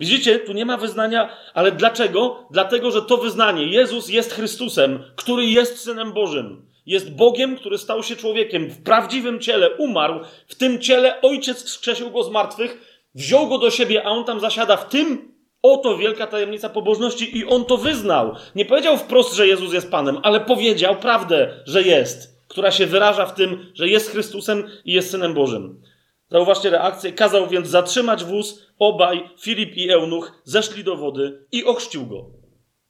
[0.00, 2.46] Widzicie, tu nie ma wyznania, ale dlaczego?
[2.50, 6.66] Dlatego, że to wyznanie, Jezus jest Chrystusem, który jest Synem Bożym.
[6.86, 12.10] Jest Bogiem, który stał się człowiekiem, w prawdziwym ciele umarł, w tym ciele Ojciec wskrzesił
[12.10, 16.26] go z martwych, wziął go do siebie, a on tam zasiada w tym, oto wielka
[16.26, 18.34] tajemnica pobożności i on to wyznał.
[18.54, 23.26] Nie powiedział wprost, że Jezus jest Panem, ale powiedział prawdę, że jest, która się wyraża
[23.26, 25.82] w tym, że jest Chrystusem i jest Synem Bożym.
[26.30, 27.12] Zauważcie reakcję.
[27.12, 28.66] Kazał więc zatrzymać wóz.
[28.78, 32.30] Obaj, Filip i Eunuch, zeszli do wody i ochrzcił go.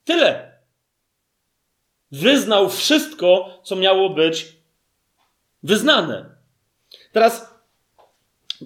[0.04, 0.56] Tyle.
[2.12, 4.46] Wyznał wszystko, co miało być
[5.62, 6.36] wyznane.
[7.12, 7.54] Teraz,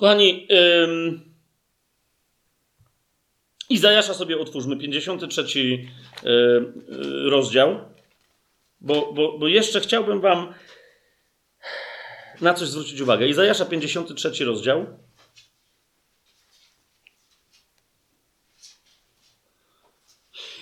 [0.00, 0.48] kochani,
[0.82, 1.30] ym,
[3.70, 5.58] Izajasza sobie otwórzmy, 53
[6.22, 7.80] yy, rozdział,
[8.80, 10.54] bo, bo, bo jeszcze chciałbym wam
[12.40, 13.28] na coś zwrócić uwagę.
[13.28, 14.86] Izajasza 53 rozdział.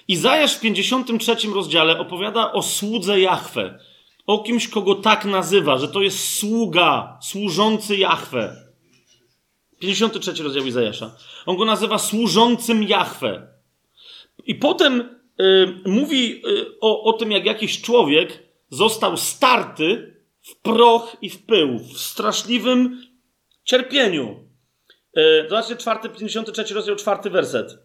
[0.09, 3.79] Izajasz w 53 rozdziale opowiada o słudze Jachwę,
[4.27, 8.57] o kimś, kogo tak nazywa, że to jest sługa, służący Jachwę.
[9.79, 11.17] 53 rozdział Izajasza.
[11.47, 13.49] On go nazywa służącym Jachwę.
[14.47, 20.18] I potem y, mówi y, o, o tym, jak jakiś człowiek został starty
[20.49, 23.02] w proch i w pył, w straszliwym
[23.65, 24.49] cierpieniu.
[25.18, 27.78] Y, zobaczcie, czwarty, 53 rozdział, czwarty werset.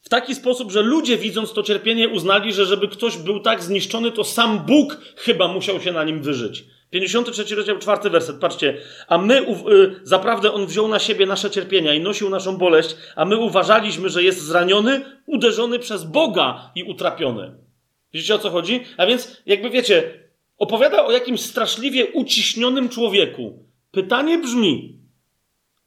[0.00, 4.12] W taki sposób, że ludzie widząc to cierpienie uznali, że żeby ktoś był tak zniszczony,
[4.12, 6.64] to sam Bóg chyba musiał się na nim wyżyć.
[6.90, 8.80] 53 rozdział, czwarty werset, patrzcie.
[9.08, 13.24] A my, y, zaprawdę On wziął na siebie nasze cierpienia i nosił naszą boleść, a
[13.24, 17.56] my uważaliśmy, że jest zraniony, uderzony przez Boga i utrapiony.
[18.12, 18.84] Widzicie o co chodzi?
[18.96, 20.25] A więc, jakby wiecie,
[20.58, 23.64] opowiada o jakimś straszliwie uciśnionym człowieku.
[23.90, 24.98] Pytanie brzmi,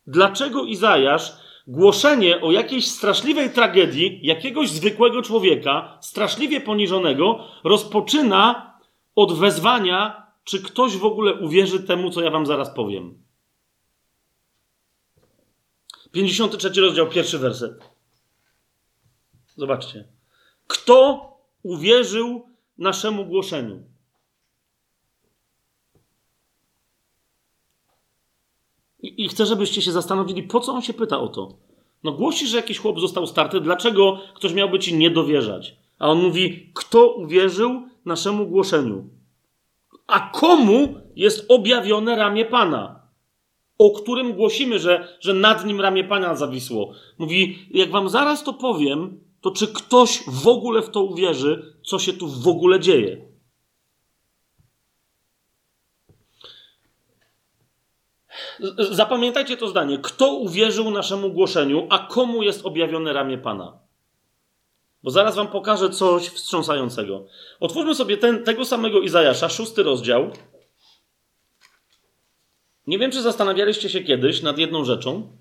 [0.07, 1.33] dlaczego Izajasz
[1.67, 8.73] głoszenie o jakiejś straszliwej tragedii jakiegoś zwykłego człowieka, straszliwie poniżonego, rozpoczyna
[9.15, 13.23] od wezwania, czy ktoś w ogóle uwierzy temu, co ja wam zaraz powiem.
[16.11, 17.89] 53 rozdział, pierwszy werset.
[19.56, 20.07] Zobaczcie.
[20.67, 21.27] Kto
[21.64, 23.89] uwierzył naszemu głoszeniu?
[29.02, 31.53] I, I chcę, żebyście się zastanowili, po co on się pyta o to.
[32.03, 35.76] No głosi, że jakiś chłop został starty, dlaczego ktoś miałby ci nie dowierzać?
[36.00, 39.10] A on mówi, kto uwierzył naszemu głoszeniu?
[40.08, 43.00] A komu jest objawione ramię Pana?
[43.78, 46.94] O którym głosimy, że, że nad nim ramię Pana zawisło.
[47.18, 52.00] Mówi, jak wam zaraz to powiem, to czy ktoś w ogóle w to uwierzy, co
[52.00, 53.28] się tu w ogóle dzieje?
[58.92, 59.98] Zapamiętajcie to zdanie.
[59.98, 63.80] Kto uwierzył naszemu głoszeniu, a komu jest objawione ramię Pana?
[65.04, 67.26] Bo zaraz wam pokażę coś wstrząsającego.
[67.60, 70.32] Otwórzmy sobie ten, tego samego Izajasza, szósty rozdział.
[72.88, 75.38] Nie wiem, czy zastanawialiście się kiedyś nad jedną rzeczą.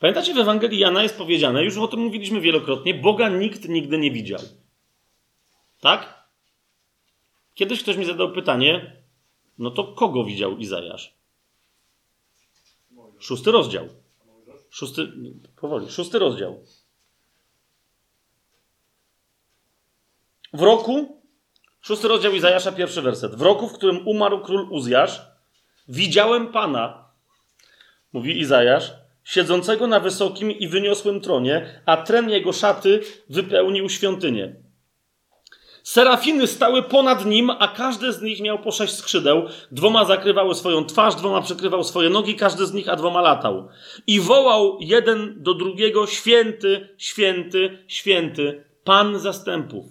[0.00, 4.10] Pamiętacie, w Ewangelii Jana jest powiedziane, już o tym mówiliśmy wielokrotnie, Boga nikt nigdy nie
[4.10, 4.40] widział.
[5.80, 6.28] Tak?
[7.54, 9.02] Kiedyś ktoś mi zadał pytanie,
[9.58, 11.14] no to kogo widział Izajasz?
[13.18, 13.88] Szósty rozdział.
[14.70, 15.12] Szósty,
[15.56, 16.64] powoli, szósty rozdział.
[20.52, 21.22] W roku,
[21.80, 23.34] szósty rozdział Izajasza, pierwszy werset.
[23.34, 25.22] W roku, w którym umarł król Uzjasz,
[25.88, 27.08] widziałem Pana,
[28.12, 28.92] mówi Izajasz,
[29.24, 34.65] siedzącego na wysokim i wyniosłym tronie, a tren jego szaty wypełnił świątynię.
[35.86, 39.42] Serafiny stały ponad nim, a każdy z nich miał po sześć skrzydeł.
[39.70, 43.68] Dwoma zakrywały swoją twarz, dwoma przykrywał swoje nogi, każdy z nich, a dwoma latał.
[44.06, 49.86] I wołał jeden do drugiego: Święty, święty, święty, Pan zastępów.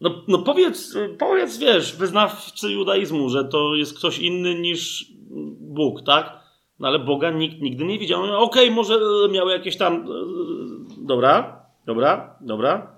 [0.00, 5.06] No, no powiedz, powiedz, wiesz, wyznawcy judaizmu, że to jest ktoś inny niż
[5.60, 6.40] Bóg, tak?
[6.78, 8.22] No ale Boga nikt nigdy nie widział.
[8.22, 9.00] Okej, okay, może
[9.30, 9.94] miał jakieś tam.
[9.94, 10.06] E,
[10.98, 12.96] dobra, Dobra, dobra.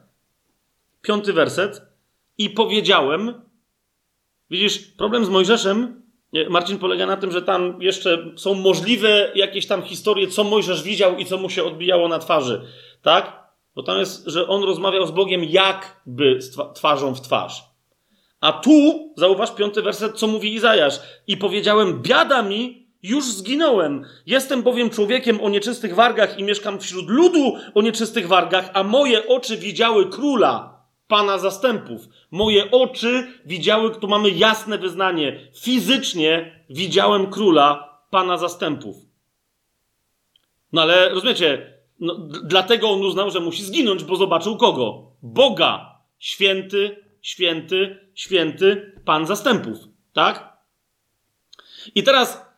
[1.02, 1.82] Piąty werset.
[2.38, 3.42] I powiedziałem,
[4.50, 6.02] widzisz, problem z Mojżeszem,
[6.50, 11.16] Marcin, polega na tym, że tam jeszcze są możliwe jakieś tam historie, co Mojżesz widział
[11.16, 12.62] i co mu się odbijało na twarzy,
[13.02, 13.42] tak?
[13.74, 16.38] Bo tam jest, że on rozmawiał z Bogiem jakby
[16.74, 17.64] twarzą w twarz.
[18.40, 18.70] A tu,
[19.16, 21.00] zauważ piąty werset, co mówi Izajasz.
[21.26, 24.04] I powiedziałem, biada mi, już zginąłem.
[24.26, 29.28] Jestem bowiem człowiekiem o nieczystych wargach i mieszkam wśród ludu o nieczystych wargach, a moje
[29.28, 32.08] oczy widziały króla, pana zastępów.
[32.30, 38.96] Moje oczy widziały, tu mamy jasne wyznanie, fizycznie widziałem króla, pana zastępów.
[40.72, 42.14] No ale rozumiecie, no,
[42.44, 45.12] dlatego on uznał, że musi zginąć, bo zobaczył kogo?
[45.22, 45.92] Boga.
[46.18, 49.78] Święty, święty, święty, pan zastępów.
[50.12, 50.56] Tak?
[51.94, 52.51] I teraz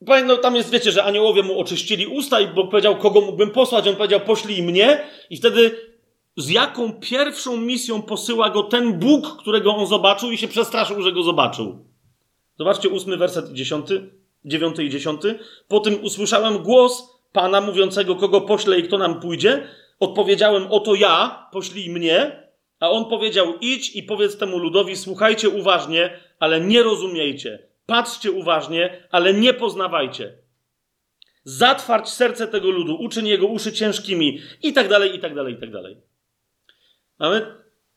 [0.00, 3.88] no, tam jest, wiecie, że aniołowie mu oczyścili usta i Bóg powiedział, kogo mógłbym posłać.
[3.88, 5.04] On powiedział, poślij mnie.
[5.30, 5.90] I wtedy
[6.36, 11.12] z jaką pierwszą misją posyła go ten Bóg, którego on zobaczył i się przestraszył, że
[11.12, 11.84] go zobaczył.
[12.58, 14.10] Zobaczcie ósmy werset dziesiąty,
[14.44, 15.38] dziewiąty i dziesiąty.
[15.68, 19.66] Po tym usłyszałem głos Pana mówiącego, kogo pośle i kto nam pójdzie.
[20.00, 22.42] Odpowiedziałem, oto ja, poślij mnie.
[22.80, 29.08] A on powiedział, idź i powiedz temu ludowi, słuchajcie uważnie, ale nie rozumiejcie Patrzcie uważnie,
[29.10, 30.38] ale nie poznawajcie.
[31.44, 35.60] Zatwarć serce tego ludu, uczyń jego uszy ciężkimi i tak dalej, i tak dalej, i
[35.60, 35.96] tak dalej.
[37.18, 37.46] Mamy,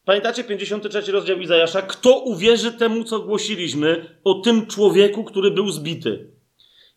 [0.05, 1.81] pamiętacie 53 rozdział Izajasza?
[1.81, 6.31] Kto uwierzy temu, co głosiliśmy o tym człowieku, który był zbity?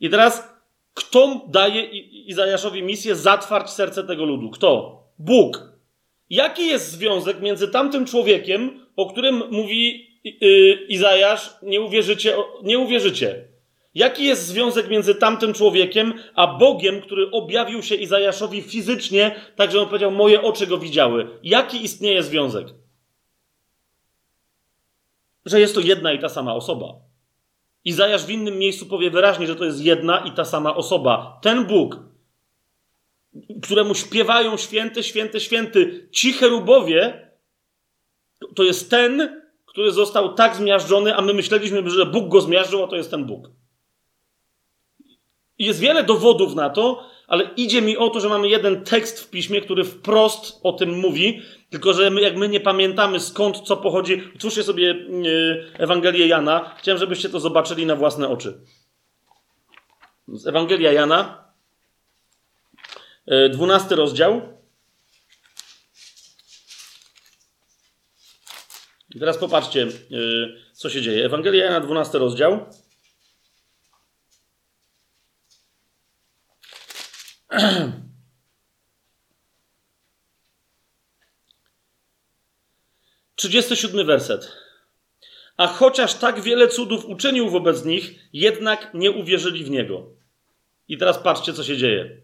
[0.01, 0.57] I teraz
[0.97, 1.83] Kto daje
[2.33, 4.51] Izajaszowi misję zatwarć serce tego ludu?
[4.51, 5.03] Kto?
[5.19, 5.73] Bóg.
[6.31, 10.07] Jaki jest związek między tamtym człowiekiem, o którym mówi
[10.89, 13.45] Izajasz, nie uwierzycie, nie uwierzycie.
[13.95, 19.81] Jaki jest związek między tamtym człowiekiem, a Bogiem, który objawił się Izajaszowi fizycznie, tak że
[19.81, 21.29] on powiedział, moje oczy go widziały?
[21.43, 22.67] Jaki istnieje związek?
[25.45, 26.95] Że jest to jedna i ta sama osoba.
[27.85, 31.39] Izajasz w innym miejscu powie wyraźnie, że to jest jedna i ta sama osoba.
[31.43, 31.99] Ten Bóg,
[33.63, 37.31] któremu śpiewają święty, święty, święty ci cherubowie,
[38.55, 39.43] to jest ten,
[39.77, 43.25] który został tak zmiażdżony, a my myśleliśmy, że Bóg go zmiażdżył, a to jest ten
[43.25, 43.51] Bóg.
[45.59, 49.31] Jest wiele dowodów na to, ale idzie mi o to, że mamy jeden tekst w
[49.31, 53.77] piśmie, który wprost o tym mówi, tylko że my, jak my nie pamiętamy skąd, co
[53.77, 54.23] pochodzi.
[54.35, 56.75] Otwórzcie sobie yy, Ewangelię Jana.
[56.79, 58.61] Chciałem, żebyście to zobaczyli na własne oczy.
[60.47, 61.45] Ewangelia Jana,
[63.27, 64.56] yy, dwunasty rozdział.
[69.17, 71.25] I teraz popatrzcie, yy, co się dzieje.
[71.25, 72.67] Ewangelia Jana, dwunasty rozdział.
[83.35, 84.53] 37 werset.
[85.57, 90.07] A chociaż tak wiele cudów uczynił wobec nich, jednak nie uwierzyli w niego.
[90.89, 92.21] I teraz patrzcie, co się dzieje.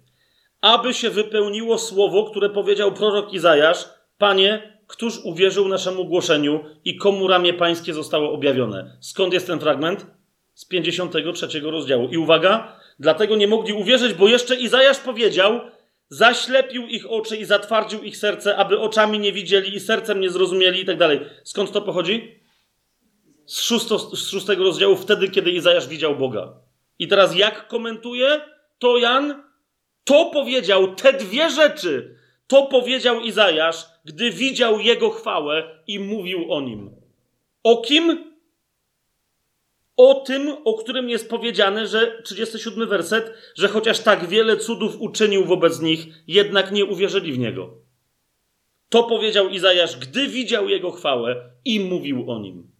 [0.60, 3.88] Aby się wypełniło słowo, które powiedział prorok Izajasz:
[4.18, 8.96] Panie, któż uwierzył naszemu głoszeniu i komu ramię pańskie zostało objawione?
[9.00, 10.06] Skąd jest ten fragment?
[10.54, 12.08] Z 53 rozdziału.
[12.08, 15.60] I uwaga, Dlatego nie mogli uwierzyć, bo jeszcze Izajasz powiedział,
[16.08, 20.80] zaślepił ich oczy i zatwardził ich serce, aby oczami nie widzieli i sercem nie zrozumieli
[20.80, 21.20] i tak dalej.
[21.44, 22.40] Skąd to pochodzi?
[23.46, 26.52] Z, szósto, z szóstego rozdziału, wtedy, kiedy Izajasz widział Boga.
[26.98, 28.40] I teraz jak komentuje
[28.78, 29.42] to Jan?
[30.04, 36.60] To powiedział, te dwie rzeczy, to powiedział Izajasz, gdy widział jego chwałę i mówił o
[36.60, 36.90] nim.
[37.62, 38.32] O kim?
[39.96, 45.44] o tym, o którym jest powiedziane, że 37 werset, że chociaż tak wiele cudów uczynił
[45.44, 47.74] wobec nich, jednak nie uwierzyli w niego.
[48.88, 52.72] To powiedział Izajasz, gdy widział jego chwałę i mówił o nim.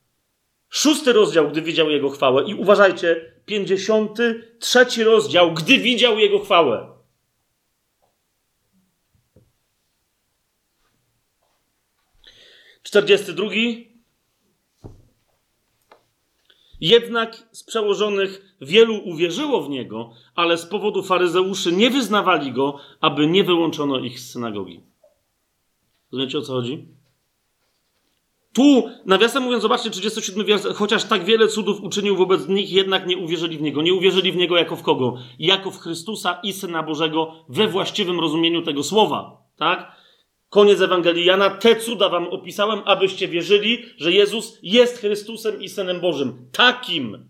[0.68, 6.91] Szósty rozdział, gdy widział jego chwałę, i uważajcie, 53 rozdział, gdy widział jego chwałę.
[12.92, 13.88] Czterdziesty drugi,
[16.80, 23.26] jednak z przełożonych wielu uwierzyło w niego, ale z powodu faryzeuszy nie wyznawali go, aby
[23.26, 24.80] nie wyłączono ich z synagogi.
[26.12, 26.88] Rozumiecie o co chodzi?
[28.52, 33.16] Tu, nawiasem mówiąc, zobaczcie, 37 wiersz, chociaż tak wiele cudów uczynił wobec nich, jednak nie
[33.16, 33.82] uwierzyli w Niego.
[33.82, 35.16] Nie uwierzyli w Niego jako w kogo?
[35.38, 39.42] Jako w Chrystusa i Syna Bożego we właściwym rozumieniu tego słowa.
[39.56, 40.01] Tak?
[40.52, 41.50] Koniec Ewangelii Jana.
[41.50, 46.48] Te cuda wam opisałem, abyście wierzyli, że Jezus jest Chrystusem i Synem Bożym.
[46.52, 47.26] Takim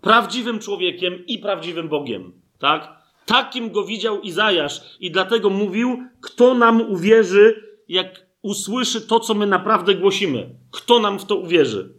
[0.00, 2.32] prawdziwym człowiekiem i prawdziwym Bogiem.
[2.58, 2.92] Tak?
[3.26, 9.46] Takim go widział Izajasz i dlatego mówił, kto nam uwierzy, jak usłyszy to, co my
[9.46, 10.50] naprawdę głosimy.
[10.70, 11.94] Kto nam w to uwierzy?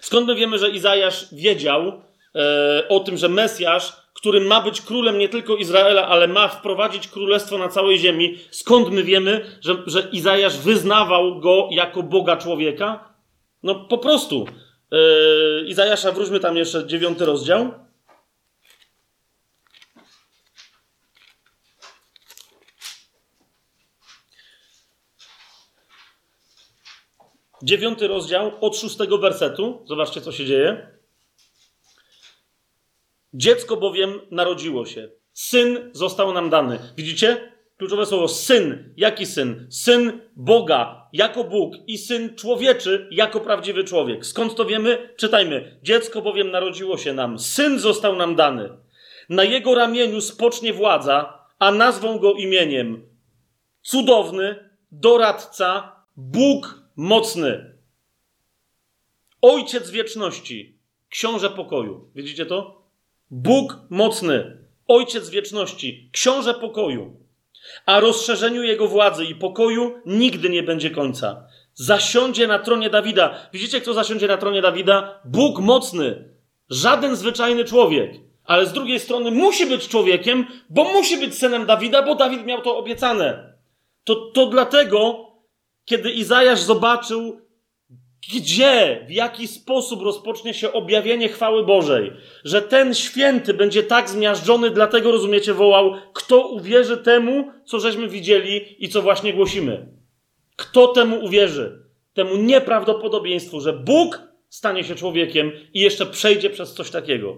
[0.00, 2.02] Skąd my wiemy, że Izajasz wiedział
[2.34, 7.08] e, o tym, że Mesjasz który ma być królem nie tylko Izraela, ale ma wprowadzić
[7.08, 8.38] królestwo na całej ziemi.
[8.50, 13.14] Skąd my wiemy, że, że Izajasz wyznawał go jako Boga człowieka?
[13.62, 14.46] No po prostu.
[14.90, 17.72] Yy, Izajasza, wróćmy tam jeszcze, dziewiąty rozdział.
[27.62, 29.82] Dziewiąty rozdział od szóstego wersetu.
[29.86, 31.01] Zobaczcie, co się dzieje.
[33.34, 35.10] Dziecko bowiem narodziło się.
[35.32, 36.78] Syn został nam dany.
[36.96, 37.52] Widzicie?
[37.76, 38.94] Kluczowe słowo syn.
[38.96, 39.66] Jaki syn?
[39.70, 44.26] Syn Boga jako Bóg i syn człowieczy jako prawdziwy człowiek.
[44.26, 45.14] Skąd to wiemy?
[45.16, 45.78] Czytajmy.
[45.82, 47.38] Dziecko bowiem narodziło się nam.
[47.38, 48.68] Syn został nam dany.
[49.28, 53.12] Na jego ramieniu spocznie władza, a nazwą go imieniem
[53.82, 57.78] cudowny, doradca, Bóg mocny.
[59.42, 60.78] Ojciec wieczności,
[61.08, 62.10] książę pokoju.
[62.14, 62.81] Widzicie to?
[63.34, 67.16] Bóg mocny, Ojciec wieczności, Książę pokoju,
[67.86, 71.46] a rozszerzeniu Jego władzy i pokoju nigdy nie będzie końca.
[71.74, 73.34] Zasiądzie na tronie Dawida.
[73.52, 75.20] Widzicie, kto zasiądzie na tronie Dawida?
[75.24, 76.28] Bóg mocny.
[76.70, 78.12] Żaden zwyczajny człowiek.
[78.44, 82.62] Ale z drugiej strony musi być człowiekiem, bo musi być synem Dawida, bo Dawid miał
[82.62, 83.54] to obiecane.
[84.04, 85.26] To, to dlatego,
[85.84, 87.40] kiedy Izajasz zobaczył
[88.30, 92.12] gdzie, w jaki sposób rozpocznie się objawienie chwały Bożej,
[92.44, 98.84] że ten święty będzie tak zmiażdżony, dlatego rozumiecie, wołał, kto uwierzy temu, co żeśmy widzieli
[98.84, 99.86] i co właśnie głosimy.
[100.56, 101.82] Kto temu uwierzy?
[102.14, 107.36] Temu nieprawdopodobieństwu, że Bóg stanie się człowiekiem i jeszcze przejdzie przez coś takiego.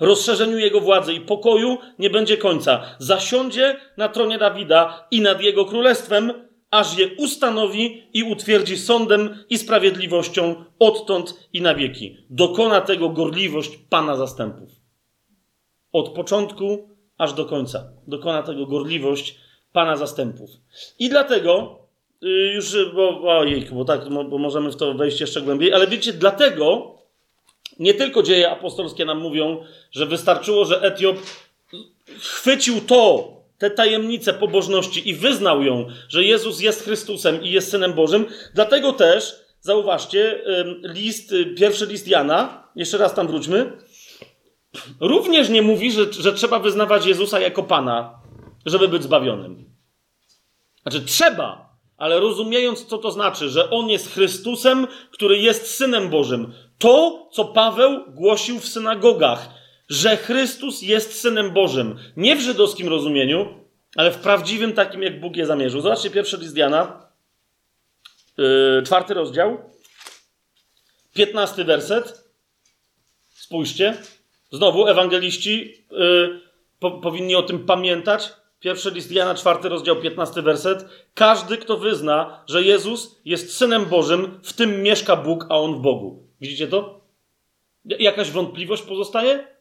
[0.00, 2.96] Rozszerzeniu jego władzy i pokoju nie będzie końca.
[2.98, 9.58] Zasiądzie na tronie Dawida i nad jego królestwem, aż je ustanowi i utwierdzi sądem i
[9.58, 12.16] sprawiedliwością odtąd i na wieki.
[12.30, 14.70] Dokona tego gorliwość Pana zastępów.
[15.92, 16.88] Od początku
[17.18, 17.92] aż do końca.
[18.06, 19.38] Dokona tego gorliwość
[19.72, 20.50] Pana zastępów.
[20.98, 21.78] I dlatego,
[22.24, 26.12] y, już, bo, ojejku, bo tak, bo możemy w to wejść jeszcze głębiej, ale wiecie,
[26.12, 26.94] dlatego
[27.78, 31.16] nie tylko dzieje apostolskie nam mówią, że wystarczyło, że Etiop
[32.18, 37.92] chwycił to, tę tajemnicę pobożności i wyznał ją, że Jezus jest Chrystusem i jest Synem
[37.92, 38.26] Bożym.
[38.54, 40.44] Dlatego też, zauważcie,
[40.82, 43.72] list, y, pierwszy list Jana, jeszcze raz tam wróćmy,
[45.00, 48.20] również nie mówi, że, że trzeba wyznawać Jezusa jako Pana,
[48.66, 49.64] żeby być zbawionym.
[50.82, 56.52] Znaczy, trzeba, ale rozumiejąc, co to znaczy, że On jest Chrystusem, który jest Synem Bożym.
[56.78, 59.48] To, co Paweł głosił w synagogach,
[59.88, 61.98] że Chrystus jest Synem Bożym.
[62.16, 63.64] Nie w żydowskim rozumieniu,
[63.96, 65.80] ale w prawdziwym takim, jak Bóg je zamierzył.
[65.80, 67.08] Zobaczcie pierwszy list Jana,
[68.38, 69.70] yy, czwarty rozdział,
[71.14, 72.24] piętnasty werset.
[73.34, 73.96] Spójrzcie.
[74.52, 76.40] Znowu ewangeliści yy,
[76.78, 78.32] po, powinni o tym pamiętać.
[78.60, 80.88] Pierwszy list Jana, czwarty rozdział, piętnasty werset.
[81.14, 85.80] Każdy, kto wyzna, że Jezus jest Synem Bożym, w tym mieszka Bóg, a On w
[85.80, 86.28] Bogu.
[86.40, 87.00] Widzicie to?
[87.84, 89.53] Jakaś wątpliwość pozostaje?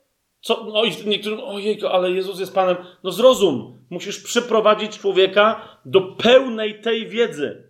[0.43, 0.63] Co?
[0.73, 2.75] No i niektórzy, ojej, ale Jezus jest Panem.
[3.03, 7.69] No zrozum, musisz przyprowadzić człowieka do pełnej tej wiedzy.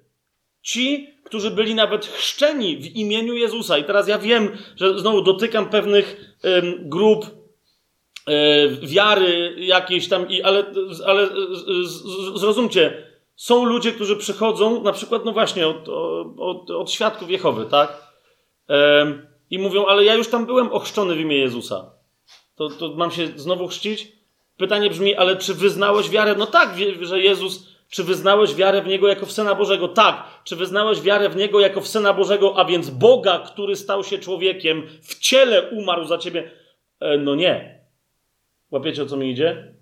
[0.62, 3.78] Ci, którzy byli nawet chrzczeni w imieniu Jezusa.
[3.78, 10.42] I teraz ja wiem, że znowu dotykam pewnych ym, grup y, wiary jakiejś tam, i,
[10.42, 10.66] ale,
[11.06, 11.30] ale
[12.36, 15.90] zrozumcie, są ludzie, którzy przychodzą, na przykład, no właśnie, od,
[16.38, 18.14] od, od świadków Jehowy, tak?
[19.02, 21.93] Ym, I mówią, ale ja już tam byłem ochrzczony w imię Jezusa
[22.56, 24.12] to, to mam się znowu chrzcić?
[24.58, 26.36] Pytanie brzmi, ale czy wyznałeś wiarę?
[26.38, 29.88] No tak, że Jezus, czy wyznałeś wiarę w Niego jako w Syna Bożego?
[29.88, 30.24] Tak.
[30.44, 34.18] Czy wyznałeś wiarę w Niego jako w Syna Bożego, a więc Boga, który stał się
[34.18, 36.52] człowiekiem, w ciele umarł za ciebie?
[37.00, 37.84] E, no nie.
[38.72, 39.74] Łapiecie, o co mi idzie?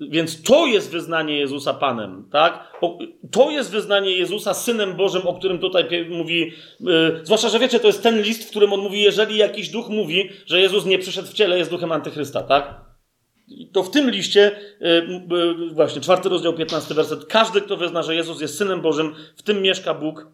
[0.00, 2.72] Więc to jest wyznanie Jezusa Panem, tak?
[3.30, 6.52] To jest wyznanie Jezusa Synem Bożym, o którym tutaj mówi.
[6.80, 9.88] Yy, zwłaszcza, że wiecie, to jest ten list, w którym on mówi, jeżeli jakiś duch
[9.88, 12.80] mówi, że Jezus nie przyszedł w ciele, jest duchem antychrysta, tak?
[13.72, 17.24] To w tym liście, yy, yy, właśnie, czwarty rozdział, piętnasty werset.
[17.24, 20.26] Każdy, kto wyzna, że Jezus jest Synem Bożym, w tym mieszka Bóg,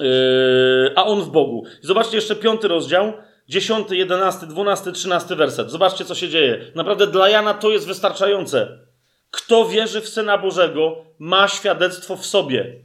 [0.00, 0.04] y,
[0.96, 1.64] a On w Bogu.
[1.80, 3.12] Zobaczcie jeszcze piąty rozdział,
[3.50, 5.70] 10, 11, 12, 13 werset.
[5.70, 6.72] Zobaczcie, co się dzieje.
[6.74, 8.78] Naprawdę dla Jana to jest wystarczające.
[9.30, 12.84] Kto wierzy w Syna Bożego, ma świadectwo w sobie.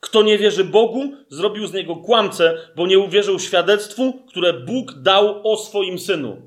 [0.00, 5.52] Kto nie wierzy Bogu, zrobił z niego kłamcę, bo nie uwierzył świadectwu, które Bóg dał
[5.52, 6.42] o swoim synu.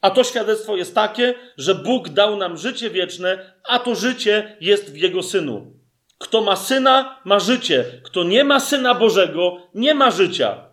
[0.00, 4.92] A to świadectwo jest takie, że Bóg dał nam życie wieczne, a to życie jest
[4.92, 5.72] w jego synu.
[6.18, 7.84] Kto ma syna, ma życie.
[8.02, 10.71] Kto nie ma syna Bożego, nie ma życia.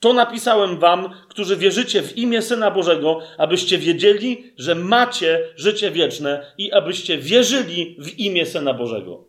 [0.00, 6.52] To napisałem wam, którzy wierzycie w imię Syna Bożego, abyście wiedzieli, że macie życie wieczne
[6.58, 9.24] i abyście wierzyli w imię Syna Bożego.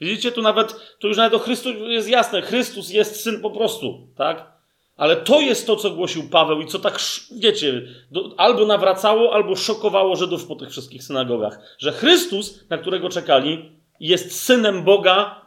[0.00, 4.08] Widzicie, tu nawet, tu już nawet o Chrystus jest jasne, Chrystus jest Syn po prostu,
[4.16, 4.58] tak?
[4.96, 6.98] Ale to jest to, co głosił Paweł i co tak,
[7.36, 13.08] wiecie, do, albo nawracało, albo szokowało Żydów po tych wszystkich synagogach, że Chrystus, na którego
[13.08, 15.40] czekali, jest Synem Boga,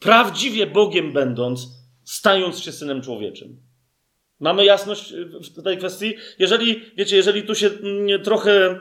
[0.00, 1.77] prawdziwie Bogiem będąc,
[2.08, 3.60] stając się synem człowieczym.
[4.40, 5.14] Mamy jasność
[5.56, 6.14] w tej kwestii?
[6.38, 7.70] Jeżeli, wiecie, jeżeli tu się
[8.24, 8.80] trochę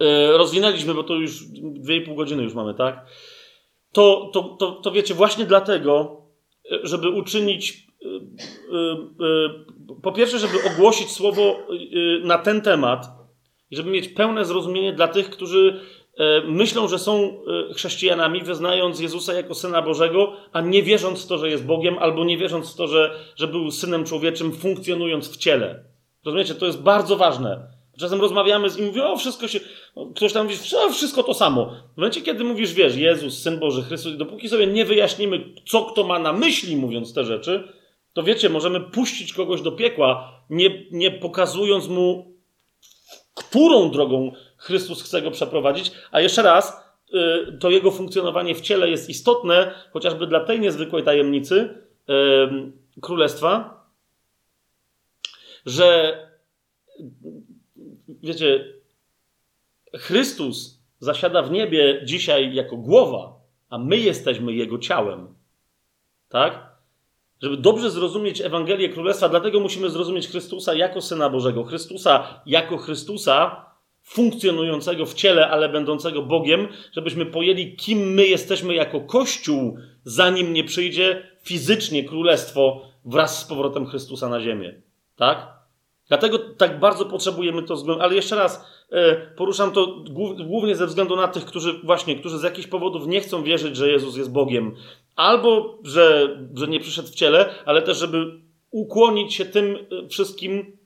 [0.00, 3.06] e, rozwinęliśmy, bo to już dwie i pół godziny już mamy, tak?
[3.92, 6.22] To, to, to, to wiecie, właśnie dlatego,
[6.72, 8.18] e, żeby uczynić, e,
[10.02, 11.66] po pierwsze, żeby ogłosić słowo
[12.22, 13.18] na ten temat
[13.70, 15.97] żeby mieć pełne zrozumienie dla tych, którzy E,
[16.46, 21.38] myślą, że są e, chrześcijanami, wyznając Jezusa jako Syna Bożego, a nie wierząc w to,
[21.38, 25.36] że jest Bogiem, albo nie wierząc w to, że, że był Synem Człowieczym, funkcjonując w
[25.36, 25.84] ciele.
[26.24, 26.54] Rozumiecie?
[26.54, 27.78] To jest bardzo ważne.
[27.98, 29.60] Czasem rozmawiamy z nim i mówię, o wszystko się,
[30.16, 31.72] ktoś tam mówi, o, wszystko to samo.
[31.94, 36.04] W momencie, kiedy mówisz, wiesz, Jezus, Syn Boży, Chrystus, dopóki sobie nie wyjaśnimy, co kto
[36.04, 37.68] ma na myśli, mówiąc te rzeczy,
[38.12, 42.34] to wiecie, możemy puścić kogoś do piekła, nie, nie pokazując mu,
[43.34, 45.92] którą drogą Chrystus chce go przeprowadzić.
[46.10, 51.04] A jeszcze raz, y, to jego funkcjonowanie w ciele jest istotne, chociażby dla tej niezwykłej
[51.04, 51.88] tajemnicy
[53.00, 53.84] królestwa,
[55.66, 56.18] że
[58.22, 58.74] wiecie,
[59.96, 63.32] Chrystus zasiada w niebie dzisiaj jako głowa,
[63.70, 65.34] a my jesteśmy jego ciałem.
[66.28, 66.68] Tak?
[67.42, 73.67] Żeby dobrze zrozumieć Ewangelię Królestwa, dlatego musimy zrozumieć Chrystusa jako Syna Bożego, Chrystusa jako Chrystusa
[74.08, 80.64] funkcjonującego w ciele, ale będącego Bogiem, żebyśmy pojęli, kim my jesteśmy jako Kościół, zanim nie
[80.64, 84.82] przyjdzie fizycznie Królestwo wraz z powrotem Chrystusa na ziemię.
[85.16, 85.58] Tak?
[86.08, 88.02] Dlatego tak bardzo potrzebujemy to względu.
[88.02, 90.04] Ale jeszcze raz e, poruszam to
[90.46, 93.90] głównie ze względu na tych, którzy właśnie, którzy z jakichś powodów nie chcą wierzyć, że
[93.90, 94.74] Jezus jest Bogiem,
[95.16, 100.77] albo że, że nie przyszedł w ciele, ale też, żeby ukłonić się tym e, wszystkim,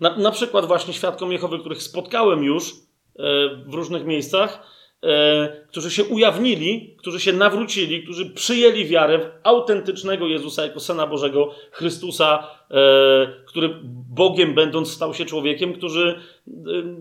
[0.00, 2.74] na, na przykład właśnie świadkom Jehowy, których spotkałem już
[3.66, 10.26] w różnych miejscach, E, którzy się ujawnili, którzy się nawrócili, którzy przyjęli wiarę w autentycznego
[10.26, 12.46] Jezusa jako Syna Bożego, Chrystusa,
[13.46, 13.74] który
[14.10, 16.20] Bogiem będąc stał się człowiekiem, którzy,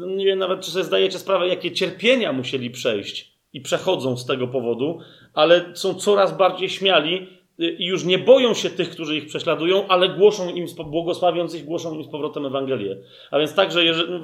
[0.07, 4.47] nie wiem nawet, czy sobie zdajecie sprawę, jakie cierpienia musieli przejść i przechodzą z tego
[4.47, 4.99] powodu,
[5.33, 7.27] ale są coraz bardziej śmiali
[7.58, 11.95] i już nie boją się tych, którzy ich prześladują, ale głoszą im, błogosławiąc ich, głoszą
[11.95, 12.98] im z powrotem Ewangelię.
[13.32, 14.19] A więc także, jeżeli, no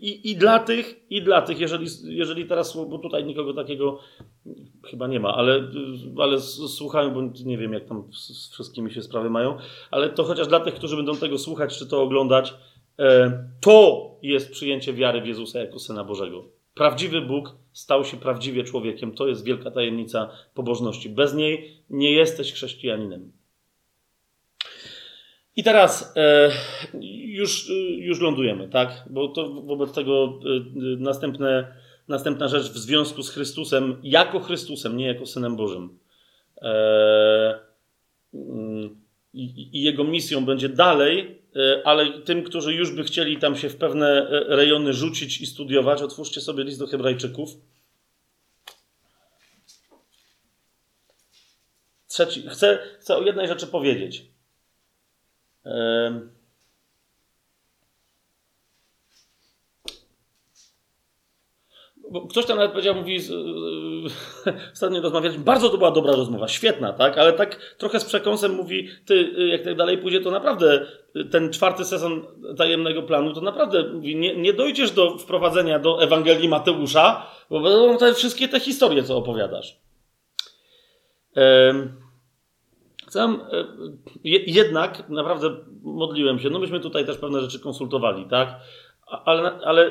[0.00, 3.98] i, i dla tych, i dla tych, jeżeli, jeżeli teraz, bo tutaj nikogo takiego
[4.90, 5.68] chyba nie ma, ale,
[6.18, 9.56] ale słuchają, bo nie wiem, jak tam z wszystkimi się sprawy mają,
[9.90, 12.54] ale to chociaż dla tych, którzy będą tego słuchać, czy to oglądać,
[12.98, 16.53] e, to jest przyjęcie wiary w Jezusa jako Syna Bożego.
[16.74, 19.12] Prawdziwy Bóg stał się prawdziwie człowiekiem.
[19.12, 21.10] To jest wielka tajemnica pobożności.
[21.10, 23.32] Bez niej nie jesteś chrześcijaninem.
[25.56, 26.50] I teraz e,
[27.24, 29.04] już, już lądujemy, tak?
[29.10, 31.76] Bo to wobec tego e, następne,
[32.08, 35.98] następna rzecz w związku z Chrystusem, jako Chrystusem, nie jako Synem Bożym.
[36.62, 37.58] E,
[38.34, 38.96] mm,
[39.34, 41.43] i, jego misją będzie dalej E,
[41.84, 46.02] ale tym, którzy już by chcieli tam się w pewne e, rejony rzucić i studiować,
[46.02, 47.50] otwórzcie sobie list do Hebrajczyków.
[52.08, 54.26] Trzeci, chcę, chcę o jednej rzeczy powiedzieć.
[62.30, 63.18] Ktoś tam nawet powiedział, mówi,
[64.72, 67.18] ostatnio rozmawialiśmy, bardzo to była dobra rozmowa, świetna, tak?
[67.18, 70.86] Ale tak trochę z przekąsem mówi, ty, jak tak dalej pójdzie, to naprawdę
[71.30, 72.26] ten czwarty sezon
[72.56, 77.98] tajemnego planu, to naprawdę mówi, nie, nie dojdziesz do wprowadzenia do Ewangelii Mateusza, bo będą
[77.98, 79.78] te wszystkie te historie, co opowiadasz.
[83.06, 83.38] Chcę,
[84.46, 88.60] jednak naprawdę modliłem się, no myśmy tutaj też pewne rzeczy konsultowali, tak?
[89.06, 89.90] Ale, ale,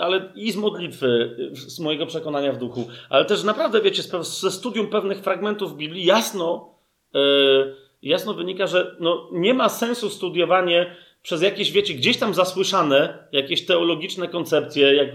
[0.00, 4.86] ale i z modlitwy, z mojego przekonania w duchu, ale też naprawdę, wiecie, ze studium
[4.86, 6.74] pewnych fragmentów Biblii jasno,
[7.14, 13.28] yy, jasno wynika, że no, nie ma sensu studiowanie przez jakieś, wiecie, gdzieś tam zasłyszane
[13.32, 15.08] jakieś teologiczne koncepcje, jak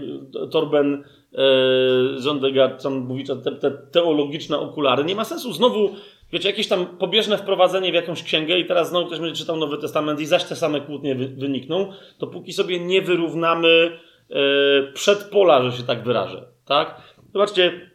[0.50, 5.04] Torben yy, Zondegard tam mówi, te, te teologiczne okulary.
[5.04, 5.90] Nie ma sensu znowu
[6.34, 9.78] wiecie, jakieś tam pobieżne wprowadzenie w jakąś księgę i teraz znowu ktoś będzie czytał Nowy
[9.78, 13.98] Testament i zaś te same kłótnie wy, wynikną, to póki sobie nie wyrównamy
[14.30, 17.02] e, przedpola, że się tak wyrażę, tak?
[17.32, 17.90] Zobaczcie,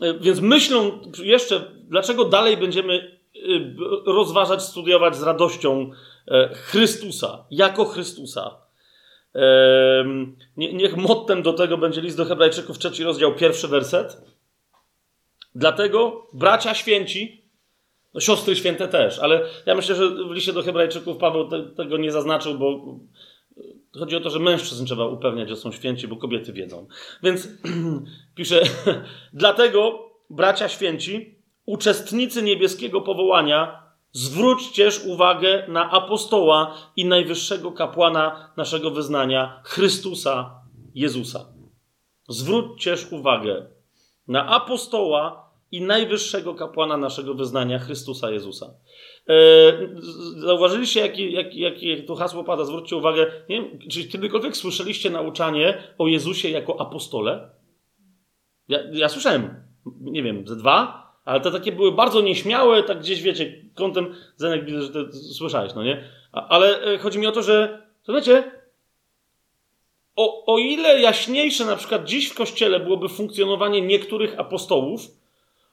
[0.00, 3.38] e, więc myślą jeszcze, dlaczego dalej będziemy e,
[4.06, 5.90] rozważać, studiować z radością
[6.52, 8.56] Chrystusa, jako Chrystusa.
[10.56, 14.33] Nie, niech mottem do tego będzie list do Hebrajczyków, trzeci rozdział, pierwszy werset.
[15.54, 17.44] Dlatego bracia święci,
[18.14, 21.96] no siostry święte też, ale ja myślę, że w liście do Hebrajczyków Paweł te, tego
[21.96, 22.98] nie zaznaczył, bo
[23.98, 26.86] chodzi o to, że mężczyzn trzeba upewniać, że są święci, bo kobiety wiedzą.
[27.22, 27.48] Więc
[28.36, 28.62] pisze,
[29.32, 39.60] dlatego bracia święci, uczestnicy niebieskiego powołania, zwróćcież uwagę na apostoła i najwyższego kapłana naszego wyznania,
[39.64, 40.60] Chrystusa
[40.94, 41.46] Jezusa.
[42.28, 43.66] Zwróćcież uwagę
[44.28, 45.43] na apostoła
[45.74, 48.74] i najwyższego kapłana naszego wyznania, Chrystusa Jezusa.
[49.28, 49.34] E,
[50.36, 52.64] zauważyliście, jakie jak, jak, to hasło pada?
[52.64, 57.50] Zwróćcie uwagę, nie wiem, czy kiedykolwiek słyszeliście nauczanie o Jezusie jako apostole?
[58.68, 59.62] Ja, ja słyszałem,
[60.00, 64.64] nie wiem, ze dwa, ale te takie były bardzo nieśmiałe, tak gdzieś, wiecie, kątem, Zenek,
[64.64, 66.04] widzę, że słyszałeś, no nie?
[66.32, 68.52] Ale e, chodzi mi o to, że, to wiecie,
[70.16, 75.23] o, o ile jaśniejsze na przykład dziś w Kościele byłoby funkcjonowanie niektórych apostołów,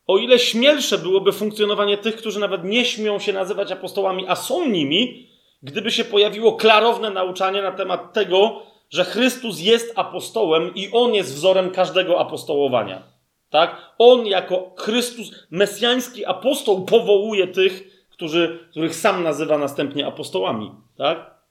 [0.07, 4.69] o ile śmielsze byłoby funkcjonowanie tych, którzy nawet nie śmią się nazywać apostołami, a są
[4.69, 5.29] nimi,
[5.63, 11.35] gdyby się pojawiło klarowne nauczanie na temat tego, że Chrystus jest apostołem i on jest
[11.35, 13.03] wzorem każdego apostołowania.
[13.49, 13.93] Tak?
[13.97, 20.71] On jako Chrystus, mesjański apostoł, powołuje tych, którzy, których sam nazywa następnie apostołami.
[20.97, 21.41] Tak?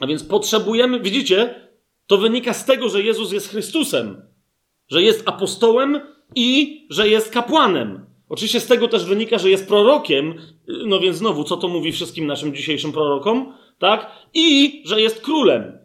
[0.00, 1.68] A więc potrzebujemy, widzicie,
[2.06, 4.22] to wynika z tego, że Jezus jest Chrystusem,
[4.88, 6.00] że jest apostołem
[6.34, 8.06] i że jest kapłanem.
[8.28, 10.34] Oczywiście z tego też wynika, że jest prorokiem,
[10.86, 14.10] no więc znowu, co to mówi wszystkim naszym dzisiejszym prorokom, tak?
[14.34, 15.78] I że jest królem.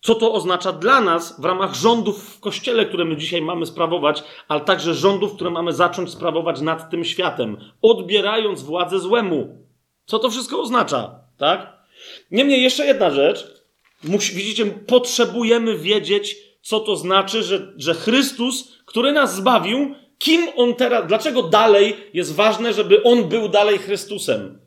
[0.00, 4.24] Co to oznacza dla nas w ramach rządów w kościele, które my dzisiaj mamy sprawować,
[4.48, 9.66] ale także rządów, które mamy zacząć sprawować nad tym światem, odbierając władzę złemu.
[10.06, 11.82] Co to wszystko oznacza, tak?
[12.30, 13.64] Niemniej jeszcze jedna rzecz.
[14.04, 20.74] Musi, widzicie, potrzebujemy wiedzieć, co to znaczy, że, że Chrystus, który nas zbawił, kim on
[20.74, 24.58] teraz, dlaczego dalej jest ważne, żeby on był dalej Chrystusem?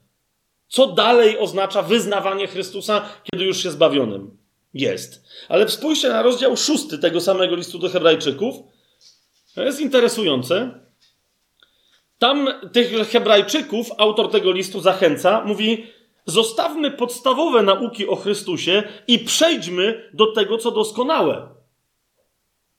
[0.68, 4.38] Co dalej oznacza wyznawanie Chrystusa, kiedy już się zbawionym
[4.76, 5.24] jest?
[5.50, 8.56] Ale spójrzcie na rozdział szósty tego samego listu do Hebrajczyków.
[9.56, 10.80] To jest interesujące.
[12.20, 15.88] Tam tych Hebrajczyków, autor tego listu zachęca, mówi:
[16.26, 21.55] Zostawmy podstawowe nauki o Chrystusie i przejdźmy do tego, co doskonałe.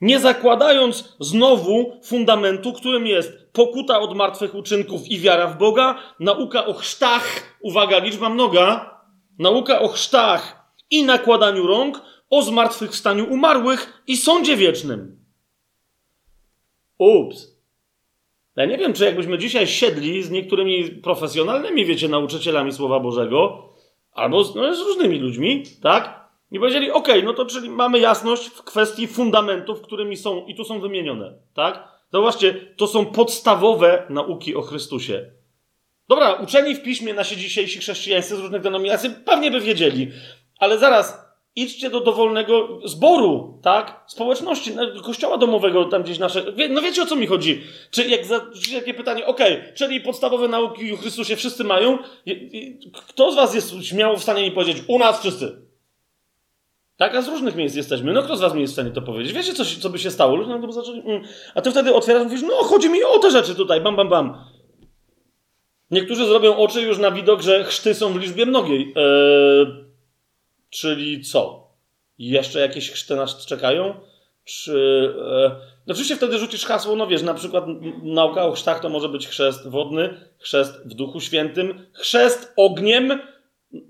[0.01, 6.67] Nie zakładając znowu fundamentu, którym jest pokuta od martwych uczynków i wiara w Boga, nauka
[6.67, 8.99] o chrztach, uwaga, liczba mnoga,
[9.39, 15.25] nauka o chrztach i nakładaniu rąk, o zmartwychwstaniu umarłych i sądzie wiecznym.
[16.99, 17.57] Ups.
[18.57, 23.69] Ja nie wiem, czy jakbyśmy dzisiaj siedli z niektórymi profesjonalnymi, wiecie, nauczycielami Słowa Bożego,
[24.13, 26.26] albo no, z różnymi ludźmi, tak?
[26.51, 30.65] I powiedzieli, ok, no to czyli mamy jasność w kwestii fundamentów, którymi są, i tu
[30.65, 31.89] są wymienione, tak?
[32.13, 35.31] Zobaczcie, to są podstawowe nauki o Chrystusie.
[36.09, 40.11] Dobra, uczeni w piśmie nasi dzisiejsi chrześcijańscy z różnych denominacji pewnie by wiedzieli,
[40.59, 41.27] ale zaraz,
[41.57, 44.05] idźcie do dowolnego zboru, tak?
[44.07, 44.73] Społeczności,
[45.05, 46.45] kościoła domowego tam gdzieś nasze.
[46.71, 47.63] No wiecie o co mi chodzi?
[47.91, 48.41] Czy jak za,
[48.75, 51.99] takie pytanie, okay, czyli podstawowe nauki o Chrystusie wszyscy mają?
[53.09, 55.66] Kto z was jest śmiało w stanie mi powiedzieć, u nas wszyscy?
[56.97, 58.13] Tak, a z różnych miejsc jesteśmy.
[58.13, 59.33] No kto z was mi jest w stanie to powiedzieć?
[59.33, 60.37] Wiecie, co, co by się stało?
[60.37, 61.01] Ludzie nam to zaczęli...
[61.01, 61.23] Mm.
[61.55, 64.45] A ty wtedy otwierasz mówisz, no chodzi mi o te rzeczy tutaj, bam, bam, bam.
[65.91, 68.95] Niektórzy zrobią oczy już na widok, że chrzty są w liczbie mnogiej.
[68.97, 69.87] Eee,
[70.71, 71.71] Czyli co?
[72.19, 73.95] Jeszcze jakieś chrzty nas czekają?
[74.45, 75.15] Czy.
[75.87, 77.65] E, oczywiście wtedy rzucisz hasło, no wiesz, na przykład
[78.03, 83.21] nauka o chrztach to może być chrzest wodny, chrzest w Duchu Świętym, chrzest ogniem.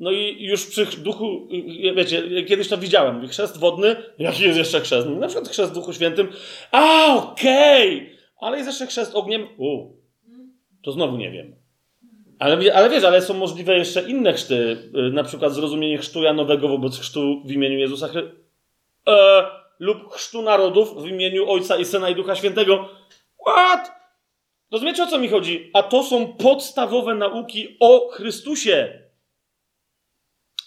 [0.01, 1.49] No i już przy duchu,
[1.97, 3.29] wiecie, kiedyś to widziałem.
[3.29, 5.09] Chrzest wodny, jaki jest jeszcze chrzest?
[5.09, 6.29] Na przykład chrzest w Duchu Świętym.
[6.73, 7.97] A, okej!
[7.97, 8.17] Okay.
[8.41, 9.49] Ale jest jeszcze chrzest ogniem.
[9.59, 9.97] U,
[10.83, 11.57] to znowu nie wiem.
[12.39, 14.55] Ale, ale wiesz, ale są możliwe jeszcze inne chrzty,
[15.09, 18.37] y, na przykład zrozumienie chrztu Janowego wobec chrztu w imieniu Jezusa Chrystusa.
[19.09, 19.45] E,
[19.79, 22.89] lub chrztu narodów w imieniu Ojca i Syna i Ducha Świętego.
[23.47, 23.93] What?
[24.73, 25.71] Rozumiecie o co mi chodzi?
[25.75, 29.06] A to są podstawowe nauki o Chrystusie.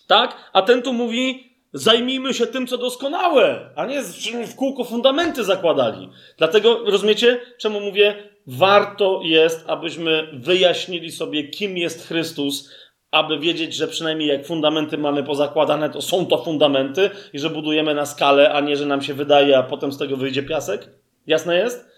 [0.09, 0.49] Tak?
[0.53, 4.01] A ten tu mówi, zajmijmy się tym, co doskonałe, a nie
[4.47, 6.09] w kółko fundamenty zakładali.
[6.37, 8.15] Dlatego, rozumiecie, czemu mówię,
[8.47, 12.71] warto jest, abyśmy wyjaśnili sobie, kim jest Chrystus,
[13.11, 17.93] aby wiedzieć, że przynajmniej jak fundamenty mamy pozakładane, to są to fundamenty i że budujemy
[17.93, 20.89] na skalę, a nie, że nam się wydaje, a potem z tego wyjdzie piasek.
[21.27, 21.89] Jasne jest?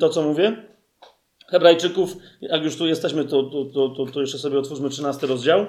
[0.00, 0.56] To, co mówię?
[1.50, 3.42] Hebrajczyków, jak już tu jesteśmy, to,
[3.74, 5.66] to, to, to jeszcze sobie otwórzmy 13 rozdział.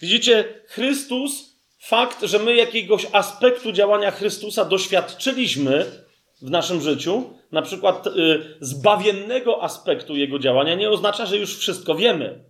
[0.00, 5.84] Widzicie, Chrystus, fakt, że my jakiegoś aspektu działania Chrystusa doświadczyliśmy
[6.42, 8.10] w naszym życiu, na przykład y,
[8.60, 12.44] zbawiennego aspektu jego działania, nie oznacza, że już wszystko wiemy.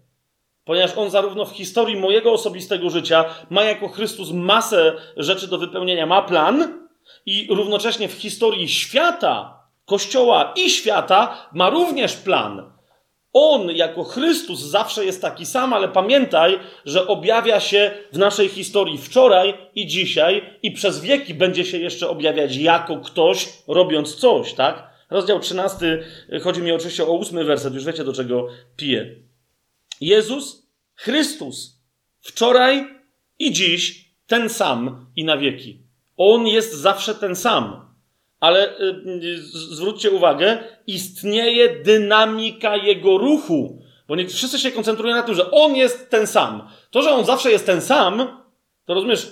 [0.64, 6.06] Ponieważ on zarówno w historii mojego osobistego życia ma jako Chrystus masę rzeczy do wypełnienia,
[6.06, 6.88] ma plan,
[7.26, 9.57] i równocześnie w historii świata,
[9.88, 12.72] Kościoła i świata ma również plan.
[13.32, 18.98] On jako Chrystus zawsze jest taki sam, ale pamiętaj, że objawia się w naszej historii
[18.98, 24.90] wczoraj i dzisiaj i przez wieki będzie się jeszcze objawiać jako ktoś, robiąc coś, tak?
[25.10, 26.04] Rozdział 13,
[26.42, 29.16] chodzi mi oczywiście o ósmy werset, już wiecie do czego piję.
[30.00, 31.80] Jezus, Chrystus,
[32.20, 32.86] wczoraj
[33.38, 35.82] i dziś ten sam i na wieki.
[36.16, 37.87] On jest zawsze ten sam.
[38.40, 38.82] Ale y,
[39.22, 43.82] y, zwróćcie uwagę, istnieje dynamika jego ruchu.
[44.08, 46.68] Bo nie, wszyscy się koncentrują na tym, że on jest ten sam.
[46.90, 48.42] To, że on zawsze jest ten sam,
[48.84, 49.30] to rozumiesz,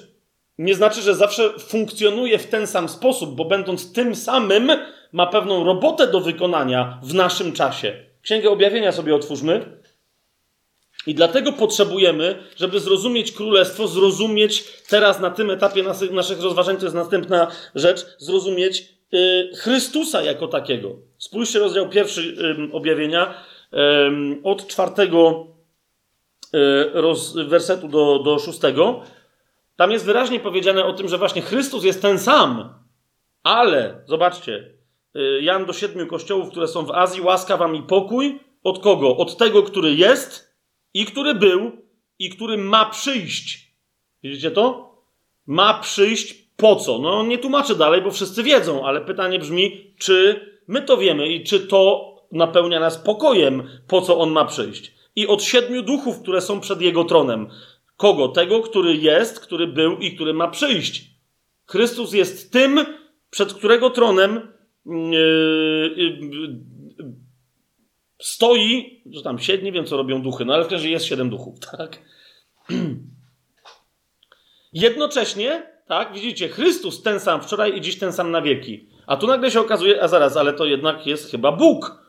[0.59, 4.70] nie znaczy, że zawsze funkcjonuje w ten sam sposób, bo będąc tym samym,
[5.12, 8.05] ma pewną robotę do wykonania w naszym czasie.
[8.23, 9.81] Księgę Objawienia sobie otwórzmy.
[11.07, 16.94] I dlatego potrzebujemy, żeby zrozumieć królestwo, zrozumieć teraz na tym etapie naszych rozważań, to jest
[16.94, 18.95] następna rzecz, zrozumieć
[19.57, 20.97] Chrystusa jako takiego.
[21.18, 22.20] Spójrzcie rozdział pierwszy
[22.70, 23.35] y, objawienia
[23.73, 23.76] y,
[24.43, 25.47] od czwartego
[27.35, 29.02] y, wersetu do, do szóstego.
[29.76, 32.75] Tam jest wyraźnie powiedziane o tym, że właśnie Chrystus jest ten sam,
[33.43, 34.70] ale zobaczcie,
[35.17, 38.41] y, Jan do siedmiu kościołów, które są w Azji, łaska wam i pokój.
[38.65, 39.17] Od kogo?
[39.17, 40.57] Od tego, który jest
[40.94, 41.73] i który był
[42.18, 43.75] i który ma przyjść.
[44.23, 44.94] Widzicie to?
[45.47, 46.99] Ma przyjść po co?
[46.99, 51.44] No nie tłumaczę dalej, bo wszyscy wiedzą, ale pytanie brzmi, czy my to wiemy i
[51.44, 54.94] czy to napełnia nas pokojem, po co on ma przyjść.
[55.17, 57.49] I od siedmiu duchów, które są przed jego tronem.
[57.97, 58.28] Kogo?
[58.28, 61.10] Tego, który jest, który był i który ma przyjść.
[61.67, 62.85] Chrystus jest tym,
[63.31, 64.52] przed którego tronem
[64.86, 66.60] yy, yy,
[68.18, 71.07] stoi, że tam siedzi, nie wiem co robią duchy, no ale w każdym razie jest
[71.07, 71.99] siedem duchów, tak?
[74.73, 78.89] Jednocześnie, tak, widzicie, Chrystus ten sam wczoraj i dziś ten sam na wieki.
[79.07, 82.07] A tu nagle się okazuje, a zaraz, ale to jednak jest chyba Bóg.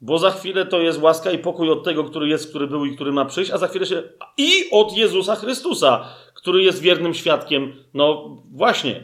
[0.00, 2.94] Bo za chwilę to jest łaska i pokój od tego, który jest, który był i
[2.94, 4.02] który ma przyjść, a za chwilę się.
[4.36, 7.84] I od Jezusa Chrystusa, który jest wiernym świadkiem.
[7.94, 9.02] No właśnie,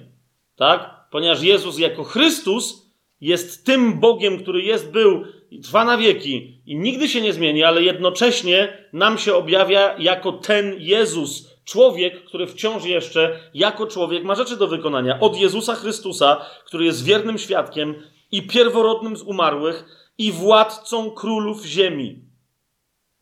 [0.57, 0.91] tak?
[1.11, 2.91] Ponieważ Jezus jako Chrystus
[3.21, 7.63] jest tym Bogiem, który jest, był i trwa na wieki i nigdy się nie zmieni,
[7.63, 14.35] ale jednocześnie nam się objawia jako ten Jezus, człowiek, który wciąż jeszcze jako człowiek ma
[14.35, 15.21] rzeczy do wykonania.
[15.21, 17.95] Od Jezusa Chrystusa, który jest wiernym świadkiem
[18.33, 19.85] i pierworodnym z umarłych
[20.19, 22.31] i władcą królów ziemi.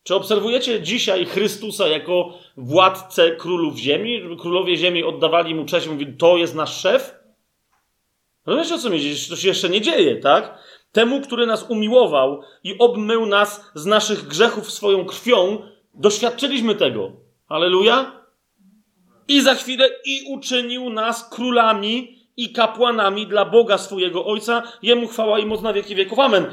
[0.03, 4.21] Czy obserwujecie dzisiaj Chrystusa jako władcę królów ziemi?
[4.39, 7.15] Królowie ziemi oddawali mu cześć, mówili, to jest nasz szef?
[8.45, 10.57] Rozumiecie o co mi To się jeszcze nie dzieje, tak?
[10.91, 15.61] Temu, który nas umiłował i obmył nas z naszych grzechów swoją krwią,
[15.93, 17.11] doświadczyliśmy tego.
[17.47, 18.18] Aleluja?
[19.29, 24.63] I za chwilę i uczynił nas królami i kapłanami dla Boga swojego Ojca.
[24.81, 26.19] Jemu chwała i moc na wieki wieków.
[26.19, 26.45] Amen.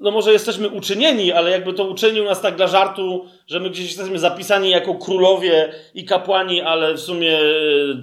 [0.00, 3.86] No może jesteśmy uczynieni, ale jakby to uczynił nas tak dla żartu, że my gdzieś
[3.86, 7.42] jesteśmy zapisani jako królowie i kapłani, ale w sumie e,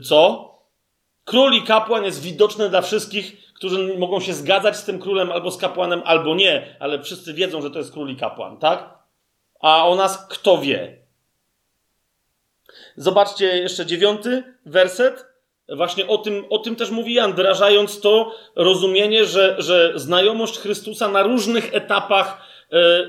[0.03, 0.47] co?
[1.23, 5.51] Król i kapłan jest widoczny dla wszystkich, którzy mogą się zgadzać z tym królem albo
[5.51, 8.89] z kapłanem, albo nie, ale wszyscy wiedzą, że to jest król i kapłan, tak?
[9.59, 11.06] A o nas kto wie?
[12.97, 15.25] Zobaczcie jeszcze dziewiąty werset.
[15.75, 21.07] Właśnie o tym, o tym też mówi Jan, wyrażając to rozumienie, że, że znajomość Chrystusa
[21.07, 23.07] na różnych etapach e, e,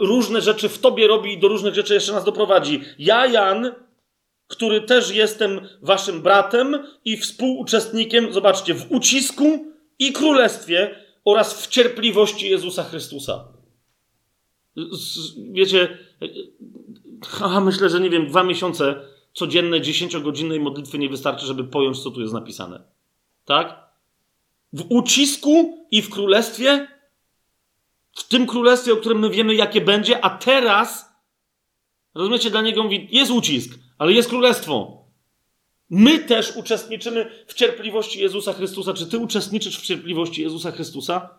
[0.00, 2.80] różne rzeczy w tobie robi i do różnych rzeczy jeszcze nas doprowadzi.
[2.98, 3.72] Ja, Jan,
[4.46, 9.64] który też jestem waszym bratem i współuczestnikiem, zobaczcie, w ucisku
[9.98, 13.48] i królestwie oraz w cierpliwości Jezusa Chrystusa.
[15.52, 15.98] Wiecie,
[17.42, 22.10] aha, myślę, że nie wiem, dwa miesiące codziennej, dziesięciogodzinnej modlitwy nie wystarczy, żeby pojąć, co
[22.10, 22.82] tu jest napisane.
[23.44, 23.84] Tak?
[24.72, 26.88] W ucisku i w królestwie,
[28.12, 31.14] w tym królestwie, o którym my wiemy, jakie będzie, a teraz,
[32.14, 35.04] rozumiecie, dla niego mówi, jest ucisk, ale jest królestwo.
[35.90, 38.94] My też uczestniczymy w cierpliwości Jezusa Chrystusa.
[38.94, 41.38] Czy ty uczestniczysz w cierpliwości Jezusa Chrystusa?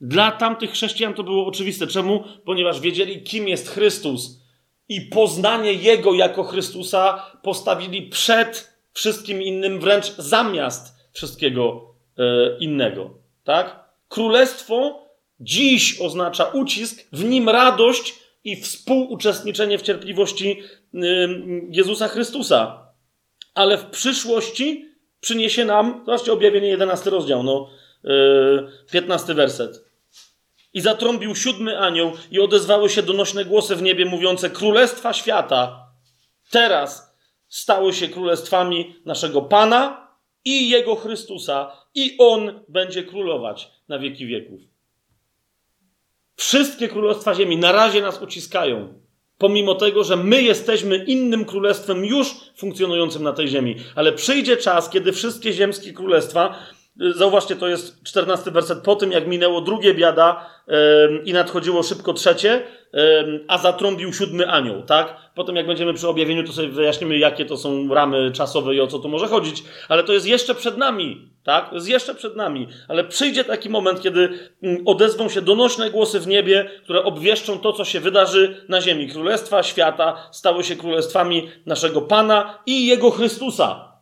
[0.00, 1.86] Dla tamtych chrześcijan to było oczywiste.
[1.86, 2.24] Czemu?
[2.44, 4.43] Ponieważ wiedzieli, kim jest Chrystus
[4.88, 12.22] i poznanie Jego jako Chrystusa postawili przed wszystkim innym, wręcz zamiast wszystkiego e,
[12.58, 13.10] innego.
[13.44, 13.84] Tak?
[14.08, 15.08] Królestwo
[15.40, 18.14] dziś oznacza ucisk, w nim radość
[18.44, 20.62] i współuczestniczenie w cierpliwości
[20.94, 20.98] e,
[21.70, 22.84] Jezusa Chrystusa
[23.54, 24.88] ale w przyszłości
[25.20, 27.70] przyniesie nam, zobaczcie, objawienie 11 rozdział, no,
[28.04, 29.84] yy, 15 werset.
[30.74, 35.86] I zatrąbił siódmy anioł i odezwały się donośne głosy w niebie mówiące, królestwa świata
[36.50, 37.16] teraz
[37.48, 40.08] stały się królestwami naszego Pana
[40.44, 44.60] i Jego Chrystusa i On będzie królować na wieki wieków.
[46.36, 49.04] Wszystkie królestwa ziemi na razie nas uciskają
[49.38, 53.76] pomimo tego, że my jesteśmy innym królestwem już funkcjonującym na tej ziemi.
[53.94, 56.58] Ale przyjdzie czas, kiedy wszystkie ziemskie królestwa,
[56.96, 60.74] zauważcie, to jest czternasty werset, po tym jak minęło drugie biada yy,
[61.24, 65.16] i nadchodziło szybko trzecie, yy, a zatrąbił siódmy anioł, tak?
[65.34, 68.86] Potem jak będziemy przy objawieniu, to sobie wyjaśnimy, jakie to są ramy czasowe i o
[68.86, 69.64] co tu może chodzić.
[69.88, 71.68] Ale to jest jeszcze przed nami, tak?
[71.68, 72.68] To jest jeszcze przed nami.
[72.88, 77.72] Ale przyjdzie taki moment, kiedy mm, odezwą się donośne głosy w niebie, które obwieszczą to,
[77.72, 79.08] co się wydarzy na ziemi.
[79.08, 83.93] Królestwa świata stały się królestwami naszego Pana i Jego Chrystusa.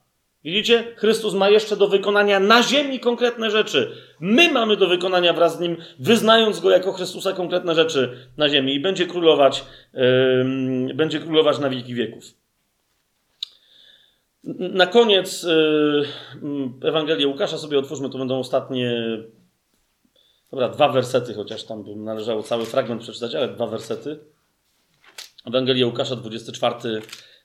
[0.44, 0.84] Widzicie?
[0.96, 3.92] Chrystus ma jeszcze do wykonania na ziemi konkretne rzeczy.
[4.20, 8.74] My mamy do wykonania wraz z Nim, wyznając Go jako Chrystusa konkretne rzeczy na ziemi
[8.74, 9.64] i będzie królować,
[9.94, 12.24] yy, będzie królować na wieki wieków.
[14.58, 16.08] Na koniec yy,
[16.88, 19.18] Ewangelię Łukasza sobie otwórzmy, to będą ostatnie,
[20.50, 24.18] dobra, dwa wersety, chociaż tam by należało cały fragment przeczytać, ale dwa wersety.
[25.46, 27.02] Ewangelia Łukasza, 24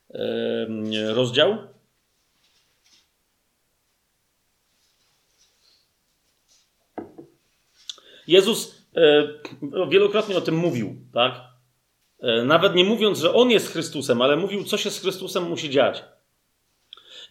[0.09, 1.57] yy, rozdział.
[8.27, 9.27] Jezus e,
[9.89, 11.41] wielokrotnie o tym mówił, tak?
[12.19, 15.69] E, nawet nie mówiąc, że On jest Chrystusem, ale mówił, co się z Chrystusem musi
[15.69, 16.03] dziać.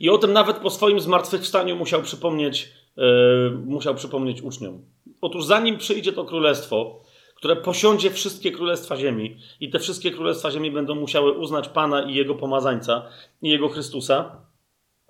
[0.00, 4.84] I o tym nawet po swoim zmartwychwstaniu musiał przypomnieć, e, musiał przypomnieć uczniom.
[5.20, 7.02] Otóż zanim przyjdzie to królestwo,
[7.34, 12.14] które posiądzie wszystkie królestwa ziemi i te wszystkie królestwa ziemi będą musiały uznać Pana i
[12.14, 13.08] Jego pomazańca
[13.42, 14.46] i Jego Chrystusa,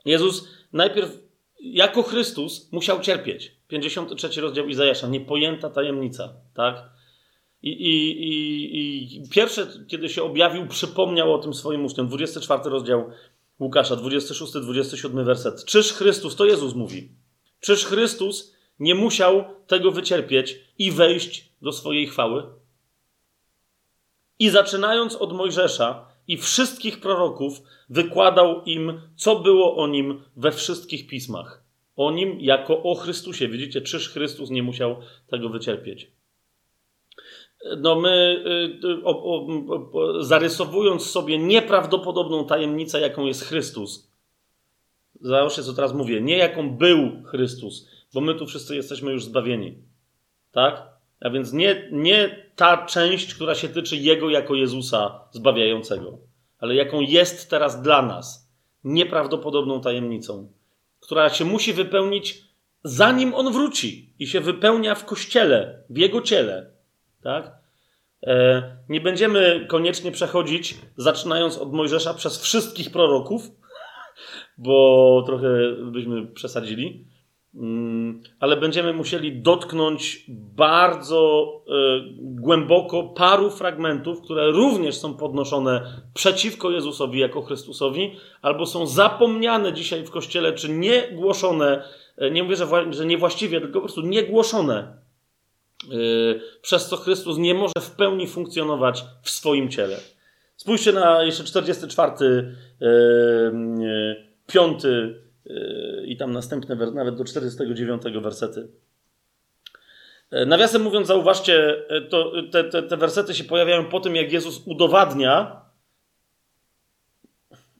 [0.05, 1.19] Jezus najpierw
[1.61, 3.56] jako Chrystus musiał cierpieć.
[3.69, 6.91] 53 rozdział Izajasza, niepojęta tajemnica, tak?
[7.63, 12.09] I, i, i, I pierwsze, kiedy się objawił, przypomniał o tym swoim uczniom.
[12.09, 13.11] 24 rozdział
[13.61, 15.65] Łukasza, 26, 27 werset.
[15.65, 17.09] Czyż Chrystus, to Jezus mówi,
[17.61, 22.43] czyż Chrystus nie musiał tego wycierpieć i wejść do swojej chwały?
[24.39, 31.07] I zaczynając od Mojżesza i wszystkich proroków, wykładał im, co było o nim we wszystkich
[31.07, 31.66] pismach
[31.97, 33.49] o nim jako o Chrystusie.
[33.49, 36.11] Widzicie, czyż Chrystus nie musiał tego wycierpieć?
[37.79, 38.45] No my,
[38.85, 39.47] y, o, o,
[39.93, 44.11] o, zarysowując sobie nieprawdopodobną tajemnicę, jaką jest Chrystus,
[45.21, 49.79] załóżcie, co teraz mówię, nie jaką był Chrystus, bo my tu wszyscy jesteśmy już zbawieni.
[50.53, 50.89] Tak?
[51.21, 56.19] A więc nie, nie ta część, która się tyczy Jego jako Jezusa zbawiającego,
[56.59, 58.53] ale jaką jest teraz dla nas
[58.85, 60.53] nieprawdopodobną tajemnicą
[61.01, 62.43] która się musi wypełnić,
[62.85, 66.71] zanim on wróci i się wypełnia w kościele, w jego ciele.
[67.23, 67.53] Tak?
[68.27, 73.51] E, nie będziemy koniecznie przechodzić, zaczynając od Mojżesza, przez wszystkich proroków,
[74.59, 75.49] bo trochę
[75.93, 77.07] byśmy przesadzili.
[77.57, 80.25] Mm, ale będziemy musieli dotknąć
[80.57, 81.73] bardzo e,
[82.17, 90.05] głęboko paru fragmentów, które również są podnoszone przeciwko Jezusowi jako Chrystusowi, albo są zapomniane dzisiaj
[90.05, 91.83] w kościele, czy nie głoszone,
[92.17, 92.57] e, nie mówię,
[92.91, 94.75] że, niewłaściwie, tylko po prostu nie głoszone,
[95.85, 95.97] e,
[96.63, 99.97] przez co Chrystus nie może w pełni funkcjonować w swoim ciele.
[100.57, 102.57] Spójrzcie na jeszcze 44,
[104.47, 104.83] 5
[106.05, 108.69] i tam następne, nawet do 49 wersety.
[110.31, 114.33] E, nawiasem mówiąc, zauważcie, e, to, te, te, te wersety się pojawiają po tym, jak
[114.33, 115.61] Jezus udowadnia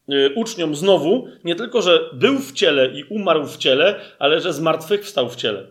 [0.09, 4.53] e, uczniom znowu, nie tylko, że był w ciele i umarł w ciele, ale że
[4.53, 5.67] zmartwychwstał w ciele.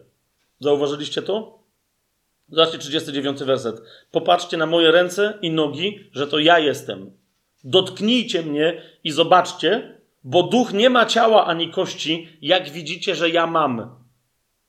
[0.60, 1.60] Zauważyliście to?
[2.50, 3.82] Zobaczcie 39 werset.
[4.12, 7.12] Popatrzcie na moje ręce i nogi, że to ja jestem.
[7.64, 13.48] Dotknijcie mnie i zobaczcie, bo duch nie ma ciała ani kości, jak widzicie, że ja
[13.48, 14.04] mam.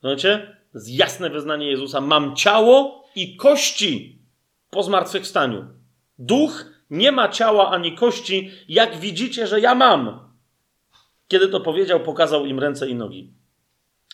[0.01, 0.57] Znacie?
[0.87, 2.01] Jasne wyznanie Jezusa.
[2.01, 4.23] Mam ciało i kości
[4.71, 5.65] po zmartwychwstaniu.
[6.19, 10.33] Duch nie ma ciała ani kości, jak widzicie, że ja mam.
[11.29, 13.33] Kiedy to powiedział, pokazał im ręce i nogi.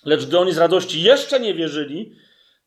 [0.04, 2.12] Lecz gdy oni z radości jeszcze nie wierzyli,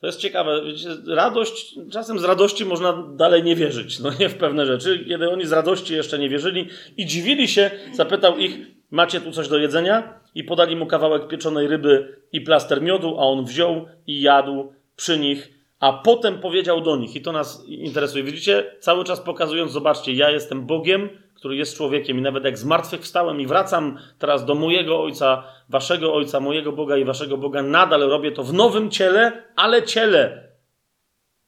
[0.05, 0.61] to jest ciekawe.
[0.65, 5.05] Wiecie, radość, czasem z radości można dalej nie wierzyć, no nie w pewne rzeczy.
[5.07, 6.67] Kiedy oni z radości jeszcze nie wierzyli
[6.97, 8.57] i dziwili się, zapytał ich,
[8.91, 10.19] macie tu coś do jedzenia?
[10.35, 15.19] I podali mu kawałek pieczonej ryby i plaster miodu, a on wziął i jadł przy
[15.19, 18.23] nich, a potem powiedział do nich, i to nas interesuje.
[18.23, 21.09] Widzicie, cały czas pokazując, zobaczcie, ja jestem Bogiem,
[21.45, 26.39] który jest człowiekiem, i nawet jak zmartwychwstałem i wracam teraz do mojego Ojca, waszego Ojca,
[26.39, 30.49] mojego Boga i waszego Boga, nadal robię to w nowym ciele, ale ciele.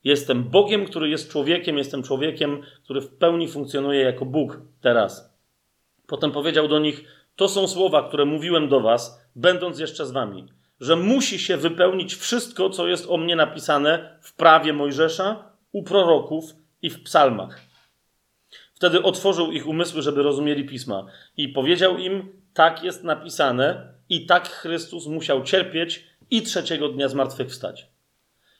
[0.04, 5.38] Jestem Bogiem, który jest człowiekiem, jestem człowiekiem, który w pełni funkcjonuje jako Bóg teraz.
[6.08, 7.04] Potem powiedział do nich:
[7.36, 10.46] To są słowa, które mówiłem do was, będąc jeszcze z wami,
[10.80, 16.44] że musi się wypełnić wszystko, co jest o mnie napisane w prawie Mojżesza, u proroków
[16.82, 17.67] i w psalmach.
[18.78, 21.06] Wtedy otworzył ich umysły, żeby rozumieli pisma
[21.38, 27.88] i powiedział im: Tak jest napisane, i tak Chrystus musiał cierpieć i trzeciego dnia zmartwychwstać.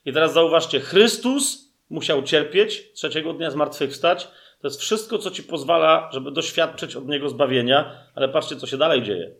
[0.04, 4.28] I teraz zauważcie: Chrystus musiał cierpieć, trzeciego dnia zmartwychwstać.
[4.60, 8.76] To jest wszystko, co ci pozwala, żeby doświadczyć od niego zbawienia, ale patrzcie, co się
[8.76, 9.34] dalej dzieje.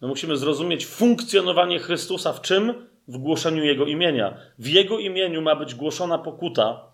[0.00, 2.86] My musimy zrozumieć funkcjonowanie Chrystusa w czym?
[3.08, 4.36] W głoszeniu Jego imienia.
[4.58, 6.91] W Jego imieniu ma być głoszona pokuta,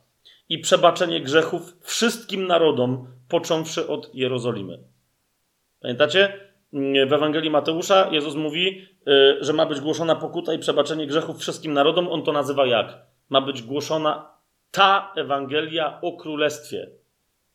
[0.48, 4.78] i przebaczenie grzechów wszystkim narodom, począwszy od Jerozolimy.
[5.80, 6.48] Pamiętacie?
[7.06, 11.72] w Ewangelii Mateusza Jezus mówi, y, że ma być głoszona pokuta i przebaczenie grzechów wszystkim
[11.72, 12.08] narodom.
[12.08, 12.98] On to nazywa jak?
[13.28, 14.30] Ma być głoszona
[14.70, 16.90] ta Ewangelia o Królestwie.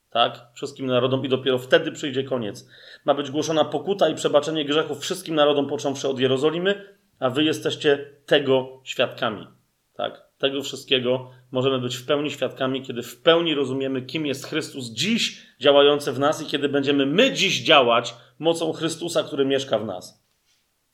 [0.10, 0.42] Tak?
[0.54, 2.70] Wszystkim narodom i dopiero wtedy przyjdzie koniec.
[3.06, 8.10] Ma być głoszona pokuta i przebaczenie grzechów wszystkim narodom, począwszy od Jerozolimy, a wy jesteście
[8.26, 9.48] tego świadkami.
[9.94, 10.28] Tak?
[10.44, 15.42] Tego wszystkiego możemy być w pełni świadkami, kiedy w pełni rozumiemy, kim jest Chrystus dziś
[15.60, 20.24] działający w nas i kiedy będziemy my dziś działać mocą Chrystusa, który mieszka w nas.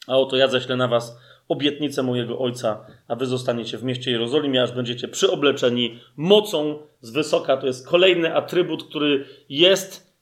[0.08, 4.64] A oto ja ześlę na was obietnicę mojego Ojca, a wy zostaniecie w mieście Jerozolimie,
[4.64, 7.58] aż będziecie przyobleczeni mocą z wysoka.
[7.58, 10.14] To jest kolejny atrybut, który jest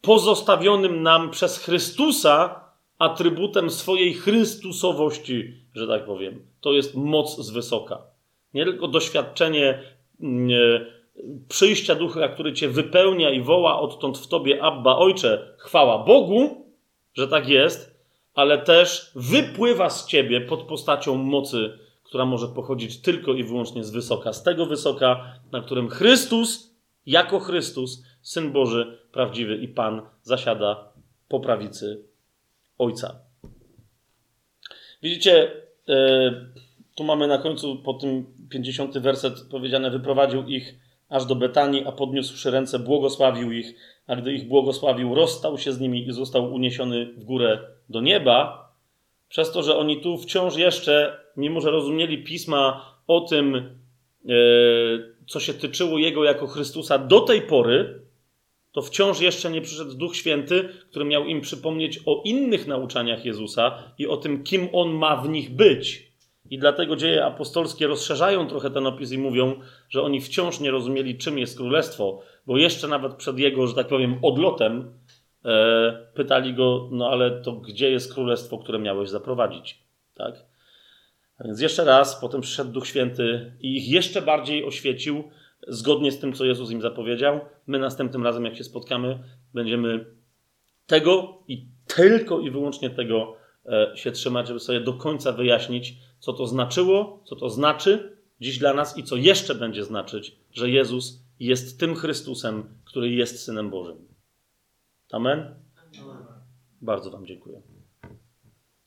[0.00, 2.60] pozostawionym nam przez Chrystusa
[2.98, 6.46] atrybutem swojej Chrystusowości, że tak powiem.
[6.60, 8.15] To jest moc z wysoka.
[8.56, 9.82] Nie tylko doświadczenie
[10.20, 10.86] mm, e,
[11.48, 16.66] przyjścia ducha, który cię wypełnia i woła odtąd w tobie Abba Ojcze, chwała Bogu,
[17.14, 18.00] że tak jest,
[18.34, 23.90] ale też wypływa z ciebie pod postacią mocy, która może pochodzić tylko i wyłącznie z
[23.90, 26.76] wysoka, z tego wysoka, na którym Chrystus,
[27.06, 30.88] jako Chrystus, Syn Boży, prawdziwy i Pan, zasiada
[31.28, 32.04] po prawicy
[32.78, 33.18] Ojca.
[35.02, 35.50] Widzicie,
[35.88, 36.46] e,
[36.96, 40.74] tu mamy na końcu po tym 50 werset powiedziane: Wyprowadził ich
[41.08, 43.74] aż do Betanii, a podniósłszy ręce, błogosławił ich,
[44.06, 47.58] a gdy ich błogosławił, rozstał się z nimi i został uniesiony w górę
[47.88, 48.66] do nieba.
[49.28, 54.32] Przez to, że oni tu wciąż jeszcze, mimo że rozumieli pisma o tym, e,
[55.26, 58.00] co się tyczyło jego jako Chrystusa do tej pory,
[58.72, 63.82] to wciąż jeszcze nie przyszedł Duch Święty, który miał im przypomnieć o innych nauczaniach Jezusa
[63.98, 66.05] i o tym, kim on ma w nich być.
[66.50, 71.18] I dlatego dzieje apostolskie rozszerzają trochę ten opis i mówią, że oni wciąż nie rozumieli,
[71.18, 74.92] czym jest królestwo, bo jeszcze nawet przed jego, że tak powiem, odlotem
[75.44, 79.78] e, pytali go, no ale to gdzie jest królestwo, które miałeś zaprowadzić?
[80.14, 80.34] Tak?
[81.38, 85.24] A więc jeszcze raz, potem przyszedł Duch Święty i ich jeszcze bardziej oświecił,
[85.68, 87.40] zgodnie z tym, co Jezus im zapowiedział.
[87.66, 89.18] My następnym razem, jak się spotkamy,
[89.54, 90.04] będziemy
[90.86, 96.32] tego i tylko i wyłącznie tego e, się trzymać, żeby sobie do końca wyjaśnić, co
[96.32, 101.22] to znaczyło, co to znaczy dziś dla nas i co jeszcze będzie znaczyć, że Jezus
[101.40, 103.96] jest tym Chrystusem, który jest Synem Bożym.
[105.12, 105.54] Amen?
[106.82, 107.62] Bardzo Wam dziękuję.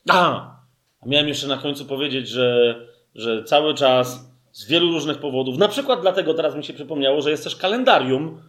[0.09, 0.59] A!
[1.06, 2.75] Miałem jeszcze na końcu powiedzieć, że,
[3.16, 7.32] że cały czas z wielu różnych powodów, na przykład dlatego teraz mi się przypomniało, że
[7.32, 8.41] jest też kalendarium,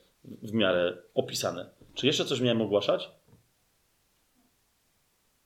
[0.43, 1.71] w miarę opisane.
[1.95, 3.11] Czy jeszcze coś miałem ogłaszać?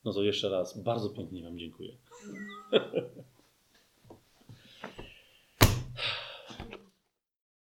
[0.04, 1.96] No to jeszcze raz bardzo pięknie Wam dziękuję.